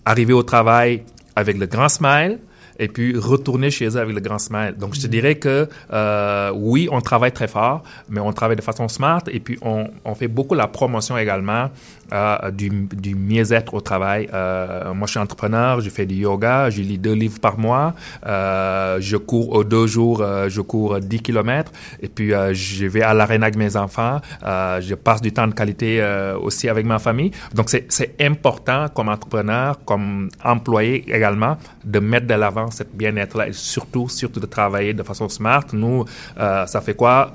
arriver 0.05 0.33
au 0.33 0.43
travail 0.43 1.03
avec 1.35 1.57
le 1.57 1.65
grand 1.65 1.89
smile, 1.89 2.39
et 2.79 2.87
puis 2.87 3.17
retourner 3.17 3.69
chez 3.69 3.87
eux 3.87 3.97
avec 3.97 4.15
le 4.15 4.21
grand 4.21 4.39
smile. 4.39 4.75
Donc, 4.77 4.95
je 4.95 5.01
te 5.01 5.07
dirais 5.07 5.35
que 5.35 5.67
euh, 5.93 6.51
oui, 6.55 6.87
on 6.91 7.01
travaille 7.01 7.31
très 7.31 7.47
fort, 7.47 7.83
mais 8.09 8.19
on 8.19 8.31
travaille 8.33 8.57
de 8.57 8.61
façon 8.61 8.87
smart 8.87 9.23
et 9.27 9.39
puis 9.39 9.57
on, 9.61 9.89
on 10.05 10.15
fait 10.15 10.27
beaucoup 10.27 10.55
la 10.55 10.67
promotion 10.67 11.17
également 11.17 11.69
euh, 12.13 12.51
du, 12.51 12.69
du 12.69 13.15
mieux-être 13.15 13.73
au 13.73 13.81
travail. 13.81 14.29
Euh, 14.33 14.93
moi, 14.93 15.05
je 15.07 15.11
suis 15.11 15.19
entrepreneur, 15.19 15.81
je 15.81 15.89
fais 15.89 16.05
du 16.05 16.15
yoga, 16.15 16.69
je 16.69 16.81
lis 16.81 16.97
deux 16.97 17.13
livres 17.13 17.39
par 17.39 17.57
mois, 17.57 17.93
euh, 18.25 18.97
je 18.99 19.17
cours 19.17 19.53
aux 19.53 19.63
deux 19.63 19.87
jours, 19.87 20.21
euh, 20.21 20.49
je 20.49 20.61
cours 20.61 20.99
10 20.99 21.19
kilomètres 21.21 21.71
et 22.01 22.07
puis 22.07 22.33
euh, 22.33 22.53
je 22.53 22.85
vais 22.85 23.01
à 23.01 23.13
l'arène 23.13 23.43
avec 23.43 23.55
mes 23.55 23.75
enfants, 23.75 24.19
euh, 24.45 24.81
je 24.81 24.95
passe 24.95 25.21
du 25.21 25.31
temps 25.31 25.47
de 25.47 25.53
qualité 25.53 26.01
aussi 26.41 26.69
avec 26.69 26.85
ma 26.85 26.99
famille. 26.99 27.31
Donc, 27.53 27.69
c'est 27.69 28.15
important 28.21 28.87
comme 28.93 29.09
entrepreneur, 29.09 29.77
comme 29.85 30.29
employé 30.43 31.03
également, 31.07 31.57
de 31.83 31.99
mettre 31.99 32.27
de 32.27 32.33
l'avant 32.33 32.71
cette 32.71 32.95
bien-être-là 32.95 33.47
et 33.49 33.53
surtout, 33.53 34.09
surtout 34.09 34.39
de 34.39 34.45
travailler 34.45 34.93
de 34.93 35.03
façon 35.03 35.29
smart. 35.29 35.65
Nous, 35.73 36.05
ça 36.37 36.81
fait 36.81 36.93
quoi? 36.95 37.31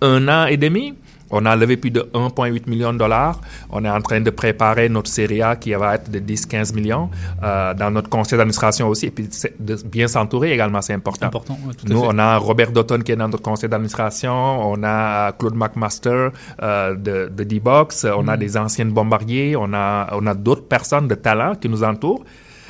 Un 0.00 0.28
an 0.28 0.46
et 0.46 0.56
demi? 0.56 0.94
On 1.32 1.44
a 1.46 1.56
levé 1.56 1.76
plus 1.76 1.90
de 1.90 2.02
1,8 2.14 2.68
million 2.68 2.92
de 2.92 2.98
dollars. 2.98 3.40
On 3.70 3.84
est 3.84 3.90
en 3.90 4.00
train 4.00 4.20
de 4.20 4.30
préparer 4.30 4.88
notre 4.88 5.10
série 5.10 5.42
A 5.42 5.56
qui 5.56 5.72
va 5.72 5.96
être 5.96 6.10
de 6.10 6.20
10-15 6.20 6.74
millions 6.74 7.10
euh, 7.42 7.74
dans 7.74 7.90
notre 7.90 8.08
conseil 8.08 8.36
d'administration 8.38 8.88
aussi. 8.88 9.06
Et 9.06 9.10
puis 9.10 9.28
de 9.58 9.76
bien 9.86 10.06
s'entourer 10.08 10.52
également, 10.52 10.80
c'est 10.82 10.92
important. 10.94 11.26
Important, 11.26 11.58
ouais, 11.66 11.74
tout 11.74 11.86
à 11.86 11.90
Nous, 11.90 12.00
fait. 12.02 12.08
on 12.10 12.18
a 12.18 12.36
Robert 12.36 12.70
Dotton 12.72 13.00
qui 13.00 13.12
est 13.12 13.16
dans 13.16 13.28
notre 13.28 13.42
conseil 13.42 13.68
d'administration. 13.68 14.32
On 14.70 14.82
a 14.84 15.32
Claude 15.32 15.54
McMaster 15.56 16.28
euh, 16.62 16.94
de, 16.94 17.28
de 17.34 17.44
D-Box. 17.44 18.06
On 18.16 18.28
a 18.28 18.36
Mm. 18.36 18.38
des 18.38 18.56
anciennes 18.56 18.90
bombardiers. 18.92 19.56
On 19.56 19.72
a, 19.74 20.08
on 20.12 20.26
a 20.26 20.34
d'autres 20.34 20.66
personnes 20.68 21.08
de 21.08 21.14
talent 21.14 21.54
qui 21.54 21.68
nous 21.68 21.82
entourent 21.82 22.24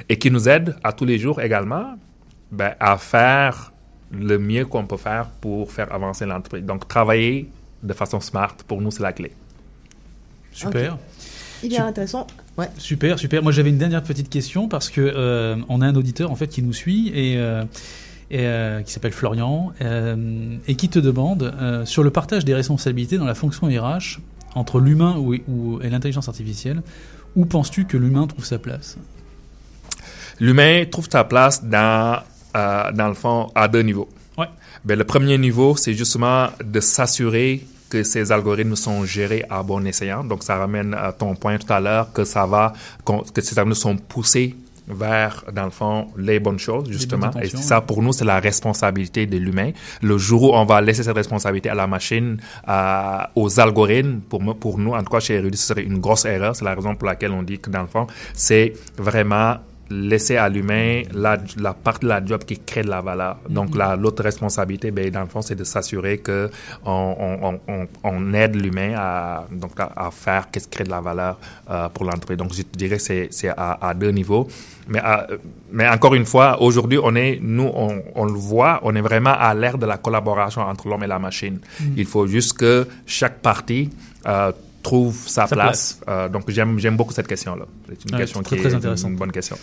et 0.09 0.19
qui 0.19 0.31
nous 0.31 0.49
aident 0.49 0.77
à 0.85 0.93
tous 0.93 1.05
les 1.05 1.19
jours 1.19 1.41
également 1.41 1.95
ben, 2.51 2.75
à 2.81 2.97
faire 2.99 3.73
le 4.11 4.39
mieux 4.39 4.67
qu'on 4.67 4.87
peut 4.87 4.97
faire 4.99 5.27
pour 5.41 5.71
faire 5.73 5.93
avancer 5.93 6.27
l'entreprise. 6.27 6.65
Donc, 6.65 6.87
travailler 6.87 7.49
de 7.83 7.93
façon 7.93 8.21
smart, 8.21 8.57
pour 8.67 8.81
nous, 8.81 8.91
c'est 8.91 9.03
la 9.03 9.13
clé. 9.13 9.33
Super. 10.53 10.95
Ok. 10.95 10.99
Hyper 11.65 11.87
intéressant. 11.87 12.27
Ouais. 12.59 12.69
Super, 12.79 13.19
super. 13.19 13.43
Moi, 13.43 13.53
j'avais 13.53 13.71
une 13.71 13.79
dernière 13.79 14.03
petite 14.03 14.29
question 14.29 14.69
parce 14.69 14.91
que 14.91 15.01
euh, 15.01 15.57
on 15.69 15.81
a 15.81 15.87
un 15.87 15.95
auditeur 15.95 16.31
en 16.31 16.35
fait 16.37 16.49
qui 16.49 16.63
nous 16.63 16.73
suit 16.73 17.09
et, 17.15 17.37
euh, 17.39 17.65
et, 18.31 18.41
euh, 18.47 18.83
qui 18.83 18.93
s'appelle 18.93 19.13
Florian 19.13 19.73
euh, 19.81 20.57
et 20.67 20.75
qui 20.75 20.89
te 20.89 20.99
demande 20.99 21.43
euh, 21.45 21.85
sur 21.87 22.03
le 22.03 22.11
partage 22.11 22.45
des 22.45 22.55
responsabilités 22.55 23.17
dans 23.17 23.25
la 23.25 23.35
fonction 23.37 23.69
RH 23.69 24.19
entre 24.55 24.81
l'humain 24.81 25.17
ou, 25.19 25.35
ou- 25.49 25.81
et 25.83 25.89
l'intelligence 25.89 26.29
artificielle. 26.29 26.83
Où 27.37 27.47
penses-tu 27.47 27.87
que 27.87 27.97
l'humain 27.97 28.27
trouve 28.27 28.45
sa 28.45 28.59
place? 28.59 28.99
L'humain 30.41 30.85
trouve 30.91 31.09
sa 31.11 31.25
place 31.25 31.65
dans, 31.65 32.19
euh, 32.57 32.93
dans 32.93 33.09
le 33.09 33.15
fond 33.15 33.51
à 33.55 33.69
deux 33.69 33.83
niveaux. 33.83 34.09
Ben, 34.85 34.99
le 34.99 35.05
premier 35.05 35.39
niveau, 35.39 35.77
c'est 35.77 35.95
justement 35.95 36.49
de 36.65 36.81
s'assurer 36.81 37.65
que 37.89 38.03
ces 38.03 38.33
algorithmes 38.33 38.75
sont 38.75 39.05
gérés 39.05 39.45
à 39.51 39.63
bon 39.63 39.87
escient. 39.87 40.25
Donc, 40.25 40.43
ça 40.43 40.57
ramène 40.57 40.95
à 40.95 41.13
ton 41.13 41.35
point 41.35 41.59
tout 41.59 41.73
à 41.73 41.79
l'heure 41.79 42.13
que 42.13 42.25
ça 42.25 42.47
va, 42.47 42.73
que 43.05 43.41
ces 43.41 43.59
algorithmes 43.59 43.81
sont 43.81 43.97
poussés 43.97 44.57
vers, 44.89 45.45
dans 45.53 45.67
le 45.67 45.71
fond, 45.71 46.09
les 46.17 46.41
bonnes 46.41 46.59
choses, 46.59 46.91
justement. 46.91 47.31
Et 47.41 47.49
ça, 47.49 47.81
pour 47.81 48.03
nous, 48.03 48.13
c'est 48.13 48.25
la 48.25 48.41
responsabilité 48.41 49.27
de 49.27 49.37
l'humain. 49.37 49.71
Le 50.01 50.19
jour 50.19 50.43
où 50.43 50.55
on 50.55 50.65
va 50.65 50.81
laisser 50.81 51.05
cette 51.05 51.15
responsabilité 51.15 51.69
à 51.69 51.75
la 51.75 51.87
machine, 51.87 52.39
aux 53.37 53.61
algorithmes, 53.61 54.21
pour, 54.29 54.41
pour 54.57 54.79
nous, 54.79 54.95
en 54.95 55.03
tout 55.05 55.13
cas, 55.13 55.21
chez 55.21 55.37
Erudit, 55.37 55.59
ce 55.59 55.69
serait 55.69 55.85
une 55.85 55.99
grosse 55.99 56.25
erreur. 56.25 56.57
C'est 56.57 56.65
la 56.65 56.75
raison 56.75 56.97
pour 56.97 57.07
laquelle 57.07 57.31
on 57.31 57.43
dit 57.43 57.59
que, 57.61 57.71
dans 57.71 57.83
le 57.83 57.87
fond, 57.87 58.07
c'est 58.35 58.73
vraiment 58.97 59.57
laisser 59.93 60.37
à 60.37 60.49
l'humain 60.49 61.03
la, 61.13 61.37
la 61.59 61.75
partie 61.75 62.05
de 62.07 62.09
la 62.09 62.25
job 62.25 62.45
qui 62.45 62.59
crée 62.59 62.83
de 62.83 62.89
la 62.91 63.01
valeur. 63.01 63.37
Donc, 63.49 63.71
Mhm. 63.71 63.79
la, 63.79 63.97
l'autre 63.97 64.23
responsabilité, 64.23 64.91
ben, 64.91 65.11
dans 65.11 65.21
le 65.21 65.27
fond, 65.27 65.43
c'est 65.43 65.55
de 65.55 65.65
s'assurer 65.65 66.19
que 66.19 66.51
on, 66.85 67.15
on, 67.43 67.61
on- 67.73 67.87
on, 68.05 68.35
aide 68.35 68.55
l'humain 68.57 68.95
à, 68.97 69.47
donc, 69.51 69.79
à, 69.79 69.93
à 69.97 70.11
faire 70.11 70.51
qu'est-ce 70.51 70.67
qui 70.69 70.77
crée 70.77 70.85
de 70.85 70.91
la 70.91 71.01
valeur 71.01 71.39
euh, 71.71 71.89
pour 71.91 72.05
l'entreprise. 72.05 72.37
Donc, 72.39 72.53
je 72.55 72.63
dirais 72.63 72.97
que 72.97 73.03
c'est, 73.31 73.49
à, 73.49 73.89
à 73.89 73.95
deux 73.95 74.11
niveaux. 74.11 74.49
Mais, 74.89 74.99
à- 74.99 75.27
mais 75.71 75.89
encore 75.89 76.15
une 76.15 76.27
fois, 76.27 76.61
aujourd'hui, 76.63 76.99
on 77.03 77.15
est, 77.15 77.39
nous, 77.43 77.71
on, 77.75 78.03
on 78.15 78.25
le 78.25 78.33
voit, 78.33 78.81
on 78.83 78.95
est 78.97 79.01
vraiment 79.01 79.35
à 79.39 79.55
l'ère 79.55 79.79
de 79.79 79.87
la 79.87 79.99
collaboration 79.99 80.63
entre 80.63 80.89
l'homme 80.89 81.05
et 81.05 81.07
la 81.07 81.19
machine. 81.19 81.59
Mhm. 81.81 81.95
Il 81.97 82.07
faut 82.07 82.27
juste 82.27 82.55
que 82.59 82.87
chaque 83.07 83.39
partie 83.41 83.91
euh, 84.27 84.53
trouve 84.83 85.17
sa, 85.27 85.47
Sa 85.47 85.57
place. 85.57 86.01
Euh, 86.09 86.29
donc, 86.29 86.49
j'aime, 86.49 86.97
beaucoup 86.97 87.13
cette 87.13 87.29
question-là. 87.29 87.67
C'est 87.89 88.11
une 88.11 88.19
question 88.19 88.43
très, 88.43 88.57
qui 88.57 88.63
très 88.63 88.73
est 88.73 88.77
intéressante. 88.77 89.11
une 89.11 89.17
bonne 89.17 89.33
question. 89.33 89.57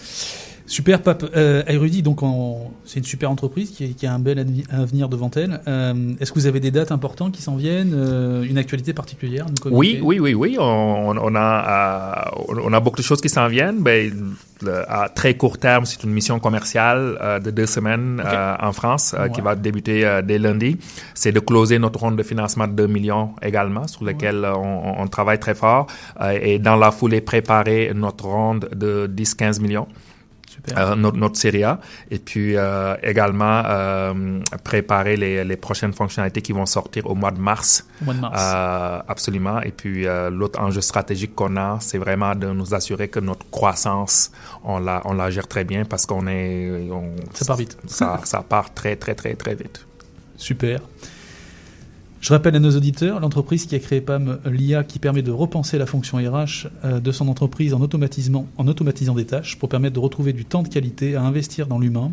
Super, 0.69 1.01
Pape. 1.01 1.25
Euh, 1.35 1.63
Aerudi, 1.65 2.03
donc 2.03 2.21
on- 2.21 2.69
c'est 2.85 2.99
une 2.99 3.05
super 3.05 3.31
entreprise 3.31 3.71
qui, 3.71 3.95
qui 3.95 4.05
a 4.05 4.13
un 4.13 4.19
bel 4.19 4.45
avenir 4.71 5.09
devant 5.09 5.31
elle. 5.35 5.61
Euh, 5.67 6.13
Est-ce 6.19 6.31
que 6.31 6.37
vous 6.39 6.45
avez 6.45 6.59
des 6.59 6.69
dates 6.69 6.91
importantes 6.91 7.31
qui 7.33 7.41
s'en 7.41 7.55
viennent 7.55 7.93
euh, 7.95 8.43
Une 8.43 8.59
actualité 8.59 8.93
particulière 8.93 9.47
Oui, 9.65 9.99
oui, 10.03 10.19
oui, 10.19 10.35
oui. 10.35 10.57
On, 10.59 11.15
on 11.17 11.35
a, 11.35 12.27
euh, 12.47 12.53
on 12.63 12.71
a 12.71 12.79
beaucoup 12.79 12.99
de 13.01 13.05
choses 13.05 13.19
qui 13.19 13.29
s'en 13.29 13.47
viennent. 13.47 13.79
Ben, 13.81 14.11
le- 14.61 14.83
à 14.91 15.09
très 15.09 15.33
court 15.35 15.57
terme, 15.57 15.85
c'est 15.85 16.03
une 16.03 16.11
mission 16.11 16.37
commerciale 16.39 17.17
euh, 17.19 17.39
de 17.39 17.49
deux 17.49 17.65
semaines 17.65 18.21
euh, 18.23 18.55
en 18.61 18.71
France 18.71 19.15
euh, 19.17 19.27
qui 19.29 19.41
va 19.41 19.55
débuter 19.55 20.05
euh, 20.05 20.21
dès 20.21 20.37
lundi. 20.37 20.77
C'est 21.15 21.31
de 21.31 21.39
closer 21.39 21.79
notre 21.79 21.99
ronde 21.99 22.15
de 22.17 22.23
financement 22.23 22.67
de 22.67 22.73
2 22.73 22.85
millions 22.85 23.31
également, 23.41 23.87
sur 23.87 24.03
lequel 24.03 24.45
euh, 24.45 24.53
on, 24.55 25.01
on 25.01 25.07
travaille 25.07 25.39
très 25.39 25.55
fort. 25.55 25.87
Euh, 26.21 26.37
et 26.39 26.59
dans 26.59 26.75
la 26.75 26.91
foulée, 26.91 27.21
préparer 27.21 27.91
notre 27.95 28.25
ronde 28.25 28.69
de 28.75 29.09
10-15 29.11 29.59
millions. 29.61 29.87
Euh, 30.77 30.95
notre, 30.95 31.17
notre 31.17 31.37
série 31.37 31.63
A 31.63 31.79
et 32.11 32.19
puis 32.19 32.55
euh, 32.55 32.95
également 33.03 33.63
euh, 33.65 34.39
préparer 34.63 35.17
les, 35.17 35.43
les 35.43 35.57
prochaines 35.57 35.93
fonctionnalités 35.93 36.41
qui 36.41 36.51
vont 36.53 36.65
sortir 36.65 37.05
au 37.07 37.15
mois 37.15 37.31
de 37.31 37.39
mars. 37.39 37.85
Au 38.01 38.05
mois 38.05 38.13
de 38.13 38.19
mars. 38.19 38.41
Absolument. 39.07 39.61
Et 39.61 39.71
puis 39.71 40.05
l'autre 40.31 40.59
enjeu 40.61 40.81
stratégique 40.81 41.35
qu'on 41.35 41.55
a, 41.57 41.77
c'est 41.81 41.97
vraiment 41.97 42.35
de 42.35 42.47
nous 42.47 42.73
assurer 42.73 43.07
que 43.07 43.19
notre 43.19 43.49
croissance, 43.49 44.31
on 44.63 44.79
la, 44.79 45.01
on 45.05 45.13
la 45.13 45.29
gère 45.29 45.47
très 45.47 45.63
bien 45.63 45.85
parce 45.85 46.05
qu'on 46.05 46.27
est... 46.27 46.89
on- 46.91 47.15
Ça 47.33 47.45
part 47.45 47.57
vite. 47.57 47.77
Ça, 47.87 48.19
ça 48.23 48.41
part 48.41 48.73
très, 48.73 48.95
très, 48.95 49.15
très, 49.15 49.35
très 49.35 49.55
vite. 49.55 49.85
Super. 50.37 50.79
Je 52.21 52.33
rappelle 52.33 52.55
à 52.55 52.59
nos 52.59 52.75
auditeurs, 52.75 53.19
l'entreprise 53.19 53.65
qui 53.65 53.75
a 53.75 53.79
créé 53.79 54.01
PAM, 54.01 54.39
l'IA 54.45 54.83
qui 54.83 54.99
permet 54.99 55.21
de 55.21 55.31
repenser 55.31 55.77
la 55.77 55.85
fonction 55.85 56.17
RH 56.17 56.67
euh, 56.83 56.99
de 56.99 57.11
son 57.11 57.27
entreprise 57.29 57.73
en 57.73 57.81
automatisant, 57.81 58.45
en 58.57 58.67
automatisant 58.67 59.15
des 59.15 59.25
tâches 59.25 59.57
pour 59.57 59.69
permettre 59.69 59.95
de 59.95 59.99
retrouver 59.99 60.33
du 60.33 60.43
temps 60.45 60.63
de 60.63 60.67
qualité 60.67 61.15
à 61.15 61.23
investir 61.23 61.67
dans 61.67 61.79
l'humain, 61.79 62.11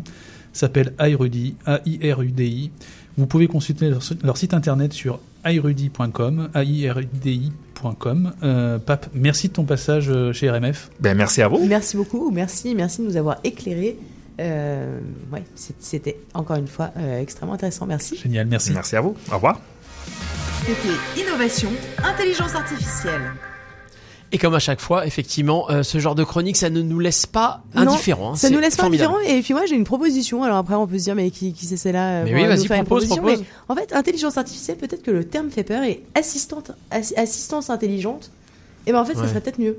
s'appelle 0.53 0.93
iRudi, 0.99 1.55
A-I-R-U-D-I. 1.65 2.71
Vous 3.17 3.27
pouvez 3.27 3.47
consulter 3.47 3.89
leur, 3.89 4.01
leur 4.23 4.37
site 4.37 4.53
internet 4.53 4.93
sur 4.93 5.19
irudi.com, 5.45 6.49
A-I-R-U-D-I.com. 6.53 8.33
Euh, 8.43 8.79
Pape, 8.79 9.07
merci 9.13 9.49
de 9.49 9.53
ton 9.53 9.63
passage 9.63 10.09
euh, 10.09 10.33
chez 10.33 10.49
RMF. 10.49 10.89
Ben, 10.99 11.15
merci 11.15 11.41
à 11.41 11.47
vous. 11.47 11.65
Merci 11.65 11.97
beaucoup, 11.97 12.31
merci, 12.31 12.75
merci 12.75 13.01
de 13.01 13.07
nous 13.07 13.17
avoir 13.17 13.37
éclairés. 13.43 13.97
Euh, 14.39 14.99
ouais, 15.31 15.43
c'était 15.79 16.19
encore 16.33 16.57
une 16.57 16.67
fois 16.67 16.91
euh, 16.97 17.21
extrêmement 17.21 17.53
intéressant. 17.53 17.87
Merci. 17.87 18.17
Génial, 18.17 18.47
merci. 18.47 18.71
Merci 18.71 18.95
à 18.95 19.01
vous. 19.01 19.15
Au 19.31 19.35
revoir. 19.35 19.59
C'était 20.65 21.21
Innovation, 21.21 21.69
Intelligence 22.03 22.55
Artificielle. 22.55 23.31
Et 24.33 24.37
comme 24.37 24.53
à 24.55 24.59
chaque 24.59 24.81
fois, 24.81 25.07
effectivement, 25.07 25.69
euh, 25.69 25.83
ce 25.83 25.99
genre 25.99 26.13
de 26.15 26.25
chronique, 26.25 26.57
ça 26.57 26.69
ne 26.69 26.81
nous 26.81 26.99
laisse 26.99 27.25
pas 27.25 27.61
indifférents. 27.73 28.33
hein. 28.33 28.35
ça 28.35 28.49
nous 28.49 28.59
laisse 28.59 28.75
pas 28.75 28.83
formidable. 28.83 29.13
indifférents. 29.15 29.37
Et 29.37 29.41
puis 29.41 29.53
moi, 29.53 29.65
j'ai 29.65 29.75
une 29.75 29.85
proposition. 29.85 30.43
Alors 30.43 30.57
après, 30.57 30.75
on 30.75 30.85
peut 30.85 30.97
se 30.97 31.03
dire, 31.05 31.15
mais 31.15 31.31
qui, 31.31 31.53
qui 31.53 31.65
c'est 31.65 31.77
celle-là 31.77 32.09
euh, 32.09 32.23
Mais 32.25 32.33
oui, 32.35 32.45
vas-y, 32.45 32.65
propose, 32.67 32.85
proposition 32.85 33.15
propose. 33.17 33.39
Mais 33.39 33.45
en 33.69 33.75
fait, 33.75 33.93
intelligence 33.93 34.37
artificielle, 34.37 34.75
peut-être 34.77 35.01
que 35.03 35.11
le 35.11 35.23
terme 35.23 35.49
fait 35.49 35.63
peur 35.63 35.81
et 35.83 36.03
assistante, 36.13 36.71
assi- 36.91 37.15
assistance 37.17 37.69
intelligente. 37.69 38.29
Et 38.85 38.91
ben 38.91 38.99
en 38.99 39.05
fait, 39.05 39.13
ça 39.15 39.21
Ouais. 39.21 39.27
serait 39.29 39.39
peut-être 39.39 39.59
mieux. 39.59 39.77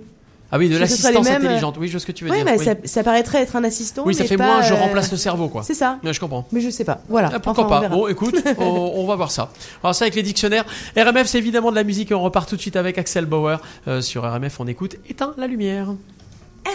Ah 0.50 0.56
oui, 0.58 0.68
de 0.70 0.78
l'assistance 0.78 1.24
mêmes, 1.26 1.44
intelligente. 1.44 1.76
Oui, 1.78 1.88
je 1.88 1.92
vois 1.92 2.00
ce 2.00 2.06
que 2.06 2.12
tu 2.12 2.24
veux 2.24 2.30
ouais, 2.30 2.38
dire. 2.38 2.46
bah, 2.46 2.52
oui. 2.58 2.64
ça, 2.64 2.74
ça 2.84 3.02
paraîtrait 3.04 3.42
être 3.42 3.54
un 3.56 3.64
assistant. 3.64 4.02
Oui, 4.06 4.14
ça 4.14 4.22
mais 4.22 4.28
fait 4.28 4.36
pas, 4.38 4.46
moins 4.46 4.62
je 4.62 4.72
euh, 4.72 4.76
remplace 4.78 5.10
le 5.10 5.18
cerveau, 5.18 5.48
quoi. 5.48 5.62
C'est 5.66 5.74
ça. 5.74 5.98
Ouais, 6.02 6.12
je 6.14 6.20
comprends. 6.20 6.46
Mais 6.52 6.60
je 6.60 6.70
sais 6.70 6.84
pas. 6.84 7.00
Voilà. 7.08 7.30
Ah, 7.34 7.40
pourquoi 7.40 7.66
Enfin, 7.66 7.80
pas. 7.82 7.88
Bon, 7.88 8.08
écoute, 8.08 8.36
on, 8.58 8.92
on 8.96 9.06
va 9.06 9.14
voir 9.16 9.30
ça. 9.30 9.50
Alors 9.82 9.94
ça 9.94 10.04
avec 10.04 10.14
les 10.14 10.22
dictionnaires. 10.22 10.64
RMF, 10.96 11.26
c'est 11.26 11.38
évidemment 11.38 11.70
de 11.70 11.76
la 11.76 11.84
musique 11.84 12.10
et 12.10 12.14
on 12.14 12.22
repart 12.22 12.48
tout 12.48 12.56
de 12.56 12.60
suite 12.60 12.76
avec 12.76 12.96
Axel 12.96 13.26
Bauer. 13.26 13.60
Euh, 13.88 14.00
sur 14.00 14.22
RMF, 14.22 14.58
on 14.60 14.66
écoute 14.66 14.96
Éteins 15.08 15.34
la 15.36 15.46
lumière. 15.46 15.88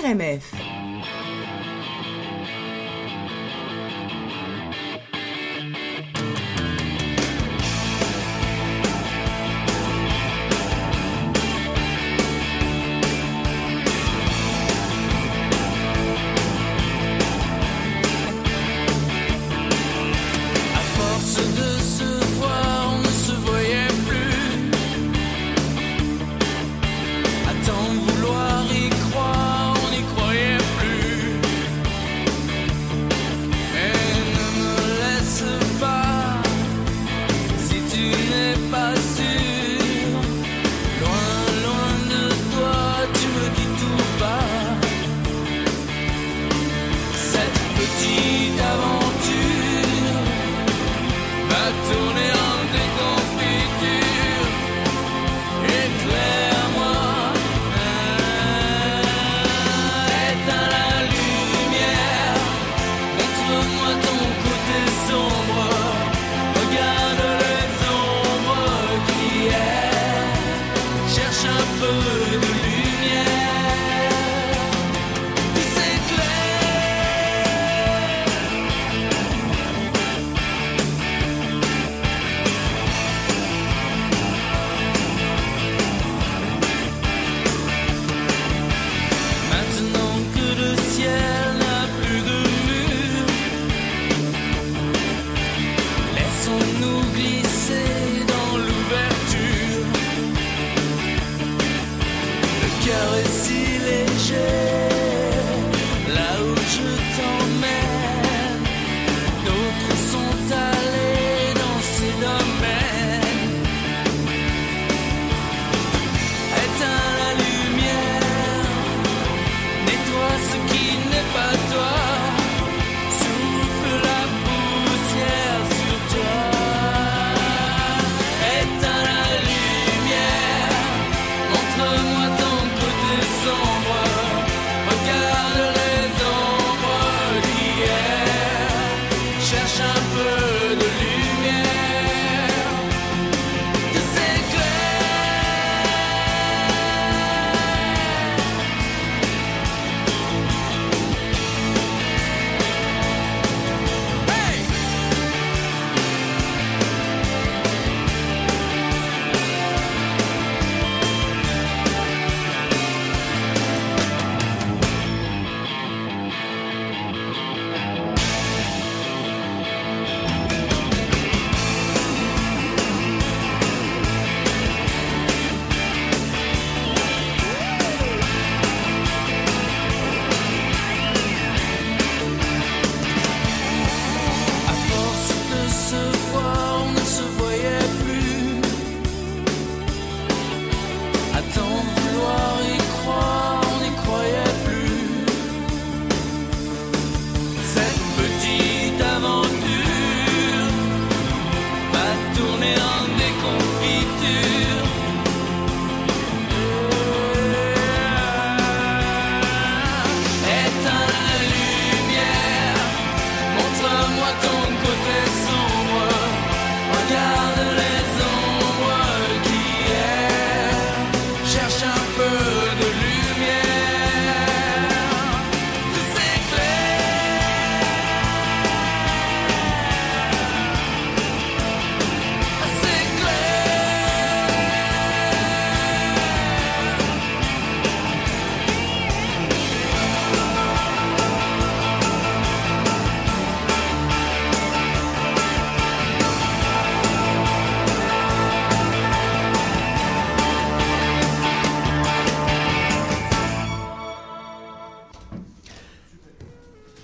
RMF. 0.04 0.52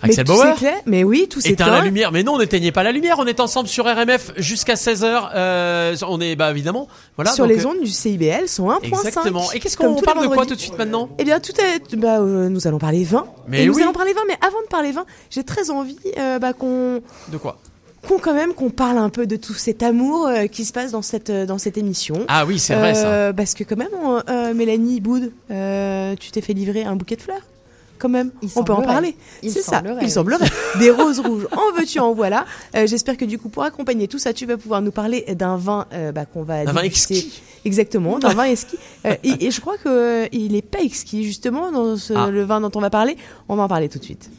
Axel 0.10 0.26
mais 0.28 0.34
Bauer. 0.34 0.54
s'éclaire, 0.54 0.82
mais 0.86 1.04
oui, 1.04 1.28
tout 1.30 1.40
Éteins 1.40 1.66
la 1.68 1.72
s'éteint. 1.74 1.86
lumière. 1.86 2.12
Mais 2.12 2.24
non, 2.24 2.34
on 2.34 2.40
n'éteignait 2.40 2.72
pas 2.72 2.84
la 2.84 2.92
lumière. 2.92 3.18
On 3.20 3.26
est 3.26 3.40
ensemble 3.40 3.68
sur 3.68 3.86
RMF 3.86 4.32
jusqu'à 4.38 4.76
16h. 4.76 5.30
Euh, 5.36 5.96
on 6.08 6.20
est, 6.22 6.36
bah, 6.36 6.52
évidemment. 6.52 6.88
Voilà. 7.16 7.32
sur 7.32 7.46
donc, 7.48 7.56
les 7.56 7.66
euh, 7.66 7.70
ondes 7.70 7.82
du 7.82 7.90
CIBL 7.92 8.48
sont 8.48 8.70
1.5. 8.70 8.86
Exactement. 8.88 9.52
Et 9.54 9.60
qu'est-ce 9.60 9.78
qu'on 9.78 9.96
parle 9.96 10.24
de 10.24 10.28
quoi 10.34 10.46
tout 10.46 10.56
de 10.56 10.60
suite 10.60 10.78
maintenant? 10.78 11.10
Eh 11.20 11.24
bien, 11.24 11.40
tout 11.40 11.54
est. 11.60 11.96
Bah, 11.96 12.20
euh, 12.20 12.50
nous 12.50 12.68
allons 12.68 12.80
parler 12.80 13.04
vin. 13.04 13.26
Mais 13.48 13.64
Et 13.64 13.66
nous 13.68 13.76
oui. 13.76 13.84
allons 13.84 13.94
parler 13.94 14.14
vin. 14.14 14.22
Mais 14.28 14.36
avant 14.46 14.62
de 14.62 14.68
parler 14.68 14.92
vin, 14.92 15.06
j'ai 15.30 15.44
très 15.44 15.70
envie 15.70 15.98
euh, 16.18 16.40
bah, 16.40 16.54
qu'on 16.54 17.02
De 17.32 17.38
quoi? 17.38 17.58
qu'on 18.08 18.18
quand 18.18 18.34
même 18.34 18.54
qu'on 18.54 18.70
parle 18.70 18.98
un 18.98 19.10
peu 19.10 19.28
de 19.28 19.36
tout 19.36 19.54
cet 19.54 19.84
amour 19.84 20.26
euh, 20.28 20.48
qui 20.48 20.64
se 20.64 20.72
passe 20.72 20.92
dans 20.92 21.02
cette 21.02 21.30
euh, 21.30 21.46
dans 21.46 21.58
cette 21.58 21.78
émission. 21.78 22.24
Ah 22.30 22.46
oui, 22.46 22.58
c'est 22.58 22.74
vrai, 22.76 22.96
ça. 22.96 23.34
Parce 23.34 23.54
que 23.54 23.66
quand 23.66 23.76
même, 23.76 24.56
Mélanie 24.56 25.02
Boud, 25.02 25.32
tu 25.50 26.32
t'es 26.32 26.42
fait 26.42 26.54
livrer 26.54 26.84
un 26.86 26.96
bouquet 26.96 27.18
de 27.18 27.22
fleurs. 27.22 27.42
Quand 28.00 28.10
même, 28.10 28.32
on 28.56 28.64
peut 28.64 28.72
en 28.74 28.82
parler. 28.82 29.16
C'est 29.44 29.61
ça. 29.61 29.84
Il 30.02 30.10
semblerait. 30.10 30.50
Des 30.80 30.90
roses 30.90 31.19
rouges. 31.19 31.48
En 31.52 31.78
veux-tu, 31.78 32.00
en 32.00 32.14
voilà. 32.14 32.45
Euh, 32.76 32.88
J'espère 32.88 33.18
que 33.18 33.26
du 33.26 33.38
coup, 33.38 33.50
pour 33.50 33.64
accompagner 33.64 34.08
tout 34.08 34.18
ça, 34.19 34.32
tu 34.34 34.45
vas 34.45 34.56
pouvoir 34.58 34.82
nous 34.82 34.92
parler 34.92 35.26
d'un 35.36 35.58
vin 35.58 35.86
euh, 35.94 36.11
bah, 36.14 36.26
qu'on 36.26 36.44
va 36.44 36.64
D'un 36.64 36.72
vin 36.72 36.82
exquis. 36.84 37.42
Exactement, 37.66 38.18
d'un 38.18 38.34
vin 38.34 38.44
exquis. 38.45 38.78
Euh, 39.06 39.16
et, 39.24 39.45
et 39.48 39.52
je 39.52 39.60
crois 39.60 39.78
que 39.78 39.90
euh, 39.90 40.28
il 40.32 40.56
est 40.56 40.61
pas 40.61 40.80
exquis 40.80 41.26
justement 41.26 41.72
dans 41.74 41.98
ce- 41.98 42.14
Ah. 42.16 42.30
le 42.30 42.44
vin 42.44 42.61
dont 42.61 42.72
on 42.74 42.80
va 42.80 42.90
parler. 42.90 43.18
On 43.50 43.58
va 43.58 43.64
en 43.64 43.68
parler 43.68 43.90
tout 43.90 44.00
de 44.00 44.03
suite. 44.06 44.30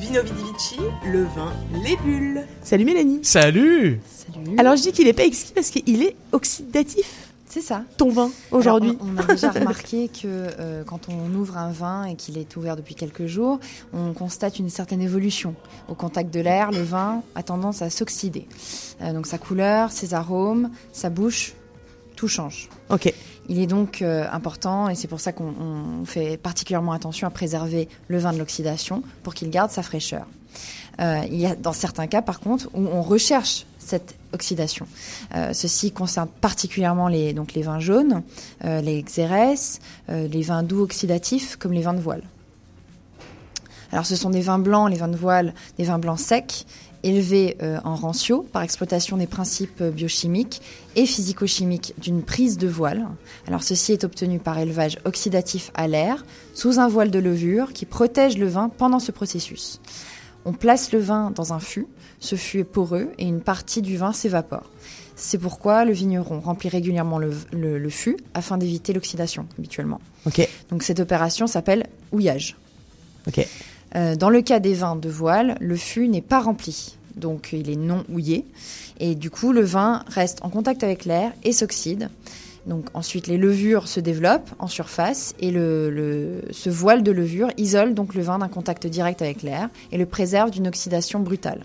Vino 0.00 0.20
Vidi 0.22 0.42
Vici, 0.52 0.76
le 1.06 1.22
vin, 1.22 1.52
les 1.84 1.96
bulles. 1.96 2.44
Salut 2.62 2.84
Mélanie. 2.84 3.20
Salut. 3.22 4.00
Alors 4.58 4.76
je 4.76 4.82
dis 4.82 4.92
qu'il 4.92 5.06
est 5.06 5.12
pas 5.12 5.24
exquis 5.24 5.52
parce 5.54 5.70
qu'il 5.70 6.02
est 6.02 6.16
oxydatif. 6.32 7.23
C'est 7.54 7.60
ça. 7.60 7.84
Ton 7.98 8.10
vin 8.10 8.32
aujourd'hui. 8.50 8.98
On, 9.00 9.14
on 9.14 9.16
a 9.16 9.26
déjà 9.26 9.50
remarqué 9.52 10.08
que 10.08 10.24
euh, 10.24 10.82
quand 10.82 11.08
on 11.08 11.32
ouvre 11.36 11.56
un 11.56 11.70
vin 11.70 12.04
et 12.04 12.16
qu'il 12.16 12.36
est 12.36 12.56
ouvert 12.56 12.74
depuis 12.74 12.96
quelques 12.96 13.26
jours, 13.26 13.60
on 13.92 14.12
constate 14.12 14.58
une 14.58 14.70
certaine 14.70 15.00
évolution. 15.00 15.54
Au 15.86 15.94
contact 15.94 16.34
de 16.34 16.40
l'air, 16.40 16.72
le 16.72 16.82
vin 16.82 17.22
a 17.36 17.44
tendance 17.44 17.80
à 17.80 17.90
s'oxyder. 17.90 18.48
Euh, 19.02 19.12
donc 19.12 19.28
sa 19.28 19.38
couleur, 19.38 19.92
ses 19.92 20.14
arômes, 20.14 20.70
sa 20.92 21.10
bouche, 21.10 21.54
tout 22.16 22.26
change. 22.26 22.68
Ok. 22.88 23.14
Il 23.48 23.60
est 23.60 23.68
donc 23.68 24.02
euh, 24.02 24.26
important, 24.32 24.88
et 24.88 24.96
c'est 24.96 25.06
pour 25.06 25.20
ça 25.20 25.30
qu'on 25.30 25.54
on 25.60 26.04
fait 26.04 26.36
particulièrement 26.36 26.90
attention 26.90 27.28
à 27.28 27.30
préserver 27.30 27.88
le 28.08 28.18
vin 28.18 28.32
de 28.32 28.38
l'oxydation 28.38 29.04
pour 29.22 29.32
qu'il 29.32 29.50
garde 29.50 29.70
sa 29.70 29.84
fraîcheur. 29.84 30.26
Euh, 31.00 31.22
il 31.30 31.36
y 31.36 31.46
a 31.46 31.54
dans 31.54 31.72
certains 31.72 32.08
cas, 32.08 32.22
par 32.22 32.40
contre, 32.40 32.68
où 32.74 32.86
on 32.86 33.02
recherche 33.02 33.66
cette 33.78 34.16
oxydation. 34.34 34.86
Euh, 35.34 35.52
ceci 35.52 35.92
concerne 35.92 36.28
particulièrement 36.40 37.08
les, 37.08 37.32
donc 37.32 37.54
les 37.54 37.62
vins 37.62 37.80
jaunes, 37.80 38.22
euh, 38.64 38.80
les 38.80 39.02
xérès, 39.02 39.80
euh, 40.10 40.28
les 40.28 40.42
vins 40.42 40.62
doux 40.62 40.82
oxydatifs 40.82 41.56
comme 41.56 41.72
les 41.72 41.82
vins 41.82 41.94
de 41.94 42.00
voile. 42.00 42.22
Alors 43.92 44.06
ce 44.06 44.16
sont 44.16 44.30
des 44.30 44.40
vins 44.40 44.58
blancs, 44.58 44.90
les 44.90 44.96
vins 44.96 45.08
de 45.08 45.16
voile, 45.16 45.54
des 45.78 45.84
vins 45.84 45.98
blancs 45.98 46.18
secs, 46.18 46.66
élevés 47.04 47.58
en 47.84 47.96
rancio 47.96 48.46
par 48.50 48.62
exploitation 48.62 49.18
des 49.18 49.26
principes 49.26 49.82
biochimiques 49.82 50.62
et 50.96 51.04
physico-chimiques 51.04 51.92
d'une 51.98 52.22
prise 52.22 52.56
de 52.56 52.66
voile. 52.66 53.06
Alors 53.46 53.62
ceci 53.62 53.92
est 53.92 54.04
obtenu 54.04 54.38
par 54.38 54.58
élevage 54.58 54.98
oxydatif 55.04 55.70
à 55.74 55.86
l'air 55.86 56.24
sous 56.54 56.80
un 56.80 56.88
voile 56.88 57.10
de 57.10 57.18
levure 57.18 57.74
qui 57.74 57.84
protège 57.84 58.38
le 58.38 58.48
vin 58.48 58.70
pendant 58.70 59.00
ce 59.00 59.12
processus. 59.12 59.80
On 60.46 60.52
place 60.52 60.92
le 60.92 60.98
vin 60.98 61.30
dans 61.30 61.52
un 61.52 61.60
fût, 61.60 61.86
ce 62.24 62.36
fût 62.36 62.58
est 62.60 62.64
poreux 62.64 63.08
et 63.18 63.24
une 63.24 63.40
partie 63.40 63.82
du 63.82 63.96
vin 63.96 64.12
s'évapore. 64.12 64.70
C'est 65.16 65.38
pourquoi 65.38 65.84
le 65.84 65.92
vigneron 65.92 66.40
remplit 66.40 66.68
régulièrement 66.68 67.18
le, 67.18 67.30
le- 67.52 67.78
le 67.78 67.90
fût 67.90 68.16
afin 68.34 68.58
d'éviter 68.58 68.92
l'oxydation 68.92 69.46
habituellement. 69.58 70.00
Ok. 70.26 70.48
Donc 70.70 70.82
cette 70.82 70.98
opération 70.98 71.46
s'appelle 71.46 71.86
houillage. 72.10 72.56
Ok. 73.28 73.46
Euh, 73.94 74.16
dans 74.16 74.30
le 74.30 74.42
cas 74.42 74.58
des 74.58 74.74
vins 74.74 74.96
de 74.96 75.08
voile, 75.08 75.56
le 75.60 75.76
fût 75.76 76.08
n'est 76.08 76.20
pas 76.20 76.40
rempli, 76.40 76.96
donc 77.14 77.50
il 77.52 77.70
est 77.70 77.76
non 77.76 78.02
houillé, 78.12 78.44
et 78.98 79.14
du 79.14 79.30
coup 79.30 79.52
le 79.52 79.62
vin 79.62 80.02
reste 80.08 80.38
en 80.42 80.50
contact 80.50 80.82
avec 80.82 81.04
l'air 81.04 81.30
et 81.44 81.52
s'oxyde. 81.52 82.08
Donc 82.66 82.86
ensuite 82.94 83.26
les 83.28 83.36
levures 83.36 83.86
se 83.86 84.00
développent 84.00 84.50
en 84.58 84.66
surface 84.66 85.34
et 85.38 85.50
le, 85.52 85.90
le- 85.90 86.40
ce 86.50 86.70
voile 86.70 87.02
de 87.04 87.12
levure 87.12 87.50
isole 87.56 87.94
donc 87.94 88.14
le 88.14 88.22
vin 88.22 88.38
d'un 88.38 88.48
contact 88.48 88.86
direct 88.88 89.22
avec 89.22 89.42
l'air 89.42 89.68
et 89.92 89.98
le 89.98 90.06
préserve 90.06 90.50
d'une 90.50 90.66
oxydation 90.66 91.20
brutale. 91.20 91.60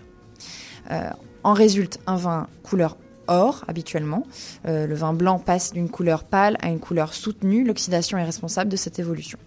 Euh, 0.90 1.10
en 1.42 1.54
résulte 1.54 2.00
un 2.06 2.16
vin 2.16 2.48
couleur 2.62 2.96
or 3.26 3.64
habituellement. 3.68 4.26
Euh, 4.66 4.86
le 4.86 4.94
vin 4.94 5.14
blanc 5.14 5.38
passe 5.38 5.72
d'une 5.72 5.88
couleur 5.88 6.24
pâle 6.24 6.58
à 6.60 6.68
une 6.68 6.80
couleur 6.80 7.14
soutenue. 7.14 7.64
L'oxydation 7.64 8.18
est 8.18 8.24
responsable 8.24 8.70
de 8.70 8.76
cette 8.76 8.98
évolution. 8.98 9.38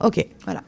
Ok. 0.00 0.26
Voilà. 0.44 0.62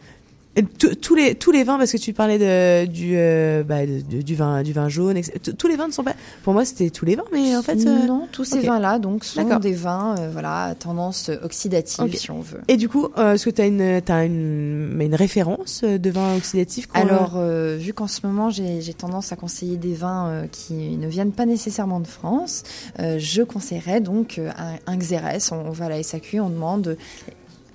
Tous- 0.79 1.15
les 1.17 1.35
tous 1.35 1.51
les 1.51 1.65
vins 1.65 1.79
parce 1.79 1.91
que 1.91 1.97
tu 1.97 2.13
parlais 2.13 2.39
de 2.39 2.87
du 2.87 3.15
euh, 3.17 3.65
bah, 3.65 3.85
de- 3.87 4.23
du 4.23 4.35
vin 4.37 4.63
du 4.63 4.73
vin 4.73 4.89
jaune. 4.89 5.21
Tous- 5.59 5.67
les 5.67 5.75
vins 5.77 5.89
ne 5.89 5.93
sont 5.93 6.05
pas 6.05 6.15
pour 6.45 6.53
moi 6.53 6.65
c'était 6.65 6.91
tous 6.91 7.05
les 7.05 7.17
vins 7.17 7.25
mais 7.33 7.57
en 7.57 7.63
fait 7.63 7.85
euh, 7.85 8.07
non 8.07 8.29
tous 8.31 8.45
ces 8.45 8.59
ok. 8.61 8.65
vins-là 8.67 8.99
donc 9.01 9.25
sont 9.25 9.59
des 9.59 9.73
vins 9.73 10.15
euh, 10.19 10.29
voilà 10.33 10.75
tendance 10.79 11.31
oxydative 11.43 12.15
si 12.17 12.31
on 12.31 12.41
veut. 12.41 12.61
Et 12.69 12.77
du 12.77 12.89
coup, 12.89 13.09
euh, 13.19 13.35
est-ce 13.35 13.47
que 13.47 13.51
tu 13.51 13.63
as 13.63 13.67
une, 13.67 14.01
t'as 14.03 14.25
une, 14.25 14.97
une 15.01 15.15
référence 15.17 15.83
de 15.83 16.11
vin 16.11 16.37
oxydatif 16.37 16.87
Alors, 16.95 17.37
vu 17.77 17.93
qu'en 17.93 18.07
ce 18.07 18.25
moment, 18.25 18.51
j'ai 18.51 18.81
j'ai 18.81 18.95
tendance 18.95 19.33
à 19.33 19.37
conseiller 19.37 19.77
des 19.77 19.95
vins 19.95 20.45
qui 20.53 20.75
ne 20.97 21.09
viennent 21.09 21.33
pas 21.33 21.47
nécessairement 21.47 21.99
de 22.01 22.07
France, 22.07 22.63
je 22.99 23.43
conseillerais 23.43 24.01
donc 24.01 24.39
un, 24.39 24.77
un 24.93 24.97
Xérès. 24.97 25.51
On, 25.53 25.57
on 25.67 25.71
va 25.73 25.87
à 25.87 25.89
la 25.89 26.03
SAQ, 26.03 26.41
on 26.41 26.49
demande 26.51 26.97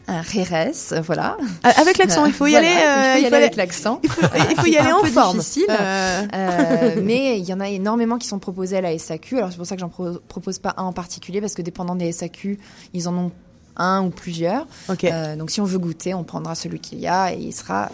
un 0.10 0.22
Rérès, 0.22 0.92
euh, 0.92 1.02
voilà. 1.02 1.38
Ah, 1.64 1.74
avec 1.82 1.98
l'accent, 1.98 2.26
il 2.26 2.34
faut 2.34 2.48
y 2.48 2.52
Voilà, 2.52 2.68
aller, 2.68 2.78
euh, 2.78 3.18
il 3.18 3.22
faut 3.22 3.26
y 3.28 3.30
faut 3.30 3.36
aller 3.36 3.44
avec 3.46 3.56
l'accent. 3.56 4.00
il 4.04 4.10
faut- 4.10 4.22
il 4.50 4.56
faut 4.60 4.66
y 4.68 4.78
aller 4.78 4.92
en 4.92 5.04
forme. 5.06 5.38
difficile. 5.38 5.66
Euh. 5.70 6.22
Euh, 6.34 7.02
mais 7.04 7.40
il 7.40 7.46
y 7.46 7.54
en 7.54 7.60
a 7.60 7.70
énormément 7.70 8.18
qui 8.18 8.28
sont 8.28 8.40
proposés 8.40 8.78
à 8.78 8.82
la 8.82 8.98
SAQ. 8.98 9.38
Alors 9.38 9.52
c'est 9.52 9.58
pour 9.58 9.66
ça 9.66 9.76
que 9.76 9.82
j'en 9.82 9.90
pro- 9.90 10.20
propose 10.28 10.60
pas 10.60 10.74
un 10.78 10.84
en 10.84 10.94
particulier 10.94 11.42
parce 11.42 11.54
que 11.54 11.62
dépendant 11.62 11.96
des 11.96 12.12
SAQ, 12.12 12.60
ils 12.94 13.08
en 13.08 13.16
ont 13.18 13.32
un 13.78 14.04
ou 14.04 14.10
plusieurs. 14.10 14.68
Euh, 14.90 15.36
donc 15.38 15.52
si 15.52 15.62
on 15.62 15.66
veut 15.66 15.80
goûter, 15.80 16.14
on 16.14 16.24
prendra 16.24 16.54
celui 16.56 16.80
qu'il 16.80 17.00
y 17.00 17.08
a 17.08 17.34
et 17.34 17.38
il 17.38 17.54
sera 17.54 17.90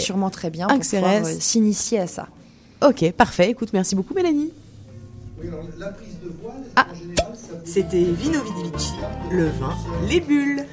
sûrement 0.00 0.30
très 0.30 0.50
bien 0.50 0.68
pour 0.68 0.78
pouvoir 0.78 1.12
euh, 1.26 1.36
s'initier 1.40 1.98
à 2.00 2.06
ça. 2.06 2.28
Ok, 2.86 3.10
parfait. 3.12 3.50
Écoute, 3.50 3.70
merci 3.72 3.94
beaucoup 3.96 4.14
Mélanie. 4.14 4.50
Ah, 6.76 6.86
c'était 7.64 7.98
Vino 8.02 8.40
Vidi 8.42 8.70
Vici, 8.76 8.92
le 9.30 9.46
vin, 9.48 9.74
les 10.08 10.20
bulles. 10.20 10.64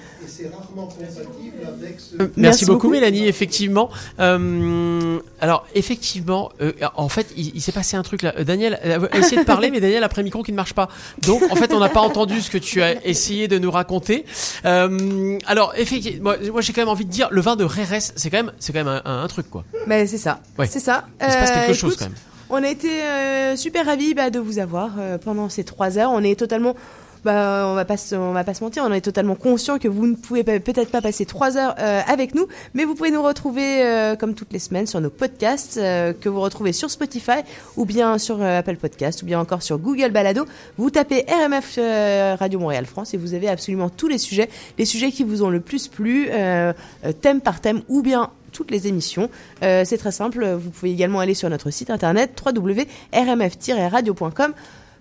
C'est 0.41 0.49
rarement 0.49 0.87
compatible 0.87 1.57
avec 1.67 1.99
ce... 1.99 2.21
Euh, 2.21 2.31
Merci, 2.35 2.65
beaucoup, 2.65 2.89
Mélanie, 2.89 3.27
effectivement. 3.27 3.89
Euh, 4.19 5.19
alors, 5.39 5.65
effectivement, 5.75 6.51
euh, 6.61 6.71
en 6.95 7.09
fait, 7.09 7.27
il, 7.37 7.51
il 7.55 7.61
s'est 7.61 7.71
passé 7.71 7.97
un 7.97 8.03
truc 8.03 8.21
là. 8.23 8.33
Euh, 8.37 8.43
Daniel 8.43 8.79
a 8.83 9.17
essayé 9.17 9.41
de 9.41 9.45
parler, 9.45 9.69
mais 9.71 9.79
Daniel 9.79 10.03
a 10.03 10.09
pris 10.09 10.21
un 10.21 10.23
micro 10.23 10.43
qui 10.43 10.51
ne 10.51 10.57
marche 10.57 10.73
pas. 10.73 10.89
Donc, 11.25 11.43
en 11.51 11.55
fait, 11.55 11.73
on 11.73 11.79
n'a 11.79 11.89
pas 11.89 12.01
entendu 12.01 12.41
ce 12.41 12.49
que 12.49 12.57
tu 12.57 12.81
as 12.81 13.05
essayé 13.05 13.47
de 13.47 13.57
nous 13.59 13.71
raconter. 13.71 14.25
Euh, 14.65 15.37
alors, 15.45 15.73
effectivement, 15.77 16.23
moi, 16.23 16.37
moi, 16.51 16.61
j'ai 16.61 16.73
quand 16.73 16.81
même 16.81 16.89
envie 16.89 17.05
de 17.05 17.11
dire, 17.11 17.27
le 17.31 17.41
vin 17.41 17.55
de 17.55 17.63
Rérès, 17.63 18.13
c'est 18.15 18.29
quand 18.29 18.37
même, 18.37 18.51
c'est 18.59 18.73
quand 18.73 18.83
même 18.83 19.01
un, 19.05 19.23
un 19.23 19.27
truc, 19.27 19.49
quoi. 19.49 19.63
Mais 19.87 20.07
c'est 20.07 20.17
ça. 20.17 20.39
Ouais. 20.57 20.67
C'est 20.67 20.79
ça. 20.79 21.05
Il 21.21 21.31
se 21.31 21.37
passe 21.37 21.51
quelque 21.51 21.71
Euh, 21.71 21.73
chose, 21.73 21.93
écoute, 21.93 21.99
quand 21.99 22.05
même. 22.05 22.15
On 22.53 22.63
a 22.63 22.67
été 22.69 22.89
euh, 23.03 23.55
super 23.55 23.85
ravis 23.85 24.13
bah, 24.13 24.29
de 24.29 24.37
vous 24.39 24.59
avoir 24.59 24.91
euh, 24.99 25.17
pendant 25.17 25.47
ces 25.47 25.63
trois 25.63 25.97
heures. 25.97 26.11
On 26.11 26.21
est 26.21 26.37
totalement, 26.37 26.75
bah, 27.23 27.65
on 27.67 27.75
va 27.75 27.85
pas, 27.85 27.97
se- 27.97 28.15
on 28.15 28.33
va 28.33 28.43
pas 28.43 28.53
se 28.53 28.63
mentir, 28.63 28.83
on 28.87 28.91
est 28.93 29.01
totalement 29.01 29.35
conscient 29.35 29.77
que 29.79 29.87
vous 29.87 30.05
ne 30.07 30.15
pouvez 30.15 30.43
peut-être 30.43 30.89
pas 30.91 31.01
passer 31.01 31.25
trois 31.25 31.57
heures 31.57 31.75
euh, 31.79 32.01
avec 32.07 32.33
nous, 32.35 32.47
mais 32.73 32.85
vous 32.85 32.95
pouvez 32.95 33.11
nous 33.11 33.21
retrouver 33.21 33.83
euh, 33.83 34.15
comme 34.15 34.33
toutes 34.33 34.53
les 34.53 34.59
semaines 34.59 34.87
sur 34.87 35.01
nos 35.01 35.09
podcasts 35.09 35.77
euh, 35.77 36.13
que 36.13 36.29
vous 36.29 36.39
retrouvez 36.41 36.71
sur 36.73 36.89
Spotify 36.89 37.41
ou 37.77 37.85
bien 37.85 38.17
sur 38.17 38.41
euh, 38.41 38.59
Apple 38.59 38.77
Podcast 38.77 39.21
ou 39.23 39.25
bien 39.25 39.39
encore 39.39 39.61
sur 39.61 39.77
Google 39.77 40.11
Balado. 40.11 40.45
Vous 40.77 40.89
tapez 40.89 41.25
RMF 41.27 41.75
euh, 41.77 42.35
Radio 42.39 42.59
Montréal 42.59 42.85
France 42.85 43.13
et 43.13 43.17
vous 43.17 43.33
avez 43.33 43.49
absolument 43.49 43.89
tous 43.89 44.07
les 44.07 44.17
sujets, 44.17 44.49
les 44.77 44.85
sujets 44.85 45.11
qui 45.11 45.23
vous 45.23 45.43
ont 45.43 45.49
le 45.49 45.59
plus 45.59 45.87
plu, 45.87 46.27
euh, 46.31 46.73
thème 47.21 47.41
par 47.41 47.61
thème 47.61 47.81
ou 47.89 48.01
bien 48.01 48.29
toutes 48.51 48.71
les 48.71 48.87
émissions. 48.87 49.29
Euh, 49.63 49.83
c'est 49.85 49.97
très 49.97 50.11
simple, 50.11 50.45
vous 50.45 50.71
pouvez 50.71 50.91
également 50.91 51.19
aller 51.21 51.33
sur 51.35 51.49
notre 51.49 51.69
site 51.69 51.89
internet 51.89 52.31
www.rmf-radio.com 52.45 54.53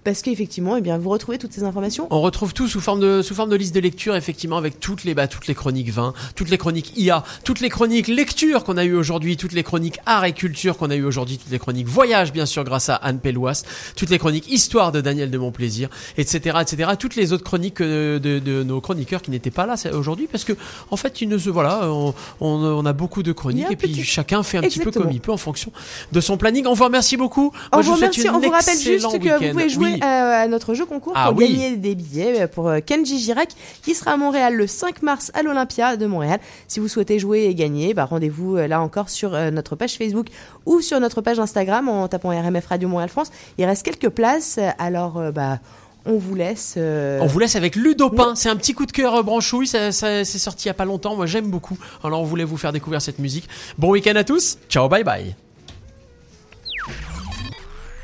parce 0.05 0.23
qu'effectivement, 0.23 0.77
eh 0.77 0.81
bien, 0.81 0.99
vous 0.99 1.11
retrouvez 1.11 1.39
toutes 1.39 1.53
ces 1.53 1.65
informations. 1.65 2.07
On 2.11 2.21
retrouve 2.21 2.55
tout 2.55 2.69
sous 2.69 2.81
forme 2.81 3.01
de 3.01 3.23
sous 3.23 3.35
forme 3.35 3.51
de 3.51 3.57
liste 3.57 3.75
de 3.75 3.81
lecture 3.81 4.17
effectivement 4.17 4.57
avec 4.57 4.81
toutes 4.81 5.05
les 5.05 5.15
bah, 5.15 5.29
toutes 5.29 5.47
les 5.47 5.55
chroniques 5.55 5.91
vin, 5.91 6.15
toutes 6.35 6.51
les 6.51 6.59
chroniques 6.59 6.93
IA, 6.97 7.25
toutes 7.45 7.61
les 7.61 7.69
chroniques 7.69 8.09
lecture 8.09 8.65
qu'on 8.65 8.77
a 8.77 8.85
eu 8.85 8.95
aujourd'hui, 8.95 9.37
toutes 9.37 9.53
les 9.53 9.63
chroniques 9.63 9.99
art 10.07 10.25
et 10.25 10.33
culture 10.33 10.77
qu'on 10.77 10.91
a 10.91 10.97
eu 10.97 11.05
aujourd'hui, 11.05 11.39
toutes 11.39 11.51
les 11.51 11.59
chroniques 11.59 11.87
voyage 11.87 12.33
bien 12.33 12.47
sûr 12.47 12.65
grâce 12.65 12.89
à 12.89 12.97
Anne 12.97 13.21
Pellouas, 13.21 13.65
toutes 13.97 14.11
les 14.11 14.19
chroniques 14.19 14.51
histoire 14.51 14.93
de 14.93 15.01
Daniel 15.01 15.31
de 15.31 15.39
Montplaisir, 15.39 15.89
etc., 16.17 16.59
etc. 16.61 16.93
Toutes 16.99 17.17
les 17.17 17.33
autres 17.33 17.45
chroniques 17.45 17.81
euh, 17.81 18.19
de, 18.19 18.39
de 18.39 18.63
nos 18.63 18.81
chroniqueurs 18.81 19.23
qui 19.23 19.31
n'étaient 19.31 19.51
pas 19.51 19.67
là 19.67 19.75
aujourd'hui 19.93 20.29
parce 20.31 20.45
que 20.45 20.53
en 20.91 20.97
fait 20.97 21.21
ils 21.21 21.29
ne 21.29 21.39
se 21.39 21.51
voilà 21.51 21.81
on, 21.85 22.15
on, 22.41 22.47
on 22.49 22.87
a 22.87 22.93
beaucoup 22.93 23.23
de 23.23 23.33
chroniques 23.33 23.71
et 23.71 23.77
puis 23.77 24.03
chacun 24.03 24.43
fait 24.43 24.59
un 24.59 24.63
petit 24.63 24.81
peu 24.81 24.91
comme 24.91 25.11
il 25.11 25.21
peut 25.21 25.33
en 25.33 25.37
fonction 25.37 25.73
de 26.13 26.21
son 26.21 26.37
planning. 26.37 26.67
On 26.67 26.75
vous 26.75 26.85
remercie 26.85 27.17
beaucoup. 27.17 27.53
On 27.73 27.77
Moi, 27.77 27.83
je 27.83 27.89
vous 27.89 27.97
souhaite 27.97 28.15
remercie, 28.15 28.31
on 28.31 28.41
vous 28.41 28.51
rappelle 28.51 28.79
juste 28.79 29.19
que 29.21 29.47
vous 29.47 29.53
pouvez 29.53 29.69
jouer 29.69 29.90
euh, 29.95 30.43
à 30.43 30.47
notre 30.49 30.75
jeu 30.75 30.87
concours 30.87 31.13
Ah 31.17 31.29
pour 31.29 31.39
oui. 31.39 31.53
gagner 31.53 31.77
des 31.77 31.95
billets 31.95 32.43
euh, 32.43 32.47
pour 32.47 32.69
euh, 32.69 32.81
Kenji 32.85 33.19
Girac 33.19 33.49
qui 33.83 33.95
sera 33.95 34.13
à 34.13 34.17
Montréal 34.17 34.55
le 34.55 34.67
5 34.67 35.03
mars 35.03 35.31
à 35.35 35.43
l'Olympia 35.43 35.97
de 35.97 36.07
Montréal. 36.07 36.41
Si 36.69 36.81
vous 36.81 36.89
souhaitez 36.89 37.19
jouer 37.19 37.45
et 37.45 37.55
gagner, 37.55 37.95
bah, 37.95 38.05
rendez-vous 38.05 38.57
là 38.57 38.81
encore 38.81 39.09
sur 39.11 39.31
notre 39.53 39.77
page 39.77 39.97
Facebook 39.97 40.27
ou 40.67 40.81
sur 40.81 41.01
notre 41.01 41.21
page 41.21 41.39
Instagram 41.39 41.89
en 41.89 42.09
tapant 42.09 42.31
RMF 42.31 42.67
Radio 42.67 42.89
Montréal 42.89 43.09
France. 43.11 43.31
Il 43.59 43.65
reste 43.65 43.85
quelques 43.85 44.09
places, 44.11 44.59
alors 44.79 45.21
bah 45.33 45.59
on 46.07 46.17
vous 46.17 46.35
laisse. 46.35 46.75
euh, 46.79 47.19
On 47.21 47.27
vous 47.27 47.39
laisse 47.39 47.57
avec 47.57 47.77
Ludopin. 47.77 48.35
C'est 48.35 48.49
un 48.49 48.57
petit 48.57 48.73
coup 48.73 48.87
de 48.87 48.93
cœur 48.93 49.23
branchouille. 49.23 49.67
Ça, 49.67 49.93
ça- 49.93 50.25
c'est 50.25 50.39
sorti 50.39 50.65
il 50.65 50.69
y 50.69 50.71
a 50.71 50.75
pas 50.75 50.87
longtemps. 50.87 51.15
Moi, 51.15 51.27
j'aime 51.27 51.51
beaucoup. 51.51 51.77
Alors, 52.03 52.23
on 52.23 52.25
voulait 52.25 52.45
vous 52.45 52.57
faire 52.57 52.73
découvrir 52.73 53.03
cette 53.03 53.19
musique. 53.19 53.47
Bon 53.77 53.91
week-end 53.91 54.17
à 54.17 54.25
tous. 54.25 54.57
Ciao, 54.71 54.89
bye 54.89 55.05
bye. 55.05 55.35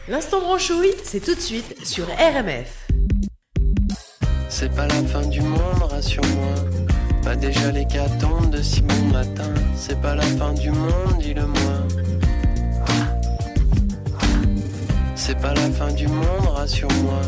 L'instant 0.09 0.41
branchouille, 0.41 0.95
c'est 1.03 1.19
tout 1.19 1.35
de 1.35 1.41
suite 1.41 1.85
sur 1.85 2.07
RMF. 2.07 2.87
C'est 4.49 4.73
pas 4.73 4.87
la 4.87 5.03
fin 5.03 5.27
du 5.27 5.41
monde, 5.41 5.83
rassure-moi. 5.91 6.55
Pas 7.25 7.35
déjà 7.35 7.73
l'hécatombe 7.73 8.51
de 8.51 8.63
si 8.63 8.83
bon 8.83 9.03
matin. 9.13 9.53
C'est 9.75 10.01
pas 10.01 10.15
la 10.15 10.23
fin 10.23 10.55
du 10.55 10.71
monde, 10.71 11.19
dis-le-moi. 11.19 11.89
C'est 15.17 15.41
pas 15.41 15.55
la 15.55 15.71
fin 15.73 15.93
du 15.93 16.07
monde, 16.07 16.47
rassure-moi. 16.55 17.23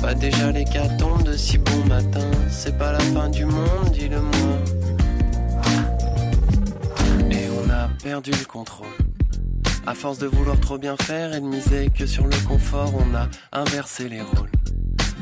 Pas 0.00 0.14
déjà 0.14 0.50
l'hécatombe 0.50 1.22
de 1.22 1.36
si 1.36 1.58
bon 1.58 1.84
matin. 1.84 2.30
C'est 2.50 2.78
pas 2.78 2.92
la 2.92 3.00
fin 3.00 3.28
du 3.28 3.44
monde, 3.44 3.90
dis-le-moi. 3.92 4.56
Et 7.30 7.46
on 7.62 7.68
a 7.68 7.90
perdu 8.02 8.30
le 8.30 8.46
contrôle. 8.46 8.88
À 9.86 9.94
force 9.94 10.18
de 10.18 10.26
vouloir 10.26 10.58
trop 10.58 10.78
bien 10.78 10.96
faire 10.96 11.32
et 11.32 11.40
de 11.40 11.46
miser 11.46 11.90
que 11.96 12.06
sur 12.06 12.26
le 12.26 12.36
confort, 12.48 12.92
on 12.94 13.14
a 13.14 13.28
inversé 13.52 14.08
les 14.08 14.20
rôles. 14.20 14.50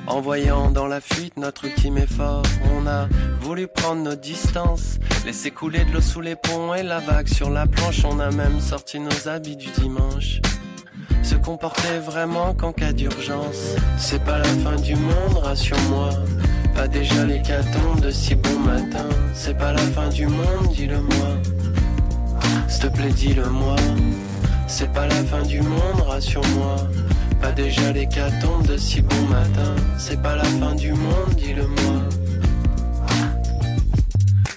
En 0.07 0.23
voyant 0.23 0.71
dans 0.71 0.87
la 0.87 1.03
fuite 1.03 1.37
notre 1.37 1.67
ultime 1.67 1.99
effort, 1.99 2.43
on 2.75 2.87
a 2.87 3.07
voulu 3.41 3.67
prendre 3.67 4.03
nos 4.03 4.15
distances, 4.15 4.99
laisser 5.27 5.51
couler 5.51 5.85
de 5.85 5.93
l'eau 5.93 6.01
sous 6.01 6.23
les 6.23 6.35
ponts 6.35 6.73
et 6.75 6.83
la 6.83 7.01
vague 7.01 7.29
sur 7.29 7.51
la 7.51 7.67
planche, 7.67 8.07
on 8.07 8.19
a 8.21 8.31
même 8.31 8.59
sorti 8.59 9.01
nos 9.01 9.29
habits 9.29 9.57
du 9.57 9.69
dimanche. 9.71 10.41
Se 11.23 11.35
comporter 11.35 11.99
vraiment 11.99 12.55
qu'en 12.55 12.73
cas 12.73 12.93
d'urgence, 12.93 13.77
c'est 13.99 14.25
pas 14.25 14.39
la 14.39 14.45
fin 14.45 14.77
du 14.77 14.95
monde, 14.95 15.39
rassure-moi. 15.43 16.11
Pas 16.75 16.89
déjà 16.89 17.27
l'hécatombe 17.27 18.01
de 18.01 18.11
si 18.11 18.35
bon 18.35 18.59
matin, 18.61 19.09
c'est 19.35 19.59
pas 19.59 19.73
la 19.73 19.83
fin 19.83 20.09
du 20.09 20.27
monde, 20.27 20.69
dis-le-moi. 20.73 21.29
S'il 22.69 22.83
te 22.83 22.87
plaît, 22.89 23.13
dis-le-moi. 23.13 23.77
C'est 24.67 24.93
pas 24.93 25.07
la 25.07 25.23
fin 25.25 25.43
du 25.43 25.61
monde, 25.61 26.01
rassure-moi. 26.07 26.77
Pas 27.41 27.53
déjà 27.53 27.93
l'hécatombe 27.93 28.67
de 28.67 28.77
si 28.77 29.03
bon 29.03 29.23
matin. 29.27 29.75
C'est 29.99 30.21
pas 30.21 30.37
la 30.37 30.45
fin 30.45 30.75
du 30.75 30.93
monde, 30.93 31.35
dis-le-moi. 31.37 32.03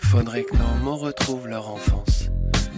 Faudrait 0.04 0.44
que 0.44 0.56
nos 0.56 0.84
mots 0.84 0.96
retrouvent 0.96 1.48
leur 1.48 1.70
enfance. 1.70 2.30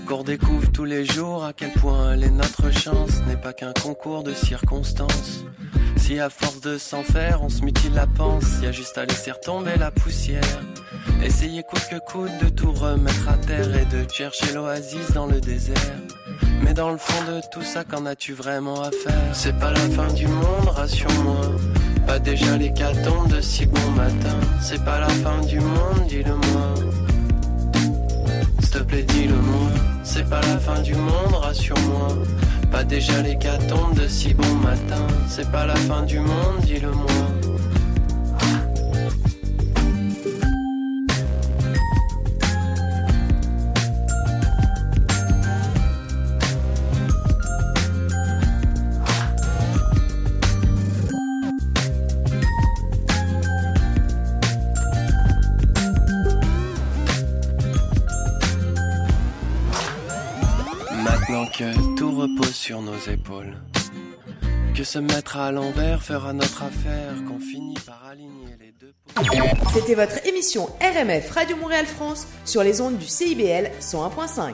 Qu'on 0.07 0.23
découvre 0.23 0.71
tous 0.71 0.85
les 0.85 1.05
jours 1.05 1.45
à 1.45 1.53
quel 1.53 1.71
point 1.73 2.13
elle 2.13 2.33
notre 2.33 2.71
chance. 2.71 3.21
N'est 3.27 3.37
pas 3.37 3.53
qu'un 3.53 3.73
concours 3.73 4.23
de 4.23 4.33
circonstances. 4.33 5.45
Si 5.97 6.19
à 6.19 6.29
force 6.29 6.61
de 6.61 6.77
s'en 6.79 7.03
faire, 7.03 7.43
on 7.43 7.49
se 7.49 7.61
mutile 7.61 7.93
la 7.93 8.07
panse, 8.07 8.59
y 8.63 8.65
a 8.65 8.71
juste 8.71 8.97
à 8.97 9.05
laisser 9.05 9.31
retomber 9.31 9.77
la 9.77 9.91
poussière. 9.91 10.41
Essayer 11.23 11.61
coûte 11.61 11.87
que 11.89 11.99
coûte 12.11 12.31
de 12.41 12.49
tout 12.49 12.71
remettre 12.71 13.29
à 13.29 13.37
terre 13.37 13.75
et 13.75 13.85
de 13.85 14.09
chercher 14.11 14.53
l'oasis 14.53 15.11
dans 15.13 15.27
le 15.27 15.39
désert. 15.39 15.75
Mais 16.61 16.73
dans 16.73 16.91
le 16.91 16.97
fond 16.97 17.23
de 17.31 17.41
tout 17.51 17.61
ça, 17.61 17.83
qu'en 17.83 18.05
as-tu 18.05 18.33
vraiment 18.33 18.81
à 18.81 18.91
faire? 18.91 19.13
C'est 19.33 19.57
pas 19.57 19.71
la 19.71 19.79
fin 19.79 20.11
du 20.13 20.27
monde, 20.27 20.67
rassure-moi. 20.67 21.41
Pas 22.05 22.19
déjà 22.19 22.57
l'hécatombe 22.57 23.27
de 23.29 23.41
si 23.41 23.65
bon 23.65 23.91
matin. 23.95 24.37
C'est 24.61 24.83
pas 24.83 24.99
la 24.99 25.09
fin 25.09 25.41
du 25.41 25.59
monde, 25.59 26.07
dis-le-moi. 26.07 26.73
S'il 28.59 28.69
te 28.69 28.79
plaît, 28.79 29.03
dis-le-moi. 29.03 29.69
C'est 30.03 30.29
pas 30.29 30.41
la 30.41 30.57
fin 30.57 30.81
du 30.81 30.95
monde, 30.95 31.33
rassure-moi. 31.33 32.09
Pas 32.71 32.83
déjà 32.83 33.21
l'hécatombe 33.21 33.93
de 33.95 34.07
si 34.07 34.33
bon 34.33 34.55
matin. 34.55 35.07
C'est 35.27 35.51
pas 35.51 35.65
la 35.65 35.75
fin 35.75 36.03
du 36.03 36.19
monde, 36.19 36.59
dis-le-moi. 36.65 37.58
Repose 62.19 62.53
sur 62.53 62.81
nos 62.81 62.97
épaules, 63.09 63.55
que 64.75 64.83
se 64.83 64.99
mettre 64.99 65.37
à 65.37 65.51
l'envers 65.53 66.03
fera 66.03 66.33
notre 66.33 66.63
affaire, 66.63 67.13
qu'on 67.25 67.39
finit 67.39 67.77
par 67.85 68.05
aligner 68.11 68.57
les 68.59 68.73
deux. 68.79 68.93
C'était 69.73 69.95
votre 69.95 70.25
émission 70.27 70.65
RMF 70.81 71.31
Radio 71.31 71.55
Montréal 71.55 71.85
France 71.85 72.27
sur 72.43 72.61
les 72.61 72.81
ondes 72.81 72.97
du 72.97 73.07
CIBL 73.07 73.71
101.5. 73.79 74.53